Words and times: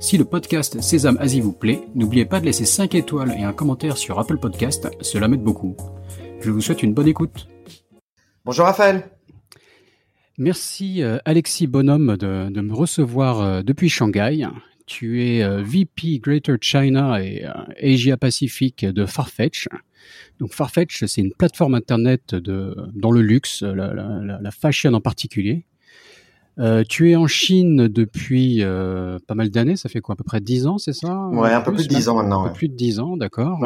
Si 0.00 0.16
le 0.16 0.24
podcast 0.24 0.80
Sésame 0.80 1.18
Asie 1.18 1.40
vous 1.40 1.52
plaît, 1.52 1.80
n'oubliez 1.96 2.24
pas 2.24 2.38
de 2.38 2.44
laisser 2.44 2.64
5 2.64 2.94
étoiles 2.94 3.34
et 3.36 3.42
un 3.42 3.52
commentaire 3.52 3.96
sur 3.96 4.18
Apple 4.20 4.38
Podcast, 4.38 4.88
cela 5.00 5.26
m'aide 5.26 5.42
beaucoup. 5.42 5.76
Je 6.40 6.52
vous 6.52 6.60
souhaite 6.60 6.84
une 6.84 6.94
bonne 6.94 7.08
écoute. 7.08 7.48
Bonjour 8.44 8.66
Raphaël. 8.66 9.10
Merci 10.38 11.02
euh, 11.02 11.18
Alexis 11.24 11.66
Bonhomme 11.66 12.16
de, 12.16 12.60
me 12.60 12.72
recevoir 12.72 13.40
euh, 13.40 13.62
depuis 13.62 13.88
Shanghai. 13.88 14.46
Tu 14.86 15.24
es 15.24 15.42
euh, 15.42 15.62
VP 15.64 16.20
Greater 16.20 16.56
China 16.60 17.20
et 17.20 17.44
Asia 17.82 18.16
Pacific 18.16 18.86
de 18.86 19.04
Farfetch. 19.04 19.68
Donc 20.38 20.54
Farfetch, 20.54 21.06
c'est 21.06 21.22
une 21.22 21.32
plateforme 21.32 21.74
internet 21.74 22.36
de, 22.36 22.76
dans 22.94 23.10
le 23.10 23.20
luxe, 23.20 23.62
la 23.62 24.50
fashion 24.52 24.94
en 24.94 25.00
particulier, 25.00 25.66
euh, 26.58 26.82
tu 26.88 27.10
es 27.10 27.16
en 27.16 27.28
Chine 27.28 27.86
depuis 27.86 28.62
euh, 28.62 29.18
pas 29.26 29.34
mal 29.34 29.50
d'années, 29.50 29.76
ça 29.76 29.88
fait 29.88 30.00
quoi, 30.00 30.14
à 30.14 30.16
peu 30.16 30.24
près 30.24 30.40
10 30.40 30.66
ans, 30.66 30.78
c'est 30.78 30.92
ça 30.92 31.28
Ouais, 31.28 31.52
un 31.52 31.60
peu 31.60 31.72
plus 31.72 31.86
de 31.86 31.94
10 31.94 32.08
ans 32.08 32.16
maintenant. 32.16 32.44
Un 32.44 32.48
peu 32.48 32.54
plus 32.54 32.68
de 32.68 32.74
10 32.74 32.98
ans, 32.98 33.16
d'accord. 33.16 33.60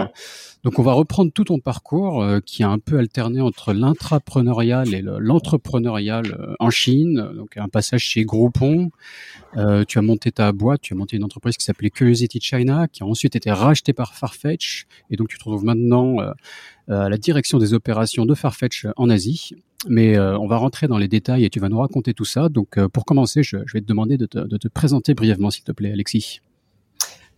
Donc 0.62 0.78
on 0.78 0.82
va 0.82 0.92
reprendre 0.92 1.32
tout 1.32 1.44
ton 1.44 1.58
parcours 1.58 2.22
euh, 2.22 2.40
qui 2.44 2.62
a 2.62 2.68
un 2.68 2.78
peu 2.78 2.98
alterné 2.98 3.40
entre 3.40 3.72
l'intrapreneurial 3.72 4.94
et 4.94 5.02
l'entrepreneurial 5.02 6.56
en 6.60 6.70
Chine, 6.70 7.30
donc 7.34 7.56
un 7.56 7.68
passage 7.68 8.02
chez 8.02 8.24
Groupon. 8.24 8.90
tu 9.88 9.98
as 9.98 10.02
monté 10.02 10.30
ta 10.30 10.52
boîte, 10.52 10.82
tu 10.82 10.92
as 10.92 10.96
monté 10.96 11.16
une 11.16 11.24
entreprise 11.24 11.56
qui 11.56 11.64
s'appelait 11.64 11.90
Curiosity 11.90 12.40
China, 12.40 12.88
qui 12.88 13.02
a 13.02 13.06
ensuite 13.06 13.36
été 13.36 13.50
rachetée 13.50 13.94
par 13.94 14.14
Farfetch, 14.14 14.86
et 15.10 15.16
donc 15.16 15.28
tu 15.28 15.38
te 15.38 15.44
retrouves 15.44 15.64
maintenant 15.64 16.18
à 16.88 17.08
la 17.08 17.16
direction 17.16 17.58
des 17.58 17.72
opérations 17.72 18.26
de 18.26 18.34
Farfetch 18.34 18.86
en 18.96 19.08
Asie. 19.08 19.54
Mais 19.88 20.16
euh, 20.16 20.38
on 20.38 20.46
va 20.46 20.58
rentrer 20.58 20.86
dans 20.86 20.98
les 20.98 21.08
détails 21.08 21.44
et 21.44 21.50
tu 21.50 21.60
vas 21.60 21.68
nous 21.68 21.78
raconter 21.78 22.14
tout 22.14 22.24
ça. 22.24 22.48
Donc 22.48 22.78
euh, 22.78 22.88
pour 22.88 23.04
commencer, 23.04 23.42
je, 23.42 23.56
vais 23.56 23.80
te 23.80 23.86
demander 23.86 24.16
de 24.16 24.26
te, 24.26 24.68
présenter 24.68 25.14
brièvement, 25.14 25.50
s'il 25.50 25.64
te 25.64 25.72
plaît, 25.72 25.92
Alexis. 25.92 26.40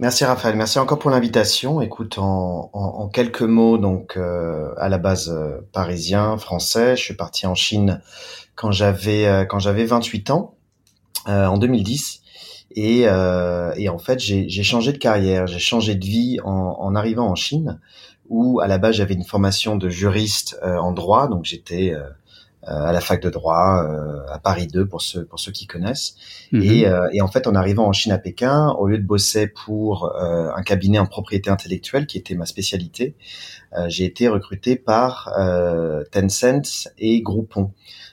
Merci 0.00 0.25
Raphaël, 0.25 0.56
merci 0.56 0.78
encore 0.81 0.98
pour 0.98 1.11
l'invitation. 1.11 1.81
Écoute, 1.81 2.19
en, 2.19 3.09
quelques 3.12 3.42
mots, 3.42 3.78
donc 3.78 4.17
euh, 4.17 4.72
à 4.77 4.89
la 4.89 4.98
base 4.98 5.34
parisien, 5.72 6.37
français, 6.37 6.97
je 6.97 7.03
suis 7.03 7.15
parti 7.15 7.47
en 7.47 7.55
Chine 7.55 8.00
quand 8.56 8.72
j'avais 8.72 9.47
quand 9.48 9.61
j'avais 9.61 9.84
28 9.84 10.31
ans, 10.31 10.55
en 11.27 11.59
2010. 11.59 12.22
Et, 12.77 13.03
et 13.03 13.89
en 13.89 13.98
fait, 13.98 14.19
j'ai 14.19 14.62
changé 14.65 14.92
de 14.92 14.98
carrière, 14.98 15.47
j'ai 15.47 15.61
changé 15.61 15.95
de 15.95 16.05
vie 16.05 16.39
en, 16.45 16.50
en, 16.50 16.97
arrivant 16.97 17.28
en 17.28 17.37
Chine, 17.37 17.78
où 18.28 18.59
à 18.59 18.67
la 18.67 18.78
base 18.78 18.97
j'avais 18.97 19.15
une 19.15 19.25
formation 19.25 19.77
de 19.77 19.89
juriste 19.89 20.59
en 20.65 20.91
droit, 20.91 21.28
donc 21.28 21.45
j'étais 21.45 21.95
euh, 21.95 22.03
à 22.67 22.93
la 22.93 23.01
fac 23.01 23.23
de 23.23 23.31
droit 23.31 23.84
euh, 23.84 24.20
à 24.33 24.39
Paris 24.39 24.67
2 24.67 24.87
pour 24.87 25.03
ceux 25.03 25.25
pour 25.25 25.39
ceux 25.39 25.53
qui 25.53 25.67
connaissent. 25.67 26.17
Mhm. 26.53 26.62
Et, 26.62 26.87
euh, 26.87 27.09
et, 27.12 27.21
en 27.21 27.29
fait, 27.29 27.47
en 27.47 27.55
arrivant 27.55 27.87
en 27.87 27.93
Chine 27.93 28.12
à 28.12 28.19
Pékin, 28.19 28.71
au 28.79 28.87
lieu 28.89 28.98
de 28.98 29.06
bosser 29.06 29.47
pour 29.47 30.12
un 30.17 30.62
cabinet 30.62 30.98
en 30.98 31.06
propriété 31.06 31.51
intellectuelle 31.51 32.06
qui 32.06 32.19
était 32.19 32.34
ma 32.34 32.47
spécialité, 32.47 33.17
j'ai 33.87 34.05
été 34.05 34.29
recruté 34.29 34.77
par 34.77 35.33
Tencent 36.12 36.88
et 36.99 37.22
Groupon. 37.22 37.72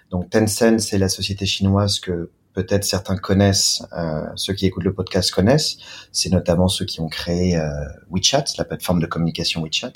Donc 0.10 0.30
Tencent, 0.30 0.80
c'est 0.80 0.98
la 0.98 1.10
société 1.10 1.46
chinoise 1.46 2.00
que 2.00 2.30
peut-être 2.54 2.84
certains 2.84 3.18
connaissent, 3.18 3.84
euh, 3.98 4.24
ceux 4.36 4.54
qui 4.54 4.66
écoutent 4.66 4.84
le 4.84 4.94
podcast 4.94 5.32
connaissent. 5.32 5.78
C'est 6.12 6.32
notamment 6.32 6.68
ceux 6.68 6.86
qui 6.86 7.00
ont 7.00 7.08
créé 7.08 7.56
euh, 7.56 7.70
WeChat, 8.10 8.46
la 8.58 8.66
plateforme 8.66 9.00
de 9.00 9.06
communication 9.06 9.62
WeChat. 9.64 9.94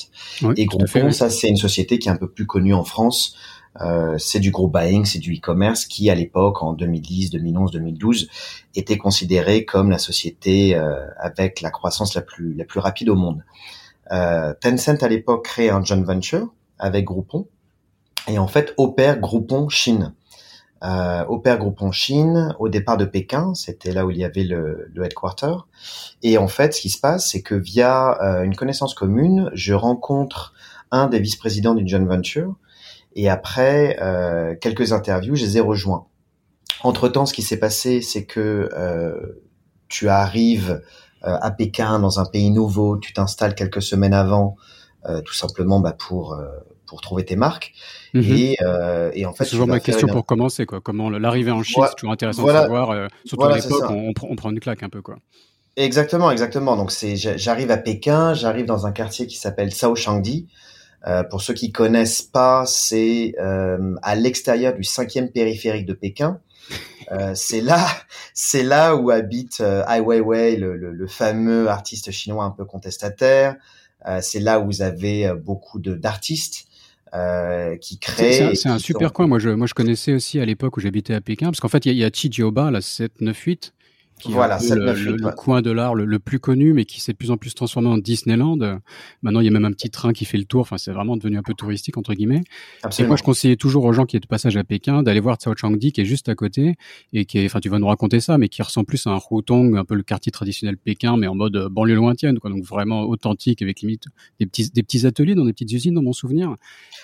et 0.56 0.66
Groupon, 0.66 1.12
ça 1.12 1.30
c'est 1.30 1.50
une 1.50 1.58
société 1.58 2.00
qui 2.00 2.08
est 2.08 2.12
un 2.12 2.18
peu 2.18 2.30
plus 2.30 2.46
connue 2.46 2.74
en 2.74 2.84
France 2.84 3.36
euh, 3.82 4.18
c'est 4.18 4.40
du 4.40 4.52
groupe 4.52 4.74
buying, 4.74 5.06
c'est 5.06 5.20
du 5.20 5.36
e-commerce 5.36 5.86
qui, 5.86 6.10
à 6.10 6.16
l'époque, 6.16 6.64
en 6.64 6.74
2010, 6.74 7.32
2011, 7.32 7.72
2012, 7.72 8.30
était 8.76 8.98
considéré 8.98 9.66
comme 9.66 9.90
la 9.90 9.98
société 9.98 10.76
euh, 10.76 11.06
avec 11.20 11.62
la 11.62 11.72
croissance 11.72 12.16
la 12.16 12.22
plus 12.22 12.54
la 12.54 12.66
plus 12.66 12.80
rapide 12.80 13.10
au 13.10 13.16
monde. 13.16 13.44
Euh, 14.12 14.54
Tencent 14.62 15.02
à 15.04 15.08
l'époque 15.08 15.46
crée 15.46 15.70
un 15.70 15.84
joint 15.84 16.02
venture 16.04 16.54
avec 16.78 17.06
Groupon 17.06 17.48
et 18.28 18.38
en 18.38 18.48
fait 18.48 18.74
opère 18.78 19.20
Groupon 19.20 19.70
Chine. 19.70 20.14
Euh, 20.84 21.26
opère 21.28 21.58
Groupon 21.58 21.92
Chine 21.92 22.54
au 22.60 22.70
départ 22.70 22.98
de 22.98 23.06
Pékin, 23.06 23.56
c'était 23.56 23.92
là 23.92 24.06
où 24.06 24.12
il 24.12 24.18
y 24.18 24.24
avait 24.24 24.44
le, 24.44 24.90
le 24.94 25.04
headquarter. 25.04 25.56
Et 26.22 26.38
en 26.38 26.48
fait, 26.48 26.74
ce 26.76 26.82
qui 26.82 26.90
se 26.90 27.00
passe, 27.00 27.32
c'est 27.32 27.42
que 27.42 27.56
via 27.56 28.22
euh, 28.22 28.44
une 28.44 28.56
connaissance 28.56 28.94
commune, 28.94 29.50
je 29.54 29.74
rencontre 29.74 30.54
un 30.92 31.08
des 31.08 31.20
vice-présidents 31.20 31.74
d'une 31.74 31.88
joint 31.88 32.06
venture 32.06 32.56
et 33.16 33.30
après 33.30 33.98
euh, 34.02 34.56
quelques 34.60 34.92
interviews, 34.92 35.36
je 35.36 35.46
les 35.46 35.58
ai 35.58 35.62
rejoints. 35.62 36.06
Entre 36.84 37.08
temps, 37.08 37.26
ce 37.26 37.34
qui 37.34 37.42
s'est 37.42 37.60
passé, 37.60 38.02
c'est 38.02 38.26
que 38.26 38.70
euh, 38.74 39.42
tu 39.88 40.10
arrives 40.10 40.82
euh, 41.24 41.38
à 41.42 41.52
Pékin 41.52 42.00
dans 42.00 42.20
un 42.20 42.26
pays 42.26 42.52
nouveau, 42.52 42.98
tu 42.98 43.14
t'installes 43.14 43.56
quelques 43.56 43.82
semaines 43.82 44.14
avant, 44.14 44.56
tout 45.24 45.36
simplement 45.36 45.80
bah, 45.80 45.94
pour 45.94 46.36
pour 46.88 47.00
trouver 47.00 47.24
tes 47.26 47.36
marques. 47.36 47.74
Mhm. 48.16 48.24
Et, 48.24 48.58
et, 49.14 49.26
en 49.28 49.34
fait, 49.34 49.44
c'est 49.44 49.52
toujours 49.52 49.68
ma 49.68 49.80
question 49.80 50.08
pour 50.08 50.26
commencer, 50.26 50.66
quoi. 50.66 50.82
Comment 50.82 51.12
l'arrivée 51.12 51.52
en 51.52 51.62
Chine, 51.62 51.84
c'est 51.88 51.96
toujours 51.96 52.12
intéressant 52.12 52.44
de 52.44 52.52
savoir. 52.52 53.08
surtout 53.24 53.46
à 53.46 53.56
l'époque, 53.56 53.84
on, 53.90 54.14
on, 54.24 54.36
prend 54.36 54.50
une 54.50 54.60
claque 54.60 54.82
un 54.82 54.90
peu, 54.90 55.04
quoi. 55.04 55.18
Exactement, 55.78 56.32
exactement. 56.32 56.76
Donc 56.76 56.92
c'est, 56.92 57.16
j'arrive 57.16 57.70
à 57.70 57.78
Pékin, 57.78 58.34
j'arrive 58.34 58.66
dans 58.66 58.88
un 58.88 58.92
quartier 58.92 59.28
qui 59.28 59.38
s'appelle 59.38 59.72
Shaoshangdi. 59.72 60.48
Euh, 61.08 61.24
pour 61.24 61.42
ceux 61.42 61.54
qui 61.54 61.72
connaissent 61.72 62.24
pas, 62.24 62.66
c'est 62.66 63.36
euh, 63.40 63.96
à 64.02 64.16
l'extérieur 64.16 64.74
du 64.74 64.84
cinquième 64.84 65.30
périphérique 65.30 65.86
de 65.86 65.94
Pékin. 65.94 66.40
Euh, 67.12 67.34
c'est 67.36 67.62
là, 67.62 67.86
c'est 68.34 68.64
là 68.64 68.96
où 68.96 69.12
habite 69.12 69.62
Ai 69.62 70.02
Weiwei, 70.02 70.56
le, 70.56 70.76
le, 70.76 70.92
le, 70.92 71.08
fameux 71.08 71.70
artiste 71.70 72.12
chinois 72.12 72.46
un 72.46 72.50
peu 72.52 72.66
contestataire. 72.66 73.56
c'est 74.22 74.40
là 74.40 74.60
où 74.60 74.66
vous 74.66 74.82
avez 74.82 75.32
beaucoup 75.36 75.80
de 75.80 75.94
d'artistes. 75.94 76.66
Euh, 77.14 77.78
qui 77.78 77.98
créent. 77.98 78.56
C'est 78.56 78.68
un, 78.68 78.78
super 78.78 79.14
coin. 79.14 79.26
Moi, 79.26 79.40
je, 79.40 79.50
moi, 79.50 79.68
je 79.68 79.74
connaissais 79.74 80.12
aussi 80.12 80.40
à 80.40 80.46
l'époque 80.46 80.76
où 80.76 80.82
j'habitais 80.82 81.14
à 81.14 81.22
Pékin, 81.22 81.46
parce 81.46 81.62
qu'en 81.62 81.70
fait, 81.70 81.86
il 81.86 81.94
y, 81.94 82.04
a, 82.04 82.08
a 82.08 82.10
Chijioba, 82.12 82.72
la 82.72 82.82
798, 82.82 83.74
voilà, 84.26 84.60
c'est 84.60 84.76
le, 84.76 85.32
coin 85.32 85.62
de 85.62 85.72
l'art 85.72 85.94
le, 85.94 86.20
plus 86.20 86.40
connu, 86.40 86.74
mais 86.74 86.86
qui 86.86 87.02
s'est 87.02 87.12
de 87.12 87.18
plus 87.18 87.32
en 87.32 87.38
plus 87.38 87.54
transformé 87.54 87.90
en 87.90 87.98
Disneyland. 87.98 88.58
Maintenant, 89.22 89.40
il 89.42 89.46
y 89.46 89.50
a 89.50 89.52
même 89.52 89.66
un 89.66 89.72
petit 89.72 89.90
train 89.90 90.14
qui 90.14 90.26
fait 90.26 90.38
le 90.38 90.46
tour. 90.46 90.62
Enfin, 90.62 90.78
c'est 90.78 90.92
vraiment 90.92 91.18
devenu 91.18 91.38
un 91.38 91.44
peu 91.44 91.54
touristique 91.54 91.98
entre 91.98 92.14
guillemets. 92.14 92.42
Et 92.98 93.04
moi, 93.04 93.16
je 93.18 93.24
conseillais 93.24 93.56
toujours 93.56 93.84
aux 93.86 93.94
gens 93.94 94.06
qui 94.06 94.16
étaient 94.16 94.26
de 94.26 94.28
passage 94.28 94.58
à 94.58 94.64
Pékin 94.64 95.04
d'aller 95.04 95.20
voir 95.20 95.38
Cao 95.38 95.54
Changdi, 95.56 95.92
qui 95.92 96.02
est 96.02 96.06
juste 96.06 96.30
à 96.30 96.36
côté 96.36 96.76
et 97.14 97.26
qui 97.26 97.40
est, 97.40 97.46
enfin, 97.46 97.60
tu 97.60 97.70
vas 97.70 97.80
nous 97.80 97.88
raconter 97.88 98.20
ça, 98.20 98.38
mais 98.38 98.50
qui 98.50 98.62
ressemble 98.62 98.88
plus 98.88 99.06
à 99.08 99.12
un 99.12 99.20
Hutong, 99.32 99.78
un 99.78 99.86
peu 99.86 99.96
le 99.96 100.04
quartier 100.04 100.32
traditionnel 100.32 100.78
Pékin, 100.78 101.18
mais 101.18 101.28
en 101.28 101.36
mode 101.36 101.56
euh, 101.56 101.70
banlieue 101.70 101.96
lointaine, 101.96 102.40
quoi. 102.40 102.50
Donc 102.50 102.64
vraiment 102.64 103.04
authentique, 103.04 103.62
avec 103.62 103.82
limite 103.82 104.06
des 104.40 104.46
petits, 104.46 104.70
des 104.70 104.84
petits 104.84 105.06
ateliers 105.06 105.36
dans 105.36 105.46
des 105.46 105.54
petites 105.54 105.72
usines, 105.72 105.94
dans 105.94 106.02
mon 106.02 106.14
souvenir. 106.14 106.56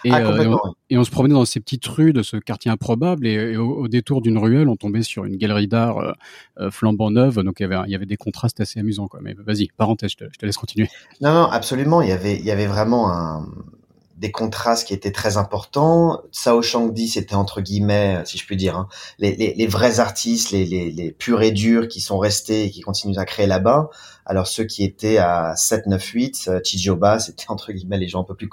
Et, 0.04 0.12
ah, 0.12 0.20
euh, 0.20 0.56
et, 0.90 0.98
on, 0.98 1.04
se 1.04 1.12
promenait 1.12 1.34
dans 1.34 1.46
ces 1.46 1.60
petites 1.60 1.86
rues 1.86 2.14
de 2.14 2.24
ce 2.24 2.38
quartier 2.38 2.72
improbable, 2.72 3.28
et, 3.28 3.58
au, 3.58 3.88
détour 3.88 4.22
d'une 4.22 4.38
ruelle, 4.38 4.70
on 4.70 4.76
tombait 4.76 5.04
sur 5.04 5.26
une 5.26 5.38
galerie 5.38 5.68
d'art 5.68 5.98
euh, 5.98 6.12
euh 6.60 6.70
flambant 7.02 7.12
neuve, 7.12 7.44
donc 7.44 7.60
il 7.60 7.64
y 7.64 7.66
avait, 7.66 7.88
il 7.88 7.92
y 7.92 7.96
avait 7.96 8.06
des 8.06 8.18
contrastes 8.18 8.60
assez 8.60 8.80
amusants. 8.80 9.08
Quoi. 9.08 9.20
Mais 9.22 9.34
vas-y, 9.34 9.68
parenthèse, 9.78 10.12
je 10.12 10.26
te, 10.26 10.46
laisse 10.46 10.58
continuer. 10.58 10.90
Non, 11.22 11.34
non, 11.34 11.46
absolument. 11.46 12.02
Il 12.02 12.10
y 12.10 12.12
avait, 12.12 12.36
il 12.36 12.46
y 12.46 12.52
avait 12.52 12.68
vraiment 12.68 13.12
un, 13.12 13.48
des 14.18 14.32
contrastes 14.32 14.88
qui 14.88 14.94
étaient 14.94 15.12
très 15.12 15.38
importants. 15.38 16.22
Sao 16.32 16.62
Shangdi, 16.62 17.08
c'était 17.08 17.36
entre 17.36 17.62
guillemets, 17.62 18.22
si 18.26 18.38
je 18.38 18.46
puis 18.46 18.56
dire, 18.56 18.78
hein, 18.78 18.88
les, 19.20 19.36
les, 19.36 19.54
les, 19.56 19.68
vrais 19.68 20.00
artistes, 20.00 20.52
les, 20.52 20.66
les, 20.66 20.92
les, 20.92 21.12
purs 21.12 21.42
et 21.42 21.52
durs 21.52 21.88
qui 21.88 22.02
sont 22.02 22.20
restés 22.20 22.66
et 22.66 22.72
qui 22.72 22.82
continuent 22.82 23.18
à 23.18 23.26
créer 23.26 23.48
là-bas. 23.48 23.90
Alors 24.26 24.48
ceux 24.48 24.64
qui 24.64 24.84
étaient 24.84 25.18
à 25.18 25.56
7, 25.56 25.88
9, 25.88 26.04
8, 26.04 26.50
Chijoba, 26.64 27.20
c'était 27.20 27.46
entre 27.50 27.72
guillemets 27.72 27.98
les 27.98 28.08
gens 28.08 28.22
un 28.22 28.24
peu 28.24 28.36
plus 28.36 28.50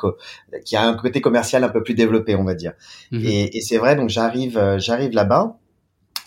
qui 0.64 0.76
a 0.76 0.82
un 0.82 0.94
côté 0.94 1.20
commercial 1.20 1.62
un 1.62 1.68
peu 1.68 1.82
plus 1.82 1.94
développé, 1.94 2.34
on 2.34 2.44
va 2.44 2.54
dire. 2.54 2.72
Mhm. 3.12 3.24
Et, 3.24 3.58
et 3.58 3.60
c'est 3.60 3.76
vrai, 3.76 3.94
donc 3.94 4.08
j'arrive, 4.08 4.56
euh, 4.56 4.78
j'arrive 4.78 5.12
là-bas. 5.12 5.58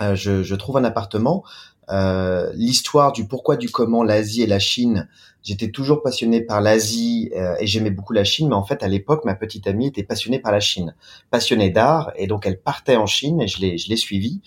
Euh, 0.01 0.15
je, 0.15 0.41
je, 0.41 0.55
trouve 0.55 0.77
un 0.77 0.83
appartement. 0.83 1.43
Euh, 1.91 2.51
l'histoire 2.53 3.11
du 3.11 3.25
pourquoi 3.27 3.57
du 3.57 3.69
comment 3.69 4.03
l'Asie 4.03 4.43
et 4.43 4.47
la 4.47 4.59
Chine. 4.59 5.09
J'étais 5.43 5.71
toujours 5.71 6.01
passionné 6.01 6.41
par 6.41 6.61
l'Asie 6.61 7.31
euh, 7.35 7.55
et 7.59 7.67
j'aimais 7.67 7.89
beaucoup 7.89 8.13
la 8.13 8.23
Chine, 8.23 8.49
mais 8.49 8.55
en 8.55 8.63
fait 8.63 8.81
à 8.83 8.87
l'époque 8.87 9.25
ma 9.25 9.35
petite 9.35 9.67
amie 9.67 9.87
était 9.87 10.03
passionnée 10.03 10.39
par 10.39 10.51
la 10.51 10.59
Chine, 10.59 10.95
passionnée 11.31 11.69
d'art 11.69 12.11
et 12.15 12.27
donc 12.27 12.45
elle 12.45 12.59
partait 12.59 12.95
en 12.95 13.07
Chine 13.07 13.41
et 13.41 13.47
je 13.47 13.59
l'ai 13.59 13.77
je 13.77 13.89
l'ai 13.89 13.97
suivie 13.97 14.41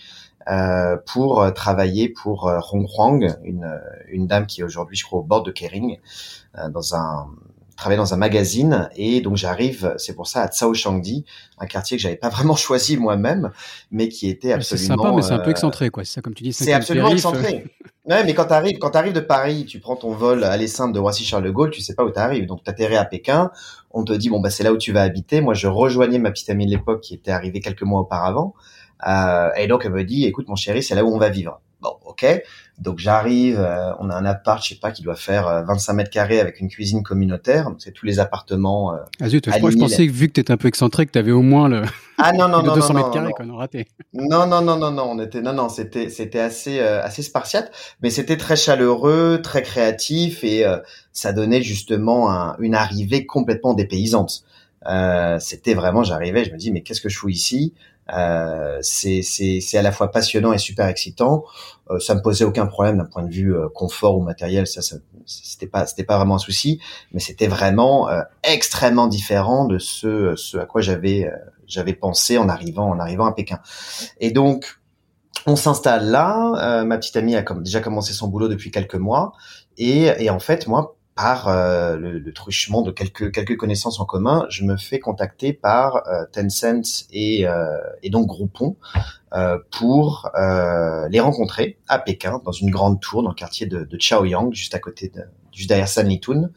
euh, 0.49 0.97
pour 1.07 1.53
travailler 1.55 2.09
pour 2.09 2.51
Hong 2.73 2.89
Huang, 2.89 3.37
une 3.43 3.81
une 4.09 4.27
dame 4.27 4.47
qui 4.47 4.61
est 4.61 4.65
aujourd'hui 4.65 4.97
je 4.97 5.05
crois 5.05 5.19
au 5.19 5.25
bord 5.25 5.43
de 5.43 5.51
Kering 5.51 5.99
dans 6.71 6.95
un 6.95 7.29
travaillais 7.77 7.99
dans 7.99 8.15
un 8.15 8.17
magazine 8.17 8.89
et 8.97 9.21
donc 9.21 9.37
j'arrive, 9.37 9.95
c'est 9.99 10.15
pour 10.15 10.27
ça 10.27 10.43
à 10.43 10.49
Tsao 10.49 10.75
Shangdi, 10.75 11.25
un 11.59 11.67
quartier 11.67 11.97
que 11.97 12.03
j'avais 12.03 12.17
pas 12.17 12.29
vraiment 12.31 12.57
choisi 12.57 12.97
moi-même, 12.97 13.51
mais 13.91 14.09
qui 14.09 14.29
était 14.29 14.53
absolument. 14.53 14.87
C'est 14.87 15.03
sympa, 15.03 15.13
mais 15.15 15.23
c'est 15.23 15.33
un 15.33 15.39
peu 15.39 15.51
excentré, 15.51 15.91
quoi. 15.91 16.05
C'est 16.05 16.15
ça, 16.15 16.21
comme 16.23 16.35
tu 16.35 16.45
dis. 16.45 16.53
C'est 16.53 16.73
absolument 16.73 17.11
excentré. 17.11 17.65
Ouais, 18.07 18.23
mais 18.23 18.35
quand 18.35 18.45
t'arrives, 18.45 18.77
quand 18.79 18.91
t'arrives 18.91 19.15
de 19.15 19.21
Paris, 19.21 19.65
tu 19.65 19.81
prends 19.81 19.97
ton 19.97 20.11
vol 20.11 20.45
aller 20.45 20.69
simple 20.69 20.93
de 20.93 20.99
Roissy-Charles 20.99 21.43
de 21.43 21.51
Gaulle, 21.51 21.71
tu 21.71 21.81
sais 21.81 21.95
pas 21.95 22.05
où 22.05 22.11
t'arrives. 22.11 22.45
Donc 22.45 22.63
t'atterris 22.63 22.97
à 22.97 23.07
Pékin, 23.07 23.51
on 23.93 24.05
te 24.05 24.13
dit 24.13 24.29
bon 24.29 24.41
bah 24.41 24.51
c'est 24.51 24.63
là 24.63 24.75
où 24.75 24.77
tu 24.77 24.93
vas 24.93 25.01
habiter. 25.01 25.41
Moi, 25.41 25.55
je 25.55 25.69
rejoignais 25.69 26.19
ma 26.19 26.31
petite 26.31 26.51
amie 26.51 26.67
de 26.67 26.73
l'époque 26.73 27.01
qui 27.01 27.15
était 27.15 27.31
arrivée 27.31 27.61
quelques 27.61 27.83
mois 27.83 28.01
auparavant, 28.01 28.55
euh, 29.09 29.49
et 29.57 29.69
donc 29.69 29.87
elle 29.87 29.93
me 29.93 30.05
dit 30.05 30.27
écoute 30.27 30.49
mon 30.49 30.55
chéri, 30.55 30.83
c'est 30.83 30.95
là 30.95 31.03
où 31.03 31.15
on 31.15 31.19
va 31.19 31.31
vivre. 31.31 31.63
Bon, 31.85 31.99
ok. 32.07 32.25
Donc 32.79 32.99
j'arrive, 32.99 33.61
euh, 33.61 33.93
on 33.99 34.09
a 34.09 34.17
un 34.17 34.25
appart, 34.25 34.63
je 34.65 34.71
sais 34.71 34.81
pas, 34.81 34.91
qui 34.91 35.03
doit 35.03 35.17
faire 35.17 35.65
25 35.69 35.93
euh, 35.93 35.97
mètres 35.97 36.11
carrés 36.11 36.41
avec 36.41 36.59
une 36.59 36.69
cuisine 36.69 37.03
communautaire. 37.03 37.65
Donc 37.65 37.77
c'est 37.79 37.93
tous 37.93 38.07
les 38.07 38.21
appartements. 38.21 38.95
Euh, 38.95 39.01
ah 39.21 39.29
zut, 39.29 39.47
moi 39.61 39.71
je 39.71 39.77
pensais 39.77 40.07
que 40.07 40.13
vu 40.13 40.29
que 40.29 40.33
tu 40.33 40.41
étais 40.41 40.51
un 40.51 40.57
peu 40.57 40.69
excentré, 40.69 41.05
que 41.05 41.13
tu 41.13 41.19
avais 41.19 41.31
au 41.31 41.43
moins 41.43 41.69
le. 41.69 41.83
Ah 42.17 42.33
non 42.33 42.49
non 42.49 42.63
non 42.65 42.75
200 42.75 42.89
non, 42.89 42.95
mètres 42.95 43.11
carrés 43.11 43.33
qu'on 43.37 43.51
a 43.51 43.57
raté. 43.59 43.87
Non 44.15 44.47
non 44.47 44.63
non 44.63 44.79
non 44.79 44.91
non, 44.93 45.11
on 45.11 45.21
était 45.21 45.43
non 45.43 45.53
non, 45.53 45.69
c'était 45.69 46.09
c'était 46.09 46.41
assez 46.41 46.81
assez 46.81 47.23
spartiate, 47.23 47.71
mais 48.01 48.09
c'était 48.09 48.39
très 48.39 48.57
chaleureux, 48.57 49.41
très 49.43 49.63
créatif 49.63 50.43
et 50.43 50.65
ça 51.13 51.35
donnait 51.35 51.61
justement 51.61 52.33
un, 52.33 52.57
une 52.61 52.75
arrivée 52.75 53.27
complètement 53.27 53.75
dépaysante. 53.75 54.43
c'était 55.39 55.75
vraiment, 55.75 56.03
j'arrivais, 56.03 56.45
je 56.47 56.51
me 56.51 56.57
dis 56.57 56.73
mais 56.73 56.81
qu'est-ce 56.81 57.03
que 57.03 57.11
je 57.11 57.19
fous 57.19 57.29
ici? 57.29 57.75
Euh, 58.13 58.79
c'est 58.83 59.23
à 59.75 59.83
la 59.83 59.93
fois 59.93 60.11
passionnant 60.11 60.53
et 60.53 60.59
super 60.59 60.87
excitant. 60.87 61.45
Euh, 61.91 61.99
ça 62.01 62.15
me 62.15 62.23
posait 62.23 62.45
aucun 62.45 62.67
problème 62.67 62.99
d'un 62.99 63.05
point 63.05 63.23
de 63.23 63.31
vue 63.31 63.55
euh, 63.55 63.69
confort 63.69 64.17
ou 64.17 64.23
matériel, 64.23 64.67
ça, 64.67 64.83
ça 64.83 64.97
c'était 65.27 65.67
pas 65.67 65.87
c'était 65.87 66.05
pas 66.05 66.17
vraiment 66.17 66.37
un 66.37 66.39
souci, 66.39 66.81
mais 67.13 67.21
c'était 67.21 67.47
vraiment 67.47 68.09
euh, 68.09 68.23
extrêmement 68.43 69.07
différent 69.07 69.65
de 69.67 69.79
ce 69.79 70.35
ce 70.37 70.59
à 70.59 70.67
quoi 70.67 70.81
j'avais 70.81 71.31
j'avais 71.67 71.95
pensé 71.95 72.39
en 72.39 72.49
arrivant 72.49 72.91
en 72.91 72.99
arrivant 72.99 73.27
à 73.27 73.33
Pékin. 73.33 73.59
Et 74.21 74.31
donc 74.31 74.81
on 75.47 75.57
s'installe 75.57 76.11
là. 76.11 76.85
ma 76.85 76.97
petite 76.97 77.17
amie 77.17 77.37
a 77.37 77.43
comme, 77.43 77.63
déjà 77.63 77.81
commencé 77.81 78.15
son 78.15 78.29
boulot 78.29 78.49
depuis 78.49 78.71
quelques 78.71 78.95
mois, 78.95 79.33
et, 79.77 80.05
et 80.19 80.31
en 80.31 80.39
fait 80.39 80.67
moi 80.67 80.97
par 81.15 81.49
euh, 81.49 81.97
le, 81.97 82.19
le, 82.19 82.33
truchement 82.33 82.83
de 82.83 82.91
quelques 82.91 83.33
quelques 83.33 83.57
connaissances 83.57 84.01
en 84.01 84.05
commun, 84.05 84.47
je 84.49 84.65
me 84.65 84.77
fais 84.77 84.99
contacter 84.99 85.53
par 85.53 86.03
euh, 86.09 86.25
Tencent 86.33 87.07
et, 87.13 87.47
euh, 87.47 87.79
et 88.03 88.11
donc 88.11 88.27
Groupon 88.27 88.77
euh, 89.33 89.59
pour 89.71 90.31
les 91.11 91.21
rencontrer 91.21 91.79
à 91.89 91.99
Pékin 91.99 92.41
dans 92.45 92.53
une 92.53 92.71
grande 92.71 93.01
tour 93.01 93.23
dans 93.23 93.29
le 93.29 93.35
quartier 93.35 93.67
de, 93.67 93.85
de 93.85 93.97
Chaoyang, 93.99 94.53
juste 94.53 94.75
à 94.75 94.79
côté 94.79 95.09
de 95.09 95.23
juste 95.53 95.69
derrière 95.69 95.89
Sanlitun, 95.89 96.51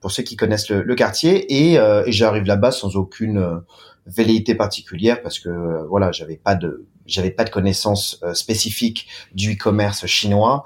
pour 0.00 0.12
ceux 0.12 0.22
qui 0.22 0.36
connaissent 0.36 0.70
le, 0.70 0.82
le 0.82 0.94
quartier. 0.94 1.52
Et, 1.52 1.74
et 1.74 2.12
j'arrive 2.12 2.44
là-bas 2.44 2.70
sans 2.70 2.94
aucune 2.96 3.62
velléité 4.06 4.54
particulière 4.54 5.20
parce 5.22 5.40
que 5.40 5.84
voilà, 5.88 6.12
j'avais 6.12 6.36
pas 6.36 6.54
de 6.54 6.86
j'avais 7.06 7.30
pas 7.30 7.44
de 7.44 7.50
connaissances 7.50 8.20
spécifiques 8.34 9.08
du 9.32 9.54
e-commerce 9.54 10.06
chinois, 10.06 10.64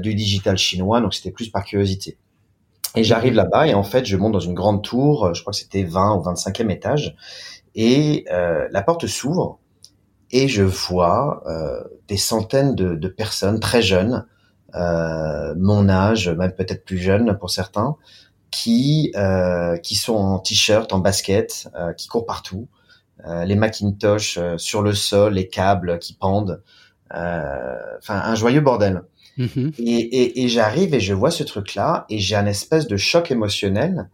du 0.00 0.14
digital 0.14 0.58
chinois, 0.58 1.00
donc 1.00 1.14
c'était 1.14 1.30
plus 1.30 1.48
par 1.48 1.64
curiosité. 1.64 2.18
Et 2.96 3.04
j'arrive 3.04 3.34
là-bas 3.34 3.66
et 3.66 3.74
en 3.74 3.82
fait, 3.82 4.04
je 4.04 4.16
monte 4.16 4.32
dans 4.32 4.40
une 4.40 4.54
grande 4.54 4.82
tour, 4.82 5.26
euh, 5.26 5.34
je 5.34 5.40
crois 5.42 5.52
que 5.52 5.58
c'était 5.58 5.84
20 5.84 6.16
ou 6.16 6.22
25e 6.22 6.70
étage, 6.70 7.16
et 7.74 8.24
euh, 8.30 8.68
la 8.70 8.82
porte 8.82 9.06
s'ouvre 9.06 9.58
et 10.30 10.48
je 10.48 10.62
vois 10.62 11.42
euh, 11.46 11.84
des 12.08 12.16
centaines 12.16 12.74
de, 12.74 12.94
de, 12.94 13.08
personnes 13.08 13.60
très 13.60 13.82
jeunes, 13.82 14.26
euh, 14.74 15.54
mon 15.56 15.88
âge, 15.88 16.28
même 16.28 16.52
peut-être 16.52 16.84
plus 16.84 16.98
jeunes 16.98 17.38
pour 17.38 17.50
certains, 17.50 17.96
qui 18.50 19.12
euh, 19.16 19.76
qui 19.78 19.94
sont 19.94 20.14
en 20.16 20.38
t-shirt, 20.40 20.92
en 20.92 20.98
basket, 20.98 21.68
euh, 21.76 21.92
qui 21.92 22.08
courent 22.08 22.26
partout, 22.26 22.68
les 23.46 23.54
Macintosh 23.54 24.38
sur 24.58 24.82
le 24.82 24.92
sol, 24.92 25.34
les 25.34 25.48
câbles 25.48 25.98
qui 25.98 26.12
pendent, 26.12 26.62
enfin 27.10 27.90
un 28.08 28.34
joyeux 28.34 28.60
bordel. 28.60 29.02
Mm-hmm. 29.38 29.74
Et, 29.78 29.82
et, 29.82 30.44
et 30.44 30.48
j'arrive 30.48 30.94
et 30.94 31.00
je 31.00 31.12
vois 31.12 31.30
ce 31.30 31.42
truc-là 31.42 32.06
et 32.08 32.18
j'ai 32.18 32.36
un 32.36 32.46
espèce 32.46 32.86
de 32.86 32.96
choc 32.96 33.30
émotionnel, 33.30 34.08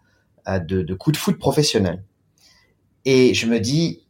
euh, 0.49 0.59
de, 0.59 0.83
de 0.83 0.95
coup 0.95 1.13
de 1.13 1.17
foot 1.17 1.39
professionnel. 1.39 2.03
Et 3.05 3.35
je 3.35 3.47
me 3.47 3.61
dis, 3.61 4.01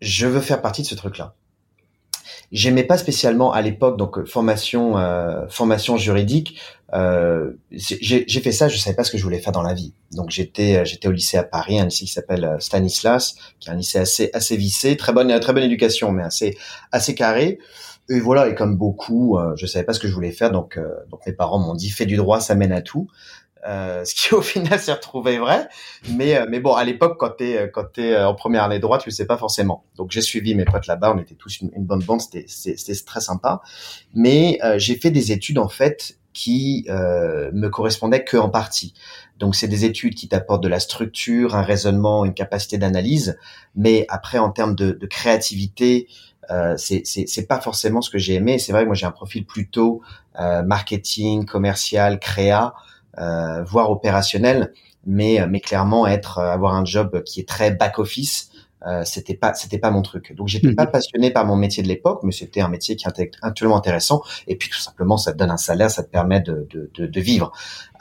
je 0.00 0.26
veux 0.26 0.40
faire 0.40 0.62
partie 0.62 0.82
de 0.82 0.86
ce 0.86 0.94
truc-là. 0.94 1.34
J'aimais 2.50 2.84
pas 2.84 2.96
spécialement 2.96 3.52
à 3.52 3.60
l'époque 3.60 3.98
donc 3.98 4.24
formation 4.24 4.96
euh, 4.96 5.46
formation 5.48 5.98
juridique. 5.98 6.58
Euh, 6.94 7.52
j'ai 7.70 8.40
fait 8.40 8.52
ça, 8.52 8.68
je 8.68 8.78
savais 8.78 8.96
pas 8.96 9.04
ce 9.04 9.10
que 9.10 9.18
je 9.18 9.22
voulais 9.22 9.38
faire 9.38 9.52
dans 9.52 9.62
la 9.62 9.74
vie. 9.74 9.92
Donc 10.12 10.30
j'étais 10.30 10.86
j'étais 10.86 11.08
au 11.08 11.12
lycée 11.12 11.36
à 11.36 11.42
Paris, 11.42 11.78
un 11.78 11.84
lycée 11.84 12.06
qui 12.06 12.12
s'appelle 12.12 12.44
euh, 12.44 12.58
Stanislas, 12.58 13.34
qui 13.60 13.68
est 13.68 13.72
un 13.72 13.74
lycée 13.74 13.98
assez 13.98 14.30
assez 14.32 14.56
vissé, 14.56 14.96
très 14.96 15.12
bonne 15.12 15.38
très 15.40 15.52
bonne 15.52 15.64
éducation, 15.64 16.10
mais 16.10 16.22
assez 16.22 16.56
assez 16.90 17.14
carré 17.14 17.58
et 18.08 18.20
voilà, 18.20 18.48
et 18.48 18.54
comme 18.54 18.76
beaucoup, 18.76 19.36
euh, 19.36 19.54
je 19.56 19.66
savais 19.66 19.84
pas 19.84 19.92
ce 19.92 20.00
que 20.00 20.08
je 20.08 20.14
voulais 20.14 20.32
faire, 20.32 20.50
donc, 20.50 20.78
euh, 20.78 20.88
donc 21.10 21.20
mes 21.26 21.32
parents 21.32 21.58
m'ont 21.58 21.74
dit 21.74 21.90
fais 21.90 22.06
du 22.06 22.16
droit, 22.16 22.40
ça 22.40 22.54
mène 22.54 22.72
à 22.72 22.80
tout. 22.80 23.08
Euh, 23.66 24.04
ce 24.04 24.14
qui 24.14 24.34
au 24.34 24.40
final 24.40 24.78
s'est 24.78 24.92
retrouvé 24.92 25.38
vrai, 25.38 25.68
mais 26.10 26.36
euh, 26.36 26.46
mais 26.48 26.60
bon 26.60 26.74
à 26.74 26.84
l'époque 26.84 27.16
quand 27.18 27.30
t'es 27.30 27.68
quand 27.74 27.92
t'es 27.92 28.16
en 28.16 28.34
première 28.34 28.62
année 28.62 28.76
de 28.76 28.82
droit 28.82 28.98
tu 28.98 29.08
le 29.08 29.14
sais 29.14 29.26
pas 29.26 29.36
forcément. 29.36 29.84
Donc 29.96 30.12
j'ai 30.12 30.20
suivi 30.20 30.54
mes 30.54 30.64
potes 30.64 30.86
là-bas, 30.86 31.12
on 31.14 31.18
était 31.18 31.34
tous 31.34 31.60
une, 31.60 31.70
bonne 31.84 32.02
bande, 32.02 32.20
c'était 32.20 32.44
c'était 32.46 32.94
très 33.04 33.20
sympa. 33.20 33.60
Mais 34.14 34.58
j'ai 34.76 34.94
fait 34.94 35.10
des 35.10 35.32
études 35.32 35.58
en 35.58 35.68
fait 35.68 36.18
qui 36.32 36.86
me 36.88 37.68
correspondaient 37.68 38.22
que 38.22 38.36
en 38.36 38.48
partie. 38.48 38.94
Donc 39.38 39.56
c'est 39.56 39.68
des 39.68 39.84
études 39.84 40.14
qui 40.14 40.28
t'apportent 40.28 40.62
de 40.62 40.68
la 40.68 40.80
structure, 40.80 41.56
un 41.56 41.62
raisonnement, 41.62 42.24
une 42.24 42.34
capacité 42.34 42.78
d'analyse, 42.78 43.38
mais 43.74 44.06
après 44.08 44.38
en 44.38 44.50
termes 44.50 44.76
de, 44.76 44.92
de 44.92 45.06
créativité, 45.06 46.06
euh, 46.50 46.76
c'est 46.76 47.02
c'est 47.04 47.46
pas 47.46 47.60
forcément 47.60 48.00
ce 48.00 48.10
que 48.10 48.18
j'ai 48.18 48.34
aimé. 48.34 48.58
C'est 48.58 48.72
vrai 48.72 48.82
que 48.82 48.86
moi 48.86 48.94
j'ai 48.94 49.06
un 49.06 49.10
profil 49.10 49.44
plutôt 49.44 50.00
euh, 50.40 50.62
marketing, 50.62 51.44
commercial, 51.44 52.18
créa, 52.18 52.74
euh, 53.18 53.62
voire 53.64 53.90
opérationnel, 53.90 54.72
mais 55.06 55.44
mais 55.48 55.60
clairement 55.60 56.06
être 56.06 56.38
euh, 56.38 56.52
avoir 56.52 56.74
un 56.74 56.84
job 56.84 57.22
qui 57.24 57.40
est 57.40 57.48
très 57.48 57.70
back 57.70 57.98
office. 57.98 58.50
Euh, 58.86 59.02
c'était 59.04 59.34
pas 59.34 59.54
c'était 59.54 59.78
pas 59.78 59.90
mon 59.90 60.02
truc 60.02 60.36
donc 60.36 60.46
j'étais 60.46 60.72
pas 60.72 60.84
mhm. 60.84 60.92
passionné 60.92 61.32
par 61.32 61.44
mon 61.44 61.56
métier 61.56 61.82
de 61.82 61.88
l'époque 61.88 62.20
mais 62.22 62.30
c'était 62.30 62.60
un 62.60 62.68
métier 62.68 62.94
qui 62.94 63.06
est 63.06 63.08
intellectuellement 63.08 63.76
intéressant 63.76 64.22
et 64.46 64.54
puis 64.54 64.70
tout 64.70 64.78
simplement 64.78 65.16
ça 65.16 65.32
te 65.32 65.36
donne 65.36 65.50
un 65.50 65.56
salaire 65.56 65.90
ça 65.90 66.04
te 66.04 66.08
permet 66.08 66.40
de 66.40 66.64
de, 66.70 66.88
de, 66.94 67.06
de 67.06 67.20
vivre 67.20 67.50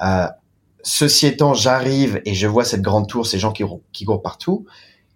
euh, 0.05 0.27
ceci 0.83 1.25
étant 1.25 1.55
j'arrive 1.55 2.21
et 2.25 2.35
je 2.35 2.45
vois 2.45 2.63
cette 2.63 2.83
grande 2.83 3.09
tour 3.09 3.25
ces 3.25 3.39
gens 3.39 3.51
qui 3.51 3.63
qui 3.91 4.05
courent 4.05 4.21
partout 4.21 4.67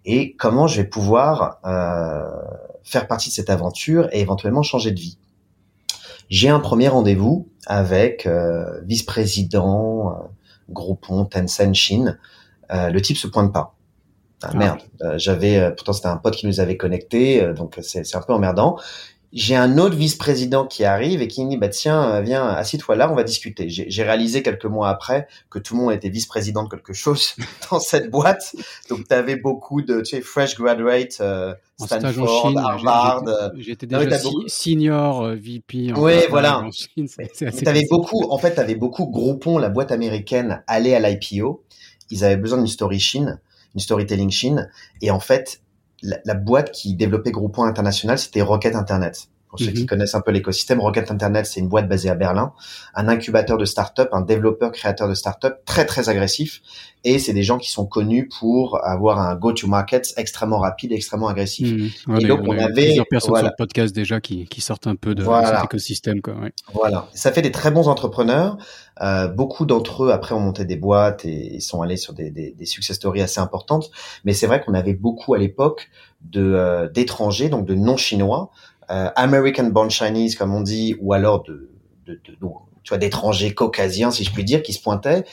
et 0.04 0.34
comment 0.34 0.66
je 0.66 0.80
vais 0.80 0.88
pouvoir 0.88 1.60
euh, 1.64 2.24
faire 2.84 3.06
partie 3.06 3.28
de 3.28 3.34
cette 3.34 3.50
aventure 3.50 4.08
et 4.12 4.20
éventuellement 4.20 4.62
changer 4.62 4.90
de 4.90 5.00
vie. 5.00 5.18
J'ai 6.28 6.48
un 6.48 6.60
premier 6.60 6.88
rendez-vous 6.88 7.48
avec 7.66 8.26
euh, 8.26 8.80
vice-président 8.84 10.10
euh, 10.10 10.14
Groupon 10.70 11.24
Tencent 11.24 11.74
Chine. 11.74 12.18
Euh, 12.70 12.90
le 12.90 13.00
type 13.00 13.16
se 13.16 13.26
pointe 13.26 13.52
pas. 13.52 13.74
Ah, 14.42 14.48
ah. 14.52 14.56
merde, 14.56 14.80
euh, 15.02 15.18
j'avais 15.18 15.58
euh, 15.58 15.70
pourtant 15.70 15.92
c'était 15.92 16.08
un 16.08 16.16
pote 16.16 16.34
qui 16.34 16.46
nous 16.46 16.58
avait 16.58 16.76
connectés, 16.76 17.52
donc 17.54 17.78
c'est 17.80 18.16
un 18.16 18.22
peu 18.22 18.32
emmerdant 18.32 18.76
j'ai 19.32 19.56
un 19.56 19.78
autre 19.78 19.96
vice-président 19.96 20.66
qui 20.66 20.84
arrive 20.84 21.22
et 21.22 21.28
qui 21.28 21.44
me 21.44 21.50
dit 21.50 21.56
bah 21.56 21.68
tiens 21.68 22.20
viens 22.20 22.46
assis-toi 22.48 22.96
là 22.96 23.10
on 23.10 23.14
va 23.14 23.24
discuter. 23.24 23.68
J'ai 23.68 24.02
réalisé 24.02 24.42
quelques 24.42 24.66
mois 24.66 24.88
après 24.88 25.26
que 25.50 25.58
tout 25.58 25.74
le 25.74 25.82
monde 25.82 25.92
était 25.92 26.10
vice-président 26.10 26.64
de 26.64 26.68
quelque 26.68 26.92
chose 26.92 27.34
dans 27.70 27.80
cette 27.80 28.10
boîte. 28.10 28.54
Donc 28.88 29.08
tu 29.08 29.14
avais 29.14 29.36
beaucoup 29.36 29.82
de 29.82 30.00
tu 30.00 30.16
sais 30.16 30.20
fresh 30.20 30.56
graduate 30.56 31.18
euh, 31.20 31.54
Stanford 31.78 32.42
Chine, 32.42 32.58
Harvard 32.58 33.24
j'étais 33.56 33.92
euh, 33.92 34.04
déjà 34.04 34.18
senior 34.46 35.22
euh, 35.22 35.34
VP 35.34 35.92
en 35.94 36.00
oui 36.00 36.12
voilà. 36.30 36.64
avais 37.66 37.86
beaucoup 37.90 38.30
en 38.30 38.38
fait 38.38 38.54
tu 38.54 38.60
avais 38.60 38.76
beaucoup 38.76 39.06
Groupon 39.06 39.58
la 39.58 39.68
boîte 39.68 39.92
américaine 39.92 40.62
allait 40.66 40.94
à 40.94 41.00
l'IPO 41.00 41.64
ils 42.10 42.24
avaient 42.24 42.36
besoin 42.36 42.58
d'une 42.58 42.68
story 42.68 43.00
Chine 43.00 43.40
une 43.74 43.80
storytelling 43.80 44.30
Chine. 44.30 44.70
Et 45.00 45.10
en 45.10 45.20
fait 45.20 45.60
la, 46.02 46.34
boîte 46.34 46.72
qui 46.72 46.94
développait 46.94 47.30
Groupon 47.30 47.64
International, 47.64 48.18
c'était 48.18 48.42
Rocket 48.42 48.74
Internet. 48.74 49.28
Pour 49.52 49.60
ceux 49.60 49.70
qui 49.70 49.82
mhm. 49.82 49.86
connaissent 49.86 50.14
un 50.14 50.22
peu 50.22 50.30
l'écosystème, 50.30 50.80
Rocket 50.80 51.10
Internet, 51.10 51.44
c'est 51.44 51.60
une 51.60 51.68
boîte 51.68 51.86
basée 51.86 52.08
à 52.08 52.14
Berlin, 52.14 52.54
un 52.94 53.06
incubateur 53.06 53.58
de 53.58 53.66
start-up, 53.66 54.08
un 54.12 54.22
développeur 54.22 54.72
créateur 54.72 55.10
de 55.10 55.14
start-up 55.14 55.58
très 55.66 55.84
très 55.84 56.08
agressif. 56.08 56.62
Et 57.04 57.18
c'est 57.18 57.34
des 57.34 57.42
gens 57.42 57.58
qui 57.58 57.70
sont 57.70 57.84
connus 57.84 58.30
pour 58.40 58.82
avoir 58.82 59.18
un 59.20 59.34
go-to-market 59.34 60.14
extrêmement 60.16 60.58
rapide, 60.58 60.92
extrêmement 60.92 61.28
agressif. 61.28 61.70
Mhm. 62.08 62.16
et 62.18 62.24
donc 62.24 62.40
on, 62.44 62.56
avait 62.56 62.86
plusieurs 62.86 63.06
personnes 63.06 63.36
sur 63.36 63.44
le 63.44 63.50
podcast 63.58 63.94
déjà 63.94 64.22
qui, 64.22 64.46
qui 64.46 64.62
sortent 64.62 64.86
un 64.86 64.96
peu 64.96 65.14
de, 65.14 65.22
cet 65.22 65.64
écosystème. 65.64 66.22
Quoi, 66.22 66.34
Voilà, 66.72 67.10
ça 67.12 67.30
fait 67.30 67.42
des 67.42 67.52
très 67.52 67.70
bons 67.70 67.88
entrepreneurs. 67.88 68.56
Euh, 69.02 69.28
beaucoup 69.28 69.66
d'entre 69.66 70.04
eux 70.04 70.12
après 70.12 70.34
ont 70.34 70.40
monté 70.40 70.64
des 70.64 70.76
boîtes 70.76 71.26
et, 71.26 71.60
sont 71.60 71.82
allés 71.82 71.98
sur 71.98 72.14
des, 72.14 72.30
des, 72.30 72.52
des 72.52 72.64
success 72.64 72.96
stories 72.96 73.20
assez 73.20 73.40
importantes. 73.40 73.90
Mais 74.24 74.32
c'est 74.32 74.46
vrai 74.46 74.62
qu'on 74.62 74.72
avait 74.72 74.94
beaucoup 74.94 75.34
à 75.34 75.38
l'époque 75.38 75.90
de 76.22 76.54
euh, 76.54 76.88
d'étrangers, 76.88 77.48
donc 77.48 77.66
de 77.66 77.74
non 77.74 77.96
chinois, 77.96 78.50
American 78.88 79.64
born 79.64 79.90
Chinese 79.90 80.36
comme 80.36 80.54
on 80.54 80.60
dit, 80.60 80.96
ou 81.00 81.12
alors 81.12 81.42
de 81.42 81.72
de, 82.06 82.14
de, 82.14 82.36
tu 82.82 82.88
vois, 82.88 82.98
d'étrangers 82.98 83.54
caucasiens, 83.54 84.10
si 84.10 84.24
je 84.24 84.32
puis 84.32 84.44
dire, 84.44 84.62
qui 84.62 84.72
se 84.72 84.82
pointaient 84.82 85.24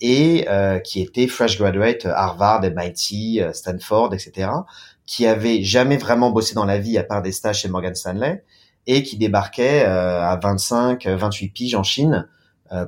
et 0.00 0.46
euh, 0.48 0.78
qui 0.78 1.00
étaient 1.00 1.26
fresh 1.26 1.58
graduate 1.58 2.06
Harvard, 2.06 2.62
MIT, 2.62 3.40
Stanford, 3.52 4.12
etc., 4.12 4.50
qui 5.06 5.26
avaient 5.26 5.62
jamais 5.62 5.96
vraiment 5.96 6.30
bossé 6.30 6.54
dans 6.54 6.64
la 6.64 6.78
vie 6.78 6.98
à 6.98 7.04
part 7.04 7.22
des 7.22 7.32
stages 7.32 7.60
chez 7.60 7.68
Morgan 7.68 7.94
Stanley 7.94 8.44
et 8.88 9.02
qui 9.02 9.16
débarquaient 9.16 9.84
à 9.84 10.38
25, 10.42 11.06
28 11.06 11.48
piges 11.50 11.74
en 11.76 11.84
Chine 11.84 12.28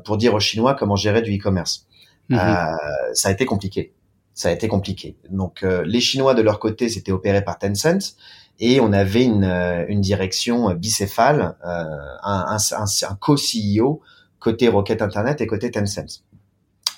pour 0.05 0.17
dire 0.17 0.35
aux 0.35 0.41
Chinois 0.41 0.75
comment 0.75 0.97
gérer 0.97 1.23
du 1.23 1.37
e-commerce. 1.37 1.87
Mm-hmm. 2.31 3.15
ça 3.15 3.29
a 3.29 3.33
été 3.33 3.47
compliqué 3.47 3.95
ça 4.35 4.51
a 4.51 4.53
été 4.53 4.69
compliqué. 4.69 5.17
Donc 5.31 5.63
les 5.63 6.01
Chinois 6.01 6.35
de 6.35 6.43
leur 6.43 6.61
côté, 6.61 6.89
c'était 6.89 7.11
opéré 7.11 7.43
par 7.43 7.59
Tencent 7.59 8.15
et 8.61 8.81
on 8.81 8.93
avait 8.93 9.25
une, 9.25 9.45
euh, 9.45 9.85
une 9.89 10.01
direction 10.01 10.75
bicéphale, 10.75 11.57
euh, 11.65 11.85
un, 12.23 12.57
un, 12.57 12.85
un 12.85 13.15
co-CEO 13.15 14.01
côté 14.39 14.69
Rocket 14.69 15.03
Internet 15.03 15.41
et 15.41 15.47
côté 15.47 15.71
Tencent. 15.71 16.23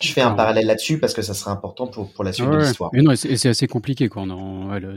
Je 0.00 0.12
fais 0.12 0.22
un 0.22 0.30
parallèle 0.30 0.66
là-dessus 0.66 0.98
parce 0.98 1.12
que 1.12 1.20
ça 1.20 1.34
sera 1.34 1.50
important 1.50 1.86
pour, 1.86 2.10
pour 2.12 2.24
la 2.24 2.32
suite 2.32 2.48
de 2.48 2.56
l'histoire. 2.56 2.90
Mais 2.94 3.02
non, 3.02 3.14
c'est 3.16 3.48
assez 3.48 3.66
compliqué 3.66 4.08
quoi. 4.08 4.24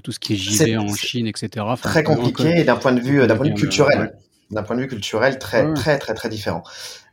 tout 0.01 0.11
ce 0.13 0.19
qui 0.19 0.33
est 0.33 0.37
JV 0.37 0.77
en 0.77 0.93
Chine, 0.93 1.27
etc. 1.27 1.65
très 1.81 2.03
compliqué 2.03 2.63
d'un 2.63 2.77
point 2.77 2.93
de 2.93 3.01
vue 3.01 3.27
d'un 3.27 3.35
point 3.35 3.45
de 3.45 3.51
vue 3.51 3.55
culturel. 3.55 4.15
D'un 4.49 4.63
point 4.63 4.75
de 4.75 4.81
vue 4.81 4.87
culturel, 4.87 5.39
très 5.39 5.73
très 5.73 5.97
très 5.97 6.13
très 6.13 6.29
différent. 6.29 6.63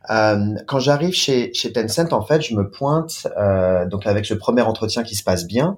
Euh, 0.09 0.55
quand 0.67 0.79
j'arrive 0.79 1.13
chez, 1.13 1.53
chez 1.53 1.71
Tencent, 1.71 2.11
en 2.11 2.23
fait, 2.23 2.41
je 2.41 2.55
me 2.55 2.69
pointe 2.69 3.27
euh, 3.37 3.85
donc 3.87 4.07
avec 4.07 4.25
ce 4.25 4.33
premier 4.33 4.61
entretien 4.61 5.03
qui 5.03 5.15
se 5.15 5.23
passe 5.23 5.45
bien. 5.45 5.77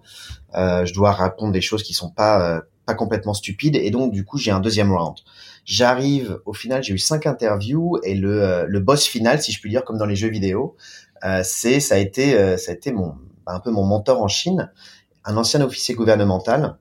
Euh, 0.56 0.86
je 0.86 0.94
dois 0.94 1.12
répondre 1.12 1.52
des 1.52 1.62
choses 1.62 1.84
qui 1.84 1.94
sont 1.94 2.10
pas 2.10 2.56
euh, 2.56 2.62
pas 2.86 2.96
complètement 2.96 3.34
stupides 3.34 3.76
et 3.76 3.92
donc 3.92 4.12
du 4.12 4.26
coup 4.26 4.38
j'ai 4.38 4.52
un 4.52 4.60
deuxième 4.60 4.92
round. 4.92 5.18
J'arrive 5.66 6.40
au 6.46 6.54
final, 6.54 6.84
j'ai 6.84 6.94
eu 6.94 6.98
cinq 6.98 7.26
interviews 7.26 7.98
et 8.04 8.16
le, 8.16 8.44
euh, 8.44 8.66
le 8.68 8.80
boss 8.80 9.06
final, 9.06 9.42
si 9.42 9.52
je 9.52 9.62
puis 9.62 9.70
dire, 9.70 9.84
comme 9.84 9.98
dans 9.98 10.06
les 10.06 10.16
jeux 10.16 10.30
vidéo, 10.30 10.76
c'est 11.44 11.80
ça 11.80 11.96
a 11.96 11.98
été 12.00 12.58
ça 12.58 12.72
a 12.72 12.76
été 12.76 12.92
mon 12.92 13.16
un 13.48 13.62
peu 13.62 13.72
mon 13.72 13.86
mentor 13.86 14.22
en 14.22 14.28
Chine, 14.28 14.72
un 15.24 15.38
ancien 15.38 15.62
officier 15.62 15.96
gouvernemental 15.96 16.78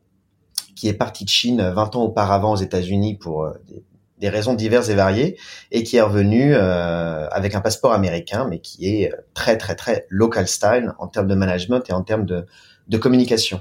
qui 0.74 0.88
est 0.88 0.94
parti 0.94 1.24
de 1.24 1.28
Chine 1.28 1.62
20 1.62 1.94
ans 1.94 2.02
auparavant 2.02 2.52
aux 2.54 2.56
États-Unis 2.56 3.14
pour 3.14 3.48
des, 3.68 3.84
des 4.22 4.28
raisons 4.28 4.54
diverses 4.54 4.88
et 4.88 4.94
variées, 4.94 5.36
et 5.72 5.82
qui 5.82 5.96
est 5.96 6.00
revenu 6.00 6.54
euh, 6.54 7.26
avec 7.30 7.56
un 7.56 7.60
passeport 7.60 7.92
américain, 7.92 8.46
mais 8.48 8.60
qui 8.60 8.86
est 8.86 9.12
très 9.34 9.58
très 9.58 9.74
très 9.74 10.06
local 10.10 10.46
style 10.46 10.92
en 11.00 11.08
termes 11.08 11.26
de 11.26 11.34
management 11.34 11.82
et 11.90 11.92
en 11.92 12.02
termes 12.02 12.24
de, 12.24 12.46
de 12.86 12.98
communication. 12.98 13.60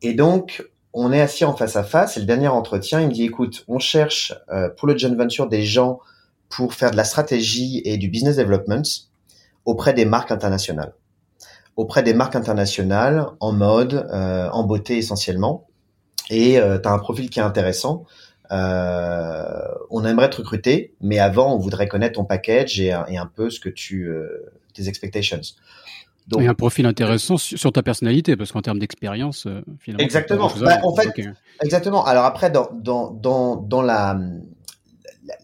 Et 0.00 0.14
donc, 0.14 0.64
on 0.92 1.12
est 1.12 1.20
assis 1.20 1.44
en 1.44 1.54
face 1.54 1.76
à 1.76 1.84
face, 1.84 2.16
et 2.16 2.20
le 2.20 2.26
dernier 2.26 2.48
entretien, 2.48 3.00
il 3.00 3.08
me 3.08 3.12
dit, 3.12 3.24
écoute, 3.24 3.64
on 3.68 3.78
cherche 3.78 4.34
euh, 4.50 4.68
pour 4.68 4.88
le 4.88 4.98
joint 4.98 5.14
venture 5.14 5.48
des 5.48 5.62
gens 5.62 6.00
pour 6.48 6.74
faire 6.74 6.90
de 6.90 6.96
la 6.96 7.04
stratégie 7.04 7.80
et 7.84 7.96
du 7.96 8.08
business 8.08 8.36
development 8.36 8.82
auprès 9.64 9.94
des 9.94 10.04
marques 10.04 10.32
internationales. 10.32 10.94
Auprès 11.76 12.02
des 12.02 12.12
marques 12.12 12.34
internationales, 12.34 13.26
en 13.38 13.52
mode, 13.52 14.08
euh, 14.12 14.48
en 14.50 14.64
beauté 14.64 14.98
essentiellement. 14.98 15.68
Et 16.28 16.54
tu 16.54 16.88
as 16.88 16.92
un 16.92 16.98
profil 16.98 17.28
qui 17.30 17.40
est 17.40 17.42
intéressant. 17.42 18.06
Euh, 18.52 19.62
on 19.90 20.04
aimerait 20.04 20.30
te 20.30 20.38
recruter, 20.38 20.94
mais 21.00 21.18
avant, 21.18 21.54
on 21.54 21.58
voudrait 21.58 21.86
connaître 21.88 22.14
ton 22.14 22.24
package 22.24 22.80
et, 22.80 22.92
un 22.92 23.26
peu 23.26 23.48
ce 23.50 23.60
que 23.60 23.68
tu, 23.68 24.08
euh, 24.08 24.52
tes 24.74 24.88
expectations. 24.88 25.40
Donc, 26.28 26.42
et 26.42 26.46
un 26.46 26.54
profil 26.54 26.86
intéressant 26.86 27.36
sur 27.36 27.72
ta 27.72 27.82
personnalité, 27.82 28.36
parce 28.36 28.52
qu'en 28.52 28.62
termes 28.62 28.78
d'expérience, 28.78 29.46
euh, 29.46 29.62
finalement. 29.78 30.04
Exactement. 30.04 30.50
Bah, 30.60 30.78
en 30.84 30.94
fait, 30.94 31.08
exactement. 31.62 32.04
Alors 32.04 32.24
après, 32.24 32.50
dans, 32.50 32.68
dans, 32.72 33.10
dans, 33.10 33.56
dans 33.56 33.82
la, 33.82 34.18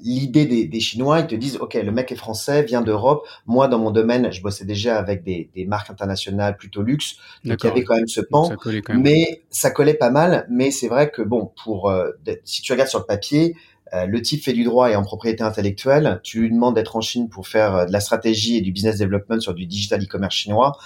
l'idée 0.00 0.47
des, 0.47 0.66
des, 0.66 0.80
Chinois, 0.80 1.21
ils 1.21 1.26
te 1.26 1.35
disent, 1.35 1.56
OK, 1.56 1.75
le 1.75 1.92
mec 1.92 2.12
est 2.12 2.16
français, 2.16 2.62
vient 2.62 2.83
d'Europe. 2.83 3.26
Moi, 3.47 3.68
dans 3.68 3.78
mon 3.78 3.90
domaine, 3.90 4.30
je 4.33 4.42
bossais 4.42 4.64
déjà 4.64 4.99
avec 4.99 5.23
des, 5.25 5.50
des 5.54 5.64
marques 5.64 5.90
internationales 5.90 6.56
plutôt 6.56 6.83
luxe. 6.83 7.16
Donc, 7.45 7.62
il 7.62 7.66
y 7.66 7.71
avait 7.71 7.85
quand 7.85 7.97
même 7.97 8.09
ce 8.09 8.21
pan. 8.21 8.50
Mais 8.95 9.42
ça 9.50 9.71
collait 9.71 9.95
pas 9.95 10.11
mal. 10.11 10.47
Mais 10.50 10.71
c'est 10.71 10.88
vrai 10.88 11.11
que, 11.11 11.23
bon, 11.23 11.52
pour, 11.64 11.90
euh, 11.90 12.11
si 12.45 12.62
tu 12.62 12.73
regardes 12.73 12.90
sur 12.90 13.00
le 13.00 13.06
papier, 13.06 13.56
le 13.93 14.21
type 14.21 14.43
fait 14.43 14.52
du 14.52 14.64
droit 14.64 14.90
et 14.90 14.97
en 14.97 15.02
propriété 15.02 15.43
intellectuelle. 15.43 16.21
Tu 16.23 16.40
lui 16.40 16.50
demandes 16.50 16.75
d'être 16.75 16.97
en 16.97 17.00
Chine 17.00 17.28
pour 17.28 17.47
faire 17.47 17.75
euh, 17.75 17.85
de 17.87 17.93
la 17.93 18.00
stratégie 18.00 18.57
et 18.57 18.61
du 18.61 18.73
business 18.73 18.99
development 18.99 19.40
sur 19.40 19.55
du 19.55 19.66
digital 19.66 20.02
e-commerce 20.02 20.35
chinois 20.35 20.76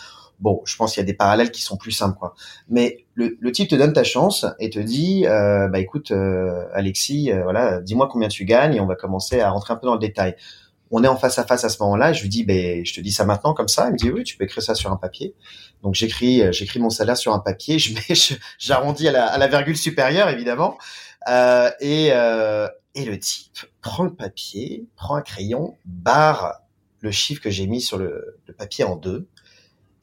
bon, 0.41 0.63
je 0.65 0.77
pense 0.77 0.95
qu'il 0.95 1.01
y 1.01 1.05
a 1.05 1.07
des 1.07 1.15
parallèles 1.15 1.51
qui 1.51 1.63
sont 1.63 1.77
plus 1.77 1.93
simples, 1.93 2.19
quoi. 2.19 2.35
Mais 2.69 3.05
le, 3.15 3.37
le 3.39 3.53
type 3.53 3.69
te 3.69 3.75
donne 3.75 3.93
ta 3.93 4.05
chance 4.05 4.47
et 4.59 4.71
te 4.71 4.79
dit, 4.79 5.27
euh, 5.27 5.69
bah 5.69 5.79
écoute, 5.79 6.11
euh, 6.11 6.65
Alexis, 6.73 7.31
euh, 7.31 7.43
voilà, 7.43 7.81
dis-moi 7.81 8.09
combien 8.11 8.29
tu 8.29 8.45
gagnes 8.45 8.75
et 8.75 8.81
on 8.81 8.87
va 8.87 8.97
commencer 8.97 9.41
à 9.41 9.51
rentrer 9.51 9.75
un 9.75 9.77
peu 9.77 9.87
dans 9.87 9.95
le 9.95 10.01
détail. 10.01 10.37
On 10.91 11.05
est 11.05 11.09
en 11.09 11.17
face 11.17 11.39
à 11.39 11.45
face 11.45 11.65
à 11.65 11.69
ce 11.69 11.81
moment-là. 11.83 12.13
Je 12.13 12.23
lui 12.23 12.29
dis, 12.29 12.43
ben, 12.43 12.85
je 12.85 12.93
te 12.93 13.01
dis 13.01 13.13
ça 13.13 13.25
maintenant 13.25 13.55
comme 13.55 13.69
ça. 13.69 13.87
Il 13.89 13.93
me 13.93 13.97
dit, 13.97 14.11
oui, 14.11 14.25
tu 14.25 14.37
peux 14.37 14.45
écrire 14.45 14.63
ça 14.63 14.75
sur 14.75 14.91
un 14.91 14.97
papier. 14.97 15.35
Donc 15.83 15.95
j'écris, 15.95 16.43
euh, 16.43 16.53
j'écris 16.53 16.81
mon 16.81 16.91
salaire 16.91 17.17
sur 17.17 17.33
un 17.33 17.39
papier. 17.39 17.79
Je 17.81 17.95
mets, 17.95 18.39
j'arrondis 18.59 19.07
à 19.07 19.13
la, 19.13 19.27
à 19.27 19.39
la 19.39 19.47
virgule 19.47 19.77
supérieure, 19.77 20.29
évidemment. 20.29 20.79
Euh, 21.29 21.71
et, 21.81 22.11
et 22.95 23.05
le 23.05 23.19
type 23.19 23.59
prend 23.81 24.05
le 24.05 24.15
papier, 24.15 24.87
prend 24.97 25.17
un 25.17 25.23
crayon, 25.23 25.77
barre 25.85 26.61
le 27.01 27.11
chiffre 27.11 27.41
que 27.41 27.51
j'ai 27.51 27.67
mis 27.67 27.81
sur 27.81 27.99
le, 27.99 28.39
le 28.47 28.55
papier 28.55 28.85
en 28.85 28.97
deux 28.97 29.27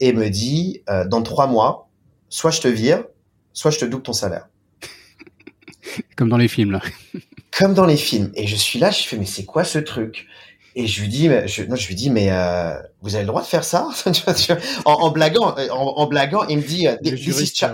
et 0.00 0.12
me 0.12 0.28
dit 0.30 0.82
euh, 0.88 1.06
dans 1.06 1.22
trois 1.22 1.46
mois, 1.46 1.88
soit 2.28 2.50
je 2.50 2.60
te 2.60 2.68
vire, 2.68 3.04
soit 3.52 3.70
je 3.70 3.78
te 3.78 3.84
double 3.84 4.02
ton 4.02 4.12
salaire. 4.12 4.48
Comme 6.16 6.28
dans 6.28 6.36
les 6.36 6.48
films 6.48 6.72
là. 6.72 6.82
Comme 7.58 7.74
dans 7.74 7.86
les 7.86 7.96
films. 7.96 8.30
Et 8.34 8.46
je 8.46 8.56
suis 8.56 8.78
là, 8.78 8.90
je 8.90 9.02
fais 9.02 9.16
mais 9.16 9.26
c'est 9.26 9.44
quoi 9.44 9.64
ce 9.64 9.78
truc? 9.78 10.26
Et 10.74 10.86
je 10.86 11.00
lui 11.00 11.08
dis, 11.08 11.28
mais 11.28 11.48
je, 11.48 11.64
non, 11.64 11.74
je 11.74 11.88
lui 11.88 11.96
dis 11.96 12.08
mais 12.08 12.30
euh, 12.30 12.74
vous 13.02 13.14
avez 13.14 13.24
le 13.24 13.28
droit 13.28 13.42
de 13.42 13.46
faire 13.46 13.64
ça? 13.64 13.88
En, 14.84 14.92
en, 14.92 15.10
blaguant, 15.10 15.56
euh, 15.58 15.68
en, 15.70 15.96
en, 15.96 16.06
blaguant, 16.06 16.46
il 16.46 16.58
me 16.58 16.62
dit 16.62 16.86
this 17.02 17.40
is. 17.40 17.64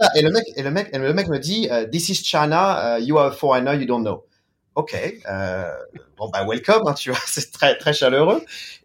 Et, 0.00 0.18
et, 0.18 0.22
le 0.22 0.30
mec, 0.30 0.44
et 0.56 0.62
le 0.62 0.70
mec, 0.70 0.88
et 0.92 0.98
le 0.98 1.12
mec 1.12 1.28
me 1.28 1.38
dit 1.38 1.68
this 1.90 2.08
is 2.08 2.24
China, 2.24 2.98
you 3.00 3.18
are 3.18 3.26
a 3.26 3.32
foreigner, 3.32 3.76
you 3.76 3.86
don't 3.86 4.02
know. 4.02 4.24
Ok, 4.76 4.96
bon 6.16 6.28
bah 6.30 6.46
welcome, 6.46 6.86
hein, 6.86 6.94
tu 6.94 7.10
vois, 7.10 7.18
c'est 7.26 7.50
très 7.52 7.76
très 7.76 7.92
chaleureux. 7.92 8.42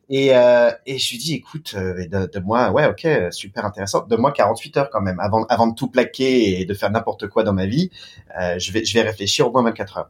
Et, 0.10 0.36
euh, 0.36 0.72
et 0.86 1.00
je 1.00 1.12
lui 1.12 1.17
dis, 1.17 1.34
écoute, 1.34 1.74
euh, 1.75 2.27
de, 2.27 2.39
moi, 2.39 2.69
ouais, 2.72 2.86
ok, 2.88 3.07
super 3.31 3.65
intéressant. 3.65 4.05
De 4.05 4.15
moi 4.15 4.31
48 4.31 4.77
heures 4.77 4.89
quand 4.91 5.01
même, 5.01 5.19
avant, 5.19 5.45
avant 5.45 5.67
de 5.67 5.74
tout 5.74 5.89
plaquer 5.89 6.60
et 6.60 6.65
de 6.65 6.74
faire 6.74 6.91
n'importe 6.91 7.27
quoi 7.27 7.43
dans 7.43 7.53
ma 7.53 7.65
vie, 7.65 7.89
euh, 8.39 8.60
je 8.60 8.72
vais, 8.72 8.86
je 8.86 8.93
vais 8.93 9.01
réfléchir 9.01 9.48
au 9.48 9.51
moins 9.51 9.63
24 9.63 9.98
heures. 9.98 10.10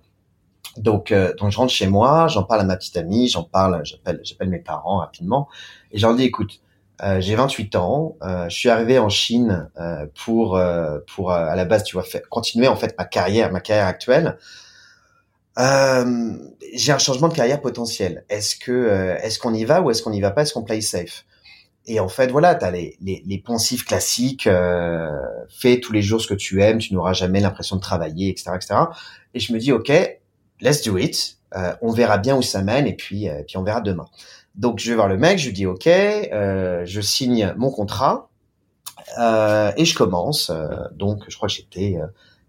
Donc, 0.78 1.12
euh, 1.14 1.34
donc 1.36 1.52
je 1.52 1.58
rentre 1.58 1.72
chez 1.72 1.88
moi, 1.88 2.28
j'en 2.28 2.44
parle 2.44 2.62
à 2.62 2.64
ma 2.66 2.76
petite 2.76 2.98
amie, 2.98 3.30
j'en 3.30 3.44
parle, 3.44 3.86
j'appelle, 3.86 4.20
j'appelle 4.24 4.50
mes 4.50 4.60
parents 4.60 4.98
rapidement, 4.98 5.48
et 5.92 5.98
j'en 5.98 6.14
dis, 6.14 6.24
écoute, 6.24 6.60
euh, 7.04 7.20
j'ai 7.20 7.36
28 7.36 7.76
ans, 7.76 8.16
euh, 8.24 8.48
je 8.50 8.56
suis 8.56 8.70
arrivé 8.70 9.00
en 9.00 9.10
Chine 9.10 9.70
pour, 10.26 10.60
pour 11.14 11.32
à 11.32 11.56
la 11.56 11.66
base, 11.66 11.84
tu 11.84 11.98
vois, 11.98 12.06
continuer 12.30 12.68
en 12.68 12.76
fait 12.76 12.96
ma 12.98 13.06
carrière, 13.06 13.52
ma 13.52 13.62
carrière 13.62 13.88
actuelle. 13.88 14.38
Euh, 15.58 16.34
j'ai 16.74 16.92
un 16.92 16.98
changement 16.98 17.30
de 17.30 17.34
carrière 17.34 17.62
potentiel. 17.62 18.26
Est-ce 18.30 18.56
que 18.56 18.72
euh, 18.72 19.18
est-ce 19.18 19.40
qu'on 19.40 19.54
y 19.54 19.64
va 19.64 19.82
ou 19.82 19.90
est-ce 19.92 20.04
qu'on 20.04 20.12
y 20.12 20.20
va 20.20 20.32
pas? 20.32 20.42
Est-ce 20.42 20.54
qu'on 20.54 20.64
play 20.64 20.82
safe? 20.82 21.26
Et 21.88 22.00
en 22.00 22.08
fait, 22.08 22.32
voilà, 22.32 22.56
tu 22.56 22.66
as 22.66 22.72
les, 22.72 22.98
les, 23.00 23.24
les, 23.26 23.38
poncifs 23.38 23.86
classiques. 23.86 24.48
Euh, 24.48 25.08
fais 25.50 25.80
tous 25.80 25.94
les 25.94 26.02
jours 26.02 26.20
ce 26.20 26.28
que 26.28 26.34
tu 26.34 26.62
aimes, 26.64 26.80
tu 26.80 26.94
n'auras 26.96 27.14
jamais 27.14 27.40
l'impression 27.40 27.76
de 27.76 27.82
travailler, 27.82 28.30
etc., 28.30 28.52
etc. 28.56 28.76
Et 29.36 29.40
je 29.40 29.54
me 29.54 29.60
dis, 29.60 29.72
ok, 29.72 29.92
let's 30.62 30.82
do 30.82 30.98
it. 30.98 31.38
Euh, 31.56 31.74
on 31.82 31.92
verra 31.92 32.18
bien 32.18 32.36
où 32.36 32.42
ça 32.42 32.64
mène 32.64 32.88
et 32.88 32.96
puis 32.96 33.30
euh, 33.30 33.44
puis 33.48 33.58
on 33.58 33.64
verra 33.64 33.82
demain. 33.82 34.08
Donc 34.58 34.80
je 34.80 34.90
vais 34.90 34.96
voir 34.96 35.08
le 35.08 35.18
mec, 35.18 35.38
je 35.38 35.48
lui 35.48 35.54
dis, 35.54 35.66
ok, 35.66 35.86
je 35.86 37.02
signe 37.02 37.54
mon 37.58 37.72
contrat 37.72 38.30
et 39.18 39.86
je 39.86 39.96
commence. 39.96 40.52
donc 40.94 41.24
je 41.28 41.36
crois 41.36 41.48
que 41.48 41.56
j'étais 41.56 41.98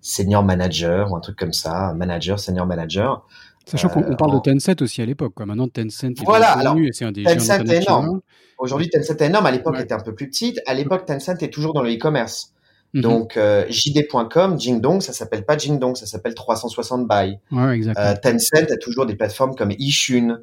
senior 0.00 0.44
manager 0.44 1.10
ou 1.10 1.16
un 1.16 1.20
truc 1.20 1.36
comme 1.36 1.52
ça, 1.52 1.92
manager, 1.94 2.38
senior 2.38 2.66
manager. 2.66 3.26
Sachant 3.66 3.88
qu'on 3.88 4.14
parle 4.14 4.30
de 4.30 4.36
euh, 4.36 4.54
Tencent 4.54 4.80
aussi 4.80 5.02
à 5.02 5.06
l'époque. 5.06 5.32
Maintenant, 5.40 5.66
Tencent 5.66 6.04
est 6.04 6.24
voilà, 6.24 6.52
alors, 6.52 6.78
et 6.78 6.92
c'est 6.92 7.04
un 7.04 7.10
des 7.10 7.24
Tencent 7.24 7.64
est 7.68 7.82
énorme. 7.82 8.20
Aujourd'hui, 8.58 8.88
Tencent 8.88 9.10
est 9.10 9.22
énorme. 9.22 9.46
À 9.46 9.50
l'époque, 9.50 9.74
elle 9.76 9.84
était 9.84 9.94
un 9.94 10.00
peu 10.00 10.14
plus 10.14 10.28
petite. 10.28 10.60
À 10.66 10.74
l'époque, 10.74 11.04
Tencent 11.04 11.42
est 11.42 11.52
toujours 11.52 11.74
dans 11.74 11.82
le 11.82 11.92
e-commerce. 11.92 12.52
Mhm. 12.94 13.02
Donc, 13.02 13.36
euh, 13.36 13.66
JD.com, 13.68 14.60
Jingdong, 14.60 15.00
ça 15.00 15.12
s'appelle 15.12 15.44
pas 15.44 15.58
Jingdong, 15.58 15.96
ça 15.96 16.06
s'appelle 16.06 16.34
360 16.34 17.08
Buy. 17.08 17.38
Ouais, 17.50 17.74
exactement. 17.74 18.06
Euh, 18.06 18.14
Tencent 18.22 18.70
a 18.70 18.76
toujours 18.76 19.04
des 19.04 19.16
plateformes 19.16 19.56
comme 19.56 19.72
euh, 19.72 20.36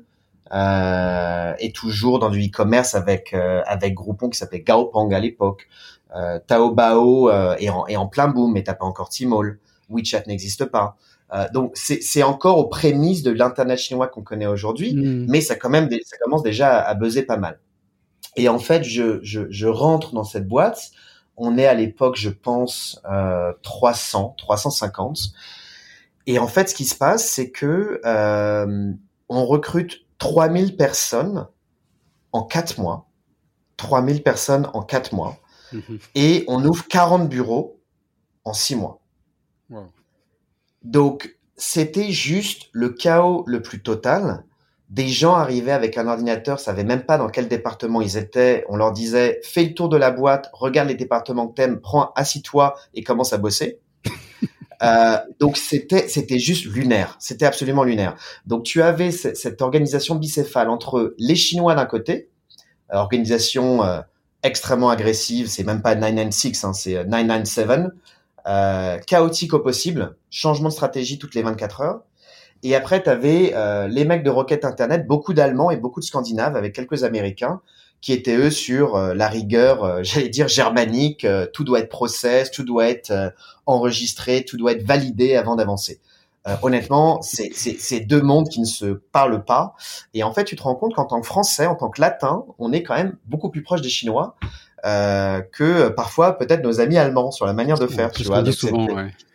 et 0.54 1.72
toujours 1.72 2.20
dans 2.20 2.30
du 2.30 2.46
e-commerce 2.46 2.96
avec 2.96 3.34
euh, 3.34 3.62
avec 3.66 3.94
Groupon 3.94 4.30
qui 4.30 4.38
s'appelait 4.38 4.62
Gaopang 4.62 5.12
à 5.12 5.20
l'époque. 5.20 5.68
Euh, 6.16 6.40
Taobao 6.46 7.30
euh, 7.30 7.56
est, 7.58 7.70
en, 7.70 7.88
est 7.88 7.96
en 7.96 8.08
plein 8.08 8.28
boom, 8.28 8.54
mais 8.54 8.64
t'as 8.64 8.76
pas 8.76 8.86
encore 8.86 9.10
Tmall. 9.10 9.60
WeChat 9.90 10.24
n'existe 10.28 10.66
pas. 10.66 10.96
Euh, 11.34 11.48
donc 11.52 11.72
c'est 11.76 12.24
encore 12.24 12.60
aux 12.60 12.68
prémices 12.68 13.24
de 13.24 13.32
l'internet 13.32 13.80
chinois 13.80 14.08
qu'on 14.08 14.22
connaît 14.22 14.46
aujourd'hui, 14.46 14.94
mm. 14.94 15.26
mais 15.30 15.42
ça 15.42 15.56
quand 15.56 15.70
même 15.70 15.90
ça 16.06 16.18
commence 16.18 16.44
déjà 16.44 16.80
à, 16.80 16.94
buzzer 16.94 17.24
pas 17.24 17.38
mal. 17.38 17.60
Et 18.36 18.50
en 18.50 18.60
fait, 18.60 18.84
je, 18.84 19.20
je, 19.24 19.42
je 19.50 19.68
rentre 19.68 20.14
dans 20.14 20.24
cette 20.24 20.48
boîte. 20.48 20.92
On 21.36 21.58
est 21.58 21.66
à 21.66 21.74
l'époque, 21.74 22.16
je 22.16 22.30
pense, 22.30 23.02
euh, 23.10 23.52
300, 23.64 24.36
350. 24.38 25.34
Et 26.28 26.38
en 26.38 26.48
fait, 26.48 26.70
ce 26.70 26.76
qui 26.76 26.86
se 26.86 26.96
passe, 26.96 27.26
c'est 27.26 27.50
que 27.50 28.00
euh, 28.06 28.92
on 29.30 29.46
recrute 29.46 30.06
3000 30.24 30.78
personnes 30.78 31.48
en 32.32 32.44
4 32.44 32.80
mois. 32.80 33.10
3000 33.76 34.24
personnes 34.24 34.70
en 34.74 34.82
4 34.82 35.14
mois. 35.14 35.38
Mhm. 35.74 36.00
Et 36.16 36.46
on 36.48 36.64
ouvre 36.64 36.88
40 36.88 37.28
bureaux 37.28 37.82
en 38.46 38.54
6 38.54 38.78
mois. 38.78 39.02
Donc, 40.82 41.38
c'était 41.58 42.12
juste 42.12 42.70
le 42.72 42.90
chaos 42.90 43.44
le 43.48 43.62
plus 43.62 43.84
total. 43.84 44.46
Des 44.90 45.10
gens 45.10 45.36
arrivaient 45.36 45.72
avec 45.74 45.98
un 45.98 46.08
ordinateur, 46.08 46.58
savaient 46.58 46.86
même 46.86 47.06
pas 47.06 47.18
dans 47.18 47.28
quel 47.28 47.50
département 47.50 48.00
ils 48.00 48.16
étaient. 48.16 48.64
On 48.70 48.78
leur 48.78 48.94
disait, 48.94 49.42
fais 49.44 49.66
le 49.66 49.74
tour 49.74 49.90
de 49.90 49.98
la 49.98 50.12
boîte, 50.12 50.50
regarde 50.54 50.88
les 50.88 50.96
départements 50.96 51.50
que 51.50 51.56
t'aimes, 51.56 51.82
prends, 51.82 52.14
assis-toi 52.16 52.76
et 52.94 53.04
commence 53.04 53.34
à 53.34 53.38
bosser. 53.38 53.82
Euh, 54.84 55.18
donc 55.40 55.58
c'était 55.58 56.08
c'était 56.08 56.40
juste 56.40 56.66
lunaire, 56.66 57.16
c'était 57.20 57.46
absolument 57.46 57.84
lunaire. 57.84 58.16
Donc 58.46 58.64
tu 58.64 58.82
avais 58.82 59.12
cette 59.12 59.62
organisation 59.62 60.16
bicéphale 60.16 60.70
entre 60.70 61.16
les 61.18 61.36
Chinois 61.36 61.76
d'un 61.76 61.86
côté, 61.86 62.30
euh, 62.94 62.98
organisation 62.98 63.84
euh, 63.84 64.02
extrêmement 64.44 64.90
agressive, 64.90 65.48
c'est 65.48 65.64
même 65.64 65.82
pas 65.82 65.96
996, 65.96 66.64
hein, 66.66 66.74
c'est 66.74 67.06
997, 67.06 67.92
euh, 68.46 69.00
chaotique 69.00 69.54
au 69.54 69.60
possible, 69.60 70.16
changement 70.30 70.70
de 70.70 70.74
stratégie 70.74 71.18
toutes 71.18 71.34
les 71.34 71.44
24 71.44 71.82
heures. 71.82 72.02
Et 72.62 72.76
après, 72.76 73.04
tu 73.04 73.10
avais 73.10 73.54
les 73.90 74.06
mecs 74.06 74.24
de 74.24 74.30
Rocket 74.30 74.64
Internet, 74.64 75.06
beaucoup 75.06 75.34
d'Allemands 75.34 75.70
et 75.70 75.76
beaucoup 75.76 76.00
de 76.00 76.06
Scandinaves, 76.06 76.56
avec 76.56 76.74
quelques 76.74 77.04
Américains, 77.04 77.60
qui 78.04 78.12
étaient 78.12 78.36
eux 78.36 78.52
sur 78.52 78.98
euh, 78.98 79.14
la 79.14 79.30
rigueur, 79.30 79.84
euh, 79.84 80.00
j'allais 80.04 80.28
dire 80.28 80.50
germanique, 80.50 81.24
euh, 81.24 81.48
tout 81.52 81.64
doit 81.64 81.80
être 81.80 81.90
process, 81.90 82.52
tout 82.52 82.64
doit 82.64 82.88
être 82.88 83.34
enregistré, 83.66 84.44
tout 84.44 84.58
doit 84.58 84.74
être 84.74 84.86
validé 84.86 85.36
avant 85.38 85.56
d'avancer. 85.56 86.02
honnêtement, 86.62 87.22
c'est 87.22 88.02
deux 88.02 88.22
mondes 88.22 88.50
qui 88.50 88.60
ne 88.60 88.66
se 88.66 88.86
parlent 89.14 89.46
pas. 89.46 89.76
Et 90.14 90.24
en 90.24 90.34
fait, 90.34 90.44
tu 90.44 90.58
te 90.58 90.64
rends 90.64 90.76
compte 90.76 90.94
qu'en 90.94 91.06
tant 91.06 91.22
que 91.22 91.26
Français, 91.26 91.66
en 91.66 91.76
tant 91.76 91.90
que 91.90 92.02
Latin, 92.02 92.44
on 92.60 92.74
est 92.74 92.84
quand 92.84 92.96
même 92.96 93.16
beaucoup 93.26 93.50
plus 93.50 93.64
proche 93.64 93.82
des 93.82 93.88
Chinois 93.88 94.36
euh, 94.86 95.40
que 95.40 95.88
parfois 95.88 96.38
peut-être 96.38 96.62
nos 96.62 96.82
amis 96.82 96.98
allemands 96.98 97.32
sur 97.32 97.46
la 97.46 97.54
manière 97.54 97.80
de 97.80 97.88
faire. 97.88 98.12
C'est 98.14 98.24
ce 98.26 98.30
qu'on 98.30 98.42
dit 98.42 98.52
souvent. 98.52 98.88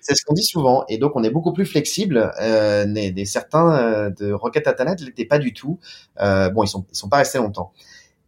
C'est 0.03 0.15
ce 0.15 0.23
qu'on 0.23 0.35
dit 0.35 0.45
souvent. 0.45 0.85
Et 0.91 0.99
donc 0.99 1.13
on 1.17 1.25
est 1.25 1.31
beaucoup 1.31 1.55
plus 1.55 1.65
flexible. 1.65 2.33
Euh, 2.39 2.85
des, 2.87 3.25
certains 3.25 4.11
de 4.11 4.31
Rocket 4.31 4.69
Internet 4.69 5.01
l'étaient 5.01 5.25
pas 5.25 5.39
du 5.39 5.55
tout. 5.55 5.79
Euh, 6.21 6.51
bon, 6.51 6.65
ils 6.65 6.69
sont 6.69 6.85
ils 6.93 6.97
sont 6.97 7.09
pas 7.09 7.19
restés 7.19 7.39
longtemps. 7.39 7.73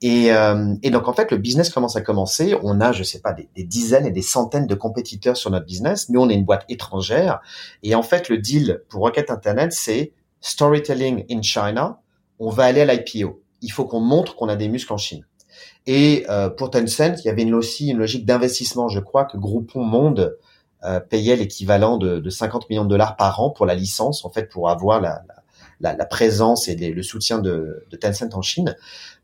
Et, 0.02 0.32
euh, 0.32 0.74
et, 0.82 0.90
donc 0.90 1.08
en 1.08 1.12
fait, 1.12 1.30
le 1.30 1.36
business 1.36 1.68
commence 1.68 1.94
à 1.96 2.00
commencer. 2.00 2.54
On 2.62 2.80
a, 2.80 2.92
je 2.92 3.02
sais 3.02 3.20
pas, 3.20 3.34
des, 3.34 3.48
dizaines 3.64 4.06
et 4.06 4.10
des 4.10 4.22
centaines 4.22 4.66
de 4.66 4.74
compétiteurs 4.74 5.36
sur 5.36 5.50
notre 5.50 5.66
business. 5.66 6.08
Nous, 6.08 6.20
on 6.20 6.28
est 6.30 6.34
une 6.34 6.44
boîte 6.44 6.64
étrangère. 6.68 7.40
Et 7.82 7.94
en 7.94 8.02
fait, 8.02 8.28
le 8.28 8.38
deal 8.38 8.82
pour 8.88 9.02
Rocket 9.02 9.30
Internet, 9.30 9.72
c'est 9.72 10.12
storytelling 10.40 11.26
in 11.30 11.42
China. 11.42 12.00
On 12.38 12.48
va 12.48 12.64
aller 12.64 12.80
à 12.80 12.86
l'IPO. 12.86 13.42
Il 13.60 13.70
faut 13.70 13.84
qu'on 13.84 14.00
montre 14.00 14.36
qu'on 14.36 14.48
a 14.48 14.56
des 14.56 14.68
muscles 14.68 14.92
en 14.94 14.96
Chine. 14.96 15.26
Et 15.86 16.24
euh, 16.30 16.48
pour 16.48 16.70
Tencent, 16.70 17.20
il 17.22 17.26
y 17.26 17.28
avait 17.28 17.42
une, 17.42 17.54
aussi 17.54 17.88
une 17.88 17.98
logique 17.98 18.24
d'investissement. 18.24 18.88
Je 18.88 19.00
crois 19.00 19.26
que 19.26 19.36
Groupon 19.36 19.84
Monde 19.84 20.38
euh, 20.84 20.98
payait 21.00 21.36
l'équivalent 21.36 21.98
de, 21.98 22.20
de, 22.20 22.30
50 22.30 22.70
millions 22.70 22.84
de 22.84 22.88
dollars 22.88 23.16
par 23.16 23.40
an 23.40 23.50
pour 23.50 23.66
la 23.66 23.74
licence, 23.74 24.24
en 24.24 24.30
fait, 24.30 24.48
pour 24.48 24.70
avoir 24.70 25.00
la, 25.00 25.22
la, 25.28 25.39
la 25.80 26.04
présence 26.04 26.68
et 26.68 26.76
le 26.76 27.02
soutien 27.02 27.38
de, 27.38 27.84
de 27.90 27.96
Tencent 27.96 28.34
en 28.34 28.42
Chine. 28.42 28.76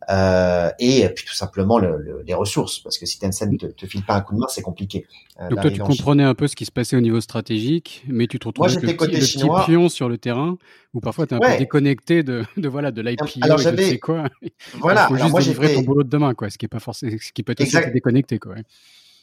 Euh, 0.08 0.70
et 0.78 1.08
puis 1.08 1.24
tout 1.24 1.34
simplement 1.34 1.78
le, 1.78 2.22
les 2.24 2.34
ressources, 2.34 2.78
parce 2.78 2.96
que 2.96 3.06
si 3.06 3.18
Tencent 3.18 3.44
te, 3.58 3.66
te 3.66 3.86
file 3.86 4.04
pas 4.04 4.14
un 4.14 4.20
coup 4.20 4.34
de 4.34 4.40
main, 4.40 4.46
c'est 4.48 4.62
compliqué. 4.62 5.06
Euh, 5.40 5.48
Donc 5.48 5.62
toi, 5.62 5.70
tu 5.70 5.80
comprenais 5.80 6.22
un 6.22 6.34
peu 6.34 6.46
ce 6.46 6.54
qui 6.54 6.64
se 6.64 6.70
passait 6.70 6.96
au 6.96 7.00
niveau 7.00 7.20
stratégique, 7.20 8.04
mais 8.06 8.26
tu 8.28 8.38
te 8.38 8.46
retrouvais 8.46 8.70
avec 8.70 8.82
le, 8.84 8.96
petit, 8.96 9.38
le 9.38 9.46
petit 9.48 9.64
pion 9.66 9.88
sur 9.88 10.08
le 10.08 10.16
terrain, 10.16 10.58
où 10.94 11.00
parfois 11.00 11.26
tu 11.26 11.34
es 11.34 11.36
un 11.36 11.40
peu 11.40 11.58
déconnecté 11.58 12.22
de, 12.22 12.44
de 12.56 12.68
voilà 12.68 12.92
de 12.92 13.02
l'IPO 13.02 13.24
alors, 13.42 13.66
et 13.66 13.72
de 13.72 13.82
sais 13.82 13.98
quoi. 13.98 14.28
Voilà, 14.74 15.08
Il 15.10 15.16
faut 15.16 15.24
juste 15.24 15.38
délivrer 15.38 15.74
ton 15.74 15.82
boulot 15.82 16.04
de 16.04 16.08
demain, 16.08 16.34
quoi, 16.34 16.50
ce 16.50 16.58
qui 16.58 16.66
est 16.66 16.68
pas 16.68 16.78
forcément, 16.78 17.16
ce 17.20 17.32
qui 17.32 17.42
peut 17.42 17.54
être 17.58 17.92
déconnecté, 17.92 18.38
quoi. 18.38 18.54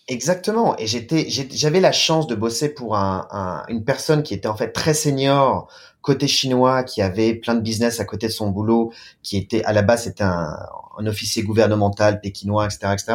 Exactement. 0.09 0.77
Et 0.79 0.85
j'étais, 0.85 1.27
j'avais 1.29 1.79
la 1.79 1.93
chance 1.93 2.27
de 2.27 2.35
bosser 2.35 2.73
pour 2.73 2.97
un, 2.97 3.25
un, 3.31 3.63
une 3.69 3.85
personne 3.85 4.21
qui 4.21 4.33
était 4.33 4.49
en 4.49 4.55
fait 4.57 4.71
très 4.71 4.93
senior 4.93 5.71
côté 6.03 6.27
chinois, 6.27 6.83
qui 6.83 7.01
avait 7.01 7.33
plein 7.33 7.55
de 7.55 7.61
business 7.61 7.99
à 7.99 8.05
côté 8.05 8.27
de 8.27 8.31
son 8.31 8.51
boulot, 8.51 8.93
qui 9.23 9.37
était 9.37 9.63
à 9.63 9.73
la 9.73 9.81
base 9.81 10.03
c'était 10.03 10.23
un, 10.23 10.55
un 10.99 11.07
officier 11.07 11.41
gouvernemental 11.41 12.21
pékinois, 12.21 12.65
etc., 12.65 12.93
etc. 12.93 13.13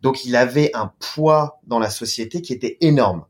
Donc 0.00 0.24
il 0.24 0.34
avait 0.36 0.70
un 0.74 0.92
poids 0.98 1.60
dans 1.66 1.78
la 1.78 1.90
société 1.90 2.40
qui 2.40 2.54
était 2.54 2.78
énorme. 2.80 3.24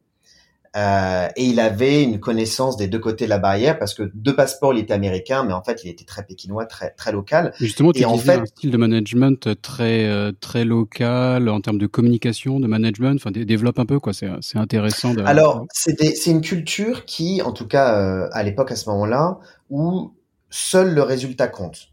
Euh, 0.75 1.29
et 1.37 1.45
il 1.45 1.61
avait 1.61 2.03
une 2.03 2.19
connaissance 2.19 2.79
des 2.79 2.87
deux 2.87 2.99
côtés 2.99 3.27
de 3.27 3.31
la 3.31 3.39
barrière 3.39 3.79
parce 3.79 3.93
que 3.93 4.11
de 4.15 4.33
passeport 4.33 4.73
il 4.73 4.81
était 4.81 4.95
américain, 4.95 5.45
mais 5.45 5.53
en 5.53 5.63
fait 5.63 5.85
il 5.85 5.91
était 5.91 6.05
très 6.05 6.25
pékinois, 6.25 6.65
très 6.65 6.91
très 6.91 7.13
local. 7.13 7.53
justement, 7.61 7.93
tu 7.93 8.01
et 8.01 8.05
en 8.07 8.17
fait, 8.17 8.39
un 8.39 8.47
style 8.47 8.71
de 8.71 8.77
management 8.79 9.61
très 9.61 10.07
euh, 10.07 10.33
très 10.41 10.65
local 10.65 11.51
en 11.51 11.61
termes 11.61 11.77
de 11.77 11.87
communication, 11.87 12.59
de 12.59 12.67
management. 12.67 13.17
Enfin, 13.17 13.31
développe 13.31 13.79
un 13.79 13.85
peu 13.85 14.01
quoi. 14.01 14.15
C'est 14.15 14.31
c'est 14.41 14.57
intéressant. 14.57 15.13
De... 15.13 15.23
Alors 15.23 15.67
c'est 15.73 16.17
c'est 16.17 16.31
une 16.31 16.41
culture 16.41 17.05
qui, 17.05 17.43
en 17.43 17.53
tout 17.53 17.69
cas 17.69 17.99
euh, 17.99 18.29
à 18.33 18.43
l'époque 18.43 18.73
à 18.73 18.77
ce 18.77 18.89
moment-là, 18.89 19.41
où 19.69 20.15
seul 20.49 20.95
le 20.95 21.03
résultat 21.03 21.49
compte. 21.49 21.89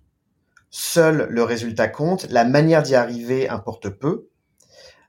Seul 0.69 1.27
le 1.29 1.43
résultat 1.43 1.89
compte. 1.89 2.27
La 2.29 2.45
manière 2.45 2.81
d'y 2.81 2.95
arriver 2.95 3.49
importe 3.49 3.89
peu 3.89 4.28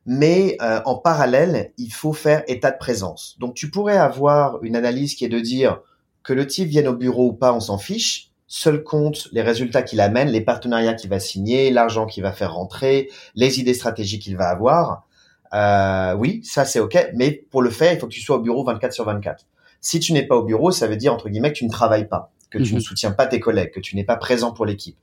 mais 0.07 0.57
euh, 0.63 0.81
en 0.85 0.97
parallèle, 0.97 1.73
il 1.79 1.93
faut 1.93 2.13
faire 2.13 2.43
état 2.49 2.71
de 2.71 2.79
présence. 2.79 3.37
Donc 3.39 3.55
tu 3.55 3.71
pourrais 3.71 3.97
avoir 3.97 4.63
une 4.63 4.77
analyse 4.77 5.15
qui 5.15 5.25
est 5.25 5.29
de 5.29 5.41
dire 5.41 5.81
que 6.23 6.33
le 6.33 6.47
type 6.47 6.69
vienne 6.69 6.89
au 6.89 6.95
bureau 6.95 7.29
ou 7.29 7.33
pas, 7.33 7.53
on 7.53 7.61
s'en 7.61 7.79
fiche. 7.79 8.31
Seul 8.47 8.83
compte 8.83 9.29
les 9.33 9.43
résultats 9.43 9.83
qu'il 9.83 10.01
amène, 10.01 10.29
les 10.29 10.41
partenariats 10.41 10.95
qu'il 10.95 11.09
va 11.09 11.21
signer, 11.21 11.71
l'argent 11.71 12.07
qu'il 12.07 12.23
va 12.23 12.33
faire 12.33 12.55
rentrer, 12.55 13.09
les 13.35 13.61
idées 13.61 13.75
stratégiques 13.75 14.23
qu'il 14.23 14.37
va 14.37 14.49
avoir. 14.49 15.07
Euh, 15.53 16.15
oui, 16.15 16.41
ça 16.45 16.65
c'est 16.65 16.81
ok, 16.81 17.11
mais 17.15 17.47
pour 17.51 17.63
le 17.63 17.71
faire, 17.71 17.93
il 17.93 17.99
faut 17.99 18.07
que 18.07 18.13
tu 18.13 18.21
sois 18.21 18.37
au 18.37 18.41
bureau 18.41 18.65
24 18.65 18.93
sur 18.93 19.05
24. 19.05 19.47
Si 19.81 20.01
tu 20.01 20.13
n'es 20.13 20.27
pas 20.27 20.37
au 20.37 20.45
bureau, 20.45 20.71
ça 20.71 20.87
veut 20.87 20.97
dire 20.97 21.15
entre 21.15 21.29
guillemets 21.29 21.53
que 21.53 21.59
tu 21.59 21.65
ne 21.65 21.71
travailles 21.71 22.09
pas, 22.09 22.33
que 22.51 22.59
tu 22.59 22.73
ne 22.75 22.79
mhm. 22.79 22.85
soutiens 22.85 23.13
pas 23.13 23.27
tes 23.27 23.41
collègues, 23.41 23.71
que 23.71 23.81
tu 23.81 23.97
n'es 23.97 24.05
pas 24.05 24.17
présent 24.17 24.53
pour 24.53 24.67
l'équipe. 24.67 24.97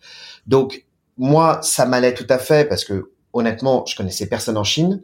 Donc 0.45 0.85
moi, 1.17 1.59
ça 1.63 1.85
m'allait 1.85 2.13
tout 2.13 2.27
à 2.29 2.37
fait 2.37 2.67
parce 2.67 2.85
que 2.85 3.11
honnêtement, 3.37 3.85
je 3.85 3.95
connaissais 3.95 4.27
personne 4.27 4.57
en 4.57 4.63
Chine. 4.63 5.01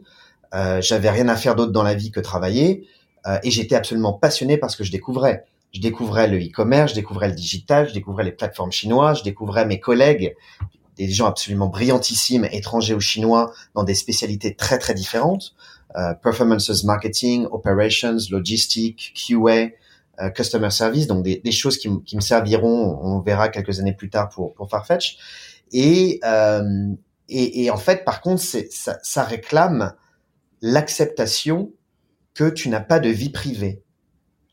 Euh, 0.54 0.80
j'avais 0.80 1.10
rien 1.10 1.28
à 1.28 1.36
faire 1.36 1.54
d'autre 1.54 1.72
dans 1.72 1.82
la 1.82 1.94
vie 1.94 2.10
que 2.10 2.20
travailler. 2.20 2.86
Euh, 3.26 3.38
et 3.42 3.50
j'étais 3.50 3.74
absolument 3.74 4.12
passionné 4.12 4.58
parce 4.58 4.76
que 4.76 4.84
je 4.84 4.92
découvrais. 4.92 5.44
Je 5.72 5.80
découvrais 5.80 6.28
le 6.28 6.38
e-commerce, 6.38 6.90
je 6.90 6.94
découvrais 6.94 7.28
le 7.28 7.34
digital, 7.34 7.88
je 7.88 7.94
découvrais 7.94 8.22
les 8.22 8.32
plateformes 8.32 8.70
chinoises, 8.70 9.18
je 9.18 9.24
découvrais 9.24 9.66
mes 9.66 9.80
collègues, 9.80 10.36
des 10.96 11.08
gens 11.08 11.26
absolument 11.26 11.66
brillantissimes, 11.66 12.46
étrangers 12.52 12.94
ou 12.94 13.00
chinois, 13.00 13.52
dans 13.74 13.82
des 13.82 13.96
spécialités 13.96 14.54
très 14.54 14.78
très 14.78 14.94
différentes. 14.94 15.54
Euh, 15.96 16.14
performances 16.14 16.84
marketing, 16.84 17.46
operations, 17.50 18.16
logistique, 18.30 19.14
QA, 19.16 19.70
customer 20.32 20.70
service, 20.70 21.08
donc 21.08 21.24
des, 21.24 21.40
des 21.42 21.50
choses 21.50 21.76
qui, 21.76 21.88
qui, 22.04 22.14
me 22.14 22.20
serviront, 22.20 23.00
on 23.02 23.18
verra 23.18 23.48
quelques 23.48 23.80
années 23.80 23.94
plus 23.94 24.10
tard 24.10 24.28
pour, 24.28 24.54
pour 24.54 24.70
Farfetch. 24.70 25.18
Et, 25.72 26.20
et, 27.28 27.64
et, 27.64 27.70
en 27.70 27.76
fait, 27.76 28.04
par 28.04 28.20
contre, 28.20 28.42
ça, 28.42 28.98
ça 29.02 29.22
réclame 29.22 29.94
l'acceptation 30.60 31.72
que 32.34 32.48
tu 32.48 32.68
n'as 32.68 32.80
pas 32.80 33.00
de 33.00 33.08
vie 33.08 33.30
privée. 33.30 33.82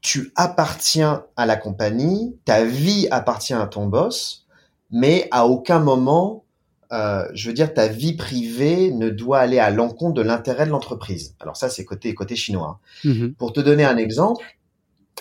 Tu 0.01 0.31
appartiens 0.35 1.25
à 1.35 1.45
la 1.45 1.55
compagnie, 1.55 2.37
ta 2.45 2.63
vie 2.63 3.07
appartient 3.11 3.53
à 3.53 3.67
ton 3.67 3.87
boss, 3.87 4.47
mais 4.89 5.27
à 5.31 5.47
aucun 5.47 5.79
moment, 5.79 6.45
euh, 6.91 7.25
je 7.33 7.47
veux 7.47 7.53
dire, 7.53 7.73
ta 7.73 7.87
vie 7.87 8.13
privée 8.13 8.91
ne 8.91 9.09
doit 9.09 9.39
aller 9.39 9.59
à 9.59 9.69
l'encontre 9.69 10.13
de 10.13 10.21
l'intérêt 10.21 10.65
de 10.65 10.71
l'entreprise. 10.71 11.35
Alors 11.39 11.55
ça, 11.55 11.69
c'est 11.69 11.85
côté 11.85 12.13
côté 12.13 12.35
chinois. 12.35 12.79
Mm-hmm. 13.05 13.35
Pour 13.35 13.53
te 13.53 13.59
donner 13.61 13.85
un 13.85 13.97
exemple, 13.97 14.45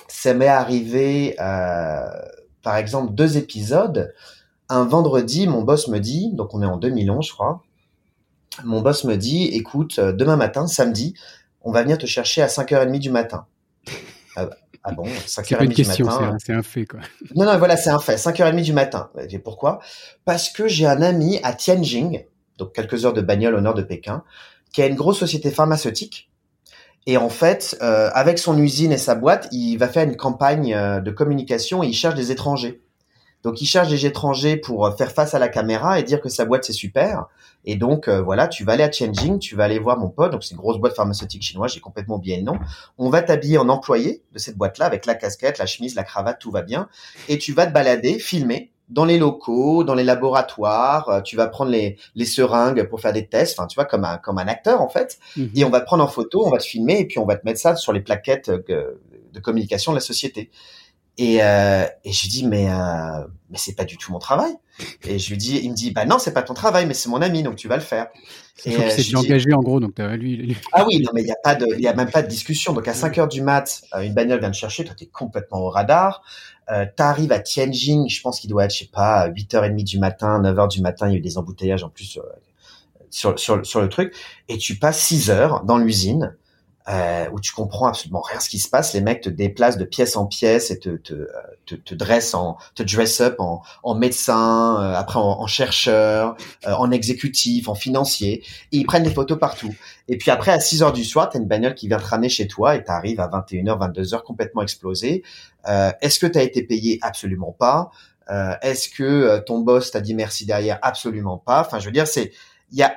ça 0.09 0.35
m'est 0.35 0.49
arrivé, 0.49 1.37
euh, 1.41 2.09
par 2.63 2.77
exemple, 2.77 3.15
deux 3.15 3.37
épisodes 3.37 4.13
un 4.71 4.85
vendredi, 4.85 5.47
mon 5.47 5.63
boss 5.63 5.89
me 5.89 5.99
dit, 5.99 6.31
donc 6.33 6.55
on 6.55 6.63
est 6.63 6.67
en 6.67 6.77
2011, 6.77 7.27
je 7.27 7.33
crois, 7.33 7.63
mon 8.65 8.81
boss 8.81 9.05
me 9.05 9.17
dit, 9.17 9.45
écoute, 9.47 9.99
euh, 9.99 10.13
demain 10.13 10.37
matin, 10.37 10.67
samedi, 10.67 11.15
on 11.63 11.73
va 11.73 11.83
venir 11.83 11.99
te 11.99 12.07
chercher 12.07 12.43
à 12.43 12.47
5h30 12.47 12.99
du 12.99 13.11
matin. 13.11 13.47
Ah, 14.37 14.49
ah 14.85 14.93
bon, 14.93 15.03
5h30 15.03 15.75
du 15.75 15.85
matin. 15.85 16.37
C'est 16.39 16.53
un 16.53 16.63
fait, 16.63 16.87
quoi. 16.87 17.01
Non, 17.35 17.47
non, 17.47 17.59
voilà, 17.59 17.77
c'est 17.77 17.91
un 17.91 17.99
fait. 17.99 18.15
5h30 18.15 18.63
du 18.63 18.73
matin. 18.73 19.11
Et 19.29 19.41
pourquoi? 19.41 19.81
Parce 20.25 20.51
que 20.51 20.69
j'ai 20.69 20.87
un 20.87 21.03
ami 21.03 21.41
à 21.43 21.53
Tianjin, 21.53 22.13
donc 22.57 22.73
quelques 22.73 23.05
heures 23.05 23.13
de 23.13 23.23
bagnole 23.23 23.57
au 23.57 23.61
nord 23.61 23.75
de 23.75 23.83
Pékin, 23.83 24.23
qui 24.73 24.83
a 24.83 24.87
une 24.87 24.95
grosse 24.95 25.19
société 25.19 25.51
pharmaceutique. 25.51 26.31
Et 27.07 27.17
en 27.17 27.29
fait, 27.29 27.77
euh, 27.83 28.09
avec 28.15 28.39
son 28.39 28.57
usine 28.57 28.93
et 28.93 28.99
sa 28.99 29.17
boîte, 29.17 29.49
il 29.51 29.77
va 29.79 29.89
faire 29.89 30.05
une 30.05 30.17
campagne 30.17 30.75
euh, 30.75 31.01
de 31.01 31.11
communication 31.11 31.83
et 31.83 31.89
il 31.89 31.95
cherche 31.95 32.15
des 32.15 32.31
étrangers. 32.31 32.81
Donc 33.43 33.61
il 33.61 33.67
cherche 33.67 33.89
des 33.89 34.07
étrangers 34.07 34.57
pour 34.57 34.87
euh, 34.87 34.93
faire 34.93 35.13
face 35.13 35.35
à 35.35 35.39
la 35.39 35.49
caméra 35.49 35.99
et 35.99 36.03
dire 36.03 36.21
que 36.21 36.29
sa 36.29 36.45
boîte 36.45 36.65
c'est 36.65 36.73
super. 36.73 37.27
Et 37.65 37.77
donc 37.77 38.09
euh, 38.09 38.21
voilà, 38.21 38.49
tu 38.49 38.65
vas 38.65 38.73
aller 38.73 38.83
à 38.83 38.89
Tianjin, 38.89 39.39
tu 39.39 39.57
vas 39.57 39.65
aller 39.65 39.79
voir 39.79 39.99
mon 39.99 40.09
pote, 40.09 40.33
donc 40.33 40.45
c'est 40.45 40.53
une 40.53 40.61
grosse 40.61 40.79
boîte 40.79 40.95
pharmaceutique 40.95 41.43
chinoise, 41.43 41.73
j'ai 41.73 41.81
complètement 41.81 42.17
oublié 42.17 42.37
le 42.37 42.43
nom. 42.43 42.59
On 42.99 43.11
va 43.11 43.23
t'habiller 43.23 43.59
en 43.59 43.69
employé 43.69 44.23
de 44.33 44.39
cette 44.39 44.57
boîte-là 44.57 44.87
avec 44.87 45.07
la 45.07 45.15
casquette, 45.15 45.59
la 45.59 45.67
chemise, 45.67 45.95
la 45.95 46.05
cravate, 46.05 46.39
tout 46.39 46.51
va 46.51 46.63
bien, 46.63 46.89
et 47.29 47.39
tu 47.39 47.53
vas 47.53 47.67
te 47.67 47.73
balader, 47.73 48.19
filmer 48.19 48.71
dans 48.89 49.05
les 49.05 49.19
locaux, 49.19 49.85
dans 49.85 49.95
les 49.95 50.05
laboratoires. 50.05 51.09
Euh, 51.09 51.21
tu 51.21 51.37
vas 51.37 51.47
prendre 51.47 51.71
les, 51.71 51.97
les 52.17 52.25
seringues 52.25 52.89
pour 52.89 53.01
faire 53.01 53.13
des 53.13 53.27
tests. 53.27 53.59
Enfin, 53.59 53.69
tu 53.69 53.77
vois, 53.77 53.85
comme 53.85 54.05
un, 54.05 54.19
comme 54.19 54.39
un 54.39 54.49
acteur, 54.49 54.83
en 54.83 54.89
fait. 54.89 55.19
Mhm. 55.37 55.51
Et 55.55 55.65
on 55.65 55.71
va 55.71 55.81
te 55.81 55.87
prendre 55.87 56.03
en 56.03 56.09
photo, 56.09 56.45
on 56.45 56.51
va 56.51 56.59
te 56.59 56.65
filmer 56.65 56.99
et 56.99 57.07
puis 57.07 57.21
on 57.21 57.25
va 57.25 57.37
te 57.37 57.47
mettre 57.47 57.61
ça 57.61 57.77
sur 57.77 57.93
les 57.93 58.01
plaquettes 58.01 58.51
de 58.51 59.41
communication 59.41 59.93
de 59.93 59.97
la 59.97 60.01
société. 60.03 60.51
Et, 61.23 61.43
euh, 61.43 61.85
et 62.03 62.13
je 62.13 62.23
lui 62.23 62.29
dis 62.31 62.47
mais 62.47 62.71
euh, 62.71 63.27
mais 63.51 63.59
c'est 63.59 63.75
pas 63.75 63.85
du 63.85 63.99
tout 63.99 64.11
mon 64.11 64.19
travail. 64.19 64.53
Et 65.07 65.19
je 65.19 65.29
lui 65.29 65.37
dis, 65.37 65.61
il 65.63 65.71
me 65.71 65.75
dit 65.75 65.91
bah 65.91 66.07
non 66.07 66.19
c'est 66.19 66.33
pas 66.33 66.43
ton 66.43 66.55
travail 66.55 66.87
mais 66.87 66.95
c'est 66.95 67.11
mon 67.11 67.21
ami 67.21 67.43
donc 67.43 67.57
tu 67.57 67.69
vas 67.69 67.77
le 67.77 67.83
faire. 67.83 68.07
Et 68.65 68.75
euh, 68.75 68.89
c'est 68.89 69.15
engagé 69.15 69.53
en 69.53 69.61
gros 69.61 69.81
donc 69.81 69.99
lui, 69.99 70.37
lui, 70.37 70.57
Ah 70.73 70.87
oui 70.89 71.03
non 71.03 71.11
mais 71.13 71.21
il 71.21 71.27
y 71.27 71.31
a 71.31 71.37
pas 71.45 71.55
de 71.57 71.67
il 71.75 71.83
y 71.83 71.89
a 71.89 71.93
même 71.93 72.11
pas 72.11 72.23
de 72.23 72.27
discussion 72.29 72.73
donc 72.73 72.89
à 72.89 72.95
5 72.95 73.19
heures 73.19 73.29
du 73.29 73.43
mat 73.43 73.83
euh, 73.95 74.01
une 74.01 74.15
bagnole 74.15 74.41
vient 74.41 74.51
te 74.51 74.57
chercher 74.57 74.83
toi 74.83 74.95
t'es 74.97 75.07
complètement 75.07 75.59
au 75.61 75.69
radar. 75.69 76.23
Euh, 76.73 76.87
t'arrives 76.97 77.33
à 77.33 77.41
Tianjin 77.41 78.07
je 78.09 78.21
pense 78.23 78.41
qu'il 78.41 78.49
doit 78.49 78.65
être 78.65 78.73
je 78.73 78.79
sais 78.79 78.91
pas 78.91 79.29
8h30 79.29 79.85
du 79.85 79.99
matin 79.99 80.41
9h 80.41 80.71
du 80.71 80.81
matin 80.81 81.07
il 81.09 81.13
y 81.13 81.15
a 81.17 81.19
eu 81.19 81.23
des 81.23 81.37
embouteillages 81.37 81.85
en 81.85 81.91
plus 81.91 82.17
euh, 82.17 82.23
sur, 83.11 83.39
sur, 83.39 83.67
sur 83.67 83.83
le 83.83 83.91
truc 83.91 84.15
et 84.49 84.57
tu 84.57 84.79
passes 84.79 85.01
6 85.01 85.29
heures 85.29 85.65
dans 85.65 85.77
l'usine 85.77 86.35
euh, 86.89 87.29
où 87.33 87.41
tu 87.41 87.53
comprends 87.53 87.89
absolument 87.89 88.23
rien 88.23 88.41
ce 88.41 88.49
qui 88.49 88.59
se 88.59 88.69
passe. 88.69 88.95
Les 88.95 89.01
mecs 89.01 89.21
te 89.21 89.29
déplacent 89.29 89.77
de 89.77 89.85
pièce 89.85 90.17
en 90.17 90.27
pièce 90.27 90.71
et 90.71 90.79
te 90.79 90.91
te, 90.97 91.13
euh, 91.13 91.27
te, 91.67 91.75
te 91.75 91.95
dressent 91.95 92.35
en 92.35 92.57
te 92.75 92.83
dress 92.83 93.21
up 93.21 93.37
en, 93.39 93.63
en 93.83 93.95
médecin, 93.95 94.81
euh, 94.81 94.95
après 94.95 95.19
en, 95.19 95.47
chercheur, 95.47 96.37
euh, 96.67 96.73
en 96.73 96.91
exécutif, 96.91 97.69
en 97.69 97.75
financier. 97.75 98.43
Et 98.73 98.79
ils 98.79 98.87
prennent 98.87 99.03
des 99.03 99.13
photos 99.13 99.39
partout. 99.39 99.75
Et 100.09 100.17
puis 100.17 100.31
après 100.31 100.53
à 100.53 100.61
6 100.61 100.83
heures 100.83 100.93
du 100.93 101.05
soir, 101.05 101.29
t'as 101.29 101.39
une 101.39 101.47
bagnole 101.47 101.75
qui 101.75 101.87
vient 101.87 101.99
te 101.99 102.07
ramener 102.07 102.31
chez 102.31 102.49
toi 102.49 102.75
et 102.77 102.83
t'arrives 102.83 103.21
à 103.21 103.29
21h, 103.29 103.93
22h 103.93 104.23
complètement 104.23 104.63
explosé. 104.63 105.23
Est-ce 105.67 106.19
que 106.19 106.27
t'as 106.27 106.43
été 106.43 106.63
payé? 106.63 106.99
Absolument 107.03 107.55
pas. 107.57 107.91
Est-ce 108.63 108.89
que 108.89 109.39
ton 109.41 109.59
boss 109.59 109.91
t'a 109.91 110.01
dit 110.01 110.15
merci 110.15 110.47
derrière? 110.47 110.79
Absolument 110.83 111.37
pas. 111.39 111.61
Enfin, 111.61 111.79
je 111.79 111.85
veux 111.87 111.93
dire, 111.93 112.09
c'est 112.09 112.33
il 112.73 112.79
y 112.79 112.83
a 112.83 112.95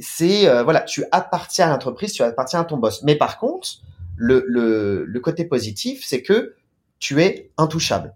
c'est 0.00 0.48
euh, 0.48 0.62
voilà, 0.62 0.80
tu 0.80 1.04
appartiens 1.12 1.66
à 1.66 1.70
l'entreprise, 1.70 2.12
tu 2.12 2.22
appartiens 2.22 2.60
à 2.60 2.64
ton 2.64 2.78
boss. 2.78 3.02
Mais 3.02 3.16
par 3.16 3.38
contre, 3.38 3.68
le, 4.16 4.44
le, 4.46 5.04
le 5.04 5.20
côté 5.20 5.44
positif, 5.44 6.04
c'est 6.06 6.22
que 6.22 6.54
tu 6.98 7.22
es 7.22 7.50
intouchable. 7.56 8.14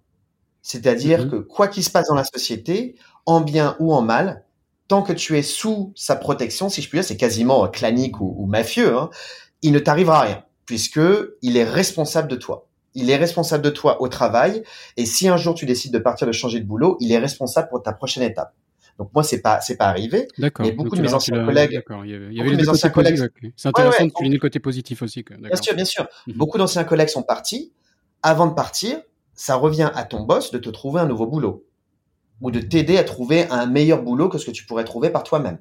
C'est-à-dire 0.63 1.25
mhm. 1.25 1.31
que 1.31 1.37
quoi 1.37 1.69
qu'il 1.69 1.85
se 1.85 1.91
passe 1.91 2.09
dans 2.09 2.15
la 2.15 2.25
société, 2.25 2.97
en 3.27 3.41
bien 3.41 3.77
ou 3.81 3.93
en 3.93 4.03
mal, 4.03 4.45
tant 4.89 5.03
que 5.03 5.13
tu 5.13 5.39
es 5.39 5.43
sous 5.43 5.93
sa 5.95 6.17
protection, 6.17 6.69
si 6.69 6.83
je 6.83 6.89
puis 6.89 6.99
dire, 6.99 7.05
c'est 7.05 7.17
quasiment 7.17 7.69
clanique 7.69 8.21
ou, 8.21 8.35
ou 8.39 8.47
mafieux, 8.47 8.97
hein, 8.97 9.11
il 9.63 9.73
ne 9.73 9.79
t'arrivera 9.79 10.23
rien, 10.23 10.45
puisque 10.67 11.01
il 11.43 11.57
est 11.57 11.65
responsable 11.65 12.29
de 12.29 12.37
toi. 12.37 12.67
Il 12.95 13.11
est 13.11 13.17
responsable 13.17 13.65
de 13.65 13.71
toi 13.71 14.03
au 14.03 14.09
travail, 14.09 14.63
et 14.97 15.07
si 15.07 15.29
un 15.29 15.37
jour 15.37 15.55
tu 15.55 15.67
décides 15.67 15.93
de 15.93 15.99
partir 15.99 16.27
de 16.27 16.33
changer 16.33 16.61
de 16.61 16.67
boulot, 16.67 16.97
il 17.01 17.13
est 17.13 17.19
responsable 17.19 17.69
pour 17.69 17.83
ta 17.83 17.93
prochaine 17.93 18.23
étape. 18.23 18.55
Donc 18.99 19.11
moi 19.15 19.23
c'est 19.23 19.41
pas 19.41 19.61
c'est 19.61 19.77
pas 19.77 19.87
arrivé. 19.87 20.29
D'accord. 20.39 20.67
Mais 20.67 20.73
beaucoup 20.73 20.97
de 20.97 21.03
mes 21.03 21.15
anciens 21.15 21.45
collègues. 21.45 21.83
Il 22.05 22.11
y 22.11 22.15
avait, 22.15 22.27
il 22.27 22.35
y 22.35 22.41
avait 22.41 22.69
anciens 22.69 22.91
collègues. 22.91 23.21
C'est 23.57 23.69
intéressant 23.69 24.07
de 24.07 24.13
souligner 24.17 24.37
le 24.37 24.41
côté 24.41 24.61
positif 24.61 25.03
aussi. 25.03 25.25
Bien 25.25 25.57
sûr, 25.57 25.75
bien 25.75 25.85
sûr. 25.85 26.07
Mhm. 26.27 26.35
Beaucoup 26.35 26.59
d'anciens 26.59 26.85
collègues 26.85 27.09
sont 27.09 27.23
partis. 27.23 27.73
Avant 28.23 28.47
de 28.47 28.55
partir, 28.55 29.01
ça 29.35 29.57
revient 29.57 29.91
à 29.95 30.05
ton 30.05 30.21
boss 30.21 30.51
de 30.53 30.59
te 30.59 30.71
trouver 30.71 31.01
un 31.01 31.07
nouveau 31.07 31.27
boulot 31.27 31.65
ou 32.41 32.51
de 32.51 32.61
t'aider 32.61 32.99
à 32.99 33.05
trouver 33.05 33.49
un 33.51 33.67
meilleur 33.67 34.03
boulot 34.03 34.29
que 34.29 34.39
ce 34.39 34.47
que 34.47 34.51
tu 34.51 34.67
pourrais 34.67 34.85
trouver 34.85 35.11
par 35.11 35.23
toi-même. 35.23 35.59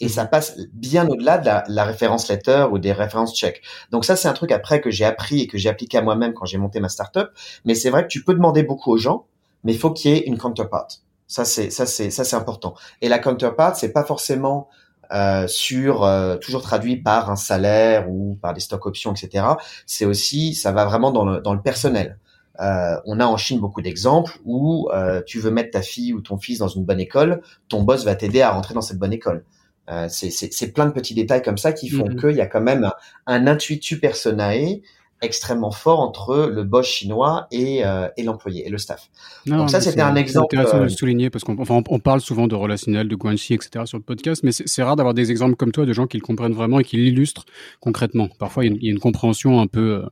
Et 0.00 0.04
mhm. 0.04 0.10
ça 0.10 0.26
passe 0.26 0.56
bien 0.72 1.08
au-delà 1.08 1.38
de 1.38 1.46
la, 1.46 1.64
la, 1.68 1.84
référence 1.84 2.28
letter 2.28 2.66
ou 2.70 2.78
des 2.78 2.92
références 2.92 3.36
check. 3.36 3.62
Donc 3.90 4.04
ça, 4.04 4.14
c'est 4.14 4.28
un 4.28 4.32
truc 4.32 4.52
après 4.52 4.80
que 4.80 4.90
j'ai 4.90 5.04
appris 5.04 5.40
et 5.40 5.46
que 5.48 5.58
j'ai 5.58 5.68
appliqué 5.68 5.98
à 5.98 6.02
moi-même 6.02 6.32
quand 6.34 6.46
j'ai 6.46 6.58
monté 6.58 6.78
ma 6.80 6.88
startup. 6.88 7.30
Mais 7.64 7.74
c'est 7.74 7.90
vrai 7.90 8.04
que 8.04 8.08
tu 8.08 8.22
peux 8.22 8.34
demander 8.34 8.62
beaucoup 8.62 8.92
aux 8.92 8.98
gens, 8.98 9.26
mais 9.64 9.72
il 9.72 9.78
faut 9.78 9.90
qu'il 9.90 10.12
y 10.12 10.14
ait 10.14 10.20
une 10.20 10.38
counterpart. 10.38 10.88
Ça 11.28 11.44
c'est 11.44 11.70
ça 11.70 11.86
c'est 11.86 12.10
ça 12.10 12.24
c'est 12.24 12.36
important. 12.36 12.74
Et 13.00 13.08
la 13.08 13.18
counterpart, 13.20 13.76
c'est 13.76 13.92
pas 13.92 14.04
forcément 14.04 14.68
euh, 15.12 15.46
sur 15.46 16.04
euh, 16.04 16.36
toujours 16.36 16.62
traduit 16.62 16.96
par 16.96 17.30
un 17.30 17.36
salaire 17.36 18.10
ou 18.10 18.38
par 18.42 18.54
des 18.54 18.60
stock 18.60 18.84
options, 18.86 19.12
etc. 19.12 19.44
C'est 19.86 20.04
aussi 20.04 20.54
ça 20.54 20.72
va 20.72 20.84
vraiment 20.84 21.12
dans 21.12 21.24
le 21.24 21.40
dans 21.40 21.54
le 21.54 21.62
personnel. 21.62 22.18
Euh, 22.60 22.96
on 23.04 23.20
a 23.20 23.26
en 23.26 23.36
Chine 23.36 23.60
beaucoup 23.60 23.82
d'exemples 23.82 24.38
où 24.44 24.88
euh, 24.92 25.22
tu 25.24 25.38
veux 25.38 25.50
mettre 25.50 25.70
ta 25.70 25.82
fille 25.82 26.12
ou 26.12 26.20
ton 26.20 26.38
fils 26.38 26.58
dans 26.58 26.68
une 26.68 26.84
bonne 26.84 27.00
école, 27.00 27.40
ton 27.68 27.82
boss 27.82 28.04
va 28.04 28.16
t'aider 28.16 28.42
à 28.42 28.50
rentrer 28.50 28.74
dans 28.74 28.80
cette 28.80 28.98
bonne 28.98 29.12
école. 29.12 29.44
Euh, 29.90 30.08
c'est 30.10 30.72
plein 30.72 30.86
de 30.86 30.90
petits 30.90 31.14
détails 31.14 31.42
comme 31.42 31.56
ça 31.56 31.72
qui 31.72 31.88
font 31.88 32.08
mm-hmm. 32.08 32.20
qu'il 32.20 32.36
y 32.36 32.40
a 32.40 32.46
quand 32.46 32.60
même 32.60 32.84
un, 32.84 32.92
un 33.26 33.46
intuitu 33.46 33.98
personae 33.98 34.82
extrêmement 35.20 35.70
fort 35.70 36.00
entre 36.00 36.50
le 36.52 36.64
boss 36.64 36.86
chinois 36.86 37.48
et, 37.50 37.84
euh, 37.84 38.08
et 38.16 38.22
l'employé 38.22 38.66
et 38.66 38.70
le 38.70 38.78
staff. 38.78 39.08
Donc 39.46 39.70
ça, 39.70 39.80
c'était 39.80 40.00
un 40.00 40.14
exemple. 40.14 40.48
C'est 40.50 40.58
intéressant 40.58 40.78
de 40.78 40.84
le 40.84 40.90
euh, 40.90 40.94
souligner 40.94 41.30
parce 41.30 41.44
qu'on 41.44 41.58
enfin, 41.58 41.82
on 41.88 41.98
parle 41.98 42.20
souvent 42.20 42.46
de 42.46 42.54
relationnel, 42.54 43.08
de 43.08 43.16
Guanxi, 43.16 43.54
etc. 43.54 43.84
sur 43.84 43.98
le 43.98 44.04
podcast, 44.04 44.42
mais 44.44 44.52
c'est 44.52 44.82
rare 44.82 44.96
d'avoir 44.96 45.14
des 45.14 45.30
exemples 45.30 45.56
comme 45.56 45.72
toi 45.72 45.86
de 45.86 45.92
gens 45.92 46.06
qui 46.06 46.16
le 46.16 46.22
comprennent 46.22 46.52
vraiment 46.52 46.80
et 46.80 46.84
qui 46.84 46.96
l'illustrent 46.96 47.46
concrètement. 47.80 48.28
Parfois, 48.38 48.64
il 48.64 48.82
y, 48.82 48.88
a 48.88 48.90
une, 48.90 49.00
compréhension 49.00 49.60
un 49.60 49.66
peu 49.66 50.02
euh, 50.04 50.08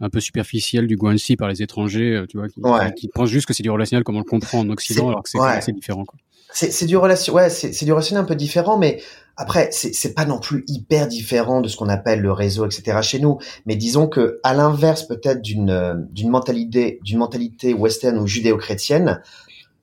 un 0.00 0.10
peu 0.10 0.20
superficielle 0.20 0.86
du 0.86 0.96
Guanxi 0.96 1.36
par 1.36 1.48
les 1.48 1.62
étrangers, 1.62 2.24
tu 2.28 2.38
vois, 2.38 2.48
qui, 2.48 2.60
qui 2.96 3.08
pensent 3.08 3.30
juste 3.30 3.46
que 3.46 3.54
c'est 3.54 3.62
du 3.62 3.70
relationnel 3.70 4.04
comme 4.04 4.16
on 4.16 4.20
le 4.20 4.24
comprend 4.24 4.60
en 4.60 4.70
Occident, 4.70 5.08
alors 5.08 5.22
que 5.22 5.30
c'est 5.30 5.72
différent. 5.72 6.04
Quoi. 6.04 6.18
C'est 6.52 6.86
du 6.86 6.96
relation, 6.96 7.34
ouais, 7.34 7.50
c'est 7.50 7.84
du 7.84 7.92
relationnel 7.92 8.22
un 8.22 8.26
peu 8.26 8.36
différent, 8.36 8.78
mais 8.78 9.02
après, 9.36 9.70
c'est 9.72 10.14
pas 10.14 10.26
non 10.26 10.38
plus 10.38 10.64
hyper 10.68 11.08
différent 11.08 11.60
de 11.60 11.68
ce 11.68 11.76
qu'on 11.76 11.88
appelle 11.88 12.20
le 12.20 12.32
réseau, 12.32 12.66
etc. 12.66 12.98
chez 13.02 13.18
nous. 13.18 13.38
Mais 13.66 13.74
disons 13.74 14.06
que, 14.06 14.40
à 14.44 14.54
l'inverse 14.54 15.02
peut-être 15.02 15.42
d'une 15.42 16.06
d'une 16.12 16.30
mentalité 16.30 17.00
d'une 17.02 17.18
mentalité 17.18 17.74
western 17.74 18.18
ou 18.18 18.26
judéo-chrétienne, 18.26 19.20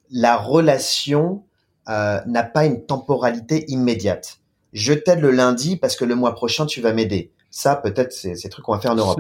la 0.10 0.38
relation 0.38 1.44
euh, 1.90 2.20
n'a 2.26 2.44
pas 2.44 2.66
une 2.66 2.86
temporalité 2.86 3.66
immédiate. 3.68 4.38
Je 4.72 4.94
t'aide 4.94 5.20
le 5.20 5.32
lundi 5.32 5.76
parce 5.76 5.98
que 5.98 6.06
le 6.06 6.16
mois 6.16 6.34
prochain 6.34 6.66
tu 6.66 6.80
vas 6.80 6.94
m'aider. 6.94 7.32
Ça, 7.50 7.76
peut-être, 7.76 8.14
c'est 8.14 8.36
c'est 8.36 8.48
trucs 8.48 8.64
qu'on 8.64 8.74
va 8.74 8.80
faire 8.80 8.92
en 8.92 8.96
Europe. 8.96 9.20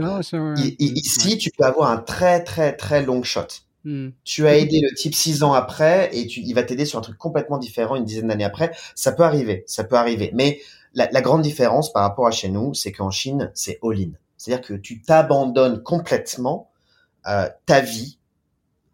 Ici, 0.80 1.38
tu 1.38 1.52
peux 1.58 1.66
avoir 1.66 1.92
un 1.92 1.98
très 1.98 2.42
très 2.44 2.74
très 2.74 3.04
long 3.04 3.24
shot. 3.24 3.48
Hmm. 3.84 4.10
Tu 4.24 4.48
as 4.48 4.58
aidé 4.58 4.80
le 4.80 4.94
type 4.96 5.16
six 5.16 5.44
ans 5.44 5.54
après 5.54 6.10
et 6.14 6.28
tu, 6.28 6.42
il 6.42 6.54
va 6.54 6.64
t'aider 6.64 6.86
sur 6.86 7.00
un 7.00 7.02
truc 7.02 7.18
complètement 7.18 7.58
différent 7.58 7.96
une 7.96 8.06
dizaine 8.06 8.28
d'années 8.28 8.44
après. 8.44 8.72
Ça 8.96 9.12
peut 9.12 9.24
arriver, 9.24 9.64
ça 9.68 9.84
peut 9.84 9.96
arriver. 9.96 10.32
Mais 10.34 10.60
la, 10.94 11.10
la 11.12 11.22
grande 11.22 11.42
différence 11.42 11.92
par 11.92 12.04
rapport 12.04 12.28
à 12.28 12.32
chez 12.32 12.50
nous, 12.50 12.74
c'est 12.74 12.92
qu'en 12.92 13.12
Chine, 13.12 13.52
c'est 13.54 13.80
all-in. 13.84 14.12
C'est-à-dire 14.38 14.66
que 14.66 14.74
tu 14.74 15.02
t'abandonnes 15.02 15.82
complètement 15.84 16.70
euh, 17.28 17.48
ta 17.66 17.82
vie 17.82 18.18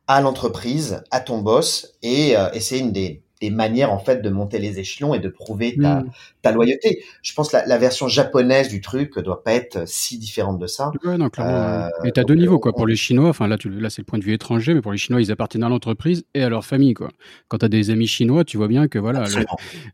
à 0.07 0.21
l'entreprise, 0.21 1.03
à 1.11 1.19
ton 1.19 1.39
boss, 1.39 1.93
et, 2.01 2.37
euh, 2.37 2.49
et 2.53 2.59
c'est 2.59 2.79
une 2.79 2.91
des 2.91 3.21
des 3.41 3.49
manières 3.49 3.91
en 3.91 3.99
fait 3.99 4.21
de 4.21 4.29
monter 4.29 4.59
les 4.59 4.79
échelons 4.79 5.13
et 5.13 5.19
de 5.19 5.29
prouver 5.29 5.77
ta, 5.77 5.99
hmm. 5.99 6.11
Ta 6.47 6.53
loyauté. 6.53 7.03
Je 7.21 7.33
pense 7.33 7.49
que 7.49 7.57
la, 7.57 7.65
la, 7.65 7.77
version 7.77 8.07
japonaise 8.07 8.69
du 8.69 8.81
truc 8.81 9.17
doit 9.19 9.43
pas 9.43 9.53
être 9.53 9.87
si 9.87 10.17
différente 10.17 10.59
de 10.59 10.67
ça. 10.67 10.91
Ouais, 11.03 11.17
non, 11.17 11.29
clairement. 11.29 11.53
Euh, 11.53 11.89
mais 12.03 12.11
t'as 12.11 12.23
deux 12.23 12.35
niveaux 12.35 12.59
quoi. 12.59 12.73
Pour 12.73 12.87
les 12.87 12.95
Chinois, 12.95 13.29
enfin 13.29 13.47
là, 13.47 13.57
tu, 13.57 13.69
là 13.69 13.89
c'est 13.89 14.01
le 14.01 14.05
point 14.05 14.19
de 14.19 14.23
vue 14.23 14.33
étranger, 14.33 14.73
mais 14.73 14.81
pour 14.81 14.91
les 14.91 14.97
Chinois, 14.97 15.21
ils 15.21 15.31
appartiennent 15.31 15.63
à 15.63 15.69
l'entreprise 15.69 16.25
et 16.33 16.43
à 16.43 16.49
leur 16.49 16.65
famille 16.65 16.93
quoi. 16.93 17.09
Quand 17.47 17.59
t'as 17.59 17.67
des 17.67 17.89
amis 17.89 18.07
chinois, 18.07 18.43
tu 18.43 18.57
vois 18.57 18.67
bien 18.67 18.87
que 18.87 18.99
voilà, 18.99 19.25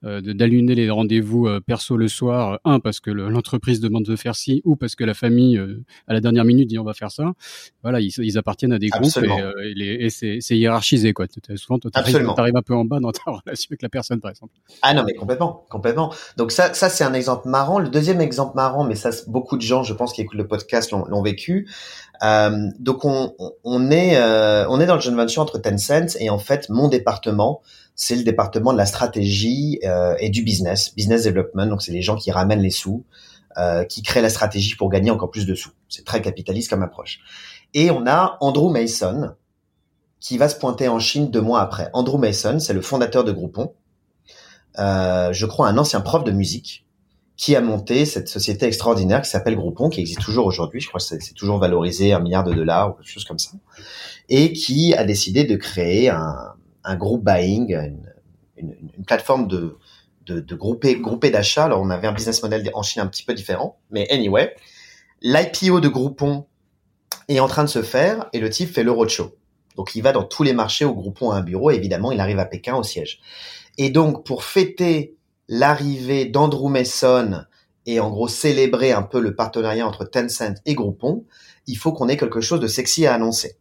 euh, 0.03 0.21
d'allumer 0.21 0.75
les 0.75 0.89
rendez-vous 0.89 1.47
euh, 1.47 1.59
perso 1.59 1.97
le 1.97 2.07
soir, 2.07 2.59
un 2.65 2.79
parce 2.79 2.99
que 2.99 3.11
l'entreprise 3.11 3.79
demande 3.79 4.03
de 4.05 4.15
faire 4.15 4.35
ci, 4.35 4.61
ou 4.65 4.75
parce 4.75 4.95
que 4.95 5.03
la 5.03 5.13
famille 5.13 5.59
à 6.07 6.13
la 6.13 6.21
dernière 6.21 6.45
minute 6.45 6.67
dit 6.67 6.79
on 6.79 6.83
va 6.83 6.93
faire 6.93 7.11
ça. 7.11 7.33
Voilà, 7.81 7.99
ils, 7.99 8.11
ils 8.19 8.37
appartiennent 8.37 8.73
à 8.73 8.79
des 8.79 8.89
groupes 8.89 9.17
et, 9.63 10.05
et, 10.05 10.09
c'est 10.09 10.57
hiérarchisé 10.57 11.13
quoi. 11.13 11.25
Souvent, 11.55 11.79
t'arrives 11.79 12.55
un 12.55 12.61
peu 12.61 12.75
en 12.75 12.85
bas 12.85 12.99
dans 12.99 13.11
ta 13.11 13.21
relation 13.27 13.69
avec 13.71 13.81
la 13.81 13.89
personne, 13.89 14.19
par 14.19 14.31
exemple. 14.31 14.53
Ah 14.81 14.93
non, 14.93 15.03
mais 15.05 15.13
complètement, 15.13 15.65
complètement. 15.69 16.13
Donc 16.37 16.42
ça, 16.51 16.73
ça 16.73 16.89
c'est 16.89 17.03
un 17.03 17.13
exemple 17.13 17.47
marrant. 17.47 17.79
Le 17.79 17.89
deuxième 17.89 18.21
exemple 18.21 18.56
marrant, 18.56 18.84
mais 18.84 18.95
ça, 18.95 19.12
beaucoup 19.27 19.58
de 19.58 19.62
gens, 19.62 19.84
je 19.84 19.93
pense, 19.93 20.13
qui 20.13 20.21
écoutent 20.21 20.38
le 20.38 20.47
podcast 20.47 20.91
l'ont 20.91 21.21
vécu. 21.21 21.69
Euh, 22.23 22.69
donc 22.79 23.06
on, 23.06 23.36
on 23.63 23.91
est, 23.91 24.17
euh, 24.17 24.65
on 24.69 24.79
est 24.79 24.86
dans 24.86 24.95
le 24.95 25.01
joint 25.01 25.15
venture 25.15 25.41
entre 25.41 25.58
Tencent 25.58 26.15
et 26.19 26.29
en 26.29 26.38
fait 26.38 26.69
mon 26.69 26.88
département, 26.88 27.62
c'est 27.95 28.15
le 28.15 28.23
département 28.23 28.71
de 28.71 28.77
la 28.77 28.86
stratégie 28.86 29.79
euh, 29.84 30.15
et 30.19 30.29
du 30.29 30.43
business, 30.43 30.95
business 30.95 31.23
development. 31.23 31.67
Donc 31.67 31.82
c'est 31.82 31.91
les 31.91 32.01
gens 32.01 32.15
qui 32.15 32.32
ramènent 32.32 32.62
les 32.62 32.71
sous, 32.71 33.03
euh, 33.58 33.84
qui 33.84 34.01
créent 34.01 34.21
la 34.21 34.29
stratégie 34.29 34.75
pour 34.75 34.89
gagner 34.89 35.12
encore 35.12 35.32
plus 35.32 35.45
de 35.45 35.56
sous. 35.56 35.71
C'est 35.89 36.06
très 36.06 36.21
capitaliste 36.21 36.69
comme 36.69 36.84
approche. 36.84 37.19
Et 37.73 37.91
on 37.91 38.08
a 38.08 38.38
Andrew 38.39 38.71
Mason, 38.71 39.34
qui 40.19 40.38
va 40.38 40.47
se 40.47 40.56
pointer 40.56 40.88
en 40.88 40.99
Chine 40.99 41.29
deux 41.29 41.41
mois 41.41 41.62
après. 41.62 41.89
Andrew 41.93 42.17
Mason, 42.17 42.60
c'est 42.60 42.73
le 42.73 42.82
fondateur 42.82 43.23
de 43.23 43.32
Groupon. 43.32 43.73
Euh, 44.79 45.33
je 45.33 45.45
crois 45.45 45.67
un 45.67 45.77
ancien 45.77 46.01
prof 46.01 46.23
de 46.23 46.31
musique 46.31 46.86
qui 47.36 47.55
a 47.55 47.62
monté 47.62 48.05
cette 48.05 48.27
société 48.27 48.65
extraordinaire 48.65 49.21
qui 49.21 49.29
s'appelle 49.29 49.55
Groupon, 49.55 49.89
qui 49.89 50.01
existe 50.01 50.21
toujours 50.21 50.45
aujourd'hui. 50.45 50.79
Je 50.79 50.88
crois 50.88 50.99
que 50.99 51.05
c'est 51.05 51.33
toujours 51.33 51.57
valorisé 51.57 52.13
un 52.13 52.19
milliard 52.19 52.43
de 52.43 52.53
dollars 52.53 52.91
ou 52.91 52.93
quelque 52.93 53.09
chose 53.09 53.25
comme 53.25 53.39
ça. 53.39 53.51
Et 54.29 54.53
qui 54.53 54.93
a 54.93 55.03
décidé 55.03 55.43
de 55.43 55.55
créer 55.55 56.09
un, 56.09 56.53
un 56.83 56.95
groupe 56.95 57.23
buying, 57.23 57.75
une, 58.57 58.75
une, 58.97 59.05
plateforme 59.05 59.47
de, 59.47 59.77
de, 60.25 60.39
de 60.39 60.55
grouper, 60.55 60.95
grouper 60.95 61.31
d'achat. 61.31 61.65
Alors 61.65 61.81
on 61.81 61.89
avait 61.89 62.07
un 62.07 62.13
business 62.13 62.41
model 62.43 62.69
en 62.73 62.83
Chine 62.83 63.01
un 63.01 63.07
petit 63.07 63.23
peu 63.23 63.33
différent, 63.33 63.79
mais 63.89 64.07
anyway, 64.12 64.55
l'IPO 65.21 65.79
de 65.79 65.88
Groupon 65.88 66.45
est 67.27 67.39
en 67.39 67.47
train 67.47 67.63
de 67.63 67.69
se 67.69 67.81
faire 67.81 68.27
et 68.33 68.39
le 68.39 68.49
type 68.49 68.71
fait 68.71 68.83
le 68.83 68.91
roadshow. 68.91 69.36
Donc 69.75 69.95
il 69.95 70.01
va 70.01 70.12
dans 70.12 70.23
tous 70.23 70.43
les 70.43 70.53
marchés 70.53 70.86
au 70.86 70.93
Groupon 70.93 71.31
à 71.31 71.38
un 71.38 71.41
bureau. 71.41 71.71
évidemment, 71.71 72.12
il 72.12 72.19
arrive 72.19 72.39
à 72.39 72.45
Pékin 72.45 72.75
au 72.75 72.83
siège. 72.83 73.19
Et 73.77 73.89
donc 73.89 74.25
pour 74.25 74.43
fêter 74.43 75.15
l'arrivée 75.47 76.25
d'Andrew 76.25 76.69
Mason 76.69 77.43
et 77.86 77.99
en 77.99 78.09
gros 78.09 78.27
célébrer 78.27 78.91
un 78.91 79.03
peu 79.03 79.19
le 79.19 79.36
partenariat 79.36 79.88
entre 79.88 80.05
Tencent 80.05 80.55
et 80.65 80.73
Groupon, 80.73 81.25
il 81.67 81.75
faut 81.75 81.91
qu'on 81.91 82.07
ait 82.07 82.17
quelque 82.17 82.41
chose 82.41 82.59
de 82.59 82.67
sexy 82.67 83.05
à 83.05 83.13
annoncer. 83.13 83.57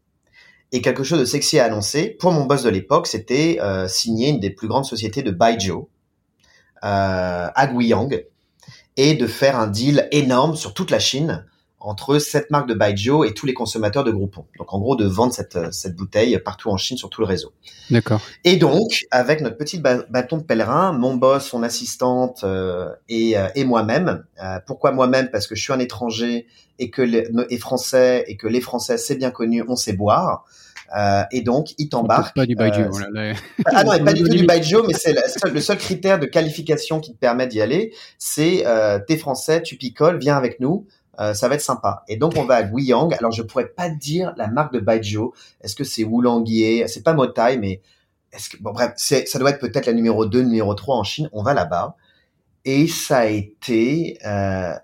Et 0.70 0.80
quelque 0.80 1.04
chose 1.04 1.20
de 1.20 1.24
sexy 1.24 1.58
à 1.58 1.64
annoncer, 1.64 2.08
pour 2.08 2.32
mon 2.32 2.44
boss 2.44 2.62
de 2.62 2.70
l'époque, 2.70 3.06
c'était 3.06 3.58
euh, 3.60 3.88
signer 3.88 4.30
une 4.30 4.40
des 4.40 4.50
plus 4.50 4.68
grandes 4.68 4.86
sociétés 4.86 5.22
de 5.22 5.30
Baijiu, 5.30 5.72
euh, 5.72 5.86
à 6.82 7.66
Guiyang, 7.66 8.24
et 8.96 9.14
de 9.14 9.26
faire 9.26 9.58
un 9.58 9.66
deal 9.66 10.08
énorme 10.12 10.56
sur 10.56 10.72
toute 10.72 10.90
la 10.90 10.98
Chine 10.98 11.44
entre 11.84 12.18
cette 12.18 12.50
marque 12.50 12.68
de 12.68 12.74
Baijiu 12.74 13.26
et 13.26 13.34
tous 13.34 13.46
les 13.46 13.54
consommateurs 13.54 14.04
de 14.04 14.10
Groupon. 14.10 14.46
Donc 14.58 14.72
en 14.72 14.78
gros 14.78 14.96
de 14.96 15.06
vendre 15.06 15.32
cette, 15.32 15.56
euh, 15.56 15.70
cette 15.70 15.96
bouteille 15.96 16.38
partout 16.38 16.70
en 16.70 16.76
Chine 16.76 16.96
sur 16.96 17.10
tout 17.10 17.20
le 17.20 17.26
réseau. 17.26 17.52
D'accord. 17.90 18.20
Et 18.44 18.56
donc 18.56 19.04
avec 19.10 19.40
notre 19.40 19.56
petit 19.56 19.78
bâton 19.78 20.38
de 20.38 20.42
pèlerin, 20.42 20.92
mon 20.92 21.14
boss, 21.14 21.44
son 21.44 21.62
assistante 21.62 22.44
euh, 22.44 22.90
et, 23.08 23.36
euh, 23.36 23.48
et 23.54 23.64
moi-même. 23.64 24.24
pourquoi 24.66 24.92
moi-même? 24.92 25.30
Parce 25.30 25.46
que 25.46 25.54
je 25.54 25.62
suis 25.62 25.72
un 25.72 25.78
étranger 25.78 26.46
et 26.78 26.90
que 26.90 27.02
les 27.02 27.28
et 27.50 27.58
français 27.58 28.24
et 28.26 28.36
que 28.36 28.46
les 28.46 28.60
Français 28.60 28.98
c'est 28.98 29.16
bien 29.16 29.30
connu, 29.30 29.62
on 29.66 29.76
sait 29.76 29.92
boire. 29.92 30.44
Euh, 30.96 31.22
et 31.32 31.42
donc, 31.42 31.70
il 31.78 31.88
t'embarque. 31.88 32.34
Pas 32.34 32.46
du 32.46 32.54
Baijiu. 32.54 32.84
Euh, 32.84 33.34
ah 33.66 33.84
non, 33.84 34.04
pas 34.04 34.12
du 34.12 34.22
tout 34.22 34.28
du 34.28 34.44
Baijiu, 34.44 34.78
mais 34.86 34.94
c'est 34.94 35.14
le 35.44 35.60
seul 35.60 35.78
critère 35.78 36.18
de 36.18 36.26
qualification 36.26 37.00
qui 37.00 37.12
te 37.12 37.18
permet 37.18 37.46
d'y 37.46 37.60
aller. 37.60 37.94
C'est 38.18 38.66
euh, 38.66 38.98
t'es 39.06 39.16
français, 39.16 39.62
tu 39.62 39.76
picoles, 39.76 40.18
viens 40.18 40.36
avec 40.36 40.60
nous. 40.60 40.86
Euh, 41.20 41.34
ça 41.34 41.48
va 41.48 41.56
être 41.56 41.62
sympa. 41.62 42.04
Et 42.08 42.16
donc 42.16 42.34
on 42.36 42.44
va 42.44 42.56
à 42.56 42.62
Guiyang. 42.62 43.12
Alors 43.14 43.32
je 43.32 43.42
pourrais 43.42 43.68
pas 43.68 43.90
dire 43.90 44.32
la 44.36 44.48
marque 44.48 44.72
de 44.72 44.80
Baijiu. 44.80 45.30
Est-ce 45.60 45.76
que 45.76 45.84
c'est 45.84 46.04
Wulangier 46.04 46.88
C'est 46.88 47.02
pas 47.02 47.12
Motai, 47.12 47.58
mais 47.58 47.80
est-ce 48.32 48.48
que 48.48 48.56
bon 48.62 48.72
bref, 48.72 48.92
c'est 48.96 49.26
ça 49.28 49.38
doit 49.38 49.50
être 49.50 49.60
peut-être 49.60 49.86
la 49.86 49.92
numéro 49.92 50.24
2, 50.24 50.42
numéro 50.42 50.74
3 50.74 50.96
en 50.96 51.04
Chine. 51.04 51.28
On 51.32 51.42
va 51.42 51.52
là-bas 51.52 51.96
et 52.64 52.86
ça 52.86 53.18
a 53.18 53.26
été 53.26 54.18
euh, 54.24 54.74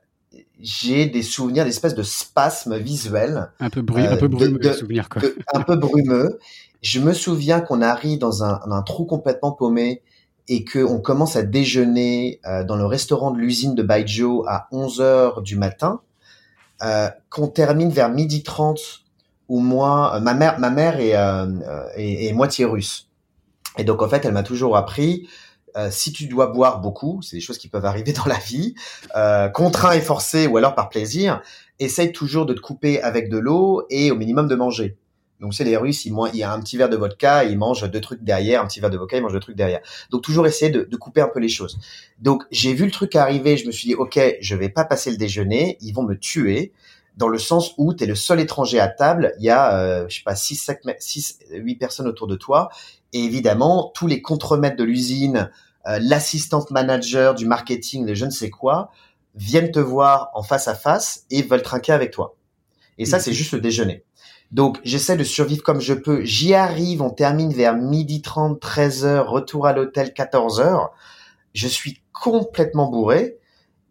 j'ai 0.61 1.07
des 1.07 1.23
souvenirs 1.23 1.65
d'espèces 1.65 1.95
de 1.95 2.03
spasmes 2.03 2.77
visuels. 2.77 3.51
Un 3.61 3.71
peu 3.71 3.81
bruit, 3.81 4.05
un 4.05 4.17
peu 4.17 4.29
brumeux, 4.29 4.59
de, 4.59 4.73
souvenirs, 4.73 5.09
quoi. 5.09 5.23
un 5.55 5.63
peu 5.63 5.77
brumeux. 5.77 6.39
Je 6.83 7.01
me 7.01 7.13
souviens 7.13 7.61
qu'on 7.61 7.81
arrive 7.81 8.19
dans 8.19 8.45
un, 8.45 8.61
un, 8.71 8.83
trou 8.83 9.05
complètement 9.05 9.53
paumé 9.53 10.03
et 10.49 10.65
qu'on 10.65 11.01
commence 11.01 11.37
à 11.37 11.43
déjeuner 11.43 12.41
euh, 12.47 12.65
dans 12.65 12.77
le 12.77 12.87
restaurant 12.87 13.31
de 13.31 13.39
l'usine 13.39 13.75
de 13.75 13.83
Baijiu 13.83 14.43
à 14.47 14.69
11 14.73 15.01
heures 15.01 15.43
du 15.43 15.57
matin 15.57 16.01
euh, 16.01 16.08
qu'on 17.31 17.49
termine 17.49 17.91
vers 17.91 18.09
midi 18.09 18.43
30 18.43 19.05
où 19.49 19.61
moi, 19.61 20.17
euh, 20.17 20.21
ma 20.21 20.35
mère, 20.35 20.59
ma 20.59 20.71
mère 20.71 21.01
est, 21.01 21.17
euh, 21.17 21.47
est, 21.97 22.27
est, 22.27 22.33
moitié 22.33 22.65
russe. 22.65 23.09
Et 23.79 23.85
donc 23.85 24.03
en 24.03 24.09
fait, 24.09 24.25
elle 24.25 24.33
m'a 24.33 24.43
toujours 24.43 24.77
appris 24.77 25.29
si 25.91 26.13
tu 26.13 26.27
dois 26.27 26.49
boire 26.49 26.81
beaucoup, 26.81 27.23
c'est 27.23 27.37
des 27.37 27.41
choses 27.41 27.57
qui 27.57 27.69
peuvent 27.69 27.85
arriver 27.85 28.13
dans 28.13 28.25
la 28.25 28.39
vie, 28.39 28.75
contraint 29.55 29.93
et 29.93 30.01
forcé 30.01 30.49
ou 30.49 30.57
alors 30.57 30.75
par 30.75 30.89
plaisir, 30.89 31.41
essaye 31.79 32.11
toujours 32.11 32.47
de 32.47 32.55
te 32.55 32.61
couper 32.61 33.01
avec 33.01 33.29
de 33.29 33.39
l'eau 33.39 33.87
et 33.89 34.11
au 34.11 34.17
minimum 34.17 34.49
de 34.49 34.57
manger. 34.57 34.99
Donc 35.41 35.55
c'est 35.55 35.65
les 35.65 35.77
Russes, 35.77 36.05
ils, 36.05 36.15
il 36.33 36.39
y 36.39 36.43
a 36.43 36.53
un 36.53 36.61
petit 36.61 36.77
verre 36.77 36.89
de 36.89 36.97
vodka, 36.97 37.45
ils 37.45 37.57
mangent 37.57 37.89
deux 37.89 38.01
trucs 38.01 38.23
derrière, 38.23 38.63
un 38.63 38.67
petit 38.67 38.81
verre 38.81 38.91
de 38.91 38.97
vodka, 38.97 39.17
ils 39.17 39.23
mangent 39.23 39.33
deux 39.33 39.41
trucs 39.41 39.57
derrière. 39.57 39.81
Donc 40.11 40.23
toujours 40.23 40.47
essayer 40.47 40.71
de, 40.71 40.83
de 40.83 40.97
couper 40.97 41.21
un 41.21 41.29
peu 41.29 41.39
les 41.41 41.49
choses. 41.49 41.79
Donc 42.19 42.45
j'ai 42.51 42.75
vu 42.75 42.85
le 42.85 42.91
truc 42.91 43.15
arriver, 43.15 43.57
je 43.57 43.67
me 43.67 43.73
suis 43.73 43.89
dit 43.89 43.95
ok, 43.95 44.19
je 44.41 44.57
vais 44.57 44.69
pas 44.69 44.85
passer 44.85 45.11
le 45.11 45.17
déjeuner, 45.17 45.79
ils 45.81 45.93
vont 45.93 46.03
me 46.03 46.15
tuer. 46.15 46.73
Dans 47.17 47.29
le 47.29 47.39
sens 47.39 47.75
où 47.79 47.95
tu 47.95 48.05
es 48.05 48.07
le 48.07 48.15
seul 48.15 48.39
étranger 48.39 48.79
à 48.79 48.89
table, 48.89 49.35
il 49.39 49.45
y 49.45 49.51
a 49.51 49.77
euh, 49.77 50.07
je 50.09 50.17
sais 50.17 50.23
pas 50.23 50.37
6 50.37 50.71
six, 51.01 51.39
8 51.51 51.75
personnes 51.77 52.07
autour 52.07 52.29
de 52.29 52.37
toi 52.37 52.69
et 53.13 53.21
évidemment 53.21 53.91
tous 53.95 54.07
les 54.07 54.23
contremaîtres 54.23 54.77
de 54.77 54.85
l'usine, 54.85 55.51
euh, 55.87 55.99
l'assistante 56.01 56.71
manager 56.71 57.35
du 57.35 57.47
marketing, 57.47 58.07
les 58.07 58.15
je 58.15 58.25
ne 58.25 58.31
sais 58.31 58.51
quoi, 58.51 58.91
viennent 59.35 59.71
te 59.71 59.79
voir 59.79 60.31
en 60.35 60.43
face 60.43 60.69
à 60.69 60.75
face 60.75 61.25
et 61.31 61.43
veulent 61.43 61.63
trinquer 61.63 61.93
avec 61.93 62.11
toi. 62.11 62.37
Et 62.99 63.07
ça, 63.07 63.19
mmh. 63.19 63.21
c'est 63.21 63.33
juste 63.33 63.53
le 63.53 63.61
déjeuner. 63.61 64.05
Donc, 64.51 64.79
j'essaie 64.83 65.17
de 65.17 65.25
survivre 65.25 65.63
comme 65.63 65.81
je 65.81 65.95
peux. 65.95 66.25
J'y 66.25 66.55
arrive, 66.55 67.03
on 67.03 67.11
termine 67.11 67.53
vers 67.53 67.77
midi 67.77 68.23
30, 68.23 68.59
13 68.61 69.05
heures, 69.05 69.31
retour 69.31 69.67
à 69.67 69.73
l'hôtel 69.73 70.15
14 70.15 70.61
heures. 70.61 70.91
Je 71.53 71.69
suis 71.69 72.03
complètement 72.13 72.91
bourré. 72.91 73.39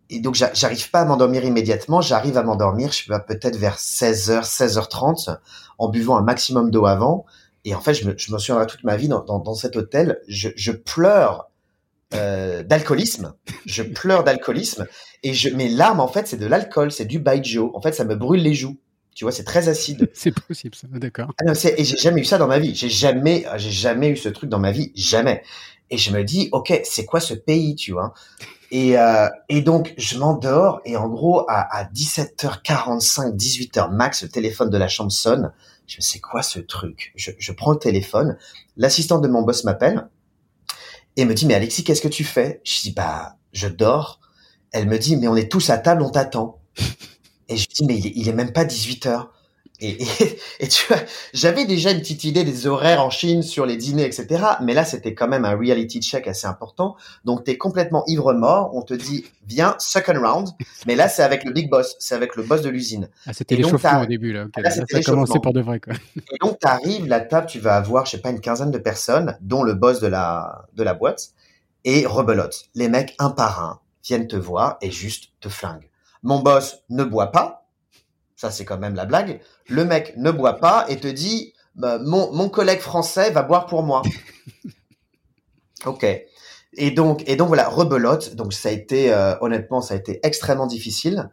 Et 0.09 0.19
donc, 0.19 0.35
j'arrive 0.35 0.89
pas 0.89 1.01
à 1.01 1.05
m'endormir 1.05 1.43
immédiatement. 1.43 2.01
J'arrive 2.01 2.37
à 2.37 2.43
m'endormir, 2.43 2.91
je 2.91 3.07
pas, 3.07 3.19
peut-être 3.19 3.57
vers 3.57 3.77
16 3.77 4.31
h 4.31 4.43
16h30, 4.43 5.37
en 5.77 5.89
buvant 5.89 6.17
un 6.17 6.23
maximum 6.23 6.71
d'eau 6.71 6.85
avant. 6.85 7.25
Et 7.65 7.75
en 7.75 7.81
fait, 7.81 7.93
je 7.93 8.07
me, 8.07 8.17
je 8.17 8.31
me 8.31 8.39
souviendrai 8.39 8.65
toute 8.67 8.83
ma 8.83 8.95
vie 8.95 9.09
dans, 9.09 9.23
dans, 9.23 9.39
dans 9.39 9.53
cet 9.53 9.75
hôtel. 9.75 10.21
Je, 10.27 10.49
je 10.55 10.71
pleure 10.71 11.51
euh, 12.13 12.63
d'alcoolisme. 12.63 13.33
Je 13.65 13.83
pleure 13.83 14.23
d'alcoolisme. 14.23 14.87
Et 15.23 15.33
je, 15.33 15.49
mes 15.49 15.67
larmes, 15.67 15.99
en 15.99 16.07
fait, 16.07 16.27
c'est 16.27 16.37
de 16.37 16.45
l'alcool, 16.45 16.91
c'est 16.91 17.05
du 17.05 17.19
baijiu. 17.19 17.69
En 17.73 17.81
fait, 17.81 17.91
ça 17.91 18.05
me 18.05 18.15
brûle 18.15 18.41
les 18.41 18.53
joues. 18.53 18.77
Tu 19.17 19.25
vois, 19.25 19.31
c'est 19.31 19.43
très 19.43 19.67
acide. 19.67 20.11
c'est 20.13 20.31
possible, 20.31 20.75
ça. 20.75 20.85
D'accord. 20.91 21.33
Ah 21.43 21.51
et 21.75 21.83
j'ai 21.83 21.97
jamais 21.97 22.21
eu 22.21 22.23
ça 22.23 22.37
dans 22.37 22.45
ma 22.45 22.59
vie. 22.59 22.75
J'ai 22.75 22.87
jamais, 22.87 23.47
j'ai 23.55 23.71
jamais 23.71 24.09
eu 24.09 24.15
ce 24.15 24.29
truc 24.29 24.47
dans 24.47 24.59
ma 24.59 24.71
vie, 24.71 24.91
jamais. 24.93 25.41
Et 25.89 25.97
je 25.97 26.11
me 26.11 26.23
dis, 26.23 26.49
ok, 26.51 26.81
c'est 26.83 27.05
quoi 27.05 27.19
ce 27.19 27.33
pays, 27.33 27.73
tu 27.73 27.93
vois? 27.93 28.13
Et 28.69 28.95
euh, 28.95 29.27
et 29.49 29.61
donc 29.61 29.95
je 29.97 30.19
m'endors 30.19 30.81
et 30.85 30.97
en 30.97 31.07
gros 31.07 31.49
à, 31.49 31.61
à 31.75 31.85
17h45, 31.85 33.35
18h 33.35 33.91
max, 33.91 34.21
le 34.21 34.29
téléphone 34.29 34.69
de 34.69 34.77
la 34.77 34.87
chambre 34.87 35.11
sonne. 35.11 35.51
Je 35.87 35.97
me 35.97 36.01
sais 36.01 36.19
quoi 36.19 36.43
ce 36.43 36.59
truc? 36.59 37.11
Je, 37.15 37.31
je 37.39 37.51
prends 37.53 37.71
le 37.71 37.79
téléphone. 37.79 38.37
L'assistante 38.75 39.23
de 39.23 39.27
mon 39.27 39.41
boss 39.41 39.63
m'appelle 39.63 40.09
et 41.15 41.25
me 41.25 41.33
dit, 41.33 41.47
mais 41.47 41.55
Alexis, 41.55 41.83
qu'est-ce 41.83 42.03
que 42.03 42.07
tu 42.07 42.23
fais? 42.23 42.61
Je 42.63 42.81
dis, 42.81 42.91
bah, 42.91 43.37
je 43.51 43.67
dors. 43.67 44.19
Elle 44.71 44.87
me 44.87 44.99
dit, 44.99 45.15
mais 45.15 45.27
on 45.27 45.35
est 45.35 45.51
tous 45.51 45.71
à 45.71 45.79
table, 45.79 46.03
on 46.03 46.11
t'attend. 46.11 46.59
Et 47.49 47.57
je 47.57 47.67
dis, 47.67 47.85
mais 47.85 47.97
il 47.97 48.27
est, 48.27 48.33
même 48.33 48.51
pas 48.51 48.65
18 48.65 49.05
heures. 49.05 49.31
Et, 49.79 49.97
et, 50.59 50.67
tu 50.67 50.87
vois, 50.87 50.97
j'avais 51.33 51.65
déjà 51.65 51.91
une 51.91 51.99
petite 51.99 52.23
idée 52.23 52.43
des 52.43 52.67
horaires 52.67 53.03
en 53.03 53.09
Chine 53.09 53.43
sur 53.43 53.65
les 53.65 53.77
dîners, 53.77 54.05
etc. 54.05 54.43
Mais 54.61 54.73
là, 54.73 54.85
c'était 54.85 55.13
quand 55.13 55.27
même 55.27 55.45
un 55.45 55.55
reality 55.55 56.01
check 56.01 56.27
assez 56.27 56.47
important. 56.47 56.95
Donc, 57.25 57.43
tu 57.43 57.51
es 57.51 57.57
complètement 57.57 58.03
ivre-mort. 58.07 58.71
On 58.73 58.81
te 58.81 58.93
dit, 58.93 59.25
viens, 59.47 59.75
second 59.79 60.19
round. 60.19 60.49
Mais 60.87 60.95
là, 60.95 61.07
c'est 61.07 61.23
avec 61.23 61.43
le 61.43 61.51
big 61.51 61.69
boss. 61.69 61.95
C'est 61.99 62.15
avec 62.15 62.35
le 62.35 62.43
boss 62.43 62.61
de 62.61 62.69
l'usine. 62.69 63.09
Ah, 63.27 63.33
c'était 63.33 63.55
l'échauffement 63.55 64.01
au 64.01 64.05
début, 64.07 64.33
là. 64.33 64.47
là, 64.57 64.69
ça 64.71 64.83
a 64.91 65.01
commencé 65.01 65.39
pour 65.41 65.53
de 65.53 65.61
vrai, 65.61 65.79
quoi. 65.79 65.93
Et 66.15 66.37
donc, 66.41 66.57
tu 66.59 66.67
arrives, 66.67 67.05
la 67.05 67.19
table, 67.19 67.47
tu 67.47 67.59
vas 67.59 67.75
avoir, 67.75 68.05
je 68.05 68.11
sais 68.11 68.21
pas, 68.21 68.31
une 68.31 68.41
quinzaine 68.41 68.71
de 68.71 68.79
personnes, 68.79 69.37
dont 69.41 69.63
le 69.63 69.73
boss 69.73 69.99
de 69.99 70.07
la, 70.07 70.65
de 70.73 70.83
la 70.83 70.93
boîte. 70.93 71.29
Et 71.83 72.05
rebelote. 72.05 72.65
Les 72.75 72.89
mecs, 72.89 73.15
un 73.19 73.29
par 73.29 73.63
un, 73.63 73.79
viennent 74.03 74.27
te 74.27 74.35
voir 74.35 74.77
et 74.81 74.91
juste 74.91 75.29
te 75.39 75.47
flinguent. 75.47 75.89
Mon 76.23 76.39
boss 76.39 76.83
ne 76.89 77.03
boit 77.03 77.31
pas. 77.31 77.67
Ça, 78.35 78.51
c'est 78.51 78.65
quand 78.65 78.77
même 78.77 78.95
la 78.95 79.05
blague. 79.05 79.41
Le 79.67 79.83
mec 79.83 80.15
ne 80.17 80.31
boit 80.31 80.59
pas 80.59 80.85
et 80.89 80.97
te 80.97 81.07
dit, 81.07 81.53
bah, 81.75 81.99
mon, 81.99 82.31
mon 82.33 82.49
collègue 82.49 82.79
français 82.79 83.31
va 83.31 83.43
boire 83.43 83.65
pour 83.65 83.83
moi. 83.83 84.01
ok. 85.85 86.05
Et 86.73 86.91
donc, 86.91 87.23
et 87.27 87.35
donc 87.35 87.47
voilà, 87.47 87.67
rebelote. 87.67 88.35
Donc 88.35 88.53
ça 88.53 88.69
a 88.69 88.71
été, 88.71 89.11
euh, 89.11 89.35
honnêtement, 89.41 89.81
ça 89.81 89.95
a 89.95 89.97
été 89.97 90.19
extrêmement 90.23 90.67
difficile. 90.67 91.29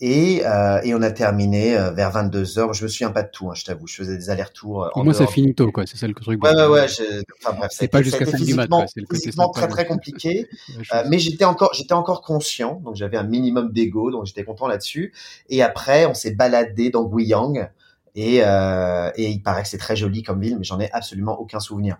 Et, 0.00 0.42
euh, 0.46 0.80
et 0.84 0.94
on 0.94 1.02
a 1.02 1.10
terminé 1.10 1.76
euh, 1.76 1.90
vers 1.90 2.12
22 2.12 2.58
heures. 2.58 2.72
Je 2.72 2.84
me 2.84 2.88
souviens 2.88 3.10
pas 3.10 3.24
de 3.24 3.30
tout, 3.30 3.50
hein, 3.50 3.54
je 3.54 3.64
t'avoue. 3.64 3.88
Je 3.88 3.96
faisais 3.96 4.16
des 4.16 4.30
allers-retours. 4.30 4.84
Euh, 4.84 4.88
Au 4.94 5.02
moins, 5.02 5.12
ça 5.12 5.26
finit 5.26 5.54
tôt, 5.54 5.72
quoi. 5.72 5.86
C'est 5.86 5.96
ça 5.96 6.06
le 6.06 6.14
truc. 6.14 6.42
Ouais, 6.42 6.54
ouais, 6.54 6.66
ouais. 6.66 6.86
Enfin 7.42 7.56
bref, 7.56 7.70
c'est 7.72 7.88
pas 7.88 8.00
jusqu'à 8.02 8.24
fin 8.24 8.38
du 8.38 8.54
mat. 8.54 8.68
C'est 8.94 9.02
côté 9.02 9.30
très 9.54 9.68
très 9.68 9.86
compliqué. 9.86 10.48
euh, 10.94 11.02
mais 11.08 11.18
j'étais 11.18 11.44
encore, 11.44 11.74
j'étais 11.74 11.94
encore 11.94 12.22
conscient. 12.22 12.80
Donc 12.84 12.94
j'avais 12.94 13.16
un 13.16 13.24
minimum 13.24 13.72
d'ego, 13.72 14.12
donc 14.12 14.26
j'étais 14.26 14.44
content 14.44 14.68
là-dessus. 14.68 15.12
Et 15.48 15.62
après, 15.62 16.06
on 16.06 16.14
s'est 16.14 16.32
baladé 16.32 16.90
dans 16.90 17.04
Guiyang. 17.04 17.68
Et, 18.14 18.40
euh, 18.42 19.10
et 19.16 19.28
il 19.28 19.42
paraît 19.42 19.62
que 19.62 19.68
c'est 19.68 19.78
très 19.78 19.96
joli 19.96 20.22
comme 20.22 20.40
ville, 20.40 20.58
mais 20.58 20.64
j'en 20.64 20.80
ai 20.80 20.90
absolument 20.92 21.40
aucun 21.40 21.60
souvenir. 21.60 21.98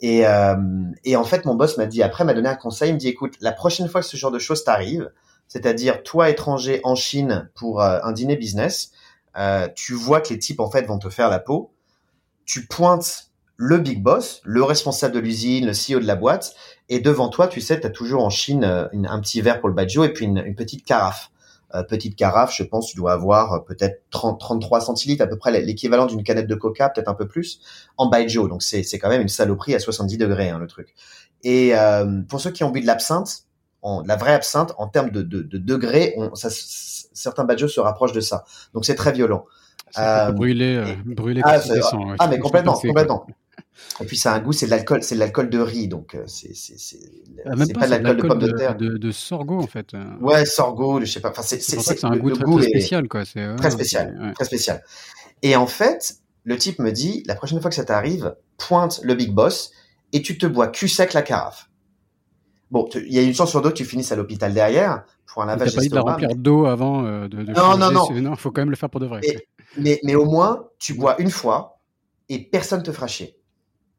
Et, 0.00 0.26
euh, 0.26 0.56
et 1.04 1.16
en 1.16 1.24
fait, 1.24 1.44
mon 1.44 1.54
boss 1.54 1.78
m'a 1.78 1.86
dit 1.86 2.02
après, 2.02 2.24
m'a 2.24 2.34
donné 2.34 2.48
un 2.48 2.54
conseil. 2.54 2.90
Il 2.90 2.94
me 2.94 2.98
dit, 2.98 3.08
écoute, 3.08 3.34
la 3.40 3.52
prochaine 3.52 3.88
fois 3.88 4.00
que 4.00 4.06
ce 4.06 4.16
genre 4.16 4.30
de 4.30 4.38
choses 4.38 4.64
t'arrive, 4.64 5.10
c'est-à-dire 5.48 6.02
toi 6.02 6.30
étranger 6.30 6.80
en 6.84 6.94
Chine 6.94 7.50
pour 7.54 7.82
euh, 7.82 7.98
un 8.02 8.12
dîner 8.12 8.36
business, 8.36 8.90
euh, 9.36 9.68
tu 9.74 9.94
vois 9.94 10.20
que 10.20 10.30
les 10.30 10.38
types 10.38 10.60
en 10.60 10.70
fait 10.70 10.82
vont 10.82 10.98
te 10.98 11.08
faire 11.08 11.30
la 11.30 11.38
peau, 11.38 11.72
tu 12.44 12.66
pointes 12.66 13.30
le 13.56 13.78
big 13.78 14.02
boss, 14.02 14.40
le 14.44 14.62
responsable 14.64 15.14
de 15.14 15.20
l'usine, 15.20 15.66
le 15.66 15.72
CEO 15.72 16.00
de 16.00 16.06
la 16.06 16.16
boîte, 16.16 16.54
et 16.88 16.98
devant 16.98 17.28
toi, 17.28 17.46
tu 17.46 17.60
sais, 17.60 17.80
tu 17.80 17.86
as 17.86 17.90
toujours 17.90 18.24
en 18.24 18.30
Chine 18.30 18.64
euh, 18.64 18.88
un 19.08 19.20
petit 19.20 19.40
verre 19.40 19.60
pour 19.60 19.68
le 19.68 19.74
baijiu 19.74 20.04
et 20.04 20.12
puis 20.12 20.26
une, 20.26 20.54
petite 20.54 20.84
carafe. 20.84 21.30
petite 21.88 22.16
carafe, 22.16 22.54
je 22.54 22.64
pense, 22.64 22.88
tu 22.88 22.96
dois 22.96 23.12
avoir 23.12 23.64
peut-être 23.64 24.02
30, 24.10 24.40
33 24.40 24.80
centilitres, 24.80 25.22
à 25.22 25.26
peu 25.28 25.38
près 25.38 25.60
l'équivalent 25.60 26.06
d'une 26.06 26.24
canette 26.24 26.48
de 26.48 26.54
coca, 26.56 26.88
peut-être 26.88 27.08
un 27.08 27.14
peu 27.14 27.28
plus, 27.28 27.60
en 27.96 28.08
baijiu. 28.08 28.48
Donc 28.48 28.62
c'est 28.62 28.98
quand 28.98 29.08
même 29.08 29.22
une 29.22 29.28
saloperie 29.28 29.74
à 29.74 29.78
70 29.78 30.18
degrés, 30.18 30.50
hein, 30.50 30.58
le 30.58 30.66
truc. 30.66 30.94
Et 31.44 31.74
pour 32.28 32.40
ceux 32.40 32.50
qui 32.50 32.64
ont 32.64 32.70
bu 32.70 32.80
de 32.80 32.86
l'absinthe, 32.86 33.44
la 34.06 34.16
vraie 34.16 34.34
absinthe, 34.34 34.72
en 34.78 34.88
termes 34.88 35.10
de, 35.10 35.22
de, 35.22 35.42
de 35.42 35.58
degrés, 35.58 36.14
on, 36.16 36.34
ça, 36.34 36.48
certains 36.50 37.44
badges 37.44 37.66
se 37.66 37.80
rapprochent 37.80 38.12
de 38.12 38.20
ça. 38.20 38.44
Donc 38.72 38.84
c'est 38.84 38.94
très 38.94 39.12
violent. 39.12 39.44
Euh, 39.98 40.32
brûler, 40.32 40.76
euh, 40.76 40.94
brûler 41.04 41.40
ah, 41.44 41.60
ah 42.18 42.28
mais 42.28 42.38
complètement, 42.38 42.74
complètement. 42.74 43.26
Et 44.00 44.04
puis 44.04 44.16
ça 44.16 44.32
a 44.32 44.36
un 44.36 44.40
goût, 44.40 44.52
c'est 44.52 44.66
de 44.66 44.70
l'alcool, 44.70 45.02
c'est 45.02 45.14
de 45.14 45.20
l'alcool 45.20 45.50
de 45.50 45.58
riz, 45.58 45.88
donc 45.88 46.14
euh, 46.14 46.24
c'est 46.26 46.54
c'est 46.54 46.78
c'est 46.78 46.98
ah, 47.44 47.50
pas, 47.50 47.86
de 47.86 47.90
l'alcool 47.90 48.16
de 48.16 48.22
pomme 48.22 48.38
de, 48.38 48.50
terre. 48.50 48.76
De, 48.76 48.96
de, 48.96 49.10
sorgho 49.12 49.60
en 49.60 49.66
fait. 49.66 49.92
Ouais, 50.20 50.44
sorgho, 50.44 51.00
je 51.00 51.06
sais 51.06 51.20
pas. 51.20 51.30
Enfin, 51.30 51.42
c'est 51.42 51.60
c'est 51.60 52.04
un 52.04 52.16
goût, 52.16 52.30
très, 52.32 52.44
très, 52.44 52.62
spécial 52.62 53.08
quoi. 53.08 53.24
C'est 53.24 53.54
très 53.56 53.70
spécial, 53.70 54.32
très 54.34 54.44
spécial. 54.44 54.82
Et 55.42 55.54
en 55.54 55.66
fait, 55.66 56.16
le 56.44 56.56
type 56.56 56.78
me 56.78 56.90
dit, 56.90 57.22
la 57.26 57.34
prochaine 57.34 57.60
fois 57.60 57.70
que 57.70 57.76
ça 57.76 57.84
t'arrive, 57.84 58.34
pointe 58.58 59.00
le 59.02 59.14
big 59.14 59.32
boss 59.32 59.72
et 60.12 60.22
tu 60.22 60.38
te 60.38 60.46
bois 60.46 60.68
cul 60.68 60.88
sec 60.88 61.12
la 61.12 61.22
carafe. 61.22 61.68
Bon, 62.70 62.88
il 62.94 63.12
y 63.12 63.18
a 63.18 63.22
une 63.22 63.34
chance 63.34 63.50
sur 63.50 63.62
deux 63.62 63.70
que 63.70 63.74
tu 63.74 63.84
finisses 63.84 64.10
à 64.10 64.16
l'hôpital 64.16 64.52
derrière 64.52 65.04
pour 65.26 65.42
un 65.42 65.46
lavage 65.46 65.74
d'estomac. 65.74 65.88
pas 65.88 65.88
de 65.88 66.06
la 66.06 66.12
remplir 66.12 66.36
d'eau 66.36 66.66
avant 66.66 67.04
euh, 67.04 67.28
de, 67.28 67.42
de 67.42 67.52
Non, 67.52 67.76
non, 67.76 67.90
non. 67.90 68.10
Non, 68.10 68.36
faut 68.36 68.50
quand 68.50 68.62
même 68.62 68.70
le 68.70 68.76
faire 68.76 68.90
pour 68.90 69.00
de 69.00 69.06
vrai. 69.06 69.20
mais, 69.76 70.00
mais 70.02 70.14
au 70.14 70.24
moins, 70.24 70.68
tu 70.78 70.94
bois 70.94 71.20
une 71.20 71.30
fois 71.30 71.78
et 72.28 72.38
personne 72.38 72.82
te 72.82 72.92
fera 72.92 73.06
chier. 73.06 73.36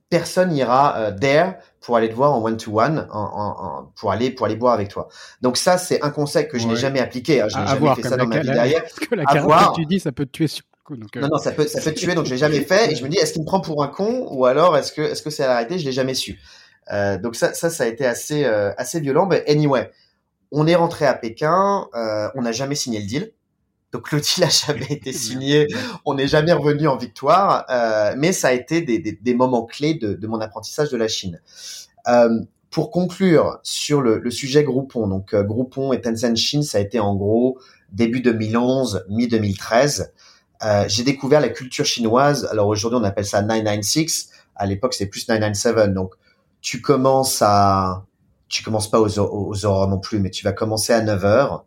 Personne 0.10 0.56
ira 0.56 0.98
euh, 0.98 1.12
there 1.12 1.54
pour 1.82 1.98
aller 1.98 2.10
te 2.10 2.14
voir 2.16 2.34
en 2.34 2.44
one 2.44 2.58
to 2.58 2.80
one, 2.80 3.08
en, 3.12 3.20
en, 3.20 3.92
pour 3.96 4.12
aller 4.12 4.30
pour 4.32 4.46
aller 4.46 4.56
boire 4.56 4.74
avec 4.74 4.90
toi. 4.90 5.08
Donc 5.42 5.58
ça, 5.58 5.78
c'est 5.78 6.04
un 6.04 6.10
conseil 6.10 6.48
que 6.48 6.60
je 6.60 6.68
n'ai 6.68 6.76
jamais 6.76 7.00
appliqué. 7.00 7.42
Hein. 7.42 7.48
Je 7.50 7.58
n'ai 7.58 7.68
jamais 7.68 7.96
fait 7.96 8.04
ça 8.04 8.18
dans 8.18 8.28
ma 8.28 8.40
vie 8.40 8.50
derrière. 8.50 8.84
Parce 8.84 9.00
que 9.00 9.16
la 9.16 9.26
carafe, 9.26 9.74
tu 9.76 9.86
dis, 9.86 10.00
ça 10.00 10.12
peut 10.12 10.26
te 10.26 10.32
tuer 10.32 10.48
sur 10.48 10.64
donc, 10.92 11.18
euh... 11.18 11.22
Non, 11.22 11.30
non, 11.32 11.38
ça 11.40 11.52
peut, 11.52 11.66
ça 11.66 11.82
peut 11.82 11.92
te 11.92 11.98
tuer, 11.98 12.14
donc 12.14 12.26
je 12.26 12.30
l'ai 12.30 12.38
jamais 12.38 12.62
fait. 12.62 12.92
Et 12.92 12.96
je 12.96 13.04
me 13.04 13.10
dis, 13.10 13.18
est-ce 13.18 13.34
qu'il 13.34 13.42
me 13.42 13.48
prend 13.48 13.60
pour 13.60 13.84
un 13.84 13.88
con 13.88 14.28
ou 14.30 14.46
alors 14.46 14.78
est-ce 14.78 14.92
que, 14.92 15.02
est-ce 15.02 15.24
que 15.24 15.32
c'est 15.32 15.44
à 15.44 15.48
l'arrêter? 15.48 15.80
Je 15.80 15.86
l'ai 15.86 15.92
jamais 15.92 16.14
su. 16.14 16.40
Euh, 16.92 17.18
donc 17.18 17.36
ça, 17.36 17.54
ça, 17.54 17.70
ça 17.70 17.84
a 17.84 17.88
été 17.88 18.06
assez, 18.06 18.46
euh, 18.46 18.72
assez 18.78 19.00
violent. 19.00 19.26
Mais 19.26 19.44
anyway, 19.50 19.92
on 20.52 20.68
est 20.68 20.76
rentré 20.76 21.06
à 21.06 21.14
Pékin, 21.14 21.88
euh, 21.96 22.30
on 22.36 22.42
n'a 22.42 22.52
jamais 22.52 22.76
signé 22.76 23.00
le 23.00 23.06
deal. 23.06 23.32
Donc 23.92 24.12
le 24.12 24.20
deal 24.20 24.44
a 24.44 24.50
jamais 24.50 24.88
été 24.90 25.14
signé, 25.14 25.68
on 26.06 26.16
n'est 26.16 26.28
jamais 26.28 26.54
revenu 26.54 26.88
en 26.88 26.98
victoire, 26.98 27.66
euh, 27.70 28.14
mais 28.18 28.34
ça 28.34 28.50
a 28.50 28.52
été 28.52 28.82
des, 28.82 29.00
des, 29.00 29.14
des 29.14 29.34
moments 29.34 29.66
clés 29.66 29.94
de, 29.94 30.14
de, 30.14 30.28
mon 30.28 30.42
apprentissage 30.42 30.90
de 30.92 30.98
la 30.98 31.08
Chine. 31.08 31.42
Euh, 32.08 32.42
pour 32.72 32.92
conclure 32.92 33.60
sur 33.64 34.02
le, 34.02 34.20
le 34.20 34.32
sujet 34.32 34.66
Groupon, 34.66 35.08
donc 35.08 35.34
euh, 35.34 35.44
Groupon 35.44 35.94
et 35.94 36.02
Tencent 36.02 36.36
Chine, 36.36 36.62
ça 36.62 36.78
a 36.78 36.82
été 36.82 37.00
en 37.00 37.16
gros 37.16 37.58
début 37.94 38.20
2011, 38.20 39.06
mi-2013. 39.10 40.10
Euh, 40.64 40.84
j'ai 40.88 41.04
découvert 41.04 41.40
la 41.40 41.48
culture 41.50 41.86
chinoise. 41.86 42.48
Alors 42.52 42.68
aujourd'hui, 42.68 43.00
on 43.02 43.04
appelle 43.06 43.26
ça 43.26 43.42
996. 43.42 44.30
À 44.56 44.66
l'époque, 44.66 44.94
c'était 44.94 45.10
plus 45.10 45.28
997. 45.28 45.94
Donc 45.94 46.16
tu 46.66 46.82
commences 46.82 47.44
à, 47.44 48.08
tu 48.48 48.64
commences 48.64 48.90
pas 48.90 49.00
aux, 49.00 49.20
aux 49.20 49.66
heures 49.68 49.88
non 49.88 50.00
plus, 50.00 50.18
mais 50.18 50.32
tu 50.32 50.44
vas 50.44 50.52
commencer 50.52 50.94
à 50.94 51.02
9 51.02 51.24
heures. 51.24 51.66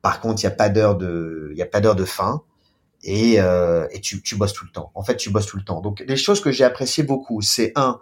Par 0.00 0.22
contre, 0.22 0.40
il 0.40 0.44
y 0.44 0.46
a 0.46 0.52
pas 0.52 0.70
d'heure 0.70 0.96
de, 0.96 1.50
il 1.52 1.58
y 1.58 1.62
a 1.62 1.66
pas 1.66 1.82
d'heure 1.82 1.96
de 1.96 2.06
fin. 2.06 2.42
Et, 3.02 3.42
euh, 3.42 3.86
et 3.90 4.00
tu, 4.00 4.22
tu 4.22 4.36
bosses 4.36 4.54
tout 4.54 4.64
le 4.64 4.70
temps. 4.70 4.90
En 4.94 5.02
fait, 5.02 5.18
tu 5.18 5.28
bosses 5.28 5.44
tout 5.44 5.58
le 5.58 5.64
temps. 5.64 5.82
Donc, 5.82 6.02
les 6.08 6.16
choses 6.16 6.40
que 6.40 6.50
j'ai 6.50 6.64
appréciées 6.64 7.04
beaucoup, 7.04 7.42
c'est 7.42 7.74
un, 7.76 8.00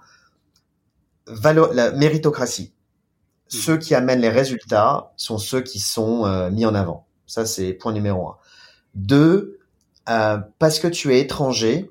la 1.26 1.90
méritocratie. 1.90 2.74
Mmh. 3.52 3.56
Ceux 3.56 3.76
qui 3.76 3.96
amènent 3.96 4.20
les 4.20 4.28
résultats 4.28 5.12
sont 5.16 5.38
ceux 5.38 5.62
qui 5.62 5.80
sont 5.80 6.26
euh, 6.26 6.48
mis 6.50 6.64
en 6.64 6.76
avant. 6.76 7.08
Ça, 7.26 7.44
c'est 7.44 7.72
point 7.72 7.92
numéro 7.92 8.28
un. 8.28 8.36
Deux, 8.94 9.58
euh, 10.08 10.38
parce 10.60 10.78
que 10.78 10.86
tu 10.86 11.12
es 11.12 11.18
étranger, 11.18 11.90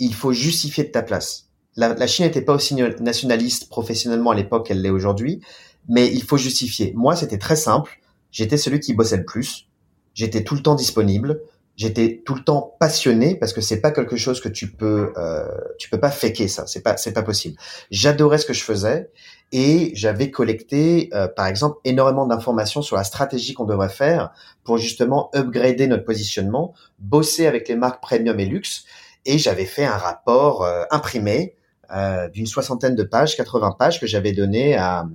il 0.00 0.14
faut 0.14 0.32
justifier 0.32 0.82
de 0.82 0.90
ta 0.90 1.04
place 1.04 1.47
la, 1.78 2.06
Chine 2.06 2.24
n'était 2.24 2.42
pas 2.42 2.54
aussi 2.54 2.74
nationaliste 2.74 3.68
professionnellement 3.68 4.32
à 4.32 4.34
l'époque 4.34 4.66
qu'elle 4.66 4.82
l'est 4.82 4.90
aujourd'hui, 4.90 5.40
mais 5.88 6.08
il 6.08 6.22
faut 6.22 6.36
justifier. 6.36 6.92
Moi, 6.96 7.14
c'était 7.14 7.38
très 7.38 7.56
simple. 7.56 8.00
J'étais 8.32 8.56
celui 8.56 8.80
qui 8.80 8.94
bossait 8.94 9.16
le 9.16 9.24
plus. 9.24 9.68
J'étais 10.12 10.42
tout 10.42 10.56
le 10.56 10.62
temps 10.62 10.74
disponible. 10.74 11.40
J'étais 11.76 12.22
tout 12.26 12.34
le 12.34 12.42
temps 12.42 12.74
passionné 12.80 13.36
parce 13.36 13.52
que 13.52 13.60
c'est 13.60 13.80
pas 13.80 13.92
quelque 13.92 14.16
chose 14.16 14.40
que 14.40 14.48
tu 14.48 14.72
peux, 14.72 15.12
euh, 15.16 15.46
tu 15.78 15.88
peux 15.88 16.00
pas 16.00 16.10
faker 16.10 16.48
ça. 16.48 16.66
C'est 16.66 16.82
pas, 16.82 16.96
c'est 16.96 17.12
pas 17.12 17.22
possible. 17.22 17.56
J'adorais 17.92 18.38
ce 18.38 18.46
que 18.46 18.52
je 18.52 18.64
faisais 18.64 19.10
et 19.52 19.92
j'avais 19.94 20.32
collecté, 20.32 21.08
euh, 21.14 21.28
par 21.28 21.46
exemple, 21.46 21.78
énormément 21.84 22.26
d'informations 22.26 22.82
sur 22.82 22.96
la 22.96 23.04
stratégie 23.04 23.54
qu'on 23.54 23.64
devrait 23.64 23.88
faire 23.88 24.32
pour 24.64 24.78
justement 24.78 25.30
upgrader 25.32 25.86
notre 25.86 26.04
positionnement, 26.04 26.74
bosser 26.98 27.46
avec 27.46 27.68
les 27.68 27.76
marques 27.76 28.02
premium 28.02 28.40
et 28.40 28.46
luxe. 28.46 28.84
Et 29.24 29.38
j'avais 29.38 29.64
fait 29.64 29.84
un 29.84 29.96
rapport 29.96 30.64
euh, 30.64 30.82
imprimé 30.90 31.54
euh, 31.94 32.28
d'une 32.28 32.46
soixantaine 32.46 32.94
de 32.94 33.02
pages, 33.02 33.36
80 33.36 33.76
pages 33.78 34.00
que 34.00 34.06
j'avais 34.06 34.32
donné 34.32 34.76
à, 34.76 35.06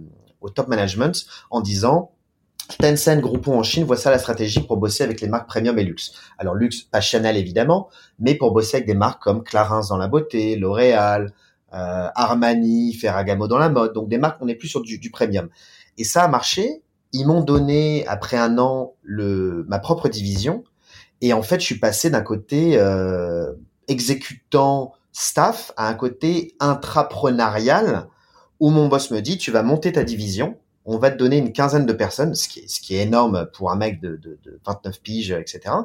au 0.41 0.49
top 0.49 0.67
management 0.67 1.25
en 1.51 1.61
disant 1.61 2.11
Tencent, 2.79 3.19
Groupon 3.19 3.59
en 3.59 3.63
Chine, 3.63 3.83
voici 3.83 4.07
la 4.07 4.19
stratégie 4.19 4.61
pour 4.61 4.77
bosser 4.77 5.03
avec 5.03 5.21
les 5.21 5.27
marques 5.27 5.47
premium 5.47 5.77
et 5.77 5.83
luxe. 5.83 6.13
Alors 6.37 6.55
luxe, 6.55 6.81
pas 6.81 7.01
Chanel 7.01 7.37
évidemment, 7.37 7.89
mais 8.19 8.35
pour 8.35 8.51
bosser 8.53 8.77
avec 8.77 8.87
des 8.87 8.95
marques 8.95 9.21
comme 9.21 9.43
Clarins 9.43 9.87
dans 9.89 9.97
la 9.97 10.07
beauté, 10.07 10.55
L'Oréal, 10.55 11.33
euh, 11.73 12.07
Armani, 12.15 12.93
Ferragamo 12.93 13.47
dans 13.47 13.57
la 13.57 13.69
mode, 13.69 13.93
donc 13.93 14.07
des 14.07 14.17
marques 14.17 14.37
on 14.41 14.47
est 14.47 14.55
plus 14.55 14.67
sur 14.67 14.81
du, 14.81 14.97
du 14.97 15.11
premium. 15.11 15.49
Et 15.97 16.03
ça 16.03 16.23
a 16.23 16.27
marché. 16.27 16.81
Ils 17.11 17.27
m'ont 17.27 17.41
donné 17.41 18.07
après 18.07 18.37
un 18.37 18.57
an 18.57 18.93
le 19.03 19.65
ma 19.67 19.77
propre 19.77 20.09
division 20.09 20.63
et 21.21 21.31
en 21.31 21.43
fait 21.43 21.59
je 21.59 21.65
suis 21.65 21.79
passé 21.79 22.09
d'un 22.09 22.21
côté 22.21 22.77
euh, 22.77 23.51
exécutant 23.87 24.93
staff 25.13 25.71
a 25.77 25.87
un 25.87 25.93
côté 25.93 26.55
intrapreneurial 26.59 28.07
où 28.59 28.69
mon 28.69 28.87
boss 28.87 29.11
me 29.11 29.21
dit 29.21 29.37
tu 29.37 29.51
vas 29.51 29.63
monter 29.63 29.93
ta 29.93 30.03
division, 30.03 30.57
on 30.85 30.97
va 30.97 31.11
te 31.11 31.17
donner 31.17 31.37
une 31.37 31.53
quinzaine 31.53 31.85
de 31.85 31.93
personnes, 31.93 32.35
ce 32.35 32.49
qui 32.49 32.59
est, 32.59 32.67
ce 32.67 32.81
qui 32.81 32.95
est 32.95 33.03
énorme 33.03 33.47
pour 33.53 33.71
un 33.71 33.75
mec 33.75 34.01
de, 34.01 34.17
de, 34.17 34.37
de 34.43 34.59
29 34.65 35.01
piges, 35.01 35.31
etc. 35.31 35.75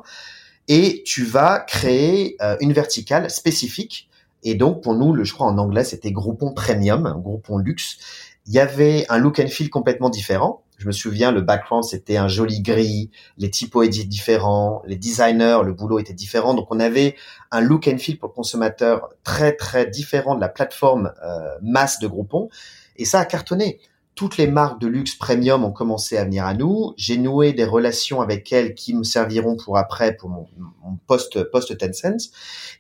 Et 0.67 1.03
tu 1.07 1.25
vas 1.25 1.61
créer 1.61 2.37
euh, 2.43 2.57
une 2.61 2.73
verticale 2.73 3.31
spécifique. 3.31 4.09
Et 4.43 4.55
donc 4.55 4.83
pour 4.83 4.95
nous, 4.95 5.13
le, 5.13 5.25
je 5.25 5.33
crois 5.33 5.47
en 5.47 5.59
anglais, 5.59 5.85
c'était 5.85 6.13
Groupon 6.13 6.53
Premium, 6.53 7.21
Groupon 7.23 7.59
Luxe. 7.59 7.99
Il 8.47 8.53
y 8.55 8.59
avait 8.59 9.07
un 9.09 9.19
look 9.19 9.39
and 9.41 9.49
feel 9.49 9.71
complètement 9.71 10.11
différent. 10.11 10.63
Je 10.79 10.87
me 10.87 10.93
souviens, 10.93 11.33
le 11.33 11.41
background, 11.41 11.83
c'était 11.83 12.17
un 12.17 12.29
joli 12.29 12.61
gris, 12.61 13.11
les 13.37 13.51
typos 13.51 13.83
étaient 13.83 14.05
différents, 14.05 14.81
les 14.87 14.95
designers, 14.97 15.59
le 15.65 15.73
boulot 15.73 15.99
était 15.99 16.15
différent. 16.15 16.55
Donc, 16.55 16.69
on 16.71 16.79
avait 16.79 17.17
un 17.51 17.61
look 17.61 17.89
and 17.89 17.99
feel 17.99 18.17
pour 18.17 18.29
le 18.29 18.35
consommateur 18.35 19.09
très, 19.25 19.57
très 19.57 19.87
différent 19.87 20.37
de 20.37 20.41
la 20.41 20.49
plateforme 20.49 21.13
euh, 21.25 21.59
masse 21.63 21.99
de 21.99 22.07
Groupon. 22.07 22.49
Et 22.97 23.05
ça 23.05 23.19
a 23.19 23.25
cartonné. 23.25 23.81
Toutes 24.15 24.37
les 24.37 24.47
marques 24.47 24.81
de 24.81 24.87
luxe 24.87 25.17
premium 25.17 25.65
ont 25.65 25.73
commencé 25.73 26.17
à 26.17 26.25
venir 26.25 26.47
à 26.47 26.55
nous. 26.55 26.95
J'ai 26.97 27.19
noué 27.19 27.53
des 27.53 27.65
relations 27.65 28.21
avec 28.21 28.53
elles 28.53 28.75
qui 28.75 28.95
me 28.95 29.03
serviront 29.03 29.57
pour 29.57 29.79
après, 29.79 30.15
pour 30.17 30.29
mon, 30.29 30.47
mon 30.57 30.97
poste, 31.09 31.43
poste 31.51 31.77
Tencent. 31.77 32.31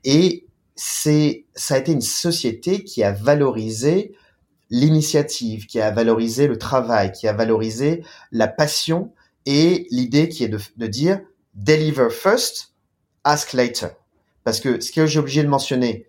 Et 0.04 0.46
c'est, 0.76 1.46
ça 1.54 1.74
a 1.74 1.78
été 1.78 1.90
une 1.90 2.00
société 2.00 2.84
qui 2.84 3.02
a 3.02 3.10
valorisé 3.10 4.14
l'initiative, 4.70 5.66
qui 5.66 5.80
a 5.80 5.90
valorisé 5.90 6.46
le 6.46 6.58
travail, 6.58 7.12
qui 7.12 7.26
a 7.26 7.32
valorisé 7.32 8.04
la 8.32 8.48
passion 8.48 9.12
et 9.46 9.86
l'idée 9.90 10.28
qui 10.28 10.44
est 10.44 10.48
de, 10.48 10.58
de, 10.76 10.86
dire 10.86 11.20
deliver 11.54 12.10
first, 12.10 12.74
ask 13.24 13.52
later. 13.52 13.88
Parce 14.44 14.60
que 14.60 14.80
ce 14.80 14.92
que 14.92 15.06
j'ai 15.06 15.18
obligé 15.18 15.42
de 15.42 15.48
mentionner, 15.48 16.06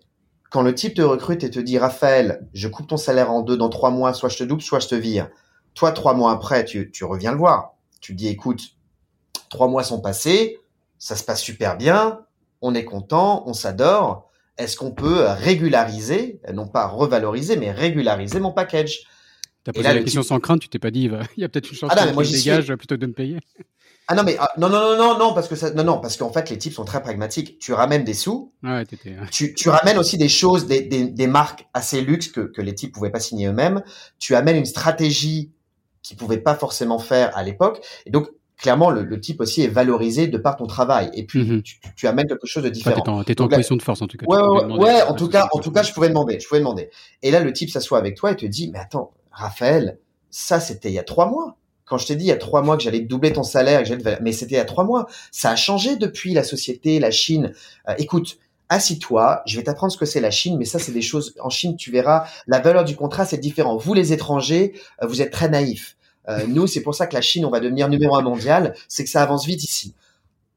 quand 0.50 0.62
le 0.62 0.74
type 0.74 0.94
te 0.94 1.02
recrute 1.02 1.44
et 1.44 1.50
te 1.50 1.60
dit 1.60 1.78
Raphaël, 1.78 2.48
je 2.52 2.68
coupe 2.68 2.88
ton 2.88 2.96
salaire 2.96 3.30
en 3.30 3.40
deux 3.40 3.56
dans 3.56 3.68
trois 3.68 3.90
mois, 3.90 4.12
soit 4.12 4.28
je 4.28 4.38
te 4.38 4.44
double, 4.44 4.62
soit 4.62 4.80
je 4.80 4.88
te 4.88 4.94
vire. 4.94 5.28
Toi, 5.74 5.92
trois 5.92 6.14
mois 6.14 6.32
après, 6.32 6.64
tu, 6.64 6.90
tu 6.90 7.04
reviens 7.04 7.32
le 7.32 7.38
voir. 7.38 7.74
Tu 8.00 8.14
dis 8.14 8.28
écoute, 8.28 8.76
trois 9.48 9.68
mois 9.68 9.84
sont 9.84 10.00
passés, 10.00 10.58
ça 10.98 11.16
se 11.16 11.24
passe 11.24 11.40
super 11.40 11.76
bien, 11.76 12.20
on 12.62 12.74
est 12.74 12.84
content, 12.84 13.44
on 13.46 13.52
s'adore 13.52 14.29
est-ce 14.60 14.76
qu'on 14.76 14.92
peut 14.92 15.26
régulariser, 15.26 16.40
non 16.52 16.68
pas 16.68 16.86
revaloriser, 16.86 17.56
mais 17.56 17.72
régulariser 17.72 18.40
mon 18.40 18.52
package? 18.52 19.00
T'as 19.64 19.72
posé 19.72 19.88
la 19.92 20.02
question 20.02 20.22
sans 20.22 20.40
crainte, 20.40 20.60
tu 20.60 20.68
t'es 20.68 20.78
pas 20.78 20.90
dit, 20.90 21.10
il 21.36 21.40
y 21.40 21.44
a 21.44 21.48
peut-être 21.48 21.70
une 21.70 21.76
chance 21.76 21.90
ah 21.94 22.06
que 22.06 22.24
je 22.24 22.32
dégage 22.32 22.74
plutôt 22.74 22.94
que 22.94 23.00
de 23.00 23.06
me 23.06 23.12
payer. 23.12 23.38
Ah 24.12 24.16
non 24.16 24.24
mais 24.24 24.36
ah, 24.40 24.50
non 24.58 24.68
non 24.68 24.80
non 24.80 24.96
non 24.96 25.18
non 25.18 25.34
parce 25.34 25.46
que 25.46 25.54
ça, 25.54 25.70
non 25.70 25.84
non 25.84 26.00
parce 26.00 26.16
qu'en 26.16 26.32
fait 26.32 26.50
les 26.50 26.58
types 26.58 26.72
sont 26.72 26.84
très 26.84 27.00
pragmatiques. 27.00 27.60
Tu 27.60 27.72
ramènes 27.72 28.02
des 28.02 28.14
sous. 28.14 28.52
Ouais, 28.64 28.84
tu, 29.30 29.54
tu 29.54 29.68
ramènes 29.68 29.98
aussi 29.98 30.18
des 30.18 30.28
choses, 30.28 30.66
des, 30.66 30.80
des, 30.82 31.04
des 31.04 31.26
marques 31.28 31.68
assez 31.74 32.00
luxe 32.00 32.26
que, 32.26 32.40
que 32.40 32.60
les 32.60 32.74
types 32.74 32.92
pouvaient 32.92 33.12
pas 33.12 33.20
signer 33.20 33.46
eux-mêmes. 33.46 33.84
Tu 34.18 34.34
amènes 34.34 34.56
une 34.56 34.66
stratégie 34.66 35.52
qu'ils 36.02 36.16
pouvaient 36.16 36.38
pas 36.38 36.56
forcément 36.56 36.98
faire 36.98 37.36
à 37.36 37.44
l'époque. 37.44 37.86
Et 38.04 38.10
donc 38.10 38.26
clairement, 38.60 38.90
le, 38.90 39.02
le, 39.02 39.20
type 39.20 39.40
aussi 39.40 39.62
est 39.62 39.68
valorisé 39.68 40.28
de 40.28 40.38
par 40.38 40.56
ton 40.56 40.66
travail. 40.66 41.10
Et 41.14 41.24
puis, 41.24 41.42
mm-hmm. 41.42 41.62
tu, 41.62 41.80
tu, 41.96 42.06
amènes 42.06 42.26
quelque 42.26 42.46
chose 42.46 42.62
de 42.62 42.68
différent. 42.68 43.24
t'es 43.24 43.40
en, 43.40 43.48
position 43.48 43.76
de 43.76 43.82
force, 43.82 44.02
en 44.02 44.06
tout 44.06 44.18
cas. 44.18 44.26
Ouais, 44.26 44.38
ouais, 44.38 44.78
ouais 44.78 45.02
en 45.02 45.14
tout 45.14 45.28
cas, 45.28 45.48
en 45.52 45.58
tout 45.58 45.72
cas, 45.72 45.82
je 45.82 45.92
pouvais 45.92 46.08
demander, 46.08 46.38
je 46.38 46.46
pouvais 46.46 46.60
demander. 46.60 46.90
Et 47.22 47.30
là, 47.30 47.40
le 47.40 47.52
type 47.52 47.70
s'assoit 47.70 47.98
avec 47.98 48.16
toi 48.16 48.32
et 48.32 48.36
te 48.36 48.46
dit, 48.46 48.70
mais 48.72 48.78
attends, 48.78 49.12
Raphaël, 49.30 49.98
ça, 50.30 50.60
c'était 50.60 50.90
il 50.90 50.94
y 50.94 50.98
a 50.98 51.04
trois 51.04 51.28
mois. 51.28 51.56
Quand 51.84 51.98
je 51.98 52.06
t'ai 52.06 52.14
dit 52.14 52.26
il 52.26 52.28
y 52.28 52.32
a 52.32 52.36
trois 52.36 52.62
mois 52.62 52.76
que 52.76 52.84
j'allais 52.84 53.00
doubler 53.00 53.32
ton 53.32 53.42
salaire, 53.42 53.82
mais 54.20 54.30
c'était 54.30 54.54
il 54.54 54.58
y 54.58 54.60
a 54.60 54.64
trois 54.64 54.84
mois. 54.84 55.06
Ça 55.32 55.50
a 55.50 55.56
changé 55.56 55.96
depuis 55.96 56.34
la 56.34 56.44
société, 56.44 57.00
la 57.00 57.10
Chine. 57.10 57.52
Euh, 57.88 57.94
écoute, 57.98 58.38
assis-toi, 58.68 59.42
je 59.44 59.56
vais 59.56 59.64
t'apprendre 59.64 59.92
ce 59.92 59.98
que 59.98 60.06
c'est 60.06 60.20
la 60.20 60.30
Chine, 60.30 60.56
mais 60.56 60.66
ça, 60.66 60.78
c'est 60.78 60.92
des 60.92 61.02
choses, 61.02 61.34
en 61.40 61.50
Chine, 61.50 61.76
tu 61.76 61.90
verras, 61.90 62.26
la 62.46 62.60
valeur 62.60 62.84
du 62.84 62.94
contrat, 62.94 63.24
c'est 63.24 63.38
différent. 63.38 63.76
Vous, 63.76 63.92
les 63.92 64.12
étrangers, 64.12 64.74
euh, 65.02 65.08
vous 65.08 65.20
êtes 65.20 65.32
très 65.32 65.48
naïfs. 65.48 65.96
Euh, 66.28 66.46
nous, 66.46 66.66
c'est 66.66 66.82
pour 66.82 66.94
ça 66.94 67.06
que 67.06 67.14
la 67.14 67.22
Chine, 67.22 67.44
on 67.44 67.50
va 67.50 67.60
devenir 67.60 67.88
numéro 67.88 68.16
un 68.16 68.22
mondial, 68.22 68.74
c'est 68.88 69.04
que 69.04 69.10
ça 69.10 69.22
avance 69.22 69.46
vite 69.46 69.64
ici. 69.64 69.94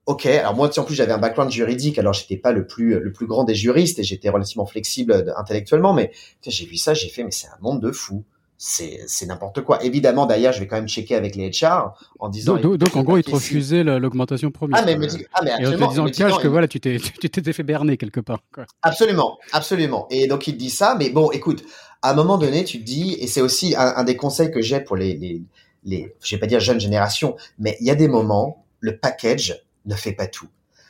ok. 0.05 0.25
Alors 0.25 0.55
moi, 0.55 0.69
en 0.77 0.83
plus, 0.83 0.95
j'avais 0.95 1.13
un 1.13 1.17
background 1.17 1.51
juridique, 1.51 1.97
alors 1.97 2.13
j'étais 2.13 2.37
pas 2.37 2.51
le 2.51 2.67
plus 2.67 2.99
le 2.99 3.11
plus 3.11 3.27
grand 3.27 3.43
des 3.43 3.55
juristes 3.55 3.99
et 3.99 4.03
j'étais 4.03 4.29
relativement 4.29 4.65
flexible 4.65 5.33
intellectuellement, 5.37 5.93
mais 5.93 6.11
j'ai 6.45 6.65
vu 6.65 6.77
ça, 6.77 6.93
j'ai 6.93 7.09
fait, 7.09 7.23
mais 7.23 7.31
c'est 7.31 7.47
un 7.47 7.57
monde 7.61 7.81
de 7.81 7.91
fou 7.91 8.23
c'est 8.65 9.25
n'importe 9.25 9.61
quoi. 9.61 9.83
Évidemment, 9.83 10.25
d'ailleurs, 10.25 10.53
je 10.53 10.59
vais 10.59 10.67
quand 10.67 10.77
même 10.77 10.87
checker 10.87 11.15
avec 11.15 11.35
les 11.35 11.49
HR 11.49 11.93
en 12.19 12.29
disant. 12.29 12.55
Donc, 12.55 12.95
en 12.95 13.03
gros, 13.03 13.17
ils 13.17 13.23
te 13.23 13.31
refusaient 13.31 13.83
l'augmentation 13.83 14.51
promise. 14.51 14.77
Ah 14.79 14.83
mais, 14.85 14.95
me 14.95 15.05
dit, 15.05 15.25
ah, 15.33 15.41
mais 15.43 15.51
et 15.59 15.67
en 15.67 15.71
te 15.71 15.89
disant 15.89 16.05
cash 16.05 16.41
que 16.41 16.47
voilà, 16.47 16.67
tu 16.67 16.79
t'es 16.79 16.97
tu 17.21 17.29
t'étais 17.29 17.53
fait 17.53 17.63
berner 17.63 17.97
quelque 17.97 18.21
part. 18.21 18.39
Quoi. 18.53 18.65
Absolument, 18.81 19.37
absolument. 19.51 20.07
Et 20.09 20.27
donc 20.27 20.47
il 20.47 20.55
dit 20.55 20.69
ça, 20.69 20.95
mais 20.97 21.09
bon, 21.09 21.29
écoute, 21.31 21.63
à 22.03 22.11
un 22.11 22.13
moment 22.13 22.37
donné, 22.37 22.63
tu 22.63 22.79
te 22.79 22.83
dis, 22.83 23.15
et 23.19 23.27
c'est 23.27 23.41
aussi 23.41 23.75
un, 23.75 23.93
un, 23.95 24.03
des 24.03 24.15
conseils 24.15 24.51
que 24.51 24.61
j'ai 24.61 24.79
pour 24.79 24.95
les 24.95 25.15
les 25.15 25.41
les, 25.85 26.15
je 26.23 26.35
vais 26.35 26.39
pas 26.39 26.47
dire 26.47 26.59
jeunes 26.59 26.79
générations, 26.79 27.35
mais 27.59 27.75
il 27.81 27.87
y 27.87 27.89
a 27.89 27.95
des 27.95 28.07
moments, 28.07 28.63
le 28.79 28.97
package 28.97 29.65
ne 29.85 29.95
fait 29.95 30.13
pas 30.13 30.27
tout. 30.27 30.47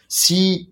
Si 0.08 0.70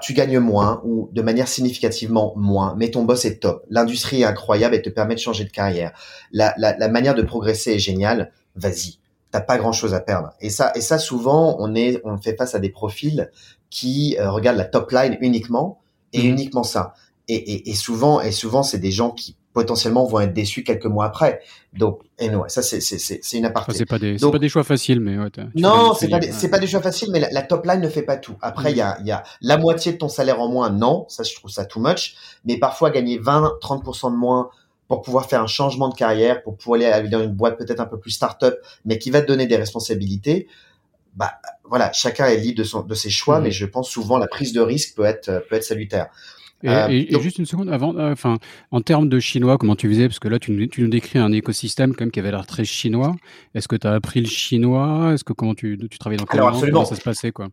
tu 0.00 0.14
gagnes 0.14 0.38
moins 0.38 0.80
ou 0.84 1.08
de 1.12 1.22
manière 1.22 1.48
significativement 1.48 2.32
moins, 2.36 2.74
mais 2.78 2.90
ton 2.90 3.04
boss 3.04 3.24
est 3.24 3.38
top. 3.38 3.64
L'industrie 3.68 4.22
est 4.22 4.24
incroyable 4.24 4.74
et 4.74 4.82
te 4.82 4.88
permet 4.88 5.14
de 5.14 5.20
changer 5.20 5.44
de 5.44 5.50
carrière. 5.50 5.92
La, 6.32 6.54
la, 6.56 6.76
la 6.76 6.88
manière 6.88 7.14
de 7.14 7.22
progresser 7.22 7.72
est 7.72 7.78
géniale. 7.78 8.32
Vas-y. 8.56 8.98
T'as 9.30 9.40
pas 9.42 9.58
grand 9.58 9.72
chose 9.72 9.92
à 9.92 10.00
perdre. 10.00 10.30
Et 10.40 10.48
ça, 10.48 10.72
et 10.74 10.80
ça 10.80 10.98
souvent, 10.98 11.56
on 11.58 11.74
est, 11.74 12.00
on 12.04 12.16
fait 12.16 12.34
face 12.34 12.54
à 12.54 12.60
des 12.60 12.70
profils 12.70 13.30
qui 13.68 14.16
euh, 14.18 14.30
regardent 14.30 14.56
la 14.56 14.64
top 14.64 14.90
line 14.90 15.18
uniquement 15.20 15.80
et 16.14 16.22
mhm. 16.22 16.30
uniquement 16.30 16.62
ça. 16.62 16.94
Et, 17.28 17.34
et, 17.34 17.70
et 17.70 17.74
souvent, 17.74 18.22
et 18.22 18.32
souvent, 18.32 18.62
c'est 18.62 18.78
des 18.78 18.90
gens 18.90 19.10
qui 19.10 19.36
potentiellement 19.52 20.06
vont 20.06 20.20
être 20.20 20.32
déçus 20.32 20.62
quelques 20.62 20.86
mois 20.86 21.06
après. 21.06 21.40
Donc, 21.72 22.00
et 22.18 22.28
non, 22.28 22.44
ça 22.48 22.62
c'est 22.62 22.80
c'est 22.80 22.98
c'est 22.98 23.36
une 23.38 23.44
aparté. 23.44 23.72
c'est 23.74 23.86
pas 23.86 23.98
des 23.98 24.16
pas 24.16 24.38
des 24.38 24.48
choix 24.48 24.64
faciles, 24.64 25.00
mais 25.00 25.18
ouais, 25.18 25.30
non, 25.54 25.94
c'est 25.94 26.08
pas 26.08 26.20
c'est 26.20 26.48
pas 26.48 26.58
des 26.58 26.66
choix 26.66 26.80
faciles, 26.80 27.10
mais 27.12 27.20
la, 27.30 27.42
top 27.42 27.66
line 27.66 27.80
ne 27.80 27.88
fait 27.88 28.02
pas 28.02 28.16
tout. 28.16 28.36
Après, 28.40 28.72
il 28.72 28.76
y 28.76 28.80
a 28.80 28.98
il 29.00 29.06
y 29.06 29.12
a 29.12 29.22
la 29.40 29.56
moitié 29.56 29.92
de 29.92 29.98
ton 29.98 30.08
salaire 30.08 30.40
en 30.40 30.48
moins, 30.48 30.70
non, 30.70 31.06
ça 31.08 31.22
je 31.22 31.34
trouve 31.34 31.50
ça 31.50 31.64
too 31.64 31.80
much. 31.80 32.14
Mais 32.44 32.58
parfois 32.58 32.90
gagner 32.90 33.18
20, 33.18 33.58
30% 33.60 34.12
de 34.12 34.16
moins 34.16 34.50
pour 34.86 35.02
pouvoir 35.02 35.26
faire 35.26 35.42
un 35.42 35.46
changement 35.46 35.88
de 35.88 35.94
carrière, 35.94 36.42
pour 36.42 36.56
pouvoir 36.56 36.80
aller 36.94 37.08
dans 37.08 37.22
une 37.22 37.34
boîte 37.34 37.58
peut-être 37.58 37.80
un 37.80 37.86
peu 37.86 37.98
plus 37.98 38.12
start-up, 38.12 38.58
mais 38.84 38.98
qui 38.98 39.10
va 39.10 39.20
te 39.20 39.26
donner 39.26 39.46
des 39.46 39.56
responsabilités. 39.56 40.48
Bah 41.14 41.32
voilà, 41.64 41.92
chacun 41.92 42.26
est 42.26 42.36
libre 42.36 42.58
de 42.58 42.64
son 42.64 42.82
de 42.82 42.94
ses 42.94 43.10
choix, 43.10 43.40
mmh. 43.40 43.42
mais 43.42 43.50
je 43.50 43.66
pense 43.66 43.90
souvent 43.90 44.18
la 44.18 44.28
prise 44.28 44.52
de 44.52 44.60
risque 44.60 44.94
peut 44.94 45.04
être 45.04 45.44
peut 45.48 45.56
être 45.56 45.64
salutaire. 45.64 46.08
Et, 46.62 46.68
euh, 47.14 47.20
juste 47.20 47.38
une 47.38 47.46
seconde 47.46 47.68
avant, 47.68 47.94
euh, 47.96 48.12
enfin, 48.12 48.38
en 48.70 48.80
termes 48.80 49.08
de 49.08 49.20
chinois, 49.20 49.58
comment 49.58 49.76
tu 49.76 49.88
faisais? 49.88 50.08
Parce 50.08 50.18
que 50.18 50.28
là, 50.28 50.38
tu, 50.38 50.68
tu 50.68 50.82
nous 50.82 50.88
décris 50.88 51.18
un 51.18 51.32
écosystème 51.32 51.94
quand 51.94 52.04
même 52.04 52.10
qui 52.10 52.18
avait 52.18 52.30
l'air 52.30 52.46
très 52.46 52.64
chinois. 52.64 53.14
Est-ce 53.54 53.68
que 53.68 53.76
tu 53.76 53.86
as 53.86 53.92
appris 53.92 54.20
le 54.20 54.26
chinois? 54.26 55.12
Est-ce 55.14 55.24
que 55.24 55.32
comment 55.32 55.54
tu, 55.54 55.78
tu 55.90 55.98
travailles 55.98 56.18
dans 56.18 56.24
quelle 56.24 56.40
Alors, 56.40 56.50
absolument. 56.50 56.80
Comment 56.80 56.90
ça 56.90 56.96
se 56.96 57.02
passait 57.02 57.30
quoi? 57.30 57.48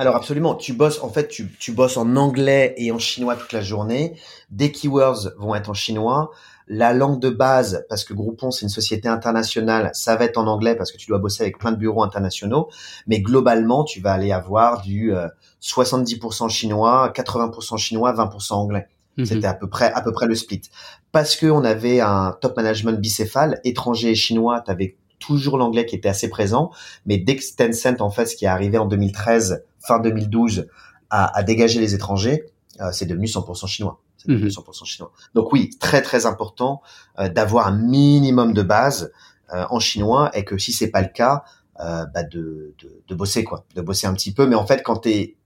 Alors 0.00 0.16
absolument, 0.16 0.54
tu 0.54 0.72
bosses 0.72 1.02
en 1.02 1.10
fait, 1.10 1.28
tu, 1.28 1.46
tu 1.58 1.72
bosses 1.72 1.98
en 1.98 2.16
anglais 2.16 2.74
et 2.78 2.90
en 2.90 2.98
chinois 2.98 3.36
toute 3.36 3.52
la 3.52 3.60
journée. 3.60 4.14
Des 4.50 4.72
keywords 4.72 5.32
vont 5.36 5.54
être 5.54 5.68
en 5.68 5.74
chinois. 5.74 6.30
La 6.72 6.92
langue 6.92 7.18
de 7.18 7.30
base, 7.30 7.84
parce 7.88 8.04
que 8.04 8.14
Groupon 8.14 8.52
c'est 8.52 8.62
une 8.62 8.68
société 8.68 9.08
internationale, 9.08 9.90
ça 9.92 10.14
va 10.14 10.24
être 10.24 10.38
en 10.38 10.46
anglais 10.46 10.76
parce 10.76 10.92
que 10.92 10.98
tu 10.98 11.08
dois 11.08 11.18
bosser 11.18 11.42
avec 11.42 11.58
plein 11.58 11.72
de 11.72 11.76
bureaux 11.76 12.04
internationaux. 12.04 12.68
Mais 13.08 13.20
globalement, 13.20 13.82
tu 13.82 14.00
vas 14.00 14.12
aller 14.12 14.30
avoir 14.30 14.80
du 14.80 15.12
70% 15.60 16.44
euh, 16.44 16.48
chinois, 16.48 17.12
80% 17.12 17.76
chinois, 17.76 18.12
20% 18.12 18.52
anglais. 18.52 18.86
Mhm. 19.16 19.24
C'était 19.24 19.48
à 19.48 19.54
peu 19.54 19.68
près 19.68 19.92
à 19.92 20.00
peu 20.00 20.12
près 20.12 20.26
le 20.26 20.36
split. 20.36 20.62
Parce 21.10 21.34
que 21.34 21.46
on 21.46 21.64
avait 21.64 21.98
un 21.98 22.36
top 22.40 22.56
management 22.56 23.00
bicéphale, 23.00 23.60
étranger 23.64 24.10
et 24.10 24.14
chinois, 24.14 24.62
tu 24.64 24.70
avais 24.70 24.96
toujours 25.18 25.58
l'anglais 25.58 25.86
qui 25.86 25.96
était 25.96 26.08
assez 26.08 26.30
présent. 26.30 26.70
Mais 27.04 27.18
dès 27.18 27.34
que 27.34 27.42
Tencent 27.56 28.00
en 28.00 28.10
fait, 28.10 28.26
ce 28.26 28.36
qui 28.36 28.44
est 28.44 28.48
arrivé 28.48 28.78
en 28.78 28.86
2013, 28.86 29.64
fin 29.80 29.98
2012, 29.98 30.68
à, 31.10 31.36
à 31.36 31.42
dégager 31.42 31.80
les 31.80 31.96
étrangers, 31.96 32.44
euh, 32.80 32.90
c'est 32.92 33.06
devenu 33.06 33.26
100% 33.26 33.66
chinois. 33.66 34.00
100% 34.28 34.80
mhm. 34.80 34.86
chinois. 34.86 35.12
Donc 35.34 35.52
oui, 35.52 35.70
très 35.78 36.02
très 36.02 36.26
important 36.26 36.82
euh, 37.18 37.28
d'avoir 37.28 37.68
un 37.68 37.76
minimum 37.76 38.52
de 38.52 38.62
base 38.62 39.12
euh, 39.52 39.64
en 39.70 39.80
chinois 39.80 40.30
et 40.34 40.44
que 40.44 40.58
si 40.58 40.72
c'est 40.72 40.90
pas 40.90 41.02
le 41.02 41.08
cas, 41.08 41.44
euh, 41.80 42.04
bah 42.06 42.22
de, 42.22 42.74
de, 42.78 43.02
de, 43.06 43.14
bosser 43.14 43.44
quoi, 43.44 43.64
de 43.74 43.80
bosser 43.80 44.06
un 44.06 44.14
petit 44.14 44.32
peu. 44.32 44.46
Mais 44.46 44.56
en 44.56 44.66
fait, 44.66 44.82
quand 44.82 44.96
t'es 44.96 45.36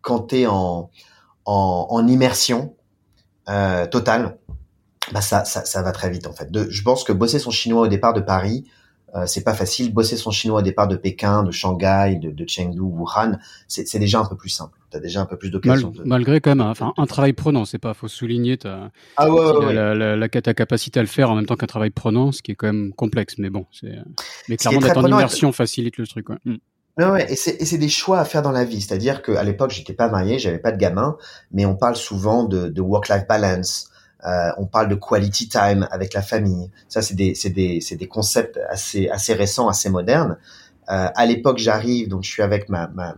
quand 0.00 0.20
t'es 0.20 0.46
en, 0.46 0.90
en 1.44 1.86
en 1.90 2.06
immersion 2.06 2.74
totale, 3.90 4.38
bah 5.12 5.20
ça, 5.20 5.44
ça 5.44 5.64
ça 5.64 5.82
va 5.82 5.92
très 5.92 6.10
vite 6.10 6.26
en 6.26 6.32
fait. 6.32 6.50
De, 6.50 6.70
je 6.70 6.82
pense 6.82 7.04
que 7.04 7.12
bosser 7.12 7.38
son 7.38 7.50
chinois 7.50 7.82
au 7.82 7.88
départ 7.88 8.14
de 8.14 8.20
Paris, 8.20 8.64
euh, 9.14 9.26
c'est 9.26 9.44
pas 9.44 9.54
facile. 9.54 9.92
Bosser 9.92 10.16
son 10.16 10.30
chinois 10.30 10.60
au 10.60 10.62
départ 10.62 10.88
de 10.88 10.96
Pékin, 10.96 11.42
de 11.42 11.50
Shanghai, 11.50 12.18
de, 12.20 12.30
de 12.30 12.44
Chengdu, 12.48 12.80
Wuhan, 12.80 13.38
c'est 13.68 13.98
déjà 13.98 14.20
un 14.20 14.24
peu 14.24 14.36
plus 14.36 14.48
simple. 14.48 14.78
T'as 14.90 15.00
déjà 15.00 15.20
un 15.20 15.26
peu 15.26 15.36
plus 15.36 15.50
d'occasion. 15.50 15.92
Malgré 16.04 16.40
quand 16.40 16.50
même, 16.50 16.60
un, 16.60 16.70
enfin 16.70 16.92
un 16.96 17.06
travail 17.06 17.32
prenant, 17.32 17.64
c'est 17.64 17.78
pas, 17.78 17.94
faut 17.94 18.08
souligner 18.08 18.58
ta, 18.58 18.90
ah 19.16 19.30
ouais, 19.30 19.74
La, 19.74 19.94
la, 19.94 20.16
la, 20.16 20.28
ta 20.28 20.54
capacité 20.54 21.00
à 21.00 21.02
le 21.02 21.08
faire 21.08 21.30
en 21.30 21.34
même 21.34 21.46
temps 21.46 21.56
qu'un 21.56 21.66
travail 21.66 21.90
prenant, 21.90 22.32
ce 22.32 22.42
qui 22.42 22.52
est 22.52 22.54
quand 22.54 22.66
même 22.66 22.92
complexe. 22.92 23.36
Mais 23.38 23.50
bon, 23.50 23.66
c'est, 23.72 23.96
mais 24.48 24.56
clairement 24.56 24.80
d'être 24.80 24.98
en 24.98 25.06
immersion 25.06 25.52
facilite 25.52 25.96
le 25.96 26.06
truc. 26.06 26.28
Ouais. 26.28 26.36
Mm. 26.44 26.56
Ouais, 26.98 27.32
et 27.32 27.36
c'est 27.36 27.78
des 27.78 27.88
choix 27.88 28.18
à 28.20 28.26
faire 28.26 28.42
dans 28.42 28.52
la 28.52 28.64
vie. 28.64 28.82
C'est-à-dire 28.82 29.22
qu'à 29.22 29.42
l'époque, 29.44 29.70
j'étais 29.70 29.94
pas 29.94 30.10
marié, 30.10 30.38
j'avais 30.38 30.58
pas 30.58 30.72
de 30.72 30.76
gamin, 30.76 31.16
mais 31.50 31.64
on 31.64 31.74
parle 31.74 31.96
souvent 31.96 32.44
de, 32.44 32.68
de 32.68 32.82
work-life 32.82 33.26
balance. 33.26 33.88
Euh, 34.26 34.50
on 34.56 34.66
parle 34.66 34.88
de 34.88 34.94
quality 34.94 35.48
time 35.48 35.88
avec 35.90 36.14
la 36.14 36.22
famille. 36.22 36.70
Ça, 36.88 37.02
c'est 37.02 37.14
des, 37.14 37.34
des, 37.44 37.80
des 37.80 38.08
concepts 38.08 38.58
assez, 38.68 39.08
assez 39.08 39.34
récents, 39.34 39.68
assez 39.68 39.90
modernes. 39.90 40.38
Euh, 40.90 41.08
à 41.14 41.26
l'époque, 41.26 41.58
j'arrive, 41.58 42.08
donc 42.08 42.22
je 42.24 42.30
suis 42.30 42.42
avec 42.42 42.68
ma, 42.68 42.88
ma, 42.88 43.14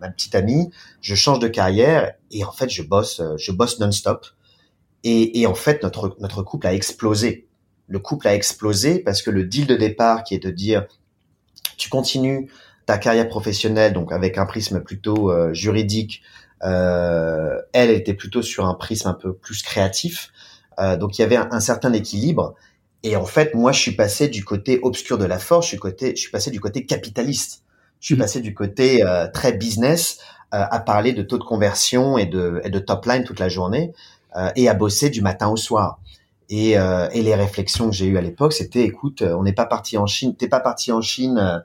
ma, 0.00 0.08
petite 0.10 0.34
amie, 0.34 0.70
je 1.00 1.14
change 1.14 1.40
de 1.40 1.48
carrière 1.48 2.12
et 2.30 2.44
en 2.44 2.52
fait, 2.52 2.70
je 2.70 2.82
bosse, 2.82 3.20
je 3.36 3.52
bosse 3.52 3.80
non-stop. 3.80 4.26
Et, 5.04 5.40
et 5.40 5.46
en 5.46 5.54
fait, 5.54 5.82
notre, 5.82 6.16
notre 6.20 6.42
couple 6.42 6.66
a 6.66 6.74
explosé. 6.74 7.48
Le 7.86 7.98
couple 7.98 8.28
a 8.28 8.34
explosé 8.34 8.98
parce 8.98 9.22
que 9.22 9.30
le 9.30 9.44
deal 9.44 9.66
de 9.66 9.76
départ, 9.76 10.22
qui 10.22 10.34
est 10.34 10.42
de 10.42 10.50
dire, 10.50 10.86
tu 11.76 11.88
continues 11.88 12.50
ta 12.86 12.98
carrière 12.98 13.28
professionnelle, 13.28 13.92
donc 13.92 14.12
avec 14.12 14.38
un 14.38 14.46
prisme 14.46 14.80
plutôt 14.80 15.30
euh, 15.30 15.52
juridique, 15.52 16.22
euh, 16.64 17.60
elle 17.72 17.90
était 17.90 18.14
plutôt 18.14 18.42
sur 18.42 18.66
un 18.66 18.74
prisme 18.74 19.08
un 19.08 19.14
peu 19.14 19.34
plus 19.34 19.62
créatif. 19.62 20.30
Euh, 20.78 20.96
donc 20.96 21.18
il 21.18 21.22
y 21.22 21.24
avait 21.24 21.36
un, 21.36 21.60
certain 21.60 21.92
équilibre. 21.92 22.54
Et 23.02 23.16
en 23.16 23.24
fait, 23.24 23.54
moi, 23.54 23.72
je 23.72 23.80
suis 23.80 23.92
passé 23.92 24.28
du 24.28 24.44
côté 24.44 24.80
obscur 24.82 25.18
de 25.18 25.24
la 25.24 25.38
force, 25.38 25.66
je 25.66 25.70
suis, 25.70 25.78
côté, 25.78 26.10
je 26.16 26.20
suis 26.20 26.30
passé 26.30 26.50
du 26.50 26.60
côté 26.60 26.84
capitaliste. 26.84 27.62
Je 28.00 28.06
suis 28.06 28.14
mmh. 28.14 28.18
passé 28.18 28.40
du 28.40 28.54
côté 28.54 29.04
euh, 29.04 29.26
très 29.32 29.52
business 29.52 30.18
euh, 30.54 30.64
à 30.70 30.80
parler 30.80 31.12
de 31.12 31.22
taux 31.22 31.38
de 31.38 31.44
conversion 31.44 32.18
et 32.18 32.26
de, 32.26 32.60
et 32.64 32.70
de 32.70 32.78
top 32.78 33.06
line 33.06 33.24
toute 33.24 33.40
la 33.40 33.48
journée 33.48 33.92
et 34.54 34.68
à 34.68 34.74
bosser 34.74 35.10
du 35.10 35.20
matin 35.20 35.48
au 35.48 35.56
soir. 35.56 35.98
Et, 36.48 36.72
et 36.72 37.22
les 37.22 37.34
réflexions 37.34 37.90
que 37.90 37.96
j'ai 37.96 38.06
eues 38.06 38.18
à 38.18 38.20
l'époque, 38.20 38.52
c'était, 38.52 38.84
écoute, 38.84 39.22
on 39.22 39.42
n'est 39.42 39.54
pas 39.54 39.66
parti 39.66 39.98
en 39.98 40.06
Chine, 40.06 40.36
t'es 40.36 40.46
pas 40.46 40.60
parti 40.60 40.92
en 40.92 41.00
Chine 41.00 41.64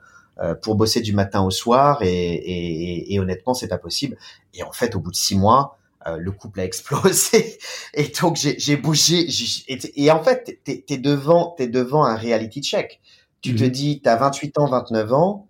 pour 0.64 0.74
bosser 0.74 1.02
du 1.02 1.14
matin 1.14 1.44
au 1.44 1.52
soir 1.52 2.02
et, 2.02 2.08
et, 2.08 3.14
et 3.14 3.20
honnêtement, 3.20 3.54
c'est 3.54 3.68
pas 3.68 3.78
possible. 3.78 4.18
Et 4.56 4.64
en 4.64 4.72
fait, 4.72 4.96
au 4.96 5.00
bout 5.00 5.12
de 5.12 5.16
six 5.16 5.38
mois, 5.38 5.78
euh, 6.08 6.18
le 6.18 6.32
couple 6.32 6.60
a 6.60 6.66
explosé. 6.66 7.60
Et 7.94 8.08
donc 8.22 8.38
j'ai 8.38 8.78
bougé 8.78 9.28
et, 9.68 10.12
en 10.12 10.24
fait 10.24 10.60
t'es 10.64 10.86
es 10.88 10.98
devant 10.98 11.54
t'es 11.58 11.68
devant 11.68 12.04
un 12.04 12.16
reality 12.16 12.62
check. 12.62 13.02
Tu 13.42 13.56
te 13.56 13.64
mhm. 13.64 13.70
dis 13.70 14.02
t'as 14.02 14.16
28 14.16 14.58
ans 14.60 14.68
29 14.68 15.14
ans 15.14 15.48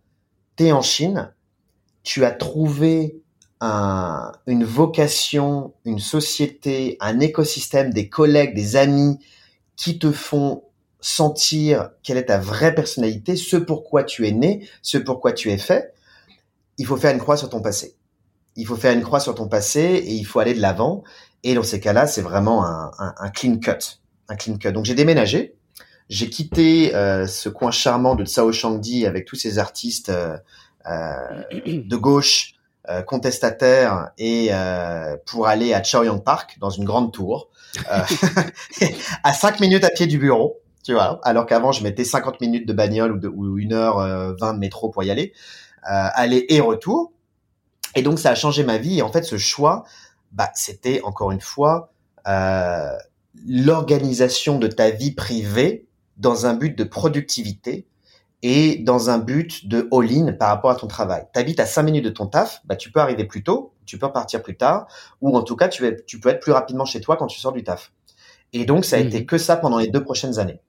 t'es 0.55 0.71
en 0.71 0.81
Chine 0.81 1.33
tu 2.03 2.25
as 2.25 2.31
trouvé 2.31 3.21
un, 3.61 4.31
une 4.45 4.63
vocation 4.63 5.73
une 5.85 5.99
société 5.99 6.97
un 6.99 7.19
écosystème 7.19 7.93
des 7.93 8.09
collègues 8.09 8.55
des 8.55 8.75
amis 8.75 9.19
qui 9.75 9.99
te 9.99 10.11
font 10.11 10.63
sentir 11.01 11.91
quelle 12.01 12.17
est 12.17 12.25
ta 12.25 12.39
vraie 12.39 12.73
personnalité 12.73 13.35
ce 13.35 13.57
pourquoi 13.57 14.03
tu 14.03 14.27
es 14.27 14.31
né 14.31 14.67
ce 14.81 14.97
pourquoi 14.97 15.33
tu 15.33 15.51
es 15.51 15.57
fait. 15.57 15.93
Il 16.77 16.85
faut 16.85 16.97
faire 16.97 17.13
une 17.13 17.19
croix 17.19 17.37
sur 17.37 17.49
ton 17.49 17.61
passé 17.61 17.95
il 18.55 18.67
faut 18.67 18.75
faire 18.75 18.93
une 18.93 19.01
croix 19.01 19.19
sur 19.19 19.35
ton 19.35 19.47
passé 19.47 19.81
et 19.81 20.13
il 20.13 20.25
faut 20.25 20.39
aller 20.39 20.53
de 20.53 20.61
l'avant. 20.61 21.03
Et 21.43 21.55
dans 21.55 21.63
ces 21.63 21.79
cas-là, 21.79 22.07
c'est 22.07 22.21
vraiment 22.21 22.65
un, 22.65 23.29
clean 23.29 23.57
cut, 23.57 23.99
un 24.29 24.35
clean 24.35 24.57
cut. 24.57 24.71
Donc 24.71 24.85
j'ai 24.85 24.95
déménagé, 24.95 25.55
j'ai 26.09 26.29
quitté 26.29 26.95
euh, 26.95 27.27
ce 27.27 27.49
coin 27.49 27.71
charmant 27.71 28.15
de 28.15 28.25
Tsao 28.25 28.51
Shangdi 28.51 29.05
avec 29.05 29.25
tous 29.25 29.35
ces 29.35 29.59
artistes 29.59 30.09
euh, 30.09 30.37
euh 30.85 31.43
de 31.65 31.95
gauche 31.95 32.53
contestataires 33.07 34.09
et 34.17 34.49
pour 35.25 35.47
aller 35.47 35.73
à 35.73 35.81
Chaoyang 35.81 36.21
Park 36.21 36.57
dans 36.59 36.69
une 36.69 36.83
grande 36.83 37.13
tour 37.13 37.47
à 39.23 39.33
5 39.33 39.61
minutes 39.61 39.85
à 39.85 39.89
pied 39.89 40.05
du 40.05 40.17
bureau. 40.17 40.59
Tu 40.83 40.91
vois, 40.91 41.21
alors 41.23 41.45
qu'avant 41.45 41.71
je 41.71 41.81
mettais 41.81 42.03
50 42.03 42.41
minutes 42.41 42.67
de 42.67 42.73
bagnole 42.73 43.13
ou, 43.13 43.19
de, 43.19 43.29
ou 43.29 43.57
1 43.57 43.71
heure 43.71 44.35
20 44.37 44.55
de 44.55 44.59
métro 44.59 44.89
pour 44.89 45.01
y 45.01 45.11
aller, 45.11 45.31
aller 45.83 46.45
et 46.49 46.59
retour. 46.59 47.13
Et 47.95 48.01
donc 48.01 48.19
ça 48.19 48.31
a 48.31 48.35
changé 48.35 48.63
ma 48.63 48.77
vie. 48.77 48.99
Et 48.99 49.01
en 49.01 49.11
fait, 49.11 49.23
ce 49.23 49.37
choix, 49.37 49.83
bah, 50.31 50.49
c'était 50.55 51.01
encore 51.03 51.31
une 51.31 51.41
fois 51.41 51.91
euh, 52.27 52.95
l'organisation 53.47 54.59
de 54.59 54.67
ta 54.67 54.89
vie 54.89 55.11
privée 55.11 55.87
dans 56.17 56.45
un 56.45 56.53
but 56.53 56.77
de 56.77 56.83
productivité 56.83 57.87
et 58.41 58.75
dans 58.77 59.09
un 59.09 59.19
but 59.19 59.67
de 59.67 59.87
all-in 59.91 60.33
par 60.33 60.49
rapport 60.49 60.71
à 60.71 60.75
ton 60.75 60.87
travail. 60.87 61.25
Tu 61.33 61.39
habites 61.39 61.59
à 61.59 61.65
5 61.65 61.83
minutes 61.83 62.05
de 62.05 62.09
ton 62.09 62.27
taf, 62.27 62.61
bah, 62.65 62.75
tu 62.75 62.91
peux 62.91 62.99
arriver 62.99 63.23
plus 63.23 63.43
tôt, 63.43 63.73
tu 63.85 63.97
peux 63.97 64.11
partir 64.11 64.43
plus 64.43 64.57
tard, 64.57 64.87
ou 65.21 65.35
en 65.37 65.43
tout 65.43 65.55
cas, 65.55 65.69
tu, 65.69 65.83
tu 66.05 66.19
peux 66.19 66.29
être 66.29 66.41
plus 66.41 66.51
rapidement 66.51 66.85
chez 66.85 66.99
toi 66.99 67.15
quand 67.15 67.27
tu 67.27 67.39
sors 67.39 67.53
du 67.53 67.63
taf. 67.63 67.91
Et 68.51 68.65
donc, 68.65 68.85
ça 68.85 68.97
a 68.97 68.99
été 68.99 69.21
mhm. 69.21 69.25
que 69.25 69.37
ça 69.37 69.55
pendant 69.55 69.79
les 69.79 69.87
deux 69.87 70.03
prochaines 70.03 70.39
années. 70.39 70.59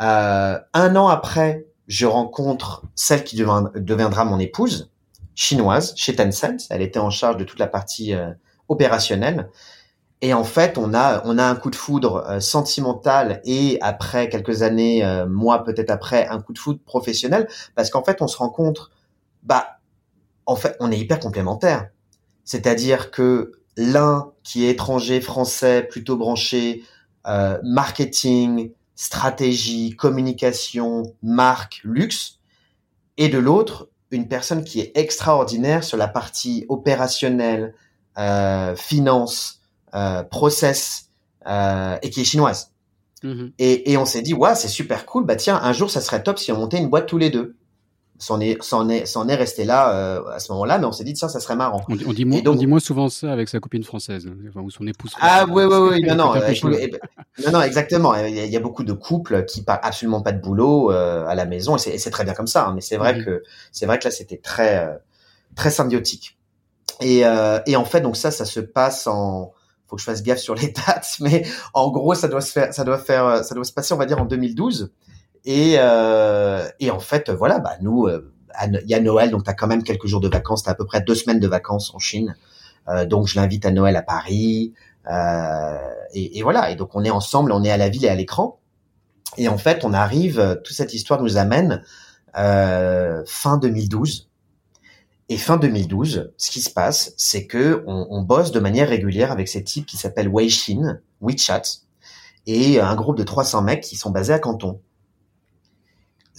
Euh, 0.00 0.58
un 0.72 0.96
an 0.96 1.08
après, 1.08 1.66
je 1.88 2.06
rencontre 2.06 2.84
celle 2.94 3.24
qui 3.24 3.36
deviendra 3.36 4.24
mon 4.24 4.38
épouse, 4.38 4.91
chinoise, 5.34 5.94
chez 5.96 6.14
Tencent. 6.14 6.66
Elle 6.70 6.82
était 6.82 6.98
en 6.98 7.10
charge 7.10 7.36
de 7.36 7.44
toute 7.44 7.58
la 7.58 7.66
partie 7.66 8.14
euh, 8.14 8.30
opérationnelle. 8.68 9.48
Et 10.22 10.34
en 10.34 10.44
fait, 10.44 10.78
on 10.78 10.94
a 10.94 11.20
on 11.24 11.36
a 11.36 11.44
un 11.44 11.56
coup 11.56 11.70
de 11.70 11.76
foudre 11.76 12.24
euh, 12.28 12.38
sentimental 12.38 13.40
et 13.44 13.78
après 13.80 14.28
quelques 14.28 14.62
années, 14.62 15.04
euh, 15.04 15.26
moi 15.26 15.64
peut-être 15.64 15.90
après, 15.90 16.28
un 16.28 16.40
coup 16.40 16.52
de 16.52 16.58
foudre 16.58 16.78
professionnel, 16.84 17.48
parce 17.74 17.90
qu'en 17.90 18.04
fait, 18.04 18.22
on 18.22 18.28
se 18.28 18.36
rencontre, 18.36 18.92
bah, 19.42 19.80
en 20.46 20.54
fait, 20.54 20.76
on 20.78 20.92
est 20.92 20.98
hyper 20.98 21.18
complémentaires. 21.18 21.88
C'est-à-dire 22.44 23.10
que 23.10 23.52
l'un 23.76 24.30
qui 24.44 24.64
est 24.64 24.70
étranger, 24.70 25.20
français, 25.20 25.82
plutôt 25.82 26.16
branché, 26.16 26.84
euh, 27.26 27.58
marketing, 27.64 28.72
stratégie, 28.94 29.96
communication, 29.96 31.14
marque, 31.22 31.80
luxe, 31.82 32.38
et 33.16 33.28
de 33.28 33.38
l'autre, 33.38 33.88
une 34.12 34.28
personne 34.28 34.62
qui 34.62 34.80
est 34.80 34.92
extraordinaire 34.94 35.82
sur 35.82 35.96
la 35.96 36.06
partie 36.06 36.66
opérationnelle, 36.68 37.74
euh, 38.18 38.76
finance, 38.76 39.60
euh, 39.94 40.22
process 40.22 41.08
euh, 41.46 41.96
et 42.02 42.10
qui 42.10 42.20
est 42.20 42.24
chinoise. 42.24 42.70
Mm-hmm. 43.24 43.52
Et, 43.58 43.92
et, 43.92 43.96
on 43.96 44.04
s'est 44.04 44.22
dit, 44.22 44.34
ouais, 44.34 44.54
c'est 44.54 44.68
super 44.68 45.06
cool. 45.06 45.24
Bah 45.24 45.36
tiens, 45.36 45.58
un 45.62 45.72
jour, 45.72 45.90
ça 45.90 46.00
serait 46.00 46.22
top 46.22 46.38
si 46.38 46.52
on 46.52 46.58
montait 46.58 46.78
une 46.78 46.88
boîte 46.88 47.06
tous 47.06 47.18
les 47.18 47.30
deux. 47.30 47.56
C'en 48.22 48.38
est, 48.38 48.52
est, 48.52 49.16
est 49.16 49.34
resté 49.34 49.64
là 49.64 49.96
euh, 49.96 50.24
à 50.30 50.38
ce 50.38 50.52
moment-là, 50.52 50.78
mais 50.78 50.86
on 50.86 50.92
s'est 50.92 51.02
dit 51.02 51.12
tiens, 51.12 51.28
ça 51.28 51.40
serait 51.40 51.56
marrant. 51.56 51.82
On, 51.88 52.12
dit, 52.12 52.24
moins, 52.24 52.40
donc, 52.40 52.54
on 52.54 52.56
dit 52.56 52.68
moins 52.68 52.78
souvent 52.78 53.08
ça 53.08 53.32
avec 53.32 53.48
sa 53.48 53.58
copine 53.58 53.82
française, 53.82 54.30
enfin, 54.48 54.60
ou 54.60 54.70
son 54.70 54.86
épouse. 54.86 55.10
Ah 55.20 55.44
oui, 55.48 55.64
oui, 55.64 55.76
oui, 55.90 56.02
non, 56.04 56.14
non, 56.32 56.36
euh, 56.36 56.88
non, 57.44 57.50
non, 57.50 57.62
exactement. 57.62 58.14
Il 58.14 58.36
y, 58.36 58.56
a, 58.56 58.60
beaucoup 58.60 58.84
de 58.84 58.92
couples 58.92 59.44
qui 59.44 59.62
parlent 59.62 59.80
absolument 59.82 60.22
pas 60.22 60.30
de 60.30 60.40
boulot 60.40 60.92
euh, 60.92 61.26
à 61.26 61.34
la 61.34 61.46
maison, 61.46 61.74
et 61.74 61.98
c'est 61.98 62.10
très 62.10 62.22
bien 62.22 62.34
comme 62.34 62.46
ça. 62.46 62.68
Hein, 62.68 62.74
mais 62.76 62.80
c'est 62.80 62.96
vrai 62.96 63.24
que 63.24 63.42
c'est 63.72 63.86
vrai 63.86 63.98
que 63.98 64.04
là, 64.04 64.12
c'était 64.12 64.38
très, 64.38 65.00
très 65.56 65.72
symbiotique. 65.72 66.38
Et, 67.00 67.22
et 67.66 67.74
en 67.74 67.84
fait, 67.84 68.02
donc 68.02 68.16
ça, 68.16 68.30
ça 68.30 68.44
se 68.44 68.60
passe 68.60 69.08
en 69.08 69.52
faut 69.88 69.96
que 69.96 70.00
je 70.00 70.06
fasse 70.06 70.22
gaffe 70.22 70.38
sur 70.38 70.54
les 70.54 70.68
dates, 70.86 71.16
mais 71.18 71.44
en 71.74 71.90
gros, 71.90 72.14
ça 72.14 72.28
doit 72.28 72.40
se 72.40 72.52
faire, 72.52 72.72
ça 72.72 72.84
doit 72.84 72.98
faire, 72.98 73.44
ça 73.44 73.56
doit 73.56 73.64
se 73.64 73.72
passer, 73.72 73.92
on 73.92 73.98
va 73.98 74.06
dire, 74.06 74.20
en 74.20 74.26
2012. 74.26 74.92
Et, 75.44 75.74
euh, 75.76 76.68
et 76.78 76.90
en 76.90 77.00
fait, 77.00 77.30
voilà, 77.30 77.58
bah 77.58 77.76
nous, 77.80 78.06
euh, 78.06 78.32
il 78.66 78.88
y 78.88 78.94
a 78.94 79.00
Noël, 79.00 79.30
donc 79.30 79.44
tu 79.44 79.50
as 79.50 79.54
quand 79.54 79.66
même 79.66 79.82
quelques 79.82 80.06
jours 80.06 80.20
de 80.20 80.28
vacances, 80.28 80.62
tu 80.62 80.68
as 80.68 80.72
à 80.72 80.74
peu 80.74 80.86
près 80.86 81.00
deux 81.00 81.14
semaines 81.14 81.40
de 81.40 81.48
vacances 81.48 81.94
en 81.94 81.98
Chine. 81.98 82.36
Euh, 82.88 83.06
donc 83.06 83.26
je 83.26 83.36
l'invite 83.36 83.64
à 83.66 83.70
Noël 83.70 83.96
à 83.96 84.02
Paris. 84.02 84.72
Euh, 85.10 85.78
et, 86.14 86.42
voilà, 86.42 86.70
et 86.70 86.76
donc 86.76 86.90
on 86.94 87.04
est 87.04 87.10
ensemble, 87.10 87.52
on 87.52 87.64
est 87.64 87.70
à 87.70 87.76
la 87.76 87.88
ville 87.88 88.04
et 88.04 88.08
à 88.08 88.14
l'écran. 88.14 88.58
Et 89.38 89.48
en 89.48 89.58
fait, 89.58 89.84
on 89.84 89.92
arrive, 89.92 90.60
toute 90.62 90.76
cette 90.76 90.92
histoire 90.92 91.22
nous 91.22 91.36
amène 91.38 91.82
euh, 92.36 93.22
fin 93.26 93.56
2012. 93.56 94.28
Et 95.28 95.38
fin 95.38 95.56
2012, 95.56 96.32
ce 96.36 96.50
qui 96.50 96.60
se 96.60 96.68
passe, 96.68 97.14
c'est 97.16 97.46
que 97.46 97.82
on, 97.86 98.06
on, 98.10 98.20
bosse 98.20 98.52
de 98.52 98.60
manière 98.60 98.88
régulière 98.88 99.32
avec 99.32 99.48
ces 99.48 99.64
types 99.64 99.86
qui 99.86 99.96
s'appellent 99.96 100.28
Weixin, 100.28 100.98
WeChat, 101.22 101.62
et 102.46 102.80
un 102.80 102.94
groupe 102.94 103.16
de 103.16 103.22
300 103.22 103.62
mecs 103.62 103.82
qui 103.82 103.96
sont 103.96 104.10
basés 104.10 104.34
à 104.34 104.38
Canton. 104.38 104.80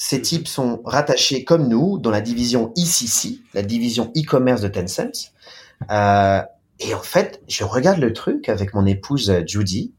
Ces 0.06 0.22
types 0.22 0.50
sont 0.50 0.82
rattachés 0.84 1.46
comme 1.46 1.70
nous 1.70 1.98
dans 1.98 2.12
la 2.12 2.20
division 2.20 2.74
ECC, 2.76 3.40
la 3.54 3.62
division 3.62 4.12
e-commerce 4.18 4.60
de 4.60 4.68
Tencent. 4.68 5.32
Euh, 5.90 6.42
et 6.82 6.94
en 6.94 7.00
fait, 7.00 7.42
je 7.48 7.64
regarde 7.64 8.00
le 8.00 8.12
truc 8.12 8.50
avec 8.50 8.74
mon 8.74 8.86
épouse 8.86 9.34
Judy 9.48 9.94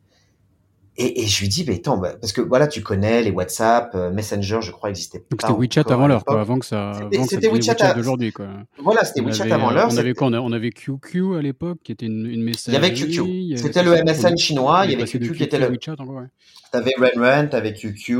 et, 0.96 1.22
et, 1.22 1.26
je 1.26 1.40
lui 1.40 1.48
dis, 1.48 1.64
mais 1.66 1.74
attends, 1.74 1.96
bah, 1.96 2.12
parce 2.20 2.32
que 2.32 2.40
voilà, 2.40 2.68
tu 2.68 2.80
connais 2.80 3.20
les 3.22 3.32
WhatsApp, 3.32 3.92
euh, 3.96 4.12
Messenger, 4.12 4.60
je 4.60 4.70
crois, 4.70 4.90
existait 4.90 5.18
pas. 5.18 5.26
Donc 5.30 5.40
c'était 5.40 5.80
WeChat 5.80 5.92
avant 5.92 6.06
l'heure, 6.06 6.24
quoi, 6.24 6.40
avant 6.40 6.60
que 6.60 6.66
ça. 6.66 6.92
C'était 7.28 7.48
WeChat, 7.48 7.74
WeChat 7.74 7.94
d'aujourd'hui, 7.94 8.32
quoi. 8.32 8.46
Voilà, 8.78 9.04
c'était 9.04 9.20
WeChat 9.20 9.52
avant 9.52 9.72
l'heure. 9.72 9.88
On 9.90 9.96
avait 9.96 10.14
quoi 10.14 10.28
on, 10.28 10.52
avait 10.52 10.70
QQ 10.70 11.36
à 11.36 11.42
l'époque, 11.42 11.78
qui 11.82 11.90
était 11.90 12.06
une, 12.06 12.26
une 12.26 12.44
messagerie. 12.44 12.70
Il 12.70 12.74
y 12.74 12.76
avait 12.76 12.94
QQ. 12.94 13.56
C'était 13.56 13.82
le 13.82 14.04
MSN 14.04 14.36
chinois. 14.36 14.82
Il 14.84 14.92
y 14.92 14.94
avait 14.94 15.04
QQ, 15.04 15.32
qui 15.32 15.42
était 15.42 15.58
le. 15.58 15.66
WeChat, 15.66 15.96
encore, 15.98 16.14
ouais. 16.14 16.28
T'avais 16.70 16.92
RenRen, 16.96 17.48
t'avais 17.48 17.72
QQ, 17.72 18.18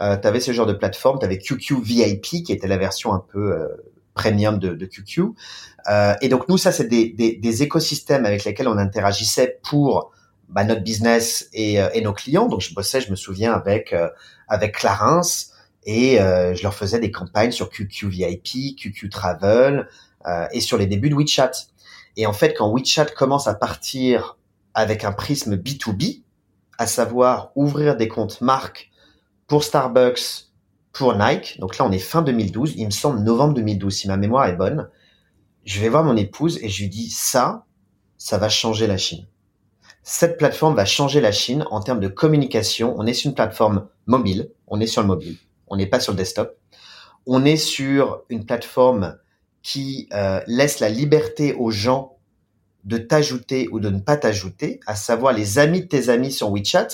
euh, 0.00 0.16
t'avais 0.16 0.40
ce 0.40 0.52
genre 0.52 0.66
de 0.66 0.72
plateforme, 0.72 1.18
t'avais 1.18 1.38
QQ 1.38 1.82
VIP, 1.82 2.44
qui 2.44 2.52
était 2.52 2.68
la 2.68 2.76
version 2.76 3.12
un 3.12 3.24
peu 3.32 3.52
euh, 3.52 3.68
premium 4.14 4.58
de, 4.58 4.74
de 4.74 4.86
QQ. 4.86 5.22
Euh, 5.88 6.14
et 6.20 6.28
donc 6.28 6.48
nous, 6.48 6.58
ça, 6.58 6.72
c'est 6.72 6.88
des, 6.88 7.08
des, 7.10 7.36
des 7.36 7.62
écosystèmes 7.62 8.26
avec 8.26 8.44
lesquels 8.44 8.68
on 8.68 8.76
interagissait 8.76 9.58
pour 9.62 10.12
bah, 10.48 10.64
notre 10.64 10.82
business 10.82 11.48
et, 11.52 11.80
euh, 11.80 11.88
et, 11.92 12.00
nos 12.00 12.12
clients. 12.12 12.48
Donc 12.48 12.60
je 12.60 12.74
bossais, 12.74 13.00
je 13.00 13.10
me 13.10 13.16
souviens 13.16 13.52
avec 13.52 13.92
euh, 13.92 14.08
avec 14.48 14.74
Clarence 14.74 15.52
et 15.84 16.20
euh, 16.20 16.54
je 16.54 16.62
leur 16.62 16.74
faisais 16.74 17.00
des 17.00 17.10
campagnes 17.10 17.52
sur 17.52 17.68
QQ 17.70 18.08
VIP, 18.08 18.76
QQ 18.76 19.08
Travel 19.10 19.88
et 20.52 20.60
sur 20.60 20.76
les 20.76 20.86
débuts 20.86 21.08
de 21.08 21.14
WeChat. 21.14 21.52
Et 22.16 22.26
en 22.26 22.34
fait, 22.34 22.52
quand 22.52 22.70
WeChat 22.70 23.06
commence 23.16 23.48
à 23.48 23.54
partir 23.54 24.36
avec 24.74 25.04
un 25.04 25.12
prisme 25.12 25.56
B2B, 25.56 26.22
à 26.76 26.86
savoir 26.86 27.50
ouvrir 27.54 27.96
des 27.96 28.08
comptes 28.08 28.42
marques 28.42 28.87
pour 29.48 29.64
Starbucks, 29.64 30.46
pour 30.92 31.16
Nike. 31.16 31.58
Donc 31.58 31.76
là, 31.78 31.84
on 31.84 31.90
est 31.90 31.98
fin 31.98 32.22
2012, 32.22 32.74
il 32.76 32.86
me 32.86 32.90
semble 32.90 33.18
novembre 33.20 33.54
2012, 33.54 33.92
si 33.92 34.06
ma 34.06 34.16
mémoire 34.16 34.46
est 34.46 34.56
bonne. 34.56 34.88
Je 35.64 35.80
vais 35.80 35.88
voir 35.88 36.04
mon 36.04 36.16
épouse 36.16 36.58
et 36.62 36.68
je 36.68 36.82
lui 36.82 36.88
dis 36.88 37.10
ça, 37.10 37.66
ça 38.16 38.38
va 38.38 38.48
changer 38.48 38.86
la 38.86 38.96
Chine 38.96 39.26
cette 40.10 40.38
plateforme 40.38 40.74
va 40.74 40.86
changer 40.86 41.20
la 41.20 41.32
Chine 41.32 41.66
en 41.70 41.80
termes 41.80 42.00
de 42.00 42.08
communication. 42.08 42.94
On 42.96 43.04
est 43.04 43.12
sur 43.12 43.28
une 43.28 43.34
plateforme 43.34 43.88
mobile, 44.06 44.50
on 44.66 44.80
est 44.80 44.86
sur 44.86 45.02
le 45.02 45.06
mobile, 45.06 45.36
on 45.66 45.76
n'est 45.76 45.86
pas 45.86 46.00
sur 46.00 46.14
le 46.14 46.16
desktop. 46.16 46.56
On 47.26 47.44
est 47.44 47.58
sur 47.58 48.22
une 48.30 48.46
plateforme 48.46 49.18
qui 49.62 50.08
euh, 50.14 50.40
laisse 50.46 50.80
la 50.80 50.88
liberté 50.88 51.52
aux 51.52 51.70
gens 51.70 52.16
de 52.84 52.96
t'ajouter 52.96 53.68
ou 53.70 53.80
de 53.80 53.90
ne 53.90 53.98
pas 53.98 54.16
t'ajouter, 54.16 54.80
à 54.86 54.94
savoir 54.94 55.34
les 55.34 55.58
amis 55.58 55.82
de 55.82 55.86
tes 55.88 56.08
amis 56.08 56.32
sur 56.32 56.50
WeChat 56.50 56.88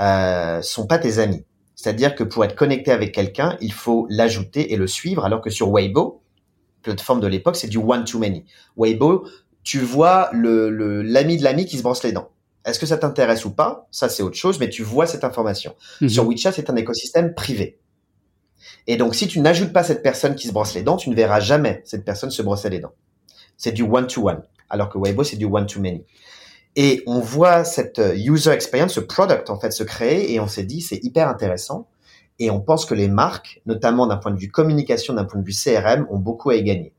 euh, 0.00 0.60
sont 0.60 0.88
pas 0.88 0.98
tes 0.98 1.20
amis. 1.20 1.44
C'est-à-dire 1.80 2.14
que 2.14 2.24
pour 2.24 2.44
être 2.44 2.54
connecté 2.54 2.92
avec 2.92 3.10
quelqu'un, 3.10 3.56
il 3.62 3.72
faut 3.72 4.06
l'ajouter 4.10 4.74
et 4.74 4.76
le 4.76 4.86
suivre, 4.86 5.24
alors 5.24 5.40
que 5.40 5.48
sur 5.48 5.70
Weibo, 5.70 6.20
plateforme 6.82 7.20
de 7.20 7.26
l'époque, 7.26 7.56
c'est 7.56 7.68
du 7.68 7.78
one 7.78 8.04
to 8.04 8.18
many. 8.18 8.44
Weibo, 8.76 9.26
tu 9.62 9.78
vois 9.78 10.28
le 10.34 10.68
l'ami 11.00 11.38
de 11.38 11.42
l'ami 11.42 11.64
qui 11.64 11.78
se 11.78 11.82
brosse 11.82 12.02
les 12.02 12.12
dents. 12.12 12.28
Est-ce 12.66 12.78
que 12.78 12.84
ça 12.84 12.98
t'intéresse 12.98 13.46
ou 13.46 13.50
pas? 13.52 13.88
Ça, 13.90 14.10
c'est 14.10 14.22
autre 14.22 14.36
chose, 14.36 14.60
mais 14.60 14.68
tu 14.68 14.82
vois 14.82 15.06
cette 15.06 15.24
information. 15.24 15.74
Mhm. 16.02 16.10
Sur 16.10 16.28
WeChat, 16.28 16.52
c'est 16.52 16.68
un 16.68 16.76
écosystème 16.76 17.32
privé. 17.32 17.78
Et 18.86 18.98
donc, 18.98 19.14
si 19.14 19.26
tu 19.26 19.40
n'ajoutes 19.40 19.72
pas 19.72 19.82
cette 19.82 20.02
personne 20.02 20.34
qui 20.34 20.48
se 20.48 20.52
brosse 20.52 20.74
les 20.74 20.82
dents, 20.82 20.98
tu 20.98 21.08
ne 21.08 21.14
verras 21.14 21.40
jamais 21.40 21.80
cette 21.86 22.04
personne 22.04 22.30
se 22.30 22.42
brosser 22.42 22.68
les 22.68 22.80
dents. 22.80 22.92
C'est 23.56 23.72
du 23.72 23.84
one-to-one, 23.84 24.42
alors 24.68 24.90
que 24.90 24.98
Weibo, 24.98 25.24
c'est 25.24 25.36
du 25.36 25.46
one-to-many. 25.46 26.04
Et 26.76 27.02
on 27.06 27.20
voit 27.20 27.64
cette 27.64 27.98
euh, 27.98 28.14
user 28.14 28.50
experience, 28.50 28.94
ce 28.94 29.00
product, 29.00 29.50
en 29.50 29.58
fait, 29.58 29.72
se 29.72 29.82
créer, 29.82 30.32
et 30.32 30.40
on 30.40 30.46
s'est 30.46 30.64
dit, 30.64 30.80
c'est 30.80 31.02
hyper 31.02 31.28
intéressant. 31.28 31.88
Et 32.38 32.50
on 32.50 32.60
pense 32.60 32.86
que 32.86 32.94
les 32.94 33.08
marques, 33.08 33.60
notamment 33.66 34.06
d'un 34.06 34.16
point 34.16 34.32
de 34.32 34.38
vue 34.38 34.50
communication, 34.50 35.14
d'un 35.14 35.24
point 35.24 35.40
de 35.40 35.46
vue 35.46 35.52
CRM, 35.52 36.06
ont 36.10 36.18
beaucoup 36.18 36.50
à 36.50 36.56
y 36.56 36.62
gagner. 36.62 36.94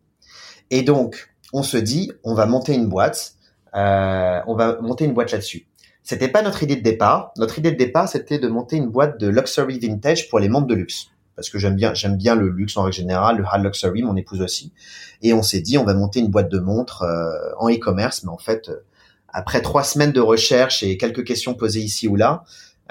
Et 0.69 0.84
donc, 0.84 1.34
on 1.53 1.63
se 1.63 1.78
dit, 1.78 2.11
on 2.24 2.34
va 2.34 2.45
monter 2.45 2.74
une 2.74 2.88
boîte 2.88 3.36
euh, 3.76 4.41
on 4.47 4.55
va 4.55 4.80
monter 4.82 5.05
une 5.05 5.13
boîte 5.13 5.32
là-dessus. 5.32 5.67
C'était 6.03 6.28
pas 6.28 6.41
notre 6.41 6.63
idée 6.63 6.76
de 6.76 6.82
départ. 6.82 7.32
Notre 7.38 7.59
idée 7.59 7.72
de 7.72 7.78
départ, 7.78 8.09
c'était 8.09 8.39
de 8.39 8.47
monter 8.47 8.78
une 8.78 8.89
boîte 8.89 9.19
de 9.19 9.28
luxury 9.28 9.80
vintage 9.80 10.30
pour 10.30 10.39
les 10.39 10.49
montres 10.49 10.67
de 10.67 10.76
luxe. 10.76 11.07
Parce 11.36 11.49
que 11.49 11.57
j'aime 11.57 11.76
bien, 11.76 11.93
j'aime 11.93 12.17
bien 12.17 12.36
le 12.36 12.49
luxe 12.49 12.76
en 12.76 12.84
règle 12.84 12.95
générale, 12.95 13.38
le 13.38 13.43
high 13.43 13.63
luxury, 13.63 14.03
mon 14.03 14.15
épouse 14.15 14.41
aussi. 14.41 14.74
Et 15.22 15.34
on 15.34 15.41
s'est 15.41 15.61
dit, 15.61 15.78
on 15.78 15.86
va 15.86 15.93
monter 15.93 16.19
une 16.19 16.30
boîte 16.30 16.49
de 16.49 16.59
montres 16.59 17.03
euh, 17.03 17.51
en 17.57 17.69
e-commerce. 17.69 18.24
Mais 18.24 18.30
en 18.30 18.38
fait, 18.38 18.69
euh, 18.69 18.84
après 19.32 19.61
trois 19.61 19.84
semaines 19.84 20.11
de 20.11 20.21
recherche 20.21 20.84
et 20.84 20.97
quelques 20.97 21.25
questions 21.25 21.53
posées 21.53 21.82
ici 21.82 22.07
ou 22.07 22.15
là, 22.15 22.43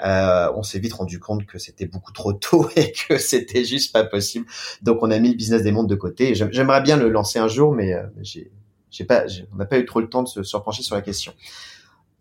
euh, 0.03 0.51
on 0.55 0.63
s'est 0.63 0.79
vite 0.79 0.93
rendu 0.93 1.19
compte 1.19 1.45
que 1.45 1.59
c'était 1.59 1.85
beaucoup 1.85 2.11
trop 2.11 2.33
tôt 2.33 2.69
et 2.75 2.91
que 2.91 3.17
c'était 3.17 3.63
juste 3.63 3.93
pas 3.93 4.03
possible. 4.03 4.45
Donc 4.81 4.99
on 5.01 5.11
a 5.11 5.19
mis 5.19 5.29
le 5.29 5.35
business 5.35 5.63
des 5.63 5.71
montres 5.71 5.89
de 5.89 5.95
côté. 5.95 6.35
J'aimerais 6.35 6.81
bien 6.81 6.97
le 6.97 7.09
lancer 7.09 7.39
un 7.39 7.47
jour, 7.47 7.73
mais 7.73 7.95
j'ai 8.21 8.51
j'ai 8.91 9.05
pas, 9.05 9.23
on 9.53 9.55
n'a 9.55 9.65
pas 9.65 9.79
eu 9.79 9.85
trop 9.85 10.01
le 10.01 10.09
temps 10.09 10.21
de 10.21 10.27
se, 10.27 10.43
surpencher 10.43 10.83
sur 10.83 10.95
la 10.95 11.01
question. 11.01 11.33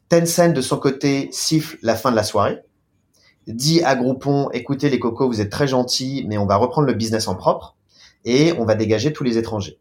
Tencent, 0.08 0.54
de 0.54 0.60
son 0.60 0.78
côté, 0.78 1.28
siffle 1.32 1.78
la 1.82 1.96
fin 1.96 2.10
de 2.10 2.16
la 2.16 2.22
soirée, 2.22 2.60
dit 3.46 3.82
à 3.82 3.96
Groupon, 3.96 4.50
écoutez 4.52 4.88
les 4.88 4.98
cocos, 4.98 5.28
vous 5.28 5.40
êtes 5.40 5.50
très 5.50 5.66
gentils, 5.66 6.24
mais 6.28 6.38
on 6.38 6.46
va 6.46 6.56
reprendre 6.56 6.86
le 6.86 6.94
business 6.94 7.28
en 7.28 7.34
propre 7.34 7.76
et 8.24 8.52
on 8.52 8.64
va 8.64 8.76
dégager 8.76 9.12
tous 9.12 9.24
les 9.24 9.36
étrangers. 9.36 9.78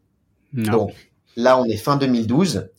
Donc 0.54 0.94
là, 1.36 1.60
on 1.60 1.66
est 1.66 1.78
fin 1.78 1.96
2012, 1.96 2.72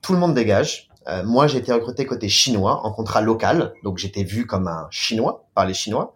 tout 0.00 0.12
le 0.12 0.18
monde 0.18 0.34
dégage. 0.34 0.89
Euh, 1.10 1.24
moi 1.24 1.46
j'ai 1.46 1.58
été 1.58 1.72
recruté 1.72 2.06
côté 2.06 2.28
chinois 2.28 2.86
en 2.86 2.92
contrat 2.92 3.20
local, 3.20 3.74
donc 3.82 3.98
j'étais 3.98 4.22
vu 4.22 4.46
comme 4.46 4.68
un 4.68 4.86
chinois 4.90 5.48
par 5.54 5.66
les 5.66 5.74
Chinois. 5.74 6.14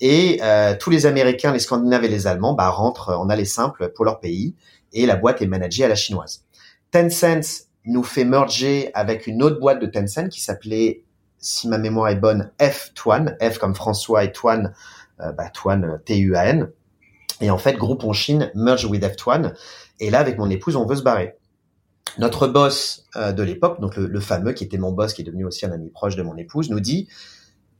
Et 0.00 0.40
euh, 0.42 0.74
tous 0.78 0.90
les 0.90 1.06
Américains, 1.06 1.52
les 1.52 1.58
Scandinaves 1.58 2.04
et 2.04 2.08
les 2.08 2.26
Allemands 2.26 2.54
bah, 2.54 2.70
rentrent 2.70 3.10
en 3.10 3.28
aller 3.28 3.44
simple 3.44 3.92
pour 3.94 4.04
leur 4.04 4.20
pays 4.20 4.54
et 4.92 5.06
la 5.06 5.16
boîte 5.16 5.42
est 5.42 5.46
managée 5.46 5.84
à 5.84 5.88
la 5.88 5.94
chinoise. 5.94 6.44
Tencent 6.90 7.68
nous 7.84 8.02
fait 8.02 8.24
merger 8.24 8.90
avec 8.94 9.26
une 9.26 9.42
autre 9.42 9.60
boîte 9.60 9.80
de 9.80 9.86
Tencent 9.86 10.28
qui 10.28 10.40
s'appelait, 10.40 11.04
si 11.38 11.68
ma 11.68 11.78
mémoire 11.78 12.08
est 12.08 12.16
bonne, 12.16 12.50
F-Tuan, 12.60 13.36
F 13.40 13.58
comme 13.58 13.74
François 13.74 14.24
et 14.24 14.32
Tuan, 14.32 14.72
euh, 15.20 15.32
bah, 15.32 15.50
Tuan 15.50 16.00
T-U-A-N. 16.04 16.70
Et 17.40 17.50
en 17.50 17.58
fait, 17.58 17.74
groupe 17.74 18.04
en 18.04 18.12
Chine 18.12 18.50
merge 18.54 18.84
with 18.84 19.04
F-Tuan. 19.04 19.54
Et 19.98 20.10
là, 20.10 20.18
avec 20.18 20.38
mon 20.38 20.50
épouse, 20.50 20.76
on 20.76 20.86
veut 20.86 20.96
se 20.96 21.02
barrer. 21.02 21.36
Notre 22.18 22.48
boss 22.48 23.06
euh, 23.16 23.32
de 23.32 23.42
l'époque, 23.42 23.80
donc 23.80 23.96
le, 23.96 24.20
fameux 24.20 24.52
qui 24.52 24.64
était 24.64 24.78
mon 24.78 24.92
boss, 24.92 25.12
qui 25.12 25.22
est 25.22 25.24
devenu 25.24 25.44
aussi 25.44 25.64
un 25.64 25.72
ami 25.72 25.90
proche 25.90 26.16
de 26.16 26.22
mon 26.22 26.36
épouse, 26.36 26.70
nous 26.70 26.80
dit 26.80 27.08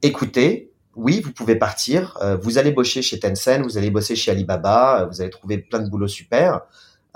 écoutez, 0.02 0.72
oui, 0.96 1.20
vous 1.20 1.32
pouvez 1.32 1.56
partir, 1.56 2.18
euh, 2.22 2.36
vous 2.36 2.58
allez 2.58 2.72
bosser 2.72 3.02
chez 3.02 3.18
Tencent, 3.18 3.62
vous 3.62 3.78
allez 3.78 3.90
bosser 3.90 4.16
chez 4.16 4.30
Alibaba, 4.30 5.06
vous 5.10 5.20
allez 5.20 5.30
trouver 5.30 5.58
plein 5.58 5.80
de 5.80 5.88
boulot 5.88 6.08
super. 6.08 6.62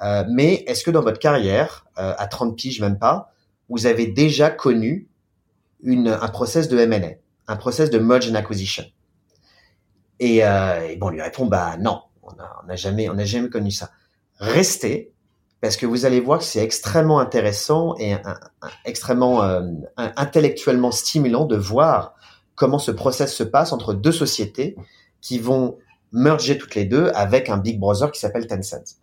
Euh, 0.03 0.25
mais 0.29 0.65
est-ce 0.67 0.85
que 0.85 0.91
dans 0.91 1.03
votre 1.03 1.19
carrière, 1.19 1.87
euh, 1.99 2.15
à 2.19 2.27
30 2.27 2.57
piges 2.57 2.81
même 2.81 2.99
pas, 2.99 3.33
vous 3.69 3.87
avez 3.87 4.07
déjà 4.07 4.51
connu 4.51 5.09
une, 5.83 6.09
un 6.09 6.29
process 6.29 6.69
de 6.69 6.79
M&A, 6.79 7.15
un 7.53 7.57
process 7.57 7.91
de 7.91 7.99
merge 7.99 8.31
and 8.31 8.35
acquisition? 8.35 8.85
Et, 10.21 10.45
euh, 10.45 10.89
et, 10.89 10.97
bon, 10.97 11.09
on 11.09 11.11
lui 11.11 11.23
répond 11.23 11.47
bah 11.47 11.77
non, 11.79 12.03
on 12.23 12.33
n'a 12.35 12.57
on 12.65 12.69
a 12.69 12.77
jamais, 12.77 13.09
on 13.09 13.19
jamais 13.25 13.51
connu 13.51 13.71
ça. 13.71 13.91
Restez 14.39 15.13
parce 15.65 15.79
que 15.79 15.87
vous 15.87 16.05
allez 16.05 16.21
voir 16.21 16.41
que 16.41 16.45
c'est 16.45 16.63
extrêmement 16.63 17.21
intéressant 17.21 17.95
et 17.99 18.17
extrêmement 18.85 19.43
euh, 19.43 19.63
intellectuellement 19.97 20.91
stimulant 20.91 21.47
de 21.47 21.57
voir 21.57 22.17
comment 22.55 22.79
ce 22.79 22.91
process 22.91 23.35
se 23.35 23.45
passe 23.45 23.73
entre 23.73 23.95
deux 23.95 24.13
sociétés 24.13 24.77
qui 25.23 25.39
vont 25.39 25.79
merger 26.13 26.59
toutes 26.59 26.75
les 26.75 26.85
deux 26.85 27.11
avec 27.15 27.49
un 27.49 27.57
big 27.57 27.81
brother 27.81 28.13
qui 28.13 28.21
s'appelle 28.21 28.47
Tencent. 28.47 28.99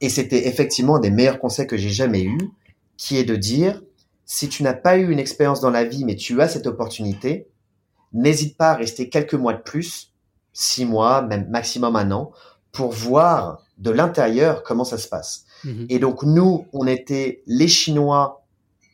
Et 0.00 0.08
c'était 0.08 0.48
effectivement 0.48 0.96
un 0.96 0.98
des 0.98 1.12
meilleurs 1.12 1.38
conseils 1.38 1.68
que 1.68 1.76
j'ai 1.76 1.90
jamais 1.90 2.24
eu, 2.24 2.50
qui 2.96 3.16
est 3.16 3.24
de 3.24 3.36
dire, 3.36 3.80
si 4.24 4.48
tu 4.48 4.64
n'as 4.64 4.74
pas 4.74 4.96
eu 4.96 5.08
une 5.08 5.20
expérience 5.20 5.60
dans 5.60 5.70
la 5.70 5.84
vie, 5.84 6.04
mais 6.04 6.16
tu 6.16 6.42
as 6.42 6.48
cette 6.48 6.66
opportunité, 6.66 7.46
n'hésite 8.12 8.56
pas 8.56 8.72
à 8.72 8.74
rester 8.74 9.08
quelques 9.08 9.34
mois 9.34 9.54
de 9.54 9.62
plus, 9.62 10.12
six 10.52 10.84
mois, 10.84 11.22
même 11.22 11.48
maximum 11.48 11.94
un 11.94 12.10
an, 12.10 12.32
pour 12.72 12.90
voir 12.90 13.62
de 13.78 13.92
l'intérieur 13.92 14.64
comment 14.64 14.84
ça 14.84 14.98
se 14.98 15.06
passe. 15.06 15.44
Mhm. 15.64 15.86
Et 15.88 15.98
donc 15.98 16.22
nous, 16.22 16.66
on 16.72 16.86
était 16.86 17.42
les 17.46 17.68
Chinois 17.68 18.44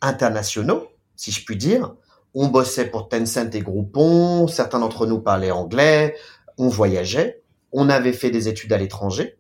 internationaux, 0.00 0.88
si 1.16 1.30
je 1.30 1.44
puis 1.44 1.56
dire. 1.56 1.94
On 2.34 2.48
bossait 2.48 2.86
pour 2.86 3.08
Tencent 3.08 3.54
et 3.54 3.60
Groupon, 3.60 4.46
certains 4.48 4.78
d'entre 4.78 5.06
nous 5.06 5.20
parlaient 5.20 5.50
anglais, 5.50 6.14
on 6.58 6.68
voyageait, 6.68 7.42
on 7.72 7.88
avait 7.88 8.12
fait 8.12 8.30
des 8.30 8.48
études 8.48 8.72
à 8.72 8.78
l'étranger 8.78 9.38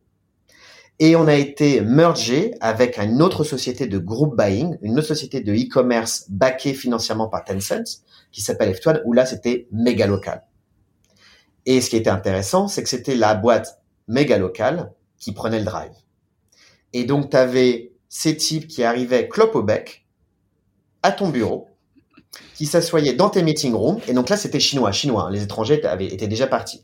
et 1.00 1.14
on 1.14 1.28
a 1.28 1.34
été 1.34 1.80
mergé 1.80 2.54
avec 2.60 2.98
une 2.98 3.22
autre 3.22 3.44
société 3.44 3.86
de 3.86 3.98
group 3.98 4.36
buying, 4.36 4.76
une 4.82 4.98
autre 4.98 5.06
société 5.06 5.40
de 5.40 5.52
e-commerce 5.52 6.26
backée 6.28 6.74
financièrement 6.74 7.28
par 7.28 7.44
Tencent, 7.44 8.02
qui 8.32 8.42
s'appelle 8.42 8.72
F12, 8.72 9.02
où 9.04 9.12
là 9.12 9.24
c'était 9.24 9.68
méga 9.70 10.06
local. 10.06 10.42
Et 11.66 11.80
ce 11.80 11.90
qui 11.90 11.96
était 11.96 12.10
intéressant, 12.10 12.66
c'est 12.66 12.82
que 12.82 12.88
c'était 12.88 13.14
la 13.14 13.34
boîte 13.34 13.80
méga 14.08 14.38
locale 14.38 14.92
qui 15.18 15.32
prenait 15.32 15.60
le 15.60 15.64
drive. 15.64 15.92
Et 16.92 17.04
donc 17.04 17.30
tu 17.30 17.36
avais 17.36 17.92
ces 18.08 18.36
types 18.36 18.66
qui 18.66 18.84
arrivaient 18.84 19.28
clope 19.28 19.54
au 19.54 19.62
bec 19.62 20.06
à 21.02 21.12
ton 21.12 21.28
bureau, 21.28 21.68
qui 22.54 22.66
s'assoyaient 22.66 23.14
dans 23.14 23.30
tes 23.30 23.42
meeting 23.42 23.74
rooms, 23.74 24.00
et 24.08 24.12
donc 24.12 24.28
là 24.28 24.36
c'était 24.36 24.60
chinois, 24.60 24.92
chinois, 24.92 25.24
hein. 25.24 25.30
les 25.30 25.42
étrangers 25.42 25.80
étaient 26.00 26.28
déjà 26.28 26.46
partis. 26.46 26.82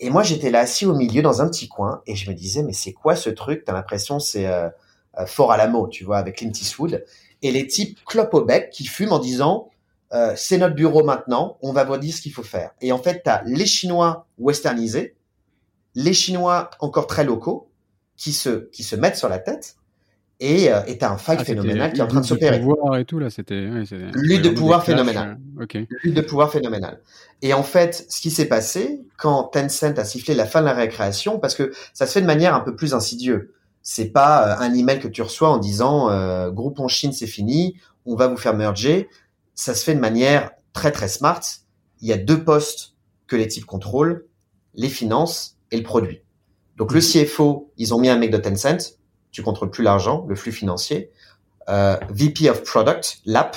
Et 0.00 0.10
moi, 0.10 0.24
j'étais 0.24 0.50
là 0.50 0.58
assis 0.58 0.84
au 0.84 0.94
milieu 0.94 1.22
dans 1.22 1.42
un 1.42 1.48
petit 1.48 1.68
coin 1.68 2.02
et 2.06 2.16
je 2.16 2.28
me 2.28 2.34
disais, 2.34 2.64
mais 2.64 2.72
c'est 2.72 2.92
quoi 2.92 3.14
ce 3.14 3.30
truc? 3.30 3.64
T'as 3.64 3.72
l'impression 3.72 4.18
c'est 4.18 4.48
euh, 4.48 4.68
euh, 5.18 5.26
fort 5.26 5.52
à 5.52 5.56
la 5.56 5.68
mot, 5.68 5.86
tu 5.86 6.02
vois, 6.02 6.18
avec 6.18 6.36
Clint 6.38 6.50
Eastwood. 6.50 7.04
Et 7.42 7.52
les 7.52 7.68
types 7.68 7.98
clopent 8.04 8.34
au 8.34 8.44
bec 8.44 8.70
qui 8.70 8.84
fument 8.84 9.12
en 9.12 9.18
disant, 9.20 9.70
euh, 10.12 10.32
c'est 10.36 10.58
notre 10.58 10.74
bureau 10.74 11.04
maintenant, 11.04 11.56
on 11.62 11.72
va 11.72 11.84
vous 11.84 11.96
dire 11.98 12.14
ce 12.14 12.20
qu'il 12.20 12.32
faut 12.32 12.42
faire. 12.42 12.72
Et 12.80 12.90
en 12.90 12.98
fait, 12.98 13.22
tu 13.22 13.30
as 13.30 13.42
les 13.46 13.64
Chinois 13.64 14.26
westernisés, 14.38 15.14
les 15.94 16.14
Chinois 16.14 16.70
encore 16.80 17.06
très 17.06 17.22
locaux, 17.22 17.68
qui 18.16 18.32
se, 18.32 18.68
qui 18.70 18.82
se 18.82 18.96
mettent 18.96 19.16
sur 19.16 19.28
la 19.28 19.38
tête 19.38 19.76
et 20.40 20.72
euh, 20.72 20.82
est 20.86 21.04
un 21.04 21.16
fight 21.18 21.38
ah, 21.40 21.44
phénoménal 21.44 21.92
qui 21.92 22.00
est 22.00 22.02
en 22.02 22.08
train 22.08 22.20
de 22.20 22.26
s'opérer. 22.26 22.58
de 22.58 22.64
pouvoir 22.64 22.96
et 22.96 23.04
tout 23.04 23.18
là, 23.18 23.30
c'était 23.30 23.68
lutte 24.14 24.42
de 24.42 24.50
pouvoir 24.50 24.84
phénoménal. 24.84 25.38
Euh, 25.60 25.84
lutte 26.02 26.14
de 26.14 26.20
pouvoir 26.20 26.50
phénoménal. 26.50 27.00
Et 27.42 27.54
en 27.54 27.62
fait, 27.62 28.06
ce 28.08 28.20
qui 28.20 28.30
s'est 28.30 28.46
passé 28.46 29.02
quand 29.16 29.44
Tencent 29.44 29.98
a 29.98 30.04
sifflé 30.04 30.34
la 30.34 30.46
fin 30.46 30.60
de 30.60 30.66
la 30.66 30.74
récréation, 30.74 31.38
parce 31.38 31.54
que 31.54 31.72
ça 31.92 32.06
se 32.06 32.12
fait 32.12 32.20
de 32.20 32.26
manière 32.26 32.54
un 32.54 32.60
peu 32.60 32.74
plus 32.74 32.92
insidieuse. 32.92 33.48
C'est 33.82 34.10
pas 34.10 34.48
euh, 34.48 34.64
un 34.64 34.74
email 34.74 34.98
que 34.98 35.08
tu 35.08 35.22
reçois 35.22 35.48
en 35.48 35.58
disant 35.58 36.10
euh, 36.10 36.50
groupe 36.50 36.80
en 36.80 36.88
Chine 36.88 37.12
c'est 37.12 37.26
fini, 37.26 37.76
on 38.04 38.16
va 38.16 38.26
vous 38.26 38.36
faire 38.36 38.54
merger. 38.54 39.08
Ça 39.54 39.74
se 39.74 39.84
fait 39.84 39.94
de 39.94 40.00
manière 40.00 40.50
très 40.72 40.90
très 40.90 41.08
smart. 41.08 41.40
Il 42.00 42.08
y 42.08 42.12
a 42.12 42.16
deux 42.16 42.42
postes 42.42 42.94
que 43.26 43.36
les 43.36 43.46
types 43.46 43.66
contrôlent, 43.66 44.26
les 44.74 44.88
finances 44.88 45.56
et 45.70 45.76
le 45.76 45.84
produit. 45.84 46.21
Donc 46.82 46.94
le 46.94 46.98
mmh. 46.98 47.26
CFO, 47.26 47.70
ils 47.76 47.94
ont 47.94 48.00
mis 48.00 48.08
un 48.08 48.18
mec 48.18 48.32
de 48.32 48.38
Tencent, 48.38 48.98
tu 49.30 49.40
contrôles 49.40 49.70
plus 49.70 49.84
l'argent, 49.84 50.26
le 50.28 50.34
flux 50.34 50.50
financier. 50.50 51.12
Euh, 51.68 51.96
VP 52.10 52.50
of 52.50 52.64
Product, 52.64 53.18
l'app 53.24 53.56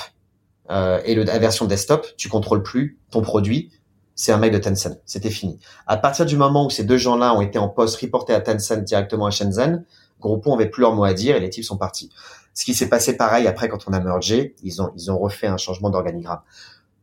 euh, 0.70 1.00
et 1.04 1.16
le, 1.16 1.24
la 1.24 1.36
version 1.40 1.64
desktop, 1.64 2.06
tu 2.16 2.28
contrôles 2.28 2.62
plus 2.62 3.00
ton 3.10 3.22
produit. 3.22 3.72
C'est 4.14 4.30
un 4.30 4.38
mec 4.38 4.52
de 4.52 4.58
Tencent. 4.58 5.00
C'était 5.06 5.30
fini. 5.30 5.58
À 5.88 5.96
partir 5.96 6.24
du 6.24 6.36
moment 6.36 6.66
où 6.66 6.70
ces 6.70 6.84
deux 6.84 6.98
gens-là 6.98 7.34
ont 7.34 7.40
été 7.40 7.58
en 7.58 7.68
poste 7.68 8.00
reportés 8.00 8.32
à 8.32 8.40
Tencent 8.40 8.84
directement 8.84 9.26
à 9.26 9.32
Shenzhen, 9.32 9.84
Groupon 10.20 10.54
avait 10.54 10.70
plus 10.70 10.82
leur 10.82 10.94
mot 10.94 11.02
à 11.02 11.12
dire 11.12 11.34
et 11.34 11.40
les 11.40 11.50
types 11.50 11.64
sont 11.64 11.78
partis. 11.78 12.12
Ce 12.54 12.64
qui 12.64 12.74
s'est 12.74 12.88
passé 12.88 13.16
pareil 13.16 13.48
après 13.48 13.68
quand 13.68 13.88
on 13.88 13.92
a 13.92 13.98
mergé, 13.98 14.54
ils 14.62 14.80
ont 14.80 14.92
ils 14.94 15.10
ont 15.10 15.18
refait 15.18 15.48
un 15.48 15.56
changement 15.56 15.90
d'organigramme. 15.90 16.42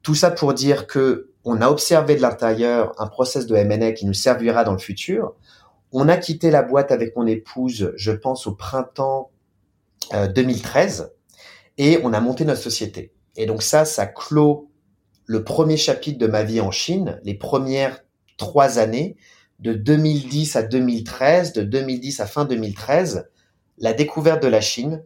Tout 0.03 0.15
ça 0.15 0.32
pour 0.32 0.53
dire 0.53 0.88
que 0.88 1.32
on 1.43 1.59
a 1.61 1.67
observé 1.67 2.15
de 2.15 2.21
l'intérieur 2.21 2.93
un 2.97 3.07
process 3.07 3.45
de 3.45 3.55
M&A 3.55 3.91
qui 3.91 4.05
nous 4.05 4.13
servira 4.13 4.63
dans 4.63 4.71
le 4.71 4.78
futur. 4.78 5.34
On 5.93 6.09
a 6.09 6.17
quitté 6.17 6.51
la 6.51 6.63
boîte 6.63 6.91
avec 6.91 7.15
mon 7.15 7.27
épouse, 7.27 7.93
je 7.95 8.11
pense, 8.11 8.47
au 8.47 8.55
printemps 8.55 9.31
2013, 10.11 11.01
euh, 11.01 11.07
et 11.77 11.99
on 12.03 12.13
a 12.13 12.19
monté 12.19 12.45
notre 12.45 12.61
société. 12.61 13.13
Et 13.35 13.45
donc 13.45 13.63
ça, 13.63 13.85
ça 13.85 14.05
clôt 14.05 14.69
le 15.25 15.43
premier 15.43 15.77
chapitre 15.77 16.17
de 16.17 16.27
ma 16.27 16.43
vie 16.43 16.59
en 16.59 16.71
Chine, 16.71 17.19
les 17.23 17.35
premières 17.35 18.03
trois 18.37 18.79
années, 18.79 19.15
de 19.59 19.73
2010 19.73 20.55
à 20.55 20.63
2013, 20.63 21.53
de 21.53 21.61
2010 21.61 22.19
à 22.19 22.25
fin 22.25 22.45
2013, 22.45 23.29
la 23.77 23.93
découverte 23.93 24.43
de 24.43 24.47
la 24.47 24.61
Chine, 24.61 25.03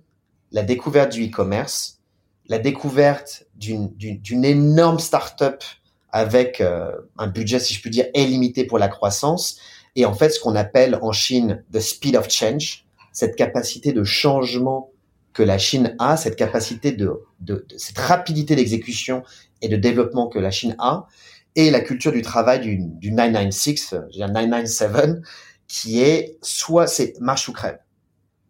la 0.52 0.64
découverte 0.64 1.12
du 1.12 1.28
e-commerce, 1.28 2.00
la 2.48 2.60
découverte 2.60 3.46
d'une 3.56 4.46
énorme 4.46 5.00
start-up 5.00 5.64
avec 6.10 6.62
euh, 6.62 6.92
un 7.18 7.28
budget, 7.28 7.60
si 7.60 7.74
je 7.74 7.82
puis 7.82 7.90
dire, 7.90 8.06
illimité 8.16 8.64
pour 8.64 8.80
la 8.80 8.88
croissance, 8.88 9.60
et 9.98 10.06
en 10.06 10.14
fait 10.14 10.30
ce 10.30 10.40
qu'on 10.40 10.56
appelle 10.56 10.98
en 11.02 11.12
Chine 11.12 11.64
the 11.74 11.80
speed 11.80 12.16
of 12.16 12.30
change, 12.30 12.86
cette 13.12 13.36
capacité 13.36 13.92
de 13.92 14.04
changement 14.04 14.92
que 15.34 15.44
la 15.44 15.58
Chine 15.58 15.96
a, 16.00 16.16
cette 16.18 16.36
capacité 16.36 16.92
de, 16.92 17.24
de, 17.42 17.66
cette 17.78 17.98
rapidité 17.98 18.56
d'exécution 18.56 19.24
et 19.62 19.68
de 19.68 19.76
développement 19.76 20.28
que 20.28 20.40
la 20.40 20.52
Chine 20.52 20.76
a, 20.80 21.08
et 21.56 21.72
la 21.72 21.82
culture 21.82 22.12
du 22.12 22.22
travail 22.22 22.60
du, 22.60 22.78
du 22.78 23.12
996, 23.12 24.02
je 24.14 24.20
997, 24.20 25.22
qui 25.68 26.02
est 26.02 26.38
soit 26.44 26.86
c'est 26.86 27.20
marche 27.20 27.50
ou 27.50 27.54
crève, 27.54 27.80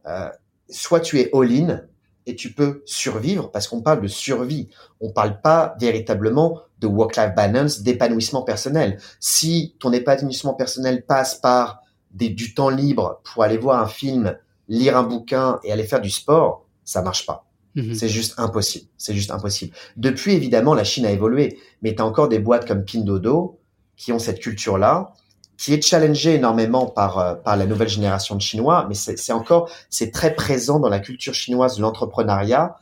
euh, 0.05 0.29
soit 0.69 0.99
tu 0.99 1.19
es 1.19 1.29
all-in 1.33 1.81
et 2.27 2.35
tu 2.35 2.51
peux 2.51 2.83
survivre 2.85 3.49
parce 3.49 3.67
qu'on 3.67 3.81
parle 3.81 4.01
de 4.01 4.07
survie, 4.07 4.67
on 4.99 5.11
parle 5.11 5.41
pas 5.41 5.75
véritablement 5.79 6.61
de 6.79 6.85
work-life 6.85 7.33
balance, 7.35 7.81
d'épanouissement 7.81 8.43
personnel. 8.43 8.99
Si 9.19 9.75
ton 9.79 9.91
épanouissement 9.93 10.53
personnel 10.53 11.05
passe 11.05 11.35
par 11.35 11.79
des, 12.11 12.29
du 12.29 12.53
temps 12.53 12.69
libre 12.69 13.21
pour 13.23 13.43
aller 13.43 13.57
voir 13.57 13.81
un 13.81 13.87
film, 13.87 14.37
lire 14.67 14.97
un 14.97 15.03
bouquin 15.03 15.59
et 15.63 15.71
aller 15.71 15.85
faire 15.85 16.01
du 16.01 16.09
sport, 16.09 16.65
ça 16.83 17.01
marche 17.01 17.25
pas. 17.25 17.47
Mhm. 17.75 17.95
C'est 17.95 18.09
juste 18.09 18.33
impossible. 18.37 18.87
C'est 18.97 19.13
juste 19.13 19.31
impossible. 19.31 19.73
Depuis, 19.95 20.33
évidemment, 20.33 20.73
la 20.73 20.83
Chine 20.83 21.05
a 21.05 21.11
évolué, 21.11 21.57
mais 21.81 21.95
tu 21.95 22.01
as 22.01 22.05
encore 22.05 22.27
des 22.27 22.39
boîtes 22.39 22.67
comme 22.67 22.83
Pindodo 22.83 23.59
qui 23.95 24.11
ont 24.11 24.19
cette 24.19 24.39
culture-là, 24.39 25.13
qui 25.57 25.73
est 25.73 25.81
challengée 25.81 26.35
énormément 26.35 26.85
par 26.85 27.17
euh, 27.17 27.35
par 27.35 27.57
la 27.57 27.65
nouvelle 27.65 27.89
génération 27.89 28.35
de 28.35 28.41
Chinois, 28.41 28.85
mais 28.87 28.95
c'est 28.95 29.33
encore 29.33 29.69
c'est 29.89 30.11
très 30.11 30.33
présent 30.35 30.79
dans 30.79 30.89
la 30.89 30.99
culture 30.99 31.33
chinoise 31.33 31.79
l'entrepreneuriat. 31.79 32.77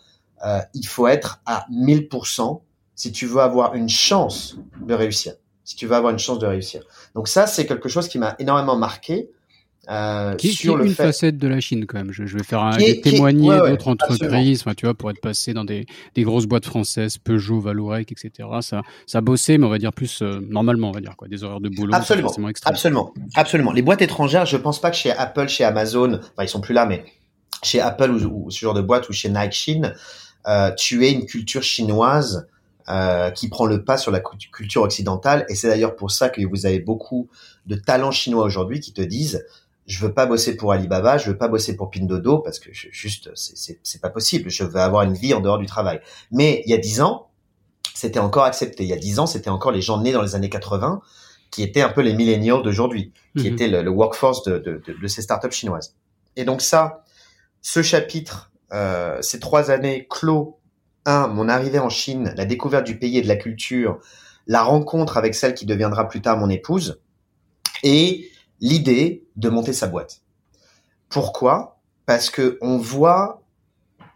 Euh, 0.46 0.60
il 0.74 0.86
faut 0.86 1.08
être 1.08 1.42
à 1.46 1.66
1000% 1.72 2.62
si 2.94 3.12
tu 3.12 3.26
veux 3.26 3.42
avoir 3.42 3.76
une 3.76 3.90
chance 3.90 4.58
de 4.82 4.94
réussir. 4.94 5.34
Si 5.64 5.76
tu 5.76 5.88
veux 5.88 5.96
avoir 5.96 6.12
une 6.12 6.20
chance 6.20 6.40
de 6.40 6.46
réussir. 6.46 6.84
Donc 7.16 7.28
ça, 7.28 7.48
c'est 7.48 7.66
quelque 7.66 7.90
chose 7.90 8.08
qui 8.08 8.20
m'a 8.20 8.36
énormément 8.38 8.76
marqué. 8.76 9.32
Euh, 9.90 10.36
qui, 10.36 10.54
sur 10.54 10.80
une 10.80 10.94
facette 10.94 11.38
de 11.38 11.48
la 11.48 11.60
Chine 11.60 11.86
quand 11.86 11.98
même. 11.98 12.12
Je, 12.12 12.24
vais 12.24 12.44
faire 12.44 12.64
un, 12.64 12.78
témoigner 13.04 13.50
d'autres 13.50 13.88
entreprises, 13.88 14.62
enfin, 14.62 14.74
tu 14.74 14.86
vois, 14.86 14.96
pour 14.96 15.12
être 15.12 15.22
passé 15.22 15.54
dans 15.54 15.64
des, 15.64 15.86
des 16.16 16.24
grosses 16.24 16.48
boîtes 16.48 16.66
françaises, 16.66 17.18
Peugeot, 17.18 17.60
Valorec, 17.60 18.12
etc. 18.12 18.50
Ça, 18.62 18.82
ça 19.06 19.22
bossait, 19.22 19.58
mais 19.58 19.66
on 19.66 19.70
va 19.70 19.78
dire 19.78 19.94
plus 19.94 20.22
euh, 20.22 20.40
normalement, 20.50 20.90
on 20.90 20.92
va 20.92 21.02
dire 21.02 21.16
quoi, 21.16 21.28
des 21.28 21.44
horaires 21.44 21.60
de 21.60 21.70
boulot. 21.70 21.94
Absolument, 21.94 22.34
absolument, 22.66 23.14
absolument. 23.36 23.72
Les 23.72 23.82
boîtes 23.82 24.02
étrangères, 24.02 24.46
je 24.46 24.58
pense 24.58 24.82
pas 24.82 24.90
que 24.90 24.98
chez 24.98 25.12
Apple, 25.12 25.48
chez 25.48 25.64
Amazon, 25.64 26.16
enfin 26.16 26.44
ils 26.44 26.50
sont 26.50 26.62
plus 26.62 26.74
là, 26.74 26.86
mais 26.86 27.06
chez 27.64 27.80
Apple 27.80 28.12
ou, 28.12 28.50
ce 28.50 28.60
genre 28.60 28.74
de 28.74 28.82
boîte 28.82 29.10
ou 29.10 29.14
chez 29.14 29.30
Nike 29.30 29.54
Chine, 29.54 29.94
euh, 30.48 30.72
tu 30.76 31.06
es 31.06 31.12
une 31.12 31.26
culture 31.26 31.64
chinoise 31.64 32.48
euh, 32.88 33.32
qui 33.32 33.50
prend 33.50 33.66
le 33.66 33.84
pas 33.84 33.98
sur 33.98 34.12
la 34.12 34.20
culture 34.20 34.84
occidentale. 34.84 35.46
Et 35.50 35.56
c'est 35.56 35.68
d'ailleurs 35.68 35.96
pour 35.96 36.12
ça 36.12 36.30
que 36.30 36.42
vous 36.46 36.66
avez 36.66 36.80
beaucoup 36.80 37.28
de 37.66 37.76
talents 37.76 38.12
chinois 38.12 38.44
aujourd'hui 38.44 38.80
qui 38.80 38.94
te 38.94 39.02
disent 39.02 39.44
je 39.86 40.00
veux 40.00 40.14
pas 40.14 40.26
bosser 40.26 40.58
pour 40.58 40.72
Alibaba, 40.72 41.18
je 41.18 41.30
veux 41.30 41.38
pas 41.38 41.48
bosser 41.48 41.76
pour 41.76 41.92
Pindodo 41.92 42.40
parce 42.40 42.60
que 42.60 42.70
je, 42.74 42.88
juste 42.92 43.30
c'est 43.36 44.02
pas 44.02 44.10
possible. 44.10 44.50
Je 44.50 44.64
veux 44.64 44.80
avoir 44.80 45.04
une 45.04 45.14
vie 45.14 45.34
en 45.34 45.42
dehors 45.42 45.60
du 45.60 45.68
travail. 45.68 46.02
Mais 46.32 46.64
il 46.66 46.72
y 46.72 46.74
a 46.74 46.78
dix 46.78 47.02
ans, 47.02 47.30
c'était 47.94 48.20
encore 48.20 48.46
accepté. 48.46 48.84
Il 48.84 48.90
y 48.90 48.94
a 48.94 48.98
dix 48.98 49.20
ans, 49.20 49.28
c'était 49.28 49.50
encore 49.50 49.72
les 49.72 49.82
gens 49.82 50.02
nés 50.02 50.12
dans 50.12 50.22
les 50.22 50.36
années 50.36 50.50
80 50.50 51.02
qui 51.52 51.64
étaient 51.64 51.82
un 51.82 51.90
peu 51.90 52.02
les 52.02 52.14
milléniaux 52.14 52.62
d'aujourd'hui, 52.62 53.14
qui 53.38 53.48
mhm. 53.48 53.54
étaient 53.54 53.68
le, 53.68 53.90
workforce 53.90 54.44
de, 54.44 54.58
de, 54.58 54.82
de, 54.86 54.94
de, 54.94 55.08
ces 55.08 55.22
startups 55.22 55.52
chinoises. 55.52 55.96
Et 56.36 56.44
donc 56.44 56.62
ça, 56.62 57.04
ce 57.62 57.82
chapitre, 57.82 58.52
euh, 58.74 59.22
ces 59.22 59.40
trois 59.40 59.72
années 59.72 60.06
clos, 60.10 60.60
un, 61.06 61.28
mon 61.28 61.48
arrivée 61.48 61.80
en 61.80 61.90
Chine, 61.90 62.34
la 62.36 62.46
découverte 62.46 62.86
du 62.86 62.98
pays 62.98 63.20
et 63.20 63.22
de 63.22 63.28
la 63.28 63.38
culture, 63.38 64.00
la 64.48 64.64
rencontre 64.64 65.18
avec 65.18 65.34
celle 65.34 65.54
qui 65.54 65.66
deviendra 65.66 66.08
plus 66.08 66.22
tard 66.22 66.38
mon 66.38 66.50
épouse, 66.50 67.00
et 67.84 68.30
l'idée 68.60 69.25
de 69.36 69.50
monter 69.50 69.74
sa 69.74 69.88
boîte. 69.88 70.22
Pourquoi? 71.10 71.78
Parce 72.06 72.30
que 72.30 72.58
on 72.62 72.78
voit 72.78 73.42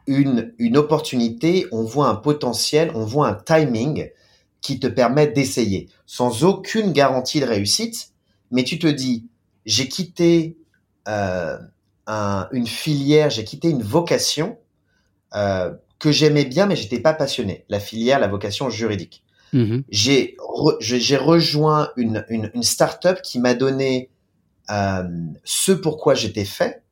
une, 0.07 0.53
une 0.57 0.77
opportunité, 0.77 1.67
on 1.71 1.83
voit 1.83 2.07
un 2.07 2.15
potentiel, 2.15 2.91
on 2.95 3.05
voit 3.05 3.27
un 3.27 3.33
timing 3.33 4.09
qui 4.61 4.79
te 4.79 4.87
permet 4.87 5.27
d'essayer, 5.27 5.87
sans 6.05 6.43
aucune 6.43 6.91
garantie 6.91 7.39
de 7.39 7.45
réussite, 7.45 8.11
mais 8.51 8.63
tu 8.63 8.79
te 8.79 8.87
dis, 8.87 9.25
j'ai 9.65 9.87
quitté 9.87 10.57
euh, 11.07 11.57
une 12.51 12.67
filière, 12.67 13.29
j'ai 13.29 13.43
quitté 13.43 13.69
une 13.69 13.83
vocation 13.83 14.57
euh, 15.35 15.71
que 15.99 16.11
j'aimais 16.11 16.45
bien, 16.45 16.65
mais 16.65 16.75
j'étais 16.75 16.99
pas 16.99 17.13
passionné. 17.13 17.65
La 17.69 17.79
filière, 17.79 18.19
la 18.19 18.27
vocation 18.27 18.69
juridique. 18.69 19.23
Mm-hmm. 19.53 19.83
J'ai 19.89 21.17
rejoint 21.17 21.89
une, 21.95 22.25
une, 22.29 22.51
une 22.53 22.63
start-up 22.63 23.21
qui 23.21 23.39
m'a 23.39 23.53
donné 23.53 24.09
ce 25.43 25.71
pourquoi 25.71 26.13
j'étais 26.13 26.45
fait, 26.45 26.83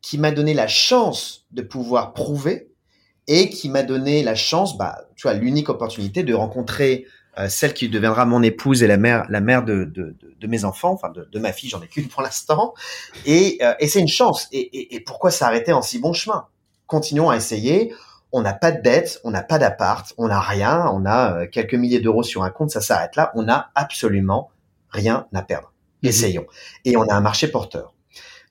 qui 0.00 0.18
m'a 0.18 0.30
donné 0.30 0.54
la 0.54 0.68
chance 0.68 1.46
de 1.50 1.62
pouvoir 1.62 2.12
prouver 2.12 2.70
et 3.26 3.48
qui 3.48 3.68
m'a 3.68 3.82
donné 3.82 4.22
la 4.22 4.34
chance, 4.34 4.76
bah, 4.76 5.06
tu 5.16 5.22
vois, 5.22 5.34
l'unique 5.34 5.70
opportunité 5.70 6.22
de 6.22 6.34
rencontrer 6.34 7.06
euh, 7.38 7.48
celle 7.48 7.74
qui 7.74 7.88
deviendra 7.88 8.26
mon 8.26 8.42
épouse 8.42 8.82
et 8.82 8.86
la 8.86 8.96
mère, 8.96 9.24
la 9.28 9.40
mère 9.40 9.64
de, 9.64 9.84
de, 9.84 10.16
de, 10.38 10.46
mes 10.46 10.64
enfants, 10.64 10.92
enfin 10.92 11.10
de, 11.10 11.24
de 11.24 11.38
ma 11.38 11.52
fille, 11.52 11.70
j'en 11.70 11.82
ai 11.82 11.88
qu'une 11.88 12.08
pour 12.08 12.22
l'instant, 12.22 12.74
et, 13.26 13.58
euh, 13.62 13.74
et 13.80 13.88
c'est 13.88 14.00
une 14.00 14.08
chance. 14.08 14.46
Et, 14.52 14.60
et, 14.60 14.94
et 14.94 15.00
pourquoi 15.00 15.30
s'arrêter 15.30 15.72
en 15.72 15.82
si 15.82 15.98
bon 15.98 16.12
chemin? 16.12 16.46
Continuons 16.86 17.30
à 17.30 17.36
essayer. 17.36 17.92
On 18.30 18.42
n'a 18.42 18.52
pas 18.52 18.72
de 18.72 18.82
dette, 18.82 19.20
on 19.24 19.30
n'a 19.30 19.42
pas 19.42 19.58
d'appart, 19.58 20.12
on 20.18 20.28
n'a 20.28 20.40
rien, 20.40 20.86
on 20.92 21.06
a 21.06 21.38
euh, 21.38 21.46
quelques 21.46 21.74
milliers 21.74 22.00
d'euros 22.00 22.24
sur 22.24 22.42
un 22.42 22.50
compte, 22.50 22.70
ça 22.70 22.80
s'arrête 22.80 23.16
là. 23.16 23.32
On 23.34 23.42
n'a 23.42 23.70
absolument 23.74 24.50
rien 24.90 25.26
à 25.32 25.42
perdre. 25.42 25.72
Mhm. 26.04 26.10
Essayons. 26.10 26.46
Et 26.84 26.96
on 26.96 27.02
a 27.02 27.14
un 27.14 27.20
marché 27.20 27.48
porteur. 27.48 27.94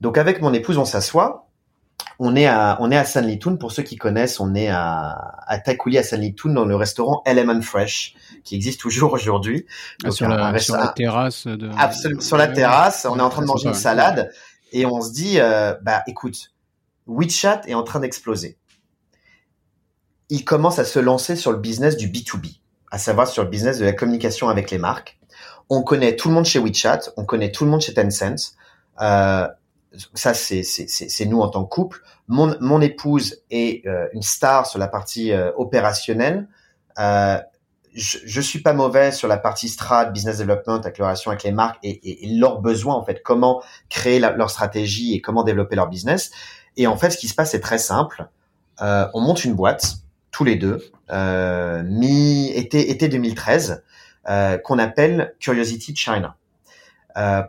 Donc 0.01 0.17
avec 0.17 0.41
mon 0.41 0.53
épouse, 0.53 0.77
on 0.77 0.85
s'assoit. 0.85 1.47
On 2.19 2.35
est 2.35 2.47
à 2.47 2.77
on 2.79 2.91
est 2.91 2.97
à 2.97 3.05
Sanlitun. 3.05 3.55
Pour 3.55 3.71
ceux 3.71 3.83
qui 3.83 3.95
connaissent 3.95 4.39
on 4.39 4.55
est 4.55 4.67
à 4.67 5.15
à 5.47 5.59
Takouli 5.59 5.97
à 5.97 6.03
Sanlitun 6.03 6.49
dans 6.49 6.65
le 6.65 6.75
restaurant 6.75 7.21
Element 7.25 7.61
Fresh 7.61 8.15
qui 8.43 8.55
existe 8.55 8.81
toujours 8.81 9.13
aujourd'hui. 9.13 9.65
Ah, 10.03 10.11
sur, 10.11 10.27
la, 10.27 10.57
sur 10.59 10.75
la 10.75 10.89
terrasse 10.89 11.47
de 11.47 11.69
absolument 11.77 12.21
sur 12.21 12.37
la 12.37 12.47
terrasse. 12.47 13.05
On 13.09 13.17
est 13.17 13.21
en 13.21 13.29
train 13.29 13.41
de 13.41 13.47
manger 13.47 13.69
une 13.69 13.73
salade. 13.73 14.31
Et 14.71 14.85
on 14.85 15.01
se 15.01 15.11
dit 15.11 15.39
euh, 15.39 15.75
bah 15.81 16.03
écoute 16.07 16.51
WeChat 17.07 17.61
est 17.67 17.73
en 17.73 17.83
train 17.83 17.99
d'exploser. 17.99 18.57
Il 20.29 20.43
commence 20.43 20.79
à 20.79 20.85
se 20.85 20.99
lancer 20.99 21.35
sur 21.35 21.51
le 21.51 21.57
business 21.57 21.95
du 21.95 22.09
B2B 22.09 22.57
à 22.93 22.99
savoir 22.99 23.27
sur 23.27 23.43
le 23.43 23.49
business 23.49 23.79
de 23.79 23.85
la 23.85 23.93
communication 23.93 24.49
avec 24.49 24.69
les 24.69 24.77
marques 24.77 25.17
on 25.69 25.83
connaît 25.83 26.15
tout 26.15 26.29
le 26.29 26.35
monde 26.35 26.45
chez 26.45 26.59
WeChat 26.59 27.01
on 27.17 27.25
connaît 27.25 27.51
tout 27.51 27.65
le 27.65 27.71
monde 27.71 27.81
chez 27.81 27.93
Tencent 27.93 28.55
euh, 29.01 29.47
ça 30.13 30.33
c'est 30.33 31.25
nous 31.25 31.41
en 31.41 31.49
tant 31.49 31.63
que 31.63 31.69
couple. 31.69 32.01
Mon, 32.27 32.55
mon 32.59 32.81
épouse 32.81 33.41
est 33.51 33.85
euh, 33.85 34.07
une 34.13 34.21
star 34.21 34.65
sur 34.65 34.79
la 34.79 34.87
partie 34.87 35.31
euh, 35.31 35.51
opérationnelle. 35.57 36.47
Euh, 36.99 37.39
je, 37.93 38.17
je 38.25 38.41
suis 38.41 38.59
pas 38.59 38.73
mauvais 38.73 39.11
sur 39.11 39.27
la 39.27 39.37
partie 39.37 39.69
strat, 39.69 40.05
business 40.05 40.39
development, 40.39 40.81
avec 40.81 40.99
avec 40.99 41.43
les 41.43 41.51
marques 41.51 41.77
et, 41.83 42.25
et, 42.25 42.35
leurs 42.35 42.59
besoins 42.59 42.95
en 42.95 43.03
fait, 43.03 43.21
comment 43.21 43.61
créer 43.89 44.19
leur 44.19 44.49
stratégie 44.49 45.13
et 45.13 45.21
comment 45.21 45.43
développer 45.43 45.75
leur 45.75 45.89
business. 45.89 46.31
Et 46.75 46.87
en 46.87 46.97
fait, 46.97 47.11
ce 47.11 47.17
qui 47.17 47.27
se 47.27 47.35
passe 47.35 47.53
est 47.53 47.59
très 47.59 47.77
simple. 47.77 48.27
on 48.79 49.21
monte 49.21 49.45
une 49.45 49.53
boîte 49.53 49.97
tous 50.31 50.43
les 50.43 50.55
deux 50.55 50.91
mi 51.83 52.49
été 52.49 52.89
été 52.89 53.09
2013 53.09 53.83
qu'on 54.25 54.79
appelle 54.79 55.35
Curiosity 55.39 55.95
China. 55.95 56.35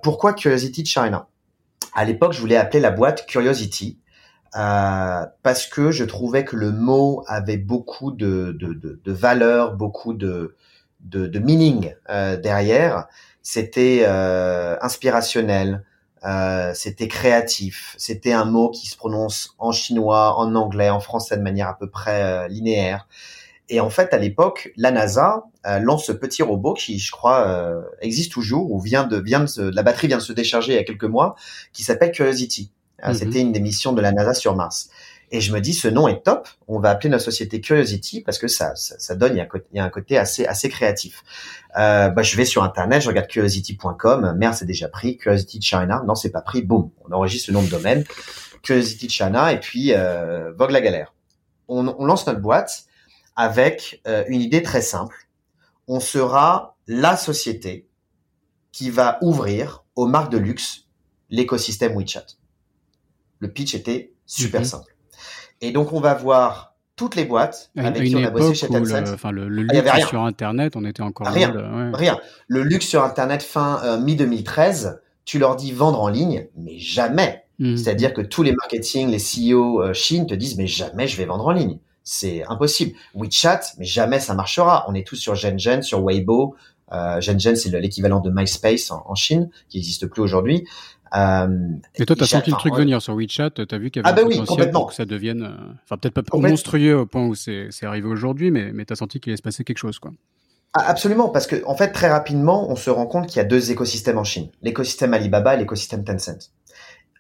pourquoi 0.03 0.33
Curiosity 0.33 0.85
China? 0.85 1.29
À 1.95 2.05
l'époque, 2.05 2.33
je 2.33 2.41
voulais 2.41 2.57
appeler 2.57 2.81
la 2.81 2.91
boîte 2.91 3.27
Curiosity 3.27 3.99
euh, 4.57 5.27
parce 5.43 5.67
que 5.67 5.91
je 5.91 6.05
trouvais 6.05 6.45
que 6.45 6.57
le 6.57 6.73
mot 6.73 7.25
avait 7.29 7.57
beaucoup 7.57 8.11
de, 8.11 8.57
de, 8.59 8.73
de, 8.73 9.01
de 9.03 9.13
valeur, 9.13 9.75
beaucoup 9.75 10.13
de, 10.13 10.57
de, 11.01 11.27
de 11.27 11.39
meaning 11.39 11.95
euh, 12.11 12.37
derrière. 12.37 13.07
C'était 13.43 14.05
euh, 14.07 14.77
inspirationnel, 14.81 15.85
euh, 16.25 16.73
c'était 16.75 17.09
créatif, 17.09 17.95
c'était 17.99 18.33
un 18.33 18.45
mot 18.45 18.71
qui 18.71 18.89
se 18.89 18.97
prononce 18.97 19.55
en 19.59 19.71
chinois, 19.71 20.39
en 20.39 20.55
anglais, 20.55 20.91
en 20.91 21.01
français 21.01 21.37
de 21.37 21.43
manière 21.43 21.69
à 21.69 21.79
peu 21.79 21.89
près 21.89 22.23
euh, 22.23 22.49
linéaire. 22.49 23.07
Et 23.69 23.81
en 23.81 23.91
fait, 23.91 24.13
à 24.13 24.19
l'époque, 24.19 24.73
la 24.77 24.91
NASA 24.91 25.45
euh, 25.67 25.79
lance 25.79 26.07
ce 26.07 26.13
petit 26.13 26.43
robot 26.43 26.75
qui, 26.75 26.99
je 26.99 27.11
crois, 27.11 27.49
euh, 27.49 27.83
existe 28.01 28.33
toujours 28.33 28.71
ou 28.73 28.81
vient 28.81 29.05
de 29.05 29.19
vient 29.19 29.45
de 29.45 29.71
la 29.75 29.83
batterie 29.83 30.09
vient 30.09 30.19
de 30.19 30.23
se 30.23 30.35
décharger 30.35 30.73
il 30.73 30.77
y 30.77 30.79
a 30.79 30.85
quelques 30.85 31.05
mois, 31.05 31.35
qui 31.73 31.83
s'appelle 31.83 32.13
Curiosity. 32.13 32.71
Euh, 33.05 33.09
mhm. 33.09 33.15
C'était 33.15 33.41
une 33.41 33.53
des 33.53 33.61
missions 33.61 33.93
de 33.93 34.01
la 34.01 34.13
NASA 34.13 34.35
sur 34.35 34.55
Mars. 34.55 34.91
Et 35.31 35.41
je 35.41 35.53
me 35.53 35.61
dis, 35.61 35.73
ce 35.73 35.89
nom 35.89 36.07
est 36.07 36.23
top. 36.23 36.49
On 36.69 36.79
va 36.79 36.91
appeler 36.91 37.09
notre 37.09 37.25
société 37.25 37.61
Curiosity 37.61 38.21
parce 38.21 38.39
que 38.39 38.47
ça, 38.47 38.77
ça, 38.77 38.95
ça 38.99 39.15
donne, 39.15 39.33
il 39.35 39.39
y, 39.39 39.41
a, 39.41 39.49
il 39.73 39.77
y, 39.77 39.81
a, 39.81 39.85
un 39.85 39.89
côté 39.89 40.19
assez, 40.19 40.47
assez 40.47 40.69
créatif. 40.69 41.25
Euh, 41.77 42.09
bah, 42.09 42.23
je 42.23 42.37
vais 42.37 42.45
sur 42.45 42.63
Internet, 42.63 43.03
je 43.03 43.09
regarde 43.09 43.27
curiosity.com. 43.27 44.35
Merde, 44.37 44.55
c'est 44.55 44.67
déjà 44.67 44.89
pris. 44.89 45.17
Curiosity 45.17 45.61
China. 45.61 46.03
Non, 46.07 46.15
c'est 46.15 46.31
pas 46.31 46.43
pris. 46.43 46.63
Boum. 46.63 46.91
On 47.09 47.13
enregistre 47.13 47.51
le 47.51 47.55
nom 47.55 47.63
de 47.63 47.71
domaine. 47.71 48.05
Curiosity 48.63 49.09
China. 49.09 49.51
Et 49.51 49.59
puis, 49.59 49.93
euh, 49.93 50.53
vogue 50.53 50.71
la 50.71 50.81
galère. 50.81 51.15
On, 51.69 51.89
on 51.99 52.05
lance 52.05 52.27
notre 52.27 52.41
boîte 52.41 52.85
avec 53.37 54.01
euh, 54.07 54.25
une 54.29 54.41
idée 54.41 54.63
très 54.63 54.83
simple. 54.83 55.29
On 55.89 56.01
sera 56.01 56.77
la 56.87 57.17
société 57.17 57.89
qui 58.73 58.91
va 58.91 59.19
ouvrir 59.23 59.85
aux 59.97 60.07
marques 60.07 60.33
de 60.33 60.39
luxe 60.39 60.89
l'écosystème 61.31 61.97
WeChat. 61.97 62.27
Le 63.39 63.53
pitch 63.53 63.75
était 63.75 64.13
super 64.27 64.61
mhm. 64.61 64.67
simple. 64.67 64.97
Et 65.61 65.73
donc 65.73 65.93
on 65.93 66.01
va 66.01 66.15
voir 66.15 66.75
toutes 66.97 67.17
les 67.17 67.25
boîtes 67.25 67.71
avec 67.77 68.05
qui 68.05 68.15
on 68.17 68.25
a 68.25 68.31
bossé 68.31 68.55
chez 68.55 68.69
Tencent. 68.69 68.93
Le, 68.93 69.15
enfin, 69.15 69.33
le, 69.33 69.49
le 69.49 69.67
ah, 69.71 69.97
luxe 69.97 70.09
sur 70.09 70.23
Internet, 70.23 70.77
on 70.77 70.85
était 70.85 71.03
encore 71.03 71.27
rien. 71.27 71.53
Rien. 71.93 72.19
Le 72.47 72.63
luxe 72.63 72.87
sur 72.87 73.03
Internet 73.03 73.43
fin 73.43 73.81
euh, 73.85 73.99
mi 73.99 74.15
2013, 74.15 75.01
tu 75.25 75.39
leur 75.39 75.57
dis 75.57 75.73
vendre 75.73 76.01
en 76.01 76.09
ligne, 76.09 76.49
mais 76.57 76.79
jamais. 76.79 77.45
Mhm. 77.59 77.77
C'est-à-dire 77.77 78.13
que 78.15 78.21
tous 78.21 78.43
les 78.43 78.53
marketing, 78.53 79.09
les 79.09 79.19
CEO 79.19 79.83
euh, 79.83 79.93
Chine 79.93 80.27
te 80.27 80.35
disent 80.35 80.57
mais 80.57 80.67
jamais 80.67 81.09
je 81.09 81.17
vais 81.17 81.25
vendre 81.25 81.47
en 81.47 81.53
ligne 81.53 81.79
c'est 82.05 82.45
impossible. 82.49 82.93
WeChat, 83.15 83.61
mais 83.79 83.87
jamais 83.87 84.21
ça 84.21 84.35
marchera. 84.35 84.85
On 84.89 84.95
est 84.95 85.07
tous 85.07 85.17
sur 85.17 85.35
Shenzhen, 85.35 85.83
sur 85.83 86.05
Weibo. 86.05 86.55
Euh, 86.93 87.21
Shenzhen, 87.21 87.57
c'est 87.57 87.71
l'équivalent 87.81 88.21
de 88.21 88.31
MySpace 88.31 88.91
en, 88.91 89.15
Chine, 89.15 89.51
qui 89.69 89.79
n'existe 89.79 90.07
plus 90.07 90.23
aujourd'hui. 90.23 90.67
Euh, 91.17 91.49
et 91.95 92.05
toi, 92.05 92.15
tu 92.15 92.25
as 92.25 92.27
senti 92.27 92.51
le 92.51 92.57
truc 92.57 92.75
venir 92.75 93.01
sur 93.01 93.15
WeChat, 93.15 93.51
tu 93.51 93.63
as 93.71 93.79
vu 93.79 93.91
qu'il 93.91 94.03
y 94.03 94.07
avait 94.07 94.21
ah 94.21 94.25
bah 94.25 94.29
un 94.29 94.39
potentiel 94.39 94.71
pour 94.71 94.89
que 94.89 94.95
ça 94.95 95.05
devienne, 95.05 95.43
euh, 95.43 95.73
enfin 95.85 95.97
peut-être 95.97 96.15
pas 96.23 96.37
monstrueux 96.37 96.99
au 96.99 97.07
point 97.07 97.25
où 97.25 97.35
c'est 97.35 97.71
arrivé 97.83 98.09
aujourd'hui, 98.09 98.51
mais, 98.51 98.73
mais 98.73 98.85
tu 98.85 98.93
as 98.93 98.97
senti 98.97 99.21
qu'il 99.21 99.31
allait 99.31 99.37
se 99.37 99.43
passer 99.43 99.65
quelque 99.65 99.79
chose. 99.79 99.99
quoi. 99.99 100.11
Ah, 100.73 100.89
absolument, 100.89 101.29
parce 101.29 101.47
que 101.47 101.65
en 101.67 101.77
fait, 101.77 101.93
très 101.93 102.11
rapidement, 102.11 102.69
on 102.69 102.75
se 102.75 102.91
rend 102.91 103.07
compte 103.07 103.29
qu'il 103.29 103.37
y 103.37 103.41
a 103.41 103.45
deux 103.45 103.71
écosystèmes 103.71 104.19
en 104.19 104.25
Chine. 104.25 104.49
L'écosystème 104.61 105.15
Alibaba 105.15 105.55
et 105.55 105.59
l'écosystème 105.59 106.03
Tencent. 106.03 106.53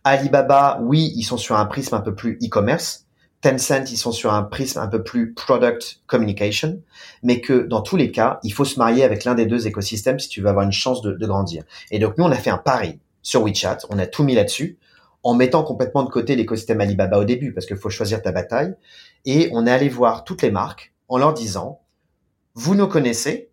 Alibaba, 0.03 0.81
oui, 0.83 1.13
ils 1.17 1.23
sont 1.23 1.37
sur 1.37 1.57
un 1.57 1.65
prisme 1.67 1.95
un 1.95 2.01
peu 2.01 2.15
plus 2.17 2.37
e-commerce, 2.43 3.04
Tencent, 3.45 3.91
ils 3.91 3.99
sont 3.99 4.11
sur 4.11 4.33
un 4.33 4.43
prisme 4.43 4.79
un 4.79 4.87
peu 4.87 5.03
plus 5.03 5.35
product 5.35 6.01
communication, 6.07 6.81
mais 7.23 7.43
que 7.43 7.67
dans 7.67 7.83
tous 7.83 7.99
les 7.99 8.11
cas, 8.11 8.41
il 8.43 8.55
faut 8.55 8.65
se 8.65 8.79
marier 8.79 9.05
avec 9.05 9.25
l'un 9.25 9.35
des 9.35 9.45
deux 9.45 9.67
écosystèmes 9.67 10.19
si 10.19 10.31
tu 10.31 10.41
veux 10.41 10.49
avoir 10.49 10.65
une 10.65 10.73
chance 10.73 11.03
de, 11.03 11.15
grandir. 11.27 11.63
Et 11.91 11.99
donc 11.99 12.17
nous, 12.17 12.25
on 12.25 12.31
a 12.31 12.37
fait 12.37 12.49
un 12.49 12.57
pari 12.57 13.01
sur 13.21 13.43
WeChat, 13.43 13.81
on 13.91 13.99
a 13.99 14.07
tout 14.07 14.25
mis 14.25 14.35
là-dessus. 14.35 14.79
en 15.23 15.35
mettant 15.35 15.63
complètement 15.63 16.05
de 16.05 16.09
côté 16.09 16.37
l'écosystème 16.37 16.81
Alibaba 16.81 17.19
au 17.19 17.25
début, 17.25 17.53
parce 17.53 17.67
qu'il 17.67 17.77
faut 17.77 17.91
choisir 17.91 18.23
ta 18.23 18.33
bataille. 18.33 18.75
Et 19.27 19.51
on 19.53 19.67
est 19.67 19.71
allé 19.71 19.91
voir 19.91 20.25
toutes 20.25 20.41
les 20.41 20.51
marques 20.51 20.95
en 21.09 21.19
leur 21.19 21.35
disant, 21.35 21.83
vous 22.55 22.75
nous 22.75 22.89
connaissez, 22.89 23.51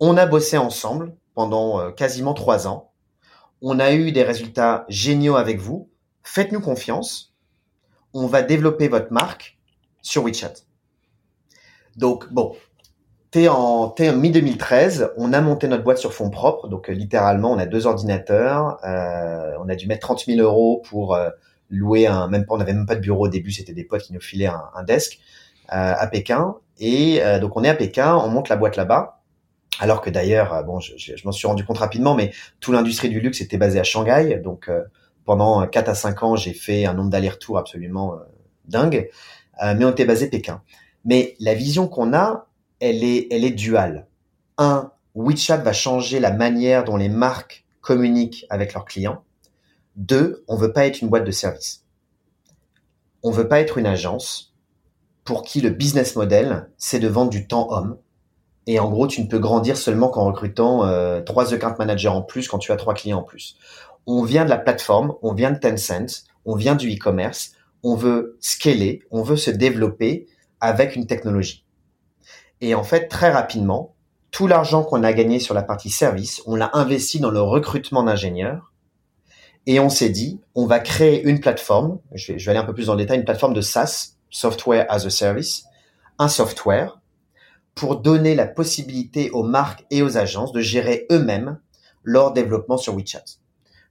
on 0.00 0.16
a 0.16 0.26
bossé 0.26 0.58
ensemble 0.58 1.14
pendant 1.34 1.80
euh, 1.80 1.90
quasiment 1.92 2.34
trois 2.34 2.66
ans, 2.66 2.90
on 3.62 3.78
a 3.78 3.92
eu 3.92 4.10
des 4.10 4.24
résultats 4.24 4.86
géniaux 4.88 5.36
avec 5.36 5.60
vous, 5.60 5.88
faites-nous 6.24 6.60
confiance, 6.60 7.32
on 8.14 8.26
va 8.26 8.42
développer 8.42 8.88
votre 8.88 9.12
marque 9.12 9.58
sur 10.02 10.24
WeChat. 10.24 10.54
Donc, 11.96 12.32
bon, 12.32 12.54
t'es 13.30 13.48
en, 13.48 13.94
en 13.98 14.16
mi-2013, 14.16 15.10
on 15.16 15.32
a 15.32 15.40
monté 15.40 15.68
notre 15.68 15.84
boîte 15.84 15.98
sur 15.98 16.12
fonds 16.12 16.30
propres, 16.30 16.68
donc 16.68 16.88
euh, 16.88 16.92
littéralement, 16.92 17.52
on 17.52 17.58
a 17.58 17.66
deux 17.66 17.86
ordinateurs, 17.86 18.78
euh, 18.84 19.52
on 19.60 19.68
a 19.68 19.74
dû 19.74 19.86
mettre 19.86 20.00
30 20.00 20.24
000 20.26 20.40
euros 20.40 20.82
pour 20.88 21.14
euh, 21.14 21.30
louer 21.70 22.06
un, 22.06 22.28
même 22.28 22.46
pas, 22.46 22.54
on 22.54 22.58
n'avait 22.58 22.72
même 22.72 22.86
pas 22.86 22.94
de 22.94 23.00
bureau 23.00 23.26
au 23.26 23.28
début, 23.28 23.50
c'était 23.50 23.74
des 23.74 23.84
potes 23.84 24.02
qui 24.02 24.12
nous 24.12 24.20
filaient 24.20 24.46
un, 24.46 24.62
un 24.74 24.82
desk 24.82 25.18
à 25.70 26.06
Pékin, 26.06 26.54
et 26.78 27.20
donc 27.42 27.54
on 27.58 27.62
est 27.62 27.68
à 27.68 27.74
Pékin, 27.74 28.16
on 28.16 28.28
monte 28.28 28.48
la 28.48 28.56
boîte 28.56 28.76
là-bas, 28.76 29.20
alors 29.80 30.00
que 30.00 30.08
d'ailleurs, 30.08 30.64
bon, 30.64 30.80
je, 30.80 30.94
je, 30.96 31.26
m'en 31.26 31.32
suis 31.32 31.46
rendu 31.46 31.62
compte 31.62 31.76
rapidement, 31.76 32.14
mais 32.14 32.32
toute 32.58 32.72
l'industrie 32.72 33.10
du 33.10 33.20
luxe 33.20 33.42
était 33.42 33.58
basée 33.58 33.78
à 33.78 33.84
Shanghai, 33.84 34.40
donc 34.42 34.70
pendant 35.28 35.66
4 35.66 35.90
à 35.90 35.94
5 35.94 36.22
ans, 36.22 36.36
j'ai 36.36 36.54
fait 36.54 36.86
un 36.86 36.94
nombre 36.94 37.10
d'allers-retours 37.10 37.58
absolument 37.58 38.14
dingue, 38.64 39.10
mais 39.62 39.84
on 39.84 39.90
était 39.90 40.06
basé 40.06 40.30
Pékin. 40.30 40.62
Mais 41.04 41.36
la 41.38 41.52
vision 41.52 41.86
qu'on 41.86 42.14
a, 42.14 42.46
elle 42.80 43.04
est, 43.04 43.26
elle 43.30 43.44
est 43.44 43.50
duale. 43.50 44.06
Un, 44.56 44.90
WeChat 45.14 45.58
va 45.58 45.74
changer 45.74 46.18
la 46.18 46.30
manière 46.30 46.82
dont 46.82 46.96
les 46.96 47.10
marques 47.10 47.66
communiquent 47.82 48.46
avec 48.48 48.72
leurs 48.72 48.86
clients. 48.86 49.22
Deux, 49.96 50.44
on 50.48 50.56
veut 50.56 50.72
pas 50.72 50.86
être 50.86 51.02
une 51.02 51.10
boîte 51.10 51.24
de 51.24 51.30
service. 51.30 51.84
On 53.22 53.30
veut 53.30 53.48
pas 53.48 53.60
être 53.60 53.76
une 53.76 53.86
agence 53.86 54.54
pour 55.24 55.42
qui 55.42 55.60
le 55.60 55.68
business 55.68 56.16
model, 56.16 56.70
c'est 56.78 57.00
de 57.00 57.08
vendre 57.08 57.30
du 57.30 57.46
temps 57.46 57.70
homme. 57.70 57.98
Et 58.66 58.78
en 58.78 58.88
gros, 58.90 59.06
tu 59.06 59.22
ne 59.22 59.26
peux 59.26 59.38
grandir 59.38 59.76
seulement 59.76 60.08
qu'en 60.08 60.24
recrutant 60.24 60.86
euh, 60.86 61.20
trois 61.20 61.52
account 61.52 61.74
managers 61.78 62.08
en 62.08 62.22
plus 62.22 62.48
quand 62.48 62.58
tu 62.58 62.72
as 62.72 62.76
trois 62.76 62.94
clients 62.94 63.18
en 63.18 63.22
plus. 63.22 63.56
On 64.10 64.22
vient 64.22 64.46
de 64.46 64.50
la 64.50 64.56
plateforme, 64.56 65.14
on 65.20 65.34
vient 65.34 65.50
de 65.50 65.58
Tencent, 65.58 66.24
on 66.46 66.56
vient 66.56 66.74
du 66.74 66.88
e-commerce, 66.88 67.52
on 67.82 67.94
veut 67.94 68.38
scaler, 68.40 69.02
on 69.10 69.22
veut 69.22 69.36
se 69.36 69.50
développer 69.50 70.26
avec 70.60 70.96
une 70.96 71.06
technologie. 71.06 71.66
Et 72.62 72.74
en 72.74 72.84
fait, 72.84 73.08
très 73.08 73.30
rapidement, 73.30 73.94
tout 74.30 74.46
l'argent 74.46 74.82
qu'on 74.82 75.04
a 75.04 75.12
gagné 75.12 75.40
sur 75.40 75.52
la 75.52 75.62
partie 75.62 75.90
service, 75.90 76.40
on 76.46 76.54
l'a 76.54 76.70
investi 76.72 77.20
dans 77.20 77.30
le 77.30 77.42
recrutement 77.42 78.02
d'ingénieurs. 78.02 78.72
Et 79.66 79.78
on 79.78 79.90
s'est 79.90 80.08
dit, 80.08 80.40
on 80.54 80.64
va 80.64 80.80
créer 80.80 81.22
une 81.24 81.40
plateforme, 81.40 81.98
je 82.14 82.32
vais, 82.32 82.48
aller 82.48 82.58
un 82.58 82.64
peu 82.64 82.72
plus 82.72 82.86
dans 82.86 82.94
le 82.94 83.02
détail, 83.02 83.18
une 83.18 83.26
plateforme 83.26 83.52
de 83.52 83.60
SaaS, 83.60 84.14
Software 84.30 84.86
as 84.88 85.04
a 85.04 85.10
Service, 85.10 85.64
un 86.18 86.28
software, 86.28 86.98
pour 87.74 87.96
donner 87.96 88.34
la 88.34 88.46
possibilité 88.46 89.30
aux 89.32 89.42
marques 89.42 89.84
et 89.90 90.00
aux 90.00 90.16
agences 90.16 90.52
de 90.52 90.62
gérer 90.62 91.06
eux-mêmes 91.12 91.58
leur 92.02 92.32
développement 92.32 92.78
sur 92.78 92.94
WeChat, 92.94 93.24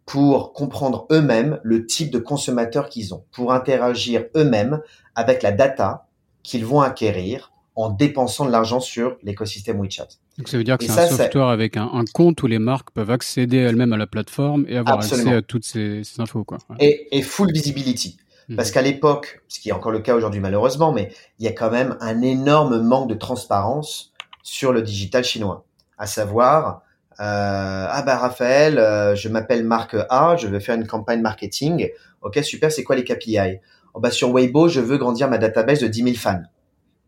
pour 0.07 0.53
comprendre 0.53 1.05
eux-mêmes 1.11 1.59
le 1.63 1.85
type 1.85 2.11
de 2.11 2.17
consommateurs 2.17 2.89
qu'ils 2.89 3.13
ont, 3.13 3.25
pour 3.33 3.51
interagir 3.51 4.23
eux-mêmes 4.35 4.81
avec 5.15 5.43
la 5.43 5.51
data 5.51 6.07
qu'ils 6.43 6.65
vont 6.65 6.79
acquérir 6.79 7.51
en 7.75 7.89
dépensant 7.89 8.45
de 8.45 8.51
l'argent 8.51 8.79
sur 8.79 9.17
l'écosystème 9.21 9.79
WeChat. 9.81 10.07
Donc 10.37 10.47
ça 10.47 10.57
veut 10.57 10.63
dire 10.63 10.77
que 10.77 10.85
c'est 10.85 10.97
un 10.97 11.07
software 11.07 11.47
avec 11.47 11.75
un, 11.75 12.05
compte 12.13 12.41
où 12.41 12.47
les 12.47 12.57
marques 12.57 12.89
peuvent 12.91 13.11
accéder 13.11 13.57
elles-mêmes 13.57 13.91
à 13.91 13.97
la 13.97 14.07
plateforme 14.07 14.65
et 14.69 14.77
avoir 14.77 14.99
accès 14.99 15.29
à 15.29 15.41
toutes 15.41 15.65
ces, 15.65 16.01
infos. 16.19 16.45
Quoi. 16.45 16.57
Et, 16.79 17.21
full 17.21 17.51
visibility. 17.51 18.17
Mhm. 18.47 18.55
Parce 18.55 18.71
qu'à 18.71 18.81
l'époque, 18.81 19.41
ce 19.49 19.59
qui 19.59 19.69
est 19.69 19.73
encore 19.73 19.91
le 19.91 19.99
cas 19.99 20.15
aujourd'hui 20.15 20.39
malheureusement, 20.39 20.93
mais 20.93 21.11
il 21.39 21.45
y 21.45 21.49
a 21.49 21.51
quand 21.51 21.69
même 21.69 21.97
un 21.99 22.21
énorme 22.21 22.81
manque 22.81 23.09
de 23.09 23.15
transparence 23.15 24.13
sur 24.41 24.71
le 24.71 24.81
digital 24.81 25.25
chinois. 25.25 25.65
À 25.97 26.07
savoir, 26.07 26.81
ah 27.19 28.03
bah 28.05 28.17
Raphaël, 28.17 28.77
euh, 28.77 29.15
je 29.15 29.29
m'appelle 29.29 29.63
Marc 29.63 29.95
A, 30.09 30.35
je 30.37 30.47
veux 30.47 30.59
faire 30.59 30.75
une 30.75 30.87
campagne 30.87 31.21
marketing. 31.21 31.89
Ok, 32.21 32.39
super, 32.43 32.71
c'est 32.71 32.83
quoi 32.83 32.95
les 32.95 33.03
KPI 33.03 33.59
oh 33.93 33.99
bah 33.99 34.11
Sur 34.11 34.31
Weibo, 34.33 34.67
je 34.67 34.81
veux 34.81 34.97
grandir 34.97 35.29
ma 35.29 35.37
database 35.37 35.79
de 35.79 35.87
10 35.87 36.03
000 36.03 36.15
fans. 36.15 36.43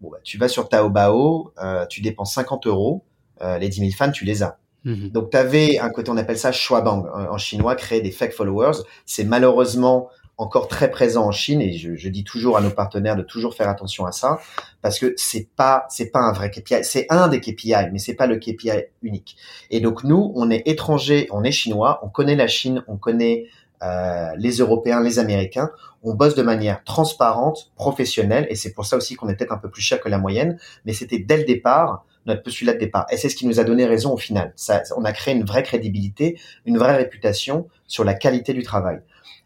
Bon, 0.01 0.10
bah, 0.10 0.18
tu 0.24 0.38
vas 0.38 0.47
sur 0.47 0.70
Taobao, 0.70 1.53
euh, 1.62 1.86
tu 1.88 2.01
dépenses 2.01 2.34
50 2.34 2.68
euros, 2.68 3.03
euh, 3.41 3.57
les 3.57 3.70
10 3.70 3.80
000 3.82 3.91
fans, 3.91 4.12
tu 4.12 4.26
les 4.26 4.43
as. 4.43 4.57
Mhm. 4.86 5.10
Donc, 5.10 5.30
tu 5.30 5.38
avais 5.38 5.78
un 5.78 5.89
côté, 5.89 6.10
on 6.10 6.18
appelle 6.18 6.38
ça 6.38 6.51
shuabang 6.51 7.05
en 7.14 7.38
chinois, 7.38 7.76
créer 7.76 8.01
des 8.01 8.12
fake 8.12 8.34
followers. 8.34 8.84
C'est 9.05 9.26
malheureusement 9.26 10.10
encore 10.39 10.69
très 10.69 10.89
présent 10.89 11.25
en 11.25 11.31
Chine 11.31 11.61
et 11.61 11.73
je, 11.73 11.95
je, 11.95 12.09
dis 12.09 12.23
toujours 12.23 12.57
à 12.57 12.61
nos 12.61 12.69
partenaires 12.71 13.17
de 13.17 13.21
toujours 13.21 13.53
faire 13.53 13.67
attention 13.67 14.05
à 14.05 14.13
ça 14.13 14.39
parce 14.81 14.97
que 14.97 15.13
c'est 15.17 15.49
pas 15.55 15.85
c'est 15.89 16.11
pas 16.11 16.21
un 16.21 16.31
vrai 16.31 16.49
KPI, 16.49 16.83
c'est 16.83 17.05
un 17.09 17.27
des 17.27 17.41
KPI 17.41 17.91
mais 17.91 17.99
c'est 17.99 18.15
pas 18.15 18.25
le 18.25 18.37
KPI 18.37 18.85
unique. 19.01 19.35
Et 19.69 19.81
donc 19.81 20.05
nous, 20.05 20.31
on 20.35 20.49
est 20.49 20.63
étrangers, 20.65 21.27
on 21.31 21.43
est 21.43 21.51
chinois, 21.51 21.99
on 22.03 22.09
connaît 22.09 22.37
la 22.37 22.47
Chine, 22.47 22.83
on 22.87 22.95
connaît 22.95 23.47
euh, 23.83 24.31
les 24.37 24.57
Européens, 24.57 25.01
les 25.01 25.19
Américains, 25.19 25.71
on 26.03 26.13
bosse 26.13 26.35
de 26.35 26.43
manière 26.43 26.83
transparente, 26.85 27.71
professionnelle, 27.75 28.47
et 28.49 28.55
c'est 28.55 28.73
pour 28.73 28.85
ça 28.85 28.95
aussi 28.97 29.15
qu'on 29.15 29.27
est 29.27 29.35
peut-être 29.35 29.53
un 29.53 29.57
peu 29.57 29.69
plus 29.69 29.81
cher 29.81 29.99
que 29.99 30.09
la 30.09 30.17
moyenne, 30.17 30.57
mais 30.85 30.93
c'était 30.93 31.19
dès 31.19 31.37
le 31.37 31.43
départ 31.43 32.05
notre 32.25 32.43
postulat 32.43 32.73
de 32.73 32.79
départ. 32.79 33.05
Et 33.11 33.17
c'est 33.17 33.29
ce 33.29 33.35
qui 33.35 33.47
nous 33.47 33.59
a 33.59 33.63
donné 33.63 33.85
raison 33.85 34.13
au 34.13 34.17
final. 34.17 34.53
Ça, 34.55 34.83
on 34.95 35.05
a 35.05 35.11
créé 35.11 35.33
une 35.33 35.45
vraie 35.45 35.63
crédibilité, 35.63 36.39
une 36.65 36.77
vraie 36.77 36.95
réputation 36.95 37.67
sur 37.87 38.03
la 38.03 38.13
qualité 38.13 38.53
du 38.53 38.63
travail. 38.63 38.99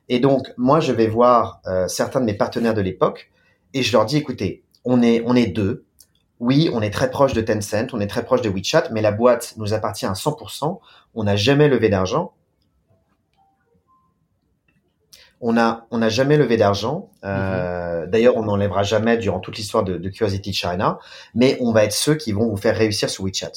Et 0.10 0.20
donc, 0.20 0.54
moi, 0.58 0.80
je 0.80 0.92
vais 0.92 1.08
voir 1.08 1.62
euh, 1.68 1.88
certains 1.88 2.20
de 2.20 2.26
mes 2.26 2.34
partenaires 2.34 2.74
de 2.74 2.82
l'époque, 2.82 3.32
et 3.74 3.84
je 3.84 3.92
leur 3.94 4.06
dis, 4.06 4.18
écoutez, 4.18 4.64
on 4.86 5.02
est, 5.02 5.24
on 5.26 5.36
est 5.36 5.48
deux. 5.48 5.86
Oui, 6.40 6.70
on 6.74 6.82
est 6.82 6.90
très 6.90 7.10
proche 7.10 7.34
de 7.34 7.42
Tencent, 7.42 7.88
on 7.94 8.02
est 8.02 8.08
très 8.08 8.24
proche 8.24 8.42
de 8.42 8.50
WeChat, 8.50 8.90
mais 8.92 9.02
la 9.02 9.12
boîte 9.12 9.54
nous 9.58 9.74
appartient 9.74 10.06
à 10.06 10.14
100%. 10.14 10.80
On 11.16 11.24
n'a 11.24 11.36
jamais 11.36 11.70
levé 11.70 11.90
d'argent 11.90 12.34
on 15.44 15.58
a 15.58 15.86
on 15.92 15.98
n'a 16.00 16.10
jamais 16.10 16.38
levé 16.38 16.56
d'argent. 16.56 17.10
Euh, 17.26 18.04
mhm. 18.06 18.10
D'ailleurs, 18.10 18.38
on 18.38 18.44
n'enlèvera 18.44 18.84
jamais 18.84 19.18
durant 19.18 19.40
toute 19.40 19.58
l'histoire 19.58 19.84
de, 19.84 19.98
de, 19.98 20.10
Curiosity 20.10 20.54
China, 20.54 21.00
mais 21.36 21.58
on 21.60 21.74
va 21.74 21.84
être 21.84 21.92
ceux 21.92 22.16
qui 22.16 22.32
vont 22.32 22.48
vous 22.48 22.58
faire 22.58 22.76
réussir 22.78 23.10
sur 23.10 23.26
WeChat. 23.26 23.52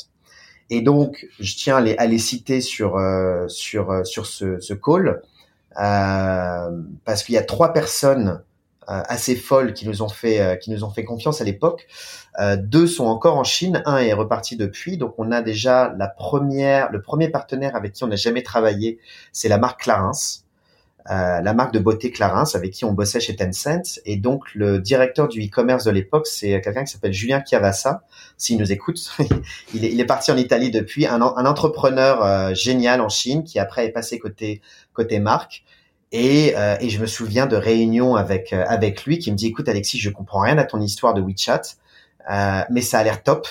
Et 0.68 0.80
donc, 0.80 1.26
je 1.38 1.54
tiens 1.54 1.76
à 1.76 1.80
les, 1.80 1.96
à 1.96 2.06
les 2.06 2.18
citer 2.18 2.60
sur 2.60 2.96
euh, 2.96 3.46
sur 3.46 3.92
euh, 3.92 4.02
sur 4.02 4.26
ce, 4.26 4.58
ce 4.58 4.74
call 4.74 5.22
parce 5.76 7.22
qu'il 7.22 7.34
y 7.34 7.38
a 7.38 7.42
trois 7.42 7.72
personnes 7.72 8.42
assez 8.86 9.34
folles 9.34 9.74
qui 9.74 9.86
nous 9.88 10.02
ont 10.02 10.08
fait 10.08 10.58
qui 10.60 10.70
nous 10.70 10.84
ont 10.84 10.90
fait 10.90 11.04
confiance 11.04 11.40
à 11.40 11.44
l'époque. 11.44 11.86
deux 12.58 12.86
sont 12.86 13.06
encore 13.06 13.36
en 13.36 13.44
Chine, 13.44 13.82
un 13.84 13.98
est 13.98 14.12
reparti 14.12 14.56
depuis. 14.56 14.96
Donc, 14.96 15.14
on 15.18 15.32
a 15.32 15.42
déjà 15.42 15.94
la 15.98 16.08
première 16.08 16.92
le 16.92 17.02
premier 17.02 17.28
partenaire 17.28 17.74
avec 17.76 17.92
qui 17.92 18.04
on 18.04 18.08
n'a 18.08 18.16
jamais 18.16 18.42
travaillé, 18.42 18.98
c'est 19.32 19.48
la 19.48 19.58
marque 19.58 19.82
Clarins. 19.82 20.12
Euh, 21.10 21.40
la 21.40 21.54
marque 21.54 21.72
de 21.72 21.78
beauté 21.78 22.10
Clarins 22.10 22.44
avec 22.54 22.72
qui 22.72 22.84
on 22.84 22.92
bossait 22.92 23.20
chez 23.20 23.36
Tencent. 23.36 24.00
Et 24.04 24.16
donc 24.16 24.54
le 24.54 24.80
directeur 24.80 25.28
du 25.28 25.44
e-commerce 25.44 25.84
de 25.84 25.90
l'époque, 25.90 26.26
c'est 26.26 26.60
quelqu'un 26.60 26.84
qui 26.84 26.92
s'appelle 26.92 27.12
Julien 27.12 27.42
Chiavassa. 27.44 28.02
S'il 28.36 28.58
nous 28.58 28.72
écoute, 28.72 29.10
il, 29.74 29.84
est, 29.84 29.92
il, 29.92 30.00
est, 30.00 30.06
parti 30.06 30.32
en 30.32 30.36
Italie 30.36 30.70
depuis, 30.70 31.06
un, 31.06 31.20
un 31.20 31.46
entrepreneur 31.46 32.24
euh, 32.24 32.54
génial 32.54 33.00
en 33.00 33.08
Chine 33.08 33.44
qui 33.44 33.58
après 33.58 33.86
est 33.86 33.92
passé 33.92 34.18
côté 34.18 34.60
côté 34.92 35.18
marque. 35.18 35.64
Et, 36.12 36.54
euh, 36.56 36.76
et 36.80 36.88
je 36.88 37.00
me 37.00 37.06
souviens 37.06 37.46
de 37.46 37.56
réunions 37.56 38.16
avec 38.16 38.52
avec 38.52 39.04
lui 39.04 39.18
qui 39.18 39.30
me 39.30 39.36
dit 39.36 39.46
écoute 39.46 39.68
Alexis, 39.68 39.98
je 39.98 40.10
comprends 40.10 40.40
rien 40.40 40.58
à 40.58 40.64
ton 40.64 40.80
histoire 40.80 41.14
de 41.14 41.20
WeChat, 41.20 41.62
mais 42.70 42.80
ça 42.80 42.98
a 42.98 43.04
l'air 43.04 43.22
top. 43.22 43.46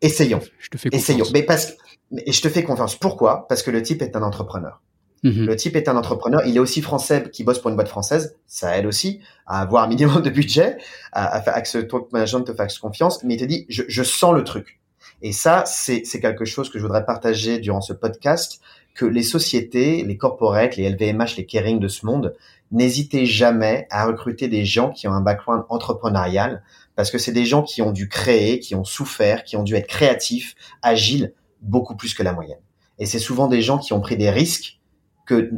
essayons. 0.00 0.40
Je 0.58 0.68
te 0.68 0.78
fais 0.78 0.90
confiance. 0.90 1.10
Essayons. 1.10 1.26
Mais 1.32 1.42
parce 1.42 1.66
que 1.66 1.72
et 2.18 2.32
je 2.32 2.42
te 2.42 2.48
fais 2.48 2.62
confiance. 2.62 2.96
Pourquoi? 2.96 3.46
Parce 3.48 3.62
que 3.62 3.70
le 3.70 3.82
type 3.82 4.02
est 4.02 4.16
un 4.16 4.22
entrepreneur. 4.22 4.80
Mhm. 5.22 5.46
Le 5.46 5.56
type 5.56 5.76
est 5.76 5.88
un 5.88 5.96
entrepreneur. 5.96 6.42
Il 6.46 6.56
est 6.56 6.60
aussi 6.60 6.82
français 6.82 7.30
qui 7.32 7.44
bosse 7.44 7.60
pour 7.60 7.70
une 7.70 7.76
boîte 7.76 7.88
française. 7.88 8.36
Ça 8.46 8.76
aide 8.76 8.86
aussi 8.86 9.20
à 9.46 9.60
avoir 9.60 9.84
un 9.84 9.88
minimum 9.88 10.20
de 10.22 10.30
budget, 10.30 10.78
à, 11.12 11.36
à 11.36 11.40
faire 11.40 11.54
avec 11.54 11.66
ce 11.66 11.78
top 11.78 12.12
management 12.12 12.44
te 12.44 12.54
faire 12.54 12.66
confiance. 12.80 13.22
Mais 13.22 13.34
il 13.34 13.40
te 13.40 13.44
dit, 13.44 13.66
je, 13.68 13.82
je 13.86 14.02
sens 14.02 14.34
le 14.34 14.44
truc. 14.44 14.80
Et 15.22 15.30
ça, 15.32 15.62
c'est 15.66 16.02
quelque 16.20 16.44
chose 16.44 16.68
que 16.68 16.78
je 16.78 16.82
voudrais 16.82 17.04
partager 17.04 17.60
durant 17.60 17.80
ce 17.80 17.92
podcast, 17.92 18.60
que 18.94 19.06
les 19.06 19.22
sociétés, 19.22 20.02
les 20.02 20.16
corporates, 20.16 20.76
les 20.76 20.90
LVMH, 20.90 21.36
les 21.36 21.46
Kering 21.46 21.78
de 21.78 21.88
ce 21.88 22.04
monde, 22.04 22.34
n'hésitez 22.72 23.24
jamais 23.24 23.86
à 23.90 24.04
recruter 24.06 24.48
des 24.48 24.64
gens 24.64 24.90
qui 24.90 25.06
ont 25.06 25.12
un 25.12 25.20
background 25.20 25.62
entrepreneurial, 25.68 26.62
parce 26.96 27.10
que 27.10 27.18
c'est 27.18 27.32
des 27.32 27.44
gens 27.44 27.62
qui 27.62 27.82
ont 27.82 27.92
dû 27.92 28.08
créer, 28.08 28.58
qui 28.58 28.74
ont 28.74 28.84
souffert, 28.84 29.44
qui 29.44 29.56
ont 29.56 29.62
dû 29.62 29.76
être 29.76 29.86
créatifs, 29.86 30.56
agiles, 30.82 31.32
beaucoup 31.60 31.94
plus 31.94 32.14
que 32.14 32.24
la 32.24 32.32
moyenne. 32.32 32.58
Et 32.98 33.06
c'est 33.06 33.20
souvent 33.20 33.46
des 33.46 33.62
gens 33.62 33.78
qui 33.78 33.92
ont 33.92 34.00
pris 34.00 34.16
des 34.16 34.30
risques 34.30 34.80
que 35.26 35.50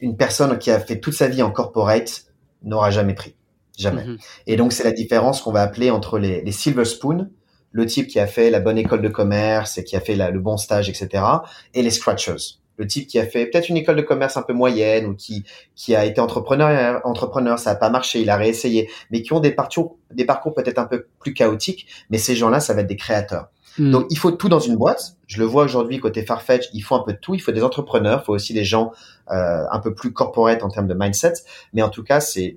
une 0.00 0.16
personne 0.16 0.58
qui 0.58 0.70
a 0.70 0.78
fait 0.78 1.00
toute 1.00 1.14
sa 1.14 1.28
vie 1.28 1.42
en 1.42 1.50
corporate 1.50 2.26
n'aura 2.62 2.90
jamais 2.90 3.14
pris. 3.14 3.34
Jamais. 3.78 4.04
Mhm. 4.04 4.18
Et 4.46 4.56
donc, 4.56 4.72
c'est 4.72 4.84
la 4.84 4.92
différence 4.92 5.40
qu'on 5.40 5.52
va 5.52 5.62
appeler 5.62 5.90
entre 5.90 6.18
les, 6.18 6.42
les, 6.42 6.52
silver 6.52 6.84
spoon, 6.84 7.30
le 7.72 7.86
type 7.86 8.08
qui 8.08 8.18
a 8.18 8.26
fait 8.26 8.50
la 8.50 8.60
bonne 8.60 8.78
école 8.78 9.02
de 9.02 9.08
commerce 9.08 9.78
et 9.78 9.84
qui 9.84 9.96
a 9.96 10.00
fait 10.00 10.16
le 10.16 10.40
bon 10.40 10.56
stage, 10.56 10.88
etc., 10.88 11.22
et 11.74 11.82
les 11.82 11.90
scratchers. 11.90 12.58
le 12.78 12.86
type 12.86 13.06
qui 13.06 13.18
a 13.18 13.26
fait 13.26 13.46
peut-être 13.46 13.68
une 13.68 13.76
école 13.76 13.96
de 13.96 14.02
commerce 14.02 14.36
un 14.36 14.42
peu 14.42 14.52
moyenne 14.52 15.06
ou 15.06 15.14
qui 15.14 15.44
qui 15.74 15.94
a 15.94 16.04
été 16.04 16.20
entrepreneur 16.20 17.00
entrepreneur 17.04 17.58
ça 17.58 17.70
a 17.70 17.74
pas 17.74 17.88
marché 17.88 18.20
il 18.20 18.28
a 18.28 18.36
réessayé 18.36 18.90
mais 19.10 19.22
qui 19.22 19.32
ont 19.32 19.40
des 19.40 19.52
parcours 19.52 19.96
des 20.10 20.26
parcours 20.26 20.52
peut-être 20.52 20.78
un 20.78 20.84
peu 20.84 21.06
plus 21.18 21.32
chaotiques 21.32 21.86
mais 22.10 22.18
ces 22.18 22.36
gens-là 22.36 22.60
ça 22.60 22.74
va 22.74 22.82
être 22.82 22.86
des 22.86 22.96
créateurs 22.96 23.48
hmm. 23.78 23.90
donc 23.90 24.06
il 24.10 24.18
faut 24.18 24.30
tout 24.30 24.48
dans 24.48 24.60
une 24.60 24.76
boîte. 24.76 25.16
Je 25.26 25.38
le 25.38 25.44
vois 25.44 25.64
aujourd'hui 25.64 25.98
côté 25.98 26.22
Farfetch 26.22 26.68
il 26.72 26.80
faut 26.80 26.94
un 26.94 27.02
peu 27.02 27.12
de 27.12 27.18
tout. 27.18 27.34
Il 27.34 27.40
faut 27.40 27.52
des 27.52 27.62
entrepreneurs 27.62 28.22
il 28.22 28.26
faut 28.26 28.34
aussi 28.34 28.54
des 28.54 28.64
gens 28.64 28.92
euh, 29.30 29.64
un 29.70 29.78
peu 29.80 29.94
plus 29.94 30.12
corporate 30.12 30.62
en 30.62 30.68
termes 30.68 30.86
de 30.86 30.94
mindset. 30.94 31.34
Mais 31.72 31.82
en 31.82 31.88
tout 31.88 32.02
cas 32.02 32.20
c'est 32.20 32.56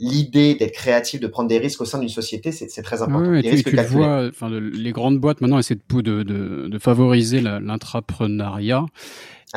l'idée 0.00 0.54
d'être 0.54 0.72
créatif, 0.72 1.20
de 1.20 1.26
prendre 1.26 1.48
des 1.48 1.58
risques 1.58 1.80
au 1.82 1.84
sein 1.84 1.98
d'une 1.98 2.08
société, 2.08 2.50
c'est 2.52 2.82
très 2.82 3.02
important. 3.02 3.30
les 3.30 3.62
tu, 3.62 3.70
tu 3.70 3.76
vois, 3.76 4.26
enfin, 4.28 4.50
les 4.50 4.92
grandes 4.92 5.18
boîtes 5.18 5.40
maintenant 5.40 5.58
essaient 5.58 5.76
de, 5.76 6.00
de, 6.00 6.22
de, 6.22 6.68
de 6.68 6.78
favoriser 6.78 7.40
l'intrapreneuriat. 7.40 8.86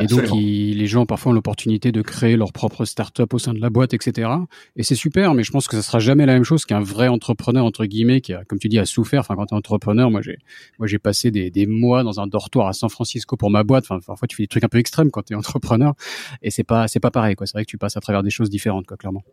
Et 0.01 0.07
donc, 0.07 0.23
les 0.33 0.87
gens 0.87 1.05
parfois 1.05 1.31
ont 1.31 1.35
l'opportunité 1.35 1.91
de 1.91 2.01
créer 2.01 2.35
leur 2.35 2.51
propre 2.51 2.83
start-up 2.83 3.31
au 3.33 3.37
sein 3.37 3.53
de 3.53 3.59
la 3.59 3.69
boîte, 3.69 3.93
etc. 3.93 4.27
Et 4.75 4.81
c'est 4.81 4.95
super, 4.95 5.35
mais 5.35 5.43
je 5.43 5.51
pense 5.51 5.67
que 5.67 5.75
ça 5.75 5.83
sera 5.83 5.99
jamais 5.99 6.25
la 6.25 6.33
même 6.33 6.43
chose 6.43 6.65
qu'un 6.65 6.79
vrai 6.79 7.07
entrepreneur 7.07 7.63
entre 7.63 7.85
guillemets 7.85 8.19
qui 8.19 8.33
a, 8.33 8.43
comme 8.43 8.57
tu 8.57 8.69
dis, 8.69 8.79
a 8.79 8.85
souffert. 8.85 9.19
Enfin, 9.19 9.35
quand 9.35 9.45
t'es 9.45 9.55
entrepreneur, 9.55 10.09
moi 10.09 10.21
j'ai, 10.23 10.39
moi 10.79 10.87
j'ai 10.87 10.97
passé 10.97 11.29
des, 11.29 11.51
des 11.51 11.67
mois 11.67 12.01
dans 12.01 12.19
un 12.19 12.25
dortoir 12.25 12.67
à 12.67 12.73
San 12.73 12.89
Francisco 12.89 13.37
pour 13.37 13.51
ma 13.51 13.63
boîte. 13.63 13.85
Enfin, 13.87 13.99
parfois 14.05 14.27
tu 14.27 14.35
fais 14.35 14.43
des 14.43 14.47
trucs 14.47 14.63
un 14.63 14.69
peu 14.69 14.79
extrêmes 14.79 15.11
quand 15.11 15.21
t'es 15.21 15.35
entrepreneur, 15.35 15.93
et 16.41 16.49
c'est 16.49 16.63
pas, 16.63 16.87
c'est 16.87 16.99
pas 16.99 17.11
pareil, 17.11 17.35
quoi. 17.35 17.45
C'est 17.45 17.53
vrai 17.53 17.63
que 17.63 17.69
tu 17.69 17.77
passes 17.77 17.95
à 17.95 18.01
travers 18.01 18.23
des 18.23 18.31
choses 18.31 18.49
différentes, 18.49 18.87
quoi, 18.87 18.97
clairement 18.97 19.23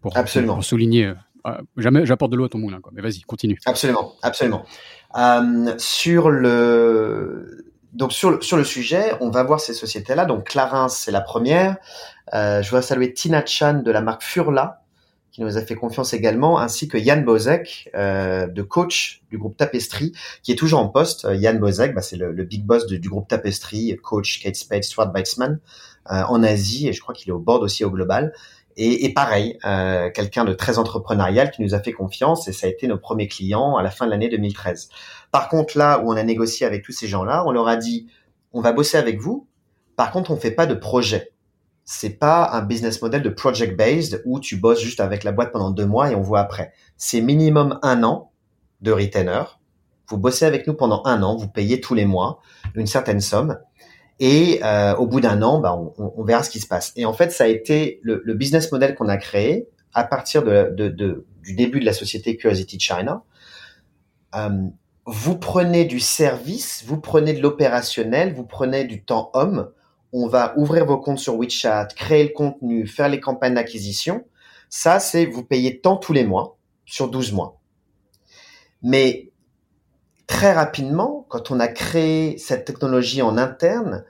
pour, 0.00 0.16
absolument. 0.16 0.54
pour 0.54 0.64
souligner. 0.64 1.06
Euh, 1.06 1.14
ah, 1.44 1.60
jamais 1.76 2.04
j'apporte 2.04 2.32
de 2.32 2.36
l'eau 2.36 2.44
à 2.44 2.48
ton 2.48 2.58
moulin, 2.58 2.80
quoi. 2.80 2.92
Mais 2.94 3.02
vas-y, 3.02 3.20
continue. 3.22 3.58
Absolument, 3.66 4.14
absolument. 4.22 4.64
Euh, 5.16 5.74
sur 5.78 6.30
le 6.30 7.64
donc 7.92 8.12
sur 8.12 8.30
le, 8.30 8.40
sur 8.42 8.56
le 8.56 8.64
sujet, 8.64 9.12
on 9.20 9.30
va 9.30 9.42
voir 9.42 9.60
ces 9.60 9.74
sociétés-là. 9.74 10.24
Donc 10.26 10.44
Clarins, 10.44 10.88
c'est 10.88 11.10
la 11.10 11.20
première. 11.20 11.76
Euh, 12.34 12.62
je 12.62 12.68
voudrais 12.68 12.82
saluer 12.82 13.12
Tina 13.12 13.44
Chan 13.44 13.82
de 13.84 13.90
la 13.90 14.02
marque 14.02 14.22
Furla, 14.22 14.82
qui 15.32 15.42
nous 15.42 15.56
a 15.56 15.62
fait 15.62 15.74
confiance 15.74 16.12
également, 16.12 16.58
ainsi 16.58 16.88
que 16.88 16.98
Yann 16.98 17.24
Bozek, 17.24 17.90
euh, 17.94 18.46
de 18.46 18.62
coach 18.62 19.22
du 19.30 19.38
groupe 19.38 19.56
Tapestry, 19.56 20.12
qui 20.42 20.52
est 20.52 20.56
toujours 20.56 20.80
en 20.80 20.88
poste. 20.88 21.24
Euh, 21.24 21.34
Yann 21.34 21.58
Bozek, 21.58 21.94
bah, 21.94 22.02
c'est 22.02 22.16
le, 22.16 22.32
le, 22.32 22.44
big 22.44 22.64
boss 22.64 22.86
du 22.86 23.08
groupe 23.08 23.28
Tapestry, 23.28 23.96
coach 24.02 24.42
Kate 24.42 24.56
Spade, 24.56 24.84
Stuart 24.84 25.12
Weitzman, 25.12 25.60
euh, 26.10 26.22
en 26.28 26.42
Asie, 26.42 26.88
et 26.88 26.92
je 26.92 27.00
crois 27.00 27.14
qu'il 27.14 27.28
est 27.28 27.32
au 27.32 27.38
board 27.38 27.62
aussi 27.62 27.84
au 27.84 27.90
global. 27.90 28.32
Et, 28.80 29.04
et 29.04 29.12
pareil, 29.12 29.58
euh, 29.64 30.08
quelqu'un 30.10 30.44
de 30.44 30.52
très 30.52 30.78
entrepreneurial 30.78 31.50
qui 31.50 31.62
nous 31.62 31.74
a 31.74 31.80
fait 31.80 31.92
confiance 31.92 32.46
et 32.46 32.52
ça 32.52 32.68
a 32.68 32.70
été 32.70 32.86
nos 32.86 32.96
premiers 32.96 33.26
clients 33.26 33.76
à 33.76 33.82
la 33.82 33.90
fin 33.90 34.06
de 34.06 34.12
l'année 34.12 34.28
2013. 34.28 34.88
Par 35.32 35.48
contre, 35.48 35.76
là 35.76 35.98
où 35.98 36.12
on 36.12 36.16
a 36.16 36.22
négocié 36.22 36.64
avec 36.64 36.84
tous 36.84 36.92
ces 36.92 37.08
gens-là, 37.08 37.42
on 37.44 37.50
leur 37.50 37.66
a 37.66 37.76
dit, 37.76 38.06
on 38.52 38.60
va 38.60 38.72
bosser 38.72 38.96
avec 38.96 39.20
vous. 39.20 39.48
Par 39.96 40.12
contre, 40.12 40.30
on 40.30 40.36
fait 40.36 40.52
pas 40.52 40.66
de 40.66 40.74
projet. 40.74 41.32
C'est 41.84 42.20
pas 42.20 42.50
un 42.52 42.62
business 42.62 43.02
model 43.02 43.22
de 43.22 43.30
project 43.30 43.76
based 43.76 44.22
où 44.24 44.38
tu 44.38 44.56
bosses 44.56 44.80
juste 44.80 45.00
avec 45.00 45.24
la 45.24 45.32
boîte 45.32 45.50
pendant 45.50 45.72
deux 45.72 45.86
mois 45.86 46.12
et 46.12 46.14
on 46.14 46.22
voit 46.22 46.40
après. 46.40 46.72
C'est 46.96 47.20
minimum 47.20 47.80
un 47.82 48.04
an 48.04 48.30
de 48.80 48.92
retainer. 48.92 49.42
Vous 50.06 50.18
bossez 50.18 50.44
avec 50.44 50.68
nous 50.68 50.74
pendant 50.74 51.02
un 51.04 51.24
an, 51.24 51.34
vous 51.34 51.48
payez 51.48 51.80
tous 51.80 51.94
les 51.94 52.06
mois 52.06 52.40
une 52.76 52.86
certaine 52.86 53.20
somme 53.20 53.58
et 54.20 54.60
euh, 54.64 54.96
au 54.96 55.06
bout 55.06 55.20
d'un 55.20 55.42
an, 55.42 55.60
bah, 55.60 55.74
on, 55.74 56.12
on, 56.16 56.24
verra 56.24 56.42
ce 56.42 56.50
qui 56.50 56.58
se 56.58 56.66
passe. 56.66 56.92
Et 56.96 57.04
en 57.04 57.12
fait, 57.12 57.30
ça 57.30 57.44
a 57.44 57.46
été 57.46 58.00
le, 58.02 58.20
le 58.24 58.34
business 58.34 58.72
model 58.72 58.94
qu'on 58.94 59.08
a 59.08 59.16
créé 59.16 59.68
à 59.94 60.04
partir 60.04 60.42
de, 60.42 60.72
de, 60.74 60.88
de, 60.88 61.24
du 61.42 61.54
début 61.54 61.80
de 61.80 61.84
la 61.84 61.92
société 61.92 62.36
Curiosity 62.36 62.78
China. 62.80 63.22
Euh, 64.34 64.68
vous 65.06 65.38
prenez 65.38 65.84
du 65.84 66.00
service, 66.00 66.84
vous 66.86 67.00
prenez 67.00 67.32
de 67.32 67.40
l'opérationnel, 67.40 68.34
vous 68.34 68.44
prenez 68.44 68.84
du 68.84 69.02
temps 69.02 69.30
homme. 69.34 69.70
On 70.12 70.26
va 70.26 70.52
ouvrir 70.56 70.84
vos 70.84 70.98
comptes 70.98 71.18
sur 71.18 71.36
WeChat, 71.36 71.88
créer 71.96 72.24
le 72.24 72.30
contenu, 72.30 72.86
faire 72.86 73.08
les 73.08 73.20
campagnes 73.20 73.54
d'acquisition. 73.54 74.24
Ça, 74.68 75.00
c'est 75.00 75.26
vous 75.26 75.44
payez 75.44 75.80
tant 75.80 75.96
tous 75.96 76.12
les 76.12 76.24
mois 76.24 76.58
sur 76.84 77.08
12 77.08 77.32
mois. 77.32 77.60
Mais 78.82 79.30
très 80.28 80.52
rapidement, 80.52 81.26
quand 81.28 81.50
on 81.50 81.58
a 81.58 81.66
créé 81.66 82.38
cette 82.38 82.64
technologie 82.64 83.22
en 83.22 83.36
interne, 83.36 84.04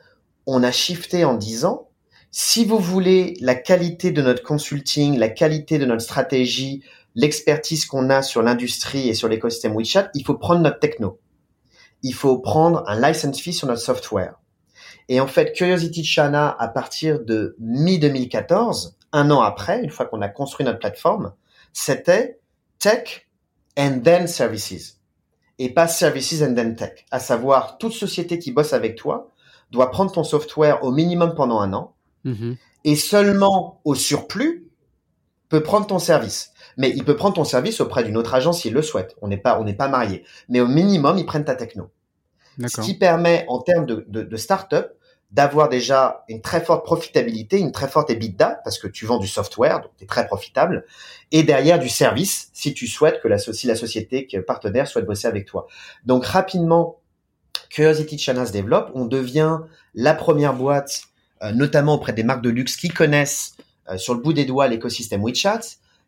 on 0.45 0.63
a 0.63 0.73
shifté 0.73 1.25
en 1.25 1.35
disant, 1.35 1.89
si 2.31 2.67
vous 2.67 2.79
voulez 2.79 3.39
la 3.41 3.55
qualité 3.55 4.11
de 4.11 4.21
notre 4.21 4.43
consulting, 4.43 5.17
la 5.17 5.31
qualité 5.31 5.79
de 5.79 5.87
notre 5.87 6.03
stratégie, 6.03 6.83
l'expertise 7.15 7.87
qu'on 7.87 8.11
a 8.11 8.21
sur 8.21 8.43
l'industrie 8.43 9.09
et 9.09 9.15
sur 9.15 9.29
l'écosystème 9.29 9.75
WeChat, 9.75 10.11
il 10.13 10.27
faut 10.27 10.35
prendre 10.35 10.61
notre 10.61 10.81
techno. 10.81 11.21
Il 12.03 12.15
faut 12.15 12.39
prendre 12.39 12.85
un 12.87 13.01
license 13.01 13.41
fee 13.41 13.55
sur 13.55 13.69
notre 13.69 13.81
software. 13.81 14.35
Et 15.09 15.21
en 15.21 15.27
fait, 15.27 15.53
Curiosity 15.53 16.05
China, 16.05 16.55
à 16.59 16.69
partir 16.69 17.25
de 17.25 17.57
mi-2014, 17.61 18.95
un 19.13 19.31
an 19.31 19.41
après, 19.41 19.83
une 19.83 19.91
fois 19.91 20.05
qu'on 20.05 20.21
a 20.21 20.29
construit 20.29 20.67
notre 20.67 20.81
plateforme, 20.81 21.33
c'était 21.73 22.41
tech 22.79 23.29
and 23.79 24.01
then 24.05 24.27
services 24.27 24.98
et 25.59 25.71
pas 25.71 25.89
services 25.89 26.43
and 26.43 26.55
then 26.55 26.77
tech. 26.77 27.05
À 27.11 27.19
savoir, 27.19 27.79
toute 27.79 27.93
société 27.93 28.39
qui 28.39 28.53
bosse 28.53 28.73
avec 28.73 28.97
toi 28.97 29.31
doit 29.71 29.91
prendre 29.91 30.13
ton 30.13 30.25
software 30.25 30.83
au 30.85 30.93
minimum 30.93 31.35
pendant 31.35 31.61
un 31.61 31.73
an 31.73 31.95
mm-hmm. 32.25 32.57
et 32.85 32.97
seulement 32.97 33.81
au 33.85 33.95
surplus 33.95 34.67
peut 35.49 35.63
prendre 35.63 35.87
ton 35.87 35.99
service. 35.99 36.53
Mais 36.77 36.91
il 36.91 37.05
peut 37.05 37.17
prendre 37.17 37.35
ton 37.35 37.45
service 37.45 37.81
auprès 37.81 38.05
d'une 38.05 38.17
autre 38.17 38.35
agence 38.35 38.61
s'il 38.61 38.73
le 38.73 38.83
souhaite. 38.83 39.17
On 39.21 39.29
n'est 39.29 39.39
pas, 39.39 39.61
on 39.61 39.65
n'est 39.65 39.75
pas 39.75 39.89
marié. 39.89 40.25
Mais 40.49 40.61
au 40.61 40.69
minimum, 40.69 41.19
ils 41.19 41.27
prennent 41.27 41.45
ta 41.45 41.57
techno. 41.57 41.91
Ce 42.67 42.81
qui 42.81 42.95
permet, 42.95 43.45
en 43.49 43.61
termes 43.61 43.87
de, 43.87 44.05
de, 44.09 44.23
de 44.23 44.37
start-up, 44.37 44.98
d'avoir 45.31 45.69
déjà 45.69 46.25
une 46.29 46.41
très 46.41 46.63
forte 46.63 46.85
profitabilité, 46.85 47.59
une 47.59 47.73
très 47.73 47.89
forte 47.89 48.11
EBITDA, 48.11 48.61
parce 48.65 48.79
que 48.79 48.89
tu 48.89 49.05
vends 49.05 49.19
du 49.19 49.27
software, 49.27 49.83
donc 49.83 49.91
tu 49.99 50.05
es 50.05 50.07
très 50.07 50.27
profitable, 50.27 50.87
et 51.33 51.43
derrière 51.43 51.79
du 51.79 51.89
service, 51.89 52.49
si 52.55 52.73
tu 52.73 52.87
souhaites 52.87 53.21
que 53.21 53.29
la, 53.29 53.39
si 53.39 53.67
la 53.67 53.77
société 53.77 54.27
qui 54.27 54.37
est 54.37 54.41
partenaire 54.41 54.89
souhaite 54.89 55.05
bosser 55.05 55.29
avec 55.29 55.47
toi. 55.47 55.67
Donc 56.07 56.25
rapidement, 56.25 56.99
Curiosity 57.69 58.19
Channel 58.19 58.47
se 58.47 58.53
développe, 58.53 58.91
on 58.95 59.05
devient 59.05 59.59
la 59.95 60.15
première 60.15 60.55
boîte, 60.55 61.03
euh, 61.43 61.53
notamment 61.53 61.95
auprès 61.95 62.15
des 62.15 62.23
marques 62.23 62.43
de 62.43 62.51
luxe 62.51 62.77
qui 62.77 62.89
connaissent 62.89 63.57
euh, 63.91 63.99
sur 63.99 64.15
le 64.15 64.21
bout 64.21 64.33
des 64.33 64.47
doigts 64.47 64.67
l'écosystème 64.67 65.23
WeChat, 65.23 65.61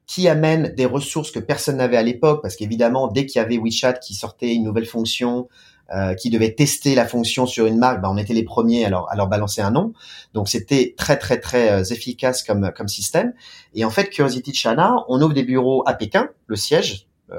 qui 0.07 0.29
amène 0.29 0.75
des 0.75 0.87
ressources 0.87 1.31
que 1.31 1.39
personne 1.39 1.77
n'avait 1.77 1.99
à 1.99 2.03
l'époque, 2.03 2.41
parce 2.43 2.57
qu'évidemment, 2.57 3.07
dès 3.07 3.27
qu'il 3.27 3.39
y 3.39 3.45
avait 3.45 3.59
WeChat 3.59 3.93
qui 3.95 4.15
sortait 4.15 4.55
une 4.55 4.65
nouvelle 4.65 4.87
fonction, 4.87 5.49
euh, 5.93 6.15
qui 6.15 6.31
devaient 6.31 6.55
tester 6.55 6.95
la 6.95 7.05
fonction 7.05 7.47
sur 7.47 7.67
une 7.67 7.77
marque, 7.77 8.01
bah, 8.01 8.09
on 8.13 8.17
était 8.17 8.33
les 8.33 8.45
premiers 8.45 8.85
à 8.85 8.91
leur, 8.91 9.11
à 9.11 9.17
leur 9.17 9.27
balancer 9.27 9.61
un 9.61 9.73
nom. 9.73 9.93
Donc 10.35 10.49
c'était 10.49 10.95
très 10.97 11.17
très 11.17 11.41
très 11.41 11.73
euh, 11.73 11.83
efficace 11.83 12.45
comme 12.45 12.71
comme 12.77 12.87
système. 12.87 13.35
Et 13.75 13.85
en 13.85 13.91
fait, 13.91 14.09
Curiosity 14.09 14.55
China, 14.55 15.05
on 15.09 15.21
ouvre 15.21 15.35
des 15.35 15.43
bureaux 15.43 15.83
à 15.87 15.95
Pékin, 15.95 16.29
le 16.47 16.55
siège, 16.55 17.09
euh, 17.33 17.37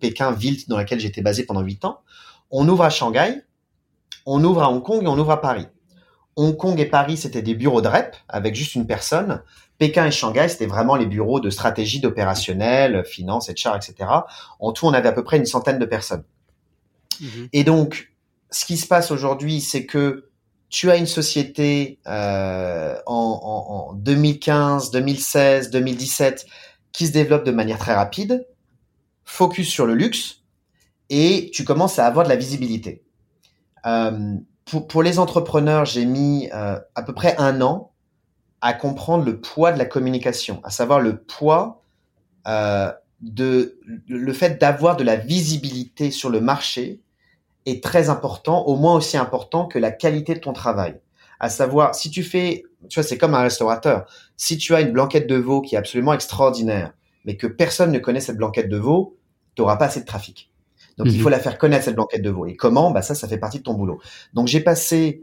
Pékin, 0.00 0.32
ville 0.32 0.56
dans 0.66 0.78
laquelle 0.78 0.98
j'étais 0.98 1.20
basé 1.20 1.44
pendant 1.44 1.60
huit 1.60 1.84
ans. 1.84 2.00
On 2.50 2.66
ouvre 2.68 2.84
à 2.84 2.90
Shanghai, 2.90 3.42
on 4.24 4.42
ouvre 4.44 4.62
à 4.62 4.70
Hong 4.70 4.82
Kong 4.82 5.02
et 5.04 5.06
on 5.06 5.18
ouvre 5.18 5.32
à 5.32 5.42
Paris. 5.42 5.66
Hong 6.36 6.56
Kong 6.56 6.80
et 6.80 6.86
Paris, 6.86 7.18
c'était 7.18 7.42
des 7.42 7.54
bureaux 7.54 7.82
de 7.82 7.88
rep 7.88 8.16
avec 8.28 8.54
juste 8.54 8.76
une 8.76 8.86
personne. 8.86 9.42
Pékin 9.76 10.06
et 10.06 10.10
Shanghai, 10.10 10.48
c'était 10.48 10.64
vraiment 10.64 10.96
les 10.96 11.06
bureaux 11.06 11.40
de 11.40 11.50
stratégie, 11.50 12.00
d'opérationnel, 12.00 13.04
finance, 13.04 13.50
HR, 13.50 13.76
etc. 13.76 14.08
En 14.58 14.72
tout, 14.72 14.86
on 14.86 14.94
avait 14.94 15.08
à 15.08 15.12
peu 15.12 15.22
près 15.22 15.36
une 15.36 15.44
centaine 15.44 15.78
de 15.78 15.84
personnes. 15.84 16.24
Mhm. 17.20 17.48
Et 17.52 17.64
donc, 17.64 18.12
ce 18.50 18.64
qui 18.64 18.76
se 18.76 18.86
passe 18.86 19.10
aujourd'hui, 19.10 19.60
c'est 19.60 19.86
que 19.86 20.30
tu 20.70 20.90
as 20.90 20.96
une 20.96 21.06
société 21.06 21.98
euh, 22.06 22.96
en, 23.06 23.90
en, 23.90 23.94
2015, 23.94 24.92
2016, 24.92 25.70
2017 25.70 26.46
qui 26.92 27.06
se 27.08 27.12
développe 27.12 27.44
de 27.44 27.50
manière 27.50 27.78
très 27.78 27.94
rapide, 27.94 28.46
focus 29.24 29.68
sur 29.68 29.84
le 29.84 29.94
luxe, 29.94 30.42
et 31.08 31.50
tu 31.52 31.64
commences 31.64 31.98
à 31.98 32.06
avoir 32.06 32.24
de 32.24 32.28
la 32.28 32.36
visibilité. 32.36 33.02
Euh, 33.86 34.36
pour, 34.88 35.02
les 35.02 35.18
entrepreneurs, 35.18 35.84
j'ai 35.84 36.04
mis 36.04 36.48
euh, 36.54 36.78
à 36.94 37.02
peu 37.02 37.12
près 37.12 37.36
un 37.38 37.60
an 37.60 37.92
à 38.60 38.72
comprendre 38.72 39.24
le 39.24 39.40
poids 39.40 39.72
de 39.72 39.78
la 39.78 39.86
communication, 39.86 40.60
à 40.62 40.70
savoir 40.70 41.00
le 41.00 41.16
poids 41.16 41.82
de 43.20 43.78
le 44.08 44.32
fait 44.32 44.60
d'avoir 44.60 44.96
de 44.96 45.04
la 45.04 45.16
visibilité 45.16 46.10
sur 46.10 46.30
le 46.30 46.40
marché 46.40 47.00
est 47.66 47.82
très 47.82 48.08
important, 48.08 48.64
au 48.66 48.76
moins 48.76 48.94
aussi 48.94 49.16
important 49.16 49.66
que 49.66 49.78
la 49.78 49.90
qualité 49.90 50.34
de 50.34 50.40
ton 50.40 50.52
travail. 50.52 51.00
À 51.38 51.48
savoir, 51.48 51.94
si 51.94 52.10
tu 52.10 52.22
fais, 52.22 52.64
tu 52.88 53.00
vois, 53.00 53.08
c'est 53.08 53.18
comme 53.18 53.34
un 53.34 53.42
restaurateur. 53.42 54.06
Si 54.36 54.58
tu 54.58 54.74
as 54.74 54.80
une 54.80 54.92
blanquette 54.92 55.26
de 55.26 55.36
veau 55.36 55.60
qui 55.60 55.74
est 55.74 55.78
absolument 55.78 56.12
extraordinaire, 56.12 56.92
mais 57.24 57.36
que 57.36 57.46
personne 57.46 57.92
ne 57.92 57.98
connaît 57.98 58.20
cette 58.20 58.36
blanquette 58.36 58.68
de 58.68 58.76
veau, 58.76 59.16
tu 59.54 59.62
n'auras 59.62 59.76
pas 59.76 59.86
assez 59.86 60.00
de 60.00 60.06
trafic. 60.06 60.50
Donc, 60.96 61.08
il 61.08 61.16
mhm. 61.16 61.22
faut 61.22 61.28
la 61.28 61.38
faire 61.38 61.56
connaître, 61.56 61.84
cette 61.84 61.94
blanquette 61.94 62.22
de 62.22 62.30
veau. 62.30 62.46
Et 62.46 62.56
comment? 62.56 62.90
Bah, 62.90 63.02
ça, 63.02 63.14
ça 63.14 63.26
fait 63.26 63.38
partie 63.38 63.58
de 63.58 63.62
ton 63.62 63.74
boulot. 63.74 64.00
Donc, 64.34 64.48
j'ai 64.48 64.60
passé, 64.60 65.22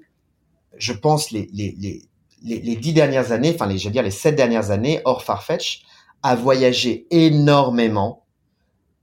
je 0.77 0.93
pense, 0.93 1.29
les, 1.31 1.49
les, 1.53 1.75
les, 1.79 2.01
les, 2.43 2.75
dix 2.75 2.93
dernières 2.93 3.31
années, 3.31 3.51
enfin, 3.53 3.67
les, 3.67 3.77
je 3.77 3.85
veux 3.85 3.91
dire, 3.91 4.03
les 4.03 4.11
sept 4.11 4.35
dernières 4.35 4.71
années, 4.71 5.01
hors 5.05 5.23
Farfetch, 5.23 5.83
à 6.23 6.35
voyager 6.35 7.05
énormément, 7.11 8.25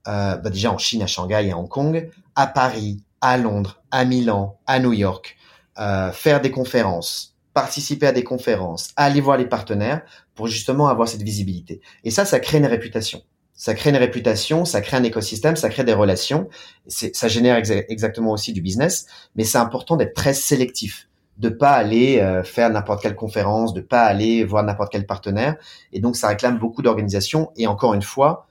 euh, 0.07 0.35
bah, 0.35 0.49
déjà 0.49 0.71
en 0.71 0.77
Chine, 0.77 1.01
à 1.01 1.07
Shanghai 1.07 1.47
et 1.47 1.51
à 1.51 1.57
Hong 1.57 1.69
Kong, 1.69 2.09
à 2.35 2.47
Paris, 2.47 3.01
à 3.25 3.37
Londres, 3.37 3.81
à 3.89 4.05
Milan, 4.05 4.59
à 4.67 4.79
New 4.79 4.93
York, 4.93 5.35
euh, 5.79 6.11
faire 6.11 6.41
des 6.41 6.51
conférences, 6.51 7.35
participer 7.55 8.05
à 8.05 8.11
des 8.11 8.23
conférences, 8.23 8.89
aller 8.95 9.19
voir 9.19 9.37
les 9.37 9.47
partenaires 9.47 10.03
pour 10.35 10.45
justement 10.47 10.89
avoir 10.89 11.07
cette 11.07 11.23
visibilité. 11.23 11.81
Et 12.03 12.11
ça, 12.11 12.23
ça 12.23 12.39
crée 12.39 12.59
une 12.59 12.67
réputation. 12.67 13.23
Ça 13.53 13.73
crée 13.73 13.89
une 13.89 13.97
réputation, 13.97 14.63
ça 14.63 14.81
crée 14.81 14.97
un 14.97 15.03
écosystème, 15.03 15.55
ça 15.55 15.69
crée 15.69 15.83
des 15.83 15.93
relations. 15.93 16.49
Ça 16.87 17.27
génère 17.27 17.55
exactement 17.57 18.31
aussi 18.31 18.53
du 18.53 18.61
business, 18.61 19.07
mais 19.35 19.43
c'est 19.43 19.57
important 19.57 19.95
d'être 19.97 20.13
très 20.13 20.35
sélectif 20.35 21.07
de 21.37 21.49
pas 21.49 21.71
aller 21.71 22.19
euh, 22.19 22.43
faire 22.43 22.69
n'importe 22.69 23.01
quelle 23.01 23.15
conférence, 23.15 23.73
de 23.73 23.81
pas 23.81 24.03
aller 24.03 24.45
voir 24.45 24.63
n'importe 24.63 24.91
quel 24.91 25.05
partenaire. 25.05 25.55
Et 25.91 25.99
donc, 25.99 26.15
ça 26.15 26.29
réclame 26.29 26.59
beaucoup 26.59 26.81
d'organisation 26.81 27.51
et 27.57 27.67
encore 27.67 27.93
une 27.93 28.03
fois, 28.03 28.47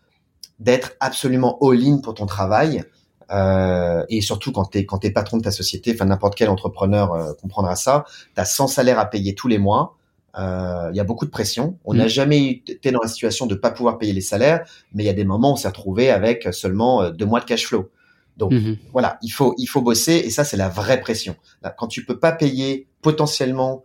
d'être 0.58 0.92
absolument 1.00 1.58
all-in 1.62 1.98
pour 2.02 2.14
ton 2.14 2.26
travail. 2.26 2.84
Euh, 3.30 4.04
et 4.08 4.20
surtout 4.20 4.52
quand 4.52 4.66
tu 4.66 4.78
es, 4.78 4.86
quand 4.86 5.04
es 5.04 5.10
patron 5.10 5.38
de 5.38 5.42
ta 5.42 5.50
société, 5.50 5.92
enfin 5.94 6.04
n'importe 6.04 6.34
quel 6.34 6.48
entrepreneur 6.48 7.12
euh, 7.12 7.32
comprendra 7.40 7.76
ça, 7.76 8.04
tu 8.34 8.40
as 8.40 8.44
100 8.44 8.68
salaires 8.68 8.98
à 8.98 9.06
payer 9.06 9.34
tous 9.34 9.48
les 9.48 9.58
mois. 9.58 9.96
Euh, 10.36 10.88
il 10.92 10.96
y 10.96 11.00
a 11.00 11.04
beaucoup 11.04 11.24
de 11.24 11.30
pression. 11.30 11.78
On 11.84 11.94
n'a 11.94 12.06
mm. 12.06 12.08
jamais 12.08 12.44
été 12.46 12.90
dans 12.90 13.00
la 13.00 13.08
situation 13.08 13.46
de 13.46 13.54
pas 13.54 13.70
pouvoir 13.70 13.98
payer 13.98 14.12
les 14.12 14.20
salaires, 14.20 14.66
mais 14.92 15.04
il 15.04 15.06
y 15.06 15.10
a 15.10 15.14
des 15.14 15.24
moments 15.24 15.50
où 15.50 15.52
on 15.52 15.56
s'est 15.56 15.68
retrouvé 15.68 16.10
avec 16.10 16.48
seulement 16.52 17.10
deux 17.10 17.26
mois 17.26 17.40
de 17.40 17.44
cash 17.44 17.66
flow. 17.66 17.90
Donc 18.36 18.52
mm-hmm. 18.52 18.78
voilà, 18.92 19.18
il 19.22 19.28
faut 19.28 19.54
il 19.58 19.66
faut 19.66 19.80
bosser 19.80 20.14
et 20.14 20.30
ça 20.30 20.42
c'est 20.42 20.56
la 20.56 20.68
vraie 20.68 21.00
pression. 21.00 21.36
Quand 21.78 21.86
tu 21.86 22.04
peux 22.04 22.18
pas 22.18 22.32
payer 22.32 22.88
potentiellement 23.00 23.84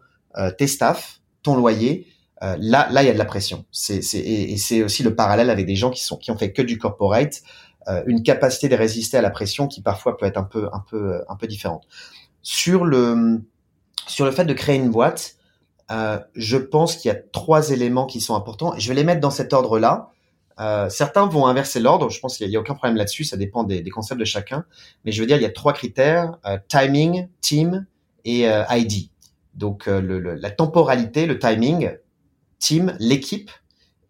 tes 0.57 0.65
staffs, 0.65 1.21
ton 1.43 1.55
loyer, 1.55 2.07
euh, 2.41 2.55
là, 2.59 2.87
là, 2.91 3.03
il 3.03 3.07
y 3.07 3.09
a 3.09 3.13
de 3.13 3.17
la 3.17 3.25
pression. 3.25 3.65
C'est, 3.71 4.01
c'est, 4.01 4.19
et, 4.19 4.57
c'est 4.57 4.83
aussi 4.83 5.03
le 5.03 5.13
parallèle 5.13 5.49
avec 5.49 5.65
des 5.65 5.75
gens 5.75 5.89
qui 5.89 6.03
sont 6.03 6.17
qui 6.17 6.31
ont 6.31 6.37
fait 6.37 6.53
que 6.53 6.61
du 6.61 6.77
corporate, 6.77 7.41
euh, 7.41 7.68
une 8.05 8.21
capacité 8.23 8.69
de 8.69 8.75
résister 8.75 9.17
à 9.17 9.21
la 9.21 9.29
pression 9.29 9.67
qui 9.67 9.81
parfois 9.81 10.17
peut 10.17 10.25
être 10.25 10.37
un 10.37 10.43
peu, 10.43 10.69
un 10.73 10.79
peu, 10.79 11.23
un 11.27 11.35
peu 11.35 11.47
différente. 11.47 11.87
Sur 12.41 12.85
le, 12.85 13.41
sur 14.07 14.25
le 14.25 14.31
fait 14.31 14.45
de 14.45 14.53
créer 14.53 14.75
une 14.75 14.91
boîte, 14.91 15.35
euh, 15.91 16.19
je 16.35 16.57
pense 16.57 16.95
qu'il 16.95 17.09
y 17.09 17.11
a 17.11 17.17
trois 17.31 17.71
éléments 17.71 18.05
qui 18.05 18.21
sont 18.21 18.35
importants. 18.35 18.73
Je 18.77 18.87
vais 18.89 18.95
les 18.95 19.03
mettre 19.03 19.21
dans 19.21 19.31
cet 19.31 19.53
ordre-là. 19.53 20.11
Euh, 20.59 20.89
certains 20.89 21.25
vont 21.25 21.47
inverser 21.47 21.79
l'ordre. 21.79 22.09
Je 22.09 22.19
pense 22.19 22.37
qu'il 22.37 22.47
n'y 22.47 22.55
a, 22.55 22.59
aucun 22.59 22.75
problème 22.75 22.97
là-dessus. 22.97 23.23
Ça 23.23 23.37
dépend 23.37 23.63
des, 23.63 23.81
des, 23.81 23.89
concepts 23.89 24.19
de 24.19 24.25
chacun. 24.25 24.65
Mais 25.05 25.11
je 25.11 25.21
veux 25.21 25.27
dire, 25.27 25.37
il 25.37 25.43
y 25.43 25.45
a 25.45 25.51
trois 25.51 25.73
critères 25.73 26.37
euh, 26.45 26.57
timing, 26.67 27.27
team 27.41 27.85
et 28.25 28.47
euh, 28.47 28.63
ID. 28.69 29.09
Donc 29.55 29.87
le, 29.87 30.19
le, 30.19 30.35
la 30.35 30.51
temporalité, 30.51 31.25
le 31.25 31.39
timing, 31.39 31.91
team, 32.59 32.95
l'équipe 32.99 33.51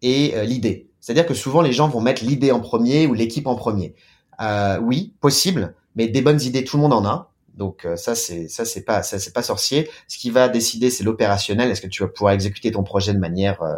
et 0.02 0.34
euh, 0.36 0.44
l'idée. 0.44 0.89
C'est-à-dire 1.00 1.26
que 1.26 1.34
souvent 1.34 1.62
les 1.62 1.72
gens 1.72 1.88
vont 1.88 2.00
mettre 2.00 2.24
l'idée 2.24 2.52
en 2.52 2.60
premier 2.60 3.06
ou 3.06 3.14
l'équipe 3.14 3.46
en 3.46 3.54
premier. 3.54 3.94
Euh, 4.40 4.78
oui, 4.80 5.14
possible, 5.20 5.74
mais 5.96 6.08
des 6.08 6.22
bonnes 6.22 6.40
idées, 6.40 6.64
tout 6.64 6.76
le 6.76 6.82
monde 6.82 6.92
en 6.92 7.04
a. 7.04 7.30
Donc 7.54 7.84
euh, 7.84 7.96
ça 7.96 8.14
c'est 8.14 8.48
ça 8.48 8.64
c'est 8.64 8.82
pas 8.82 9.02
ça 9.02 9.18
c'est 9.18 9.32
pas 9.32 9.42
sorcier. 9.42 9.90
Ce 10.08 10.16
qui 10.18 10.30
va 10.30 10.48
décider 10.48 10.90
c'est 10.90 11.04
l'opérationnel. 11.04 11.70
Est-ce 11.70 11.80
que 11.80 11.88
tu 11.88 12.02
vas 12.02 12.08
pouvoir 12.08 12.32
exécuter 12.32 12.70
ton 12.70 12.82
projet 12.82 13.12
de 13.12 13.18
manière 13.18 13.62
euh, 13.62 13.76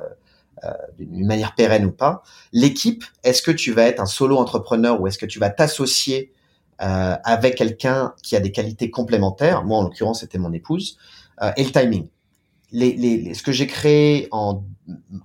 d'une 0.99 1.27
manière 1.27 1.55
pérenne 1.55 1.85
ou 1.87 1.91
pas? 1.91 2.23
L'équipe, 2.53 3.05
est-ce 3.25 3.43
que 3.43 3.51
tu 3.51 3.73
vas 3.73 3.85
être 3.85 4.01
un 4.01 4.07
solo 4.07 4.37
entrepreneur 4.37 5.01
ou 5.01 5.07
est-ce 5.07 5.19
que 5.19 5.27
tu 5.27 5.39
vas 5.39 5.51
t'associer 5.51 6.33
avec 6.79 7.55
quelqu'un 7.55 8.13
qui 8.25 8.35
a 8.35 8.41
des 8.41 8.51
qualités 8.51 8.91
complémentaires? 8.91 9.65
Moi 9.65 9.79
en 9.79 9.83
l'occurrence 9.85 10.21
c'était 10.21 10.39
mon 10.39 10.53
épouse. 10.53 10.99
et 11.57 11.63
le 11.63 11.71
timing 11.71 12.09
les, 12.73 12.93
les, 12.95 13.35
ce 13.35 13.43
que 13.43 13.53
j'ai 13.53 13.67
créé 13.67 14.29
en, 14.31 14.65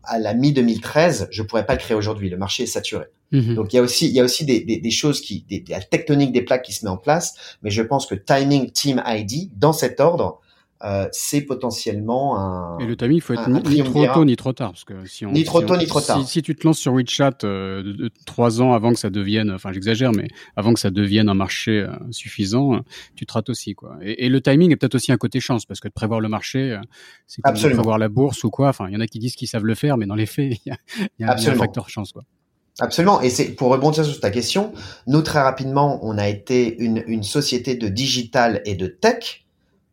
à 0.03 0.19
la 0.19 0.33
mi-2013, 0.33 1.27
je 1.31 1.43
pourrais 1.43 1.65
pas 1.65 1.73
le 1.73 1.79
créer 1.79 1.95
aujourd'hui. 1.95 2.29
Le 2.29 2.37
marché 2.37 2.63
est 2.63 2.67
saturé. 2.67 3.05
Mhm. 3.31 3.55
Donc 3.55 3.73
il 3.73 3.77
y 3.77 3.79
a 3.79 3.81
aussi, 3.81 4.07
il 4.07 4.13
y 4.13 4.19
a 4.19 4.23
aussi 4.23 4.45
des, 4.45 4.61
des, 4.61 4.77
des 4.77 4.91
choses 4.91 5.21
qui, 5.21 5.45
des, 5.49 5.63
la 5.67 5.81
tectonique 5.81 6.31
des 6.31 6.41
plaques 6.41 6.63
qui 6.63 6.73
se 6.73 6.85
met 6.85 6.91
en 6.91 6.97
place. 6.97 7.35
Mais 7.63 7.71
je 7.71 7.81
pense 7.81 8.05
que 8.05 8.15
timing, 8.15 8.71
team, 8.71 9.01
ID, 9.05 9.49
dans 9.57 9.73
cet 9.73 9.99
ordre, 9.99 10.39
euh, 10.83 11.07
c'est 11.11 11.41
potentiellement 11.41 12.39
un. 12.39 12.77
Et 12.77 12.85
le 12.85 12.95
timing, 12.95 13.17
il 13.17 13.21
faut 13.21 13.33
être 13.33 13.49
ni, 13.49 13.83
trop 13.83 14.05
tôt 14.05 14.25
ni 14.25 14.35
trop 14.35 14.53
tard, 14.53 14.71
parce 14.71 14.83
que 14.83 15.05
si 15.07 15.25
on 15.25 15.31
ni 15.31 15.43
trop 15.43 15.61
tôt 15.61 15.75
ni 15.75 15.87
trop 15.87 16.01
tard. 16.01 16.23
Si, 16.27 16.43
tu 16.43 16.55
te 16.55 16.67
lances 16.67 16.77
sur 16.77 16.93
WeChat 16.93 17.39
euh, 17.43 18.09
trois 18.27 18.61
ans 18.61 18.73
avant 18.73 18.93
que 18.93 18.99
ça 18.99 19.09
devienne, 19.09 19.49
enfin 19.49 19.71
j'exagère, 19.71 20.11
mais 20.11 20.27
avant 20.55 20.73
que 20.73 20.79
ça 20.79 20.91
devienne 20.91 21.29
un 21.29 21.33
marché 21.33 21.79
euh, 21.79 21.89
suffisant, 22.11 22.81
tu 23.15 23.25
te 23.25 23.33
rates 23.33 23.49
aussi 23.49 23.73
quoi. 23.73 23.97
Et, 24.01 24.29
le 24.29 24.39
timing 24.39 24.71
est 24.71 24.75
peut-être 24.75 24.95
aussi 24.95 25.11
un 25.11 25.17
côté 25.17 25.39
chance, 25.39 25.65
parce 25.65 25.79
que 25.79 25.87
de 25.87 25.93
prévoir 25.93 26.19
le 26.19 26.29
marché, 26.29 26.79
c'est 27.25 27.41
comme 27.41 27.55
de 27.55 27.69
prévoir 27.69 27.97
la 27.97 28.09
bourse 28.09 28.43
ou 28.43 28.51
quoi. 28.51 28.69
Enfin, 28.69 28.87
il 28.87 28.93
y 28.93 28.97
en 28.97 29.01
a 29.01 29.07
qui 29.07 29.17
disent 29.17 29.35
qu'ils 29.35 29.47
savent 29.47 29.65
le 29.65 29.75
faire, 29.75 29.97
mais 29.97 30.05
dans 30.05 30.15
les 30.15 30.27
faits, 30.27 30.59
il 30.65 30.77
y 31.19 31.23
a, 31.23 31.33
un 31.33 31.55
facteur 31.55 31.89
chance 31.89 32.11
quoi. 32.11 32.23
Absolument. 32.79 33.21
Et 33.21 33.31
c'est 33.31 33.55
pour 33.55 33.69
rebondir 33.71 34.05
sur 34.05 34.19
ta 34.19 34.29
question, 34.29 34.73
nous 35.07 35.23
très 35.23 35.41
rapidement, 35.41 35.99
on 36.03 36.19
a 36.19 36.27
été 36.27 36.77
une, 36.77 37.03
une 37.07 37.23
société 37.23 37.73
de 37.73 37.87
digital 37.87 38.61
et 38.65 38.75
de 38.75 38.85
tech 38.85 39.46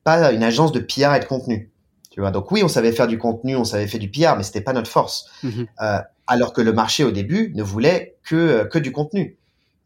pas 0.05 0.33
une 0.33 0.43
agence 0.43 0.73
de 0.73 0.81
PR 0.81 1.15
et 1.15 1.21
de 1.21 1.25
contenu. 1.25 1.71
Tu 2.11 2.21
vois, 2.21 2.31
donc 2.31 2.53
oui, 2.53 2.63
on 2.63 2.69
savait 2.69 2.93
faire 2.93 3.09
du 3.09 3.19
contenu, 3.19 3.57
on 3.57 3.65
savait 3.65 3.89
faire 3.89 3.99
du 3.99 4.11
PR, 4.11 4.37
mais 4.37 4.45
c'était 4.45 4.61
pas 4.61 4.73
notre 4.73 4.91
force. 4.91 5.29
Mhm. 5.43 5.67
Euh, 5.83 5.99
alors 6.27 6.53
que 6.53 6.61
le 6.61 6.73
marché 6.73 7.05
au 7.05 7.11
début 7.11 7.53
ne 7.55 7.63
voulait 7.63 8.17
que 8.23 8.37
euh, 8.37 8.65
que 8.65 8.79
du 8.79 8.93
contenu. 8.93 9.37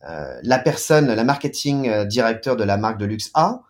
Euh, 0.09 0.39
la 0.43 0.59
personne, 0.59 1.07
la 1.07 1.25
marketing 1.25 2.07
directeur 2.07 2.57
de 2.57 2.65
la 2.65 2.77
marque 2.77 2.99
de 2.99 3.07
luxe 3.07 3.31
A, 3.35 3.63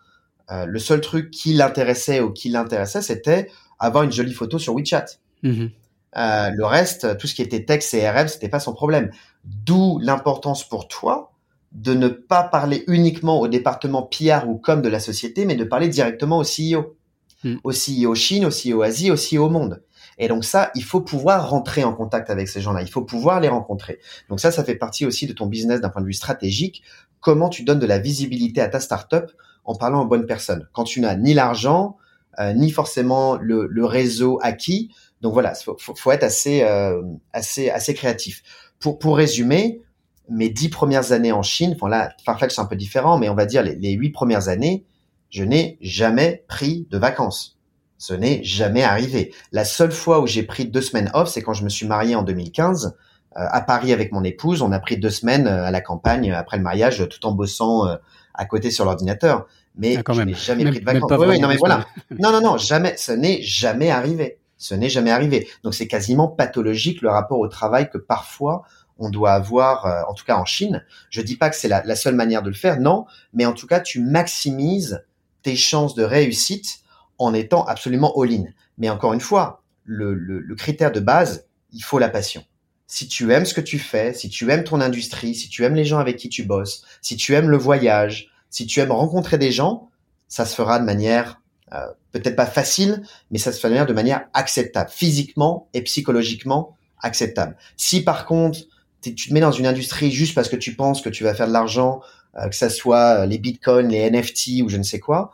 euh, 0.51 0.65
le 0.65 0.79
seul 0.79 1.01
truc 1.01 1.31
qui 1.31 1.53
l'intéressait 1.53 2.21
ou 2.21 2.31
qui 2.31 2.49
l'intéressait, 2.49 3.01
c'était 3.01 3.49
avoir 3.79 4.03
une 4.03 4.11
jolie 4.11 4.33
photo 4.33 4.59
sur 4.59 4.75
WeChat. 4.75 5.05
Mhm. 5.41 5.71
le 6.15 6.63
reste, 6.65 7.17
tout 7.17 7.27
ce 7.27 7.33
qui 7.33 7.41
était 7.41 7.63
texte 7.63 7.93
et 7.93 8.09
RM, 8.09 8.27
c'était 8.27 8.49
pas 8.49 8.59
son 8.59 8.73
problème. 8.73 9.09
D'où 9.45 9.99
l'importance 9.99 10.67
pour 10.67 10.87
toi 10.87 11.28
de 11.71 11.93
ne 11.93 12.07
pas 12.07 12.43
parler 12.43 12.83
uniquement 12.87 13.39
au 13.39 13.47
département 13.47 14.03
PR 14.03 14.47
ou 14.47 14.57
com 14.57 14.81
de 14.81 14.89
la 14.89 14.99
société, 14.99 15.45
mais 15.45 15.55
de 15.55 15.63
parler 15.63 15.87
directement 15.87 16.39
au 16.39 16.43
CEO. 16.43 16.95
Hmm. 17.43 17.55
Au 17.63 17.71
CEO 17.71 18.15
Chine, 18.15 18.45
au 18.45 18.49
CEO 18.49 18.81
Asie, 18.81 19.11
au 19.11 19.15
CEO 19.15 19.49
monde. 19.49 19.81
Et 20.17 20.27
donc 20.27 20.43
ça, 20.43 20.71
il 20.75 20.83
faut 20.83 20.99
pouvoir 20.99 21.49
rentrer 21.49 21.85
en 21.85 21.93
contact 21.93 22.29
avec 22.29 22.49
ces 22.49 22.59
gens-là. 22.59 22.81
Il 22.81 22.89
faut 22.89 23.03
pouvoir 23.03 23.39
les 23.39 23.47
rencontrer. 23.47 23.99
Donc 24.27 24.41
ça, 24.41 24.51
ça 24.51 24.63
fait 24.65 24.75
partie 24.75 25.05
aussi 25.05 25.25
de 25.25 25.33
ton 25.33 25.45
business 25.45 25.79
d'un 25.79 25.89
point 25.89 26.01
de 26.01 26.07
vue 26.07 26.13
stratégique. 26.13 26.83
Comment 27.21 27.47
tu 27.47 27.63
donnes 27.63 27.79
de 27.79 27.85
la 27.85 27.99
visibilité 27.99 28.59
à 28.59 28.67
ta 28.67 28.81
startup 28.81 29.31
en 29.63 29.75
parlant 29.75 30.01
aux 30.03 30.07
bonnes 30.07 30.25
personnes? 30.25 30.67
Quand 30.73 30.83
tu 30.83 30.99
n'as 30.99 31.15
ni 31.15 31.33
l'argent, 31.33 31.95
euh, 32.39 32.53
ni 32.53 32.69
forcément 32.69 33.37
le, 33.37 33.85
réseau 33.85 34.39
acquis. 34.41 34.91
Donc 35.21 35.33
voilà, 35.33 35.53
faut, 35.55 35.77
faut, 35.77 36.11
être 36.11 36.23
assez, 36.23 36.63
euh, 36.63 37.01
assez, 37.31 37.69
assez 37.69 37.93
créatif. 37.93 38.43
Pour, 38.79 38.99
pour 38.99 39.17
résumer, 39.17 39.81
mes 40.29 40.49
dix 40.49 40.69
premières 40.69 41.11
années 41.11 41.31
en 41.31 41.43
Chine, 41.43 41.73
enfin 41.75 41.89
là, 41.89 42.13
Farfetch 42.23 42.53
c'est 42.53 42.61
un 42.61 42.65
peu 42.65 42.75
différent, 42.75 43.17
mais 43.17 43.29
on 43.29 43.35
va 43.35 43.45
dire 43.45 43.63
les, 43.63 43.91
huit 43.91 44.11
premières 44.11 44.47
années, 44.47 44.85
je 45.29 45.43
n'ai 45.43 45.77
jamais 45.81 46.45
pris 46.47 46.87
de 46.89 46.97
vacances. 46.97 47.57
Ce 47.97 48.13
n'est 48.13 48.41
jamais 48.43 48.83
arrivé. 48.83 49.33
La 49.51 49.65
seule 49.65 49.91
fois 49.91 50.21
où 50.21 50.27
j'ai 50.27 50.43
pris 50.43 50.65
deux 50.65 50.81
semaines 50.81 51.11
off, 51.13 51.29
c'est 51.29 51.41
quand 51.41 51.53
je 51.53 51.63
me 51.63 51.69
suis 51.69 51.85
marié 51.85 52.15
en 52.15 52.23
2015 52.23 52.95
euh, 53.37 53.45
à 53.51 53.61
Paris 53.61 53.91
avec 53.91 54.11
mon 54.11 54.23
épouse. 54.23 54.61
On 54.61 54.71
a 54.71 54.79
pris 54.79 54.97
deux 54.97 55.09
semaines 55.09 55.47
euh, 55.47 55.65
à 55.65 55.71
la 55.71 55.81
campagne 55.81 56.31
après 56.31 56.57
le 56.57 56.63
mariage, 56.63 57.05
tout 57.09 57.25
en 57.25 57.33
bossant 57.33 57.87
euh, 57.87 57.95
à 58.33 58.45
côté 58.45 58.71
sur 58.71 58.85
l'ordinateur. 58.85 59.47
Mais 59.75 59.97
ah, 59.97 60.13
je 60.13 60.21
n'ai 60.21 60.33
jamais 60.33 60.65
pris 60.65 60.79
de 60.79 60.85
vacances. 60.85 61.11
non, 61.11 61.47
mais 61.47 61.57
voilà. 61.57 61.85
non, 62.17 62.31
non, 62.31 62.41
non, 62.41 62.57
jamais. 62.57 62.95
Ce 62.97 63.11
n'est 63.11 63.41
jamais 63.41 63.91
arrivé. 63.91 64.39
Ce 64.59 64.75
n'est 64.75 64.89
jamais 64.89 65.11
arrivé. 65.11 65.47
Donc 65.63 65.73
c'est 65.73 65.87
quasiment 65.87 66.27
pathologique 66.27 67.01
le 67.01 67.09
rapport 67.09 67.39
au 67.39 67.47
travail 67.47 67.89
que 67.89 67.97
parfois 67.97 68.63
on 68.99 69.09
doit 69.09 69.31
avoir, 69.31 69.85
euh, 69.85 70.01
en 70.07 70.13
tout 70.13 70.25
cas 70.25 70.37
en 70.37 70.45
Chine. 70.45 70.83
Je 71.09 71.21
dis 71.21 71.35
pas 71.35 71.49
que 71.49 71.55
c'est 71.55 71.67
la, 71.67 71.95
seule 71.95 72.15
manière 72.15 72.43
de 72.43 72.49
le 72.49 72.55
faire, 72.55 72.79
non, 72.79 73.05
mais 73.33 73.45
en 73.45 73.53
tout 73.53 73.67
cas, 73.67 73.79
tu 73.79 74.01
maximises 74.01 75.03
tes 75.41 75.55
chances 75.55 75.95
de 75.95 76.03
réussite 76.03 76.79
en 77.17 77.33
étant 77.33 77.65
absolument 77.65 78.13
all-in. 78.19 78.45
Mais 78.77 78.89
encore 78.89 79.13
une 79.13 79.21
fois, 79.21 79.63
le, 79.85 80.13
le, 80.13 80.55
critère 80.55 80.91
de 80.91 80.99
base, 80.99 81.47
il 81.73 81.83
faut 81.83 81.99
la 81.99 82.09
passion. 82.09 82.43
Si 82.87 83.07
tu 83.07 83.31
aimes 83.31 83.45
ce 83.45 83.53
que 83.53 83.61
tu 83.61 83.79
fais, 83.79 84.13
si 84.13 84.29
tu 84.29 84.49
aimes 84.51 84.63
ton 84.63 84.81
industrie, 84.81 85.35
si 85.35 85.49
tu 85.49 85.63
aimes 85.63 85.75
les 85.75 85.85
gens 85.85 85.99
avec 85.99 86.17
qui 86.17 86.29
tu 86.29 86.43
bosses, 86.43 86.83
si 87.01 87.15
tu 87.15 87.33
aimes 87.33 87.49
le 87.49 87.57
voyage, 87.57 88.29
si 88.49 88.65
tu 88.65 88.79
aimes 88.79 88.91
rencontrer 88.91 89.37
des 89.37 89.51
gens, 89.51 89.89
ça 90.27 90.45
se 90.45 90.55
fera 90.55 90.79
de 90.79 90.85
manière 90.85 91.41
euh, 91.73 91.87
peut-être 92.11 92.35
pas 92.35 92.47
facile, 92.47 93.03
mais 93.29 93.37
ça 93.37 93.51
se 93.51 93.59
fera 93.59 93.85
de 93.85 93.93
manière 93.93 94.27
acceptable, 94.33 94.89
physiquement 94.89 95.69
et 95.73 95.83
psychologiquement 95.83 96.75
acceptable. 97.01 97.55
Si 97.77 98.03
par 98.03 98.25
contre 98.25 98.59
tu 99.01 99.15
te 99.15 99.33
mets 99.33 99.39
dans 99.39 99.51
une 99.51 99.67
industrie 99.67 100.11
juste 100.11 100.35
parce 100.35 100.49
que 100.49 100.55
tu 100.55 100.75
penses 100.75 101.01
que 101.01 101.09
tu 101.09 101.23
vas 101.23 101.33
faire 101.33 101.47
de 101.47 101.53
l'argent, 101.53 102.01
euh, 102.37 102.47
que 102.49 102.55
ça 102.55 102.69
soit 102.69 103.21
euh, 103.21 103.25
les 103.25 103.37
bitcoins, 103.37 103.89
les 103.89 104.09
NFT 104.09 104.61
ou 104.63 104.69
je 104.69 104.77
ne 104.77 104.83
sais 104.83 104.99
quoi, 104.99 105.31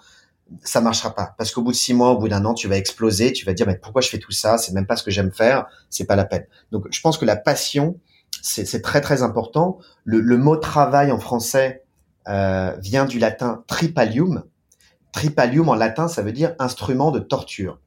ça 0.64 0.82
marchera 0.82 1.14
pas. 1.14 1.34
Parce 1.38 1.52
qu'au 1.52 1.62
bout 1.62 1.72
de 1.72 1.78
six 1.78 1.94
mois, 1.94 2.12
au 2.12 2.18
bout 2.18 2.30
d'un 2.30 2.46
an, 2.46 2.54
tu 2.54 2.68
vas 2.68 2.78
exploser, 2.78 3.34
tu 3.34 3.46
vas 3.46 3.54
dire 3.54 3.66
mais 3.68 3.78
pourquoi 3.78 4.02
je 4.02 4.10
fais 4.10 4.20
tout 4.20 4.32
ça? 4.32 4.58
C'est 4.58 4.74
même 4.74 4.86
pas 4.86 4.96
ce 4.96 5.04
que 5.04 5.12
j'aime 5.12 5.32
faire, 5.32 5.66
c'est 5.90 6.06
pas 6.06 6.16
la 6.16 6.26
peine. 6.26 6.46
Donc 6.72 6.88
je 6.92 7.02
pense 7.02 7.18
que 7.18 7.26
la 7.26 7.36
passion, 7.36 8.00
c'est 8.42 8.82
très 8.82 9.02
très 9.02 9.24
important. 9.24 9.80
Le, 10.04 10.20
le, 10.20 10.38
mot 10.38 10.56
travail 10.56 11.12
en 11.12 11.20
français 11.20 11.84
euh, 12.28 12.76
vient 12.80 13.06
du 13.06 13.20
latin 13.20 13.64
tripalium. 13.68 14.44
Tripalium 15.12 15.70
en 15.70 15.76
latin, 15.76 16.08
ça 16.08 16.22
veut 16.22 16.34
dire 16.34 16.54
instrument 16.60 17.12
de 17.12 17.20
torture. 17.20 17.80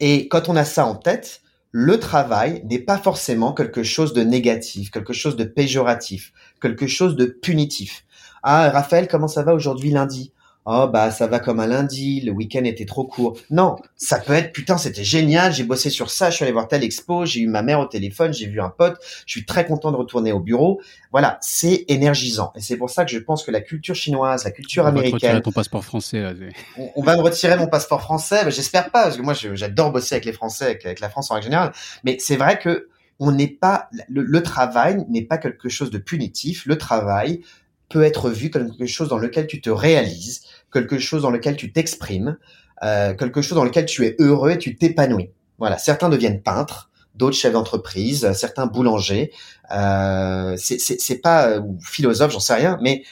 Et 0.00 0.28
quand 0.28 0.48
on 0.48 0.56
a 0.56 0.64
ça 0.64 0.86
en 0.86 0.94
tête, 0.94 1.40
le 1.76 1.98
travail 1.98 2.62
n'est 2.70 2.78
pas 2.78 2.98
forcément 2.98 3.52
quelque 3.52 3.82
chose 3.82 4.12
de 4.12 4.22
négatif, 4.22 4.92
quelque 4.92 5.12
chose 5.12 5.34
de 5.34 5.42
péjoratif, 5.42 6.32
quelque 6.60 6.86
chose 6.86 7.16
de 7.16 7.24
punitif. 7.26 8.04
Ah, 8.44 8.70
Raphaël, 8.70 9.08
comment 9.08 9.26
ça 9.26 9.42
va 9.42 9.54
aujourd'hui 9.54 9.90
lundi? 9.90 10.32
Oh 10.66 10.88
bah 10.88 11.10
ça 11.10 11.26
va 11.26 11.38
comme 11.38 11.60
un 11.60 11.66
lundi, 11.66 12.20
le 12.20 12.32
week-end 12.32 12.64
était 12.64 12.86
trop 12.86 13.04
court. 13.04 13.38
Non, 13.50 13.76
ça 13.96 14.18
peut 14.18 14.32
être 14.32 14.52
putain 14.52 14.78
c'était 14.78 15.04
génial, 15.04 15.52
j'ai 15.52 15.64
bossé 15.64 15.90
sur 15.90 16.10
ça, 16.10 16.30
je 16.30 16.36
suis 16.36 16.44
allé 16.44 16.52
voir 16.52 16.68
telle 16.68 16.84
expo, 16.84 17.26
j'ai 17.26 17.40
eu 17.40 17.46
ma 17.46 17.62
mère 17.62 17.80
au 17.80 17.86
téléphone, 17.86 18.32
j'ai 18.32 18.46
vu 18.46 18.60
un 18.60 18.70
pote, 18.70 18.98
je 19.26 19.32
suis 19.32 19.44
très 19.44 19.66
content 19.66 19.92
de 19.92 19.96
retourner 19.96 20.32
au 20.32 20.40
bureau. 20.40 20.80
Voilà, 21.12 21.38
c'est 21.40 21.84
énergisant 21.88 22.52
et 22.56 22.60
c'est 22.60 22.76
pour 22.76 22.90
ça 22.90 23.04
que 23.04 23.10
je 23.10 23.18
pense 23.18 23.44
que 23.44 23.50
la 23.50 23.60
culture 23.60 23.94
chinoise, 23.94 24.44
la 24.44 24.50
culture 24.50 24.86
américaine. 24.86 25.30
On 25.32 25.34
va 25.34 25.40
ton 25.40 25.52
passeport 25.52 25.84
français. 25.84 26.24
On, 26.96 27.02
va 27.02 27.16
me 27.16 27.22
retirer 27.22 27.56
mon 27.56 27.66
passeport 27.66 28.00
français, 28.00 28.50
j'espère 28.50 28.90
pas 28.90 29.04
parce 29.04 29.16
que 29.16 29.22
moi 29.22 29.34
j'adore 29.34 29.92
bosser 29.92 30.14
avec 30.14 30.24
les 30.24 30.32
Français, 30.32 30.78
avec, 30.84 31.00
la 31.00 31.08
France 31.08 31.30
en 31.30 31.34
règle 31.34 31.44
générale. 31.44 31.72
Mais 32.04 32.16
c'est 32.20 32.36
vrai 32.36 32.58
que 32.58 32.88
on 33.20 33.30
n'est 33.30 33.48
pas 33.48 33.88
le 34.08 34.42
travail 34.42 35.04
n'est 35.08 35.22
pas 35.22 35.38
quelque 35.38 35.68
chose 35.68 35.90
de 35.90 35.98
punitif. 35.98 36.66
Le 36.66 36.76
travail 36.76 37.42
peut 37.88 38.02
être 38.02 38.30
vu 38.30 38.50
comme 38.50 38.70
quelque 38.70 38.86
chose 38.86 39.08
dans 39.08 39.18
lequel 39.18 39.46
tu 39.46 39.60
te 39.60 39.70
réalises, 39.70 40.42
quelque 40.74 40.98
chose 40.98 41.22
dans 41.22 41.30
lequel 41.30 41.56
tu 41.56 41.72
t'exprimes, 41.72 42.36
euh, 42.82 43.14
quelque 43.14 43.40
chose 43.40 43.56
dans 43.56 43.64
lequel 43.64 43.86
tu 43.86 44.04
es 44.04 44.16
heureux 44.18 44.50
et 44.50 44.58
tu 44.58 44.76
t'épanouis. 44.76 45.30
Voilà, 45.58 45.78
certains 45.78 46.08
deviennent 46.08 46.42
peintres, 46.42 46.90
d'autres 47.14 47.36
chefs 47.36 47.52
d'entreprise, 47.52 48.30
certains 48.32 48.66
boulangers. 48.66 49.30
Euh, 49.70 50.56
c'est 50.58 51.22
pas 51.22 51.48
euh, 51.48 51.62
philosophe, 51.80 52.32
j'en 52.32 52.40
sais 52.40 52.54
rien, 52.54 52.76
mais 52.82 53.04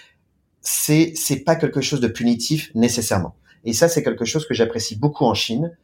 c'est 0.61 1.13
c'est 1.17 1.41
pas 1.41 1.57
quelque 1.57 1.81
chose 1.81 2.01
de 2.01 2.09
punitif 2.09 2.71
nécessairement. 2.75 3.37
Et 3.65 3.73
ça, 3.73 3.89
c'est 3.89 4.03
quelque 4.03 4.25
chose 4.25 4.47
que 4.47 4.55
j'apprécie 4.55 4.97
beaucoup 4.97 5.25
en 5.25 5.35
Chine. 5.35 5.77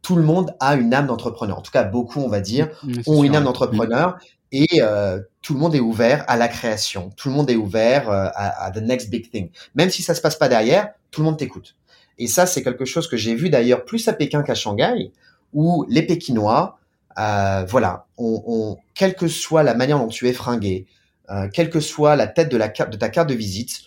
Tout 0.00 0.16
le 0.16 0.22
monde 0.22 0.54
a 0.60 0.74
une 0.76 0.94
âme 0.94 1.06
d'entrepreneur. 1.06 1.58
En 1.58 1.62
tout 1.62 1.72
cas, 1.72 1.84
beaucoup, 1.84 2.20
on 2.20 2.28
va 2.28 2.40
dire, 2.40 2.68
ont 3.06 3.24
une 3.24 3.36
âme 3.36 3.44
d'entrepreneur 3.44 4.16
et 4.52 4.80
euh, 4.80 5.20
tout 5.42 5.54
le 5.54 5.60
monde 5.60 5.74
est 5.74 5.80
ouvert 5.80 6.24
à 6.28 6.36
la 6.36 6.48
création, 6.48 7.10
tout 7.16 7.28
le 7.28 7.34
monde 7.34 7.50
est 7.50 7.56
ouvert 7.56 8.10
euh, 8.10 8.28
à, 8.34 8.64
à, 8.64 8.70
the 8.70 8.78
next 8.78 9.10
big 9.10 9.30
thing. 9.30 9.50
Même 9.74 9.90
si 9.90 10.02
ça 10.02 10.14
se 10.14 10.20
passe 10.20 10.36
pas 10.36 10.48
derrière, 10.48 10.90
tout 11.16 11.22
le 11.22 11.24
monde 11.24 11.38
t'écoute. 11.38 11.76
Et 12.18 12.26
ça, 12.26 12.44
c'est 12.44 12.62
quelque 12.62 12.84
chose 12.84 13.08
que 13.08 13.16
j'ai 13.16 13.34
vu 13.34 13.48
d'ailleurs 13.48 13.86
plus 13.86 14.06
à 14.06 14.12
Pékin 14.12 14.42
qu'à 14.42 14.54
Shanghai, 14.54 15.10
où 15.54 15.86
les 15.88 16.02
Pékinois, 16.02 16.78
euh, 17.18 17.64
voilà, 17.66 18.04
on, 18.18 18.76
quelle 18.94 19.14
que 19.14 19.26
soit 19.26 19.62
la 19.62 19.72
manière 19.72 19.98
dont 19.98 20.08
tu 20.08 20.28
es 20.28 20.34
fringué, 20.34 20.84
euh, 21.30 21.48
quelle 21.50 21.70
que 21.70 21.80
soit 21.80 22.16
la 22.16 22.26
tête 22.26 22.50
de, 22.50 22.58
ta 22.58 23.08
carte 23.08 23.28
de 23.30 23.34
visite, 23.34 23.80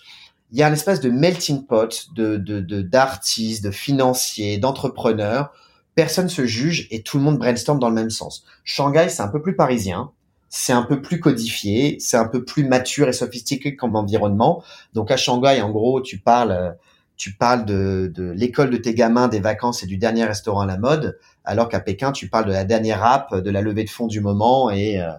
il 0.52 0.58
y 0.58 0.64
a 0.64 0.68
une 0.68 0.74
espèce 0.74 1.02
de 1.02 1.12
melting 1.12 1.68
pot 1.68 2.10
d'artistes, 2.16 3.64
de, 3.64 3.70
de 3.70 3.72
financiers, 3.72 4.58
d'entrepreneurs. 4.58 5.52
Personne 5.94 6.30
se 6.30 6.48
juge 6.48 6.88
et 6.90 7.04
tout 7.04 7.20
le 7.20 7.24
monde 7.24 7.38
brainstorm 7.38 7.78
dans 7.78 7.90
le 7.90 7.96
même 7.96 8.10
sens. 8.10 8.44
Shanghai, 8.64 9.08
c'est 9.10 9.22
un 9.22 9.28
peu 9.28 9.40
plus 9.40 9.56
parisien 9.56 10.12
c'est 10.50 10.74
un 10.74 10.82
peu 10.82 11.00
plus 11.00 11.20
codifié, 11.20 11.98
c'est 12.00 12.18
un 12.18 12.26
peu 12.26 12.44
plus 12.44 12.64
mature 12.64 13.08
et 13.08 13.14
sophistiqué 13.14 13.76
comme 13.76 13.96
environnement. 13.96 14.64
Donc 14.96 15.12
à 15.12 15.18
Shanghai, 15.18 15.62
en 15.62 15.70
gros, 15.70 16.02
tu 16.02 16.18
parles, 16.18 16.76
tu 17.20 17.34
parles 17.34 17.66
de, 17.66 18.10
de 18.16 18.32
l'école 18.32 18.70
de 18.70 18.78
tes 18.78 18.94
gamins, 18.96 19.28
des 19.28 19.42
vacances 19.42 19.84
et 19.84 19.86
du 19.86 19.98
dernier 19.98 20.24
restaurant 20.24 20.62
à 20.62 20.66
la 20.66 20.78
mode, 20.78 21.20
alors 21.44 21.68
qu'à 21.68 21.82
Pékin, 21.82 22.14
tu 22.14 22.30
parles 22.30 22.46
de 22.46 22.54
la 22.54 22.64
dernière 22.64 23.02
rap, 23.02 23.36
de 23.36 23.50
la 23.52 23.62
levée 23.62 23.84
de 23.84 23.90
fonds 23.90 24.08
du 24.08 24.22
moment 24.22 24.72
et 24.72 25.00
euh, 25.02 25.12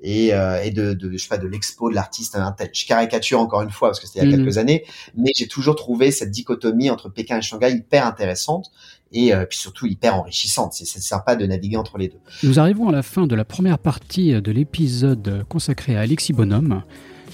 et, 0.00 0.32
euh, 0.32 0.62
et 0.62 0.70
de, 0.70 0.92
de, 0.92 1.10
je 1.10 1.16
sais 1.16 1.28
pas 1.28 1.38
de 1.38 1.48
l'expo 1.48 1.90
de 1.90 1.96
l'artiste. 1.96 2.38
Je 2.72 2.86
caricature 2.86 3.40
encore 3.40 3.62
une 3.62 3.70
fois 3.70 3.88
parce 3.88 3.98
que 3.98 4.06
c'était 4.06 4.20
il 4.20 4.30
y 4.30 4.32
a 4.32 4.36
mhm. 4.36 4.44
quelques 4.44 4.58
années 4.58 4.84
mais 5.16 5.32
j'ai 5.34 5.48
toujours 5.48 5.74
trouvé 5.74 6.12
cette 6.12 6.30
dichotomie 6.30 6.88
entre 6.88 7.08
Pékin 7.08 7.38
et 7.38 7.42
Shanghai 7.42 7.72
hyper 7.72 8.06
intéressante 8.06 8.70
et 9.10 9.34
euh, 9.34 9.44
puis 9.44 9.58
surtout 9.58 9.86
hyper 9.86 10.14
enrichissante. 10.14 10.74
C'est 10.74 10.86
sympa 10.86 11.34
de 11.34 11.44
naviguer 11.46 11.76
entre 11.76 11.98
les 11.98 12.06
deux. 12.06 12.20
Nous 12.44 12.60
arrivons 12.60 12.88
à 12.88 12.92
la 12.92 13.02
fin 13.02 13.26
de 13.26 13.34
la 13.34 13.44
première 13.44 13.80
partie 13.80 14.40
de 14.40 14.52
l'épisode 14.52 15.44
consacré 15.48 15.96
à 15.96 16.02
Alexis 16.02 16.32
Bonhomme 16.32 16.84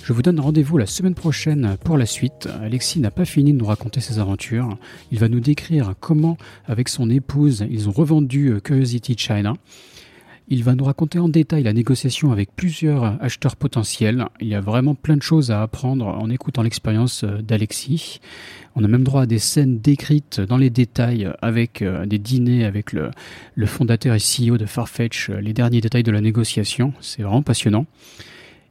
je 0.05 0.13
vous 0.13 0.21
donne 0.21 0.39
rendez-vous 0.39 0.77
la 0.77 0.85
semaine 0.85 1.15
prochaine 1.15 1.79
pour 1.83 1.97
la 1.97 2.05
suite. 2.05 2.47
Alexis 2.61 3.01
n'a 3.01 3.11
pas 3.11 3.25
fini 3.25 3.55
de 3.55 3.59
nous 3.59 3.65
raconter 3.65 4.03
ses 4.03 4.19
aventures. 4.19 4.77
Il 5.11 5.19
va 5.19 5.31
nous 5.31 5.41
décrire 5.41 5.95
comment, 5.99 6.37
avec 6.67 6.91
son 6.91 7.09
épouse, 7.09 7.65
ils 7.71 7.89
ont 7.89 7.93
revendu 7.93 8.61
Curiosity 8.63 9.17
China. 9.17 9.55
Il 10.49 10.63
va 10.63 10.75
nous 10.75 10.85
raconter 10.85 11.19
en 11.19 11.31
détail 11.31 11.63
la 11.63 11.73
négociation 11.73 12.33
avec 12.33 12.55
plusieurs 12.55 13.17
acheteurs 13.23 13.57
potentiels. 13.57 14.27
Il 14.43 14.49
y 14.49 14.55
a 14.55 14.61
vraiment 14.61 14.95
plein 14.95 15.17
de 15.17 15.23
choses 15.23 15.51
à 15.51 15.63
apprendre 15.63 16.07
en 16.07 16.29
écoutant 16.29 16.61
l'expérience 16.61 17.25
euh, 17.25 17.41
d'Alexis. 17.41 18.21
On 18.77 18.85
a 18.85 18.89
même 18.89 19.05
droit 19.05 19.23
à 19.23 19.27
des 19.27 19.39
scènes 19.39 19.79
décrites 19.79 20.43
dans 20.43 20.59
les 20.59 20.69
détails 20.69 21.33
avec 21.41 21.81
euh, 21.81 22.05
des 22.05 22.19
dîners 22.19 22.67
avec 22.67 22.93
le, 22.93 23.11
fondateur 23.65 24.15
et 24.15 24.19
CEO 24.19 24.59
de 24.59 24.67
Farfetch, 24.67 25.31
euh, 25.31 25.41
les 25.41 25.55
derniers 25.55 25.81
détails 25.81 26.03
de 26.03 26.13
la 26.13 26.21
négociation. 26.21 26.93
C'est 27.01 27.23
vraiment 27.23 27.43
passionnant. 27.43 27.87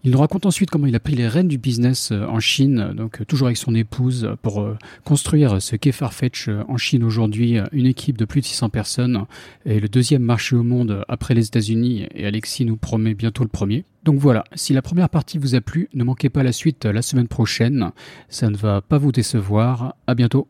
Il 0.05 0.11
nous 0.11 0.19
raconte 0.19 0.45
ensuite 0.45 0.69
comment 0.69 0.85
il 0.85 0.95
a 0.97 0.99
pris 0.99 1.15
les 1.15 1.29
rênes 1.29 1.47
du 1.47 1.57
business 1.57 2.11
euh, 2.11 2.25
en 2.25 2.41
Chine, 2.41 2.93
donc 2.93 3.21
euh, 3.21 3.25
toujours 3.25 3.47
avec 3.47 3.55
son 3.55 3.73
épouse, 3.73 4.35
pour 4.41 4.59
euh, 4.59 4.77
construire 5.05 5.61
ce 5.61 5.77
qu'est 5.77 5.93
Farfetch 5.93 6.49
en 6.67 6.75
Chine 6.75 7.05
aujourd'hui, 7.05 7.57
une 7.71 7.85
équipe 7.85 8.17
de 8.17 8.25
plus 8.25 8.41
de 8.41 8.45
600 8.45 8.67
personnes 8.67 9.25
et 9.65 9.79
le 9.79 9.87
deuxième 9.87 10.21
marché 10.21 10.57
au 10.57 10.63
monde 10.63 11.05
après 11.07 11.33
les 11.33 11.45
États-Unis. 11.45 12.07
Et 12.13 12.25
Alexis 12.25 12.65
nous 12.65 12.75
promet 12.75 13.13
bientôt 13.13 13.43
le 13.43 13.49
premier. 13.49 13.85
Donc 14.03 14.19
voilà, 14.19 14.43
si 14.55 14.73
la 14.73 14.81
première 14.81 15.07
partie 15.07 15.37
vous 15.37 15.55
a 15.55 15.61
plu, 15.61 15.87
ne 15.93 16.03
manquez 16.03 16.29
pas 16.29 16.43
la 16.43 16.51
suite 16.51 16.83
la 16.83 17.01
semaine 17.01 17.29
prochaine. 17.29 17.91
Ça 18.27 18.49
ne 18.49 18.57
va 18.57 18.81
pas 18.81 18.97
vous 18.97 19.13
décevoir. 19.13 19.95
À 20.05 20.15
bientôt. 20.15 20.49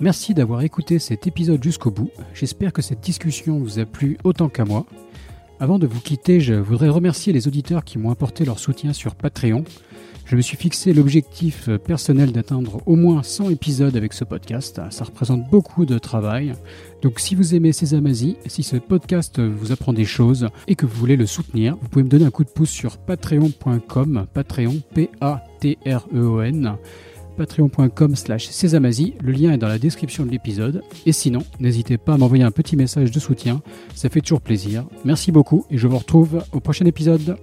Merci 0.00 0.34
d'avoir 0.34 0.62
écouté 0.62 0.98
cet 0.98 1.28
épisode 1.28 1.62
jusqu'au 1.62 1.92
bout. 1.92 2.10
J'espère 2.34 2.72
que 2.72 2.82
cette 2.82 3.00
discussion 3.00 3.58
vous 3.58 3.78
a 3.78 3.84
plu 3.84 4.18
autant 4.24 4.48
qu'à 4.48 4.64
moi. 4.64 4.86
Avant 5.64 5.78
de 5.78 5.86
vous 5.86 6.02
quitter, 6.02 6.40
je 6.40 6.52
voudrais 6.52 6.90
remercier 6.90 7.32
les 7.32 7.48
auditeurs 7.48 7.84
qui 7.84 7.96
m'ont 7.96 8.10
apporté 8.10 8.44
leur 8.44 8.58
soutien 8.58 8.92
sur 8.92 9.14
Patreon. 9.14 9.64
Je 10.26 10.36
me 10.36 10.42
suis 10.42 10.58
fixé 10.58 10.92
l'objectif 10.92 11.70
personnel 11.86 12.32
d'atteindre 12.32 12.82
au 12.84 12.96
moins 12.96 13.22
100 13.22 13.48
épisodes 13.48 13.96
avec 13.96 14.12
ce 14.12 14.24
podcast. 14.24 14.82
Ça 14.90 15.04
représente 15.04 15.48
beaucoup 15.48 15.86
de 15.86 15.96
travail. 15.96 16.52
Donc 17.00 17.18
si 17.18 17.34
vous 17.34 17.54
aimez 17.54 17.72
Sésamazie, 17.72 18.36
si 18.44 18.62
ce 18.62 18.76
podcast 18.76 19.40
vous 19.40 19.72
apprend 19.72 19.94
des 19.94 20.04
choses 20.04 20.50
et 20.68 20.74
que 20.74 20.84
vous 20.84 20.98
voulez 20.98 21.16
le 21.16 21.24
soutenir, 21.24 21.78
vous 21.80 21.88
pouvez 21.88 22.04
me 22.04 22.10
donner 22.10 22.26
un 22.26 22.30
coup 22.30 22.44
de 22.44 22.50
pouce 22.50 22.68
sur 22.68 22.98
patreon.com, 22.98 24.26
patreon, 24.34 24.82
P-A-T-R-E-O-N 24.94 26.76
patreon.com 27.34 28.16
slash 28.16 28.48
Le 29.22 29.32
lien 29.32 29.52
est 29.52 29.58
dans 29.58 29.68
la 29.68 29.78
description 29.78 30.24
de 30.24 30.30
l'épisode. 30.30 30.82
Et 31.06 31.12
sinon, 31.12 31.40
n'hésitez 31.60 31.98
pas 31.98 32.14
à 32.14 32.16
m'envoyer 32.16 32.44
un 32.44 32.50
petit 32.50 32.76
message 32.76 33.10
de 33.10 33.20
soutien. 33.20 33.62
Ça 33.94 34.08
fait 34.08 34.20
toujours 34.20 34.40
plaisir. 34.40 34.84
Merci 35.04 35.32
beaucoup 35.32 35.66
et 35.70 35.78
je 35.78 35.86
vous 35.86 35.98
retrouve 35.98 36.42
au 36.52 36.60
prochain 36.60 36.86
épisode. 36.86 37.36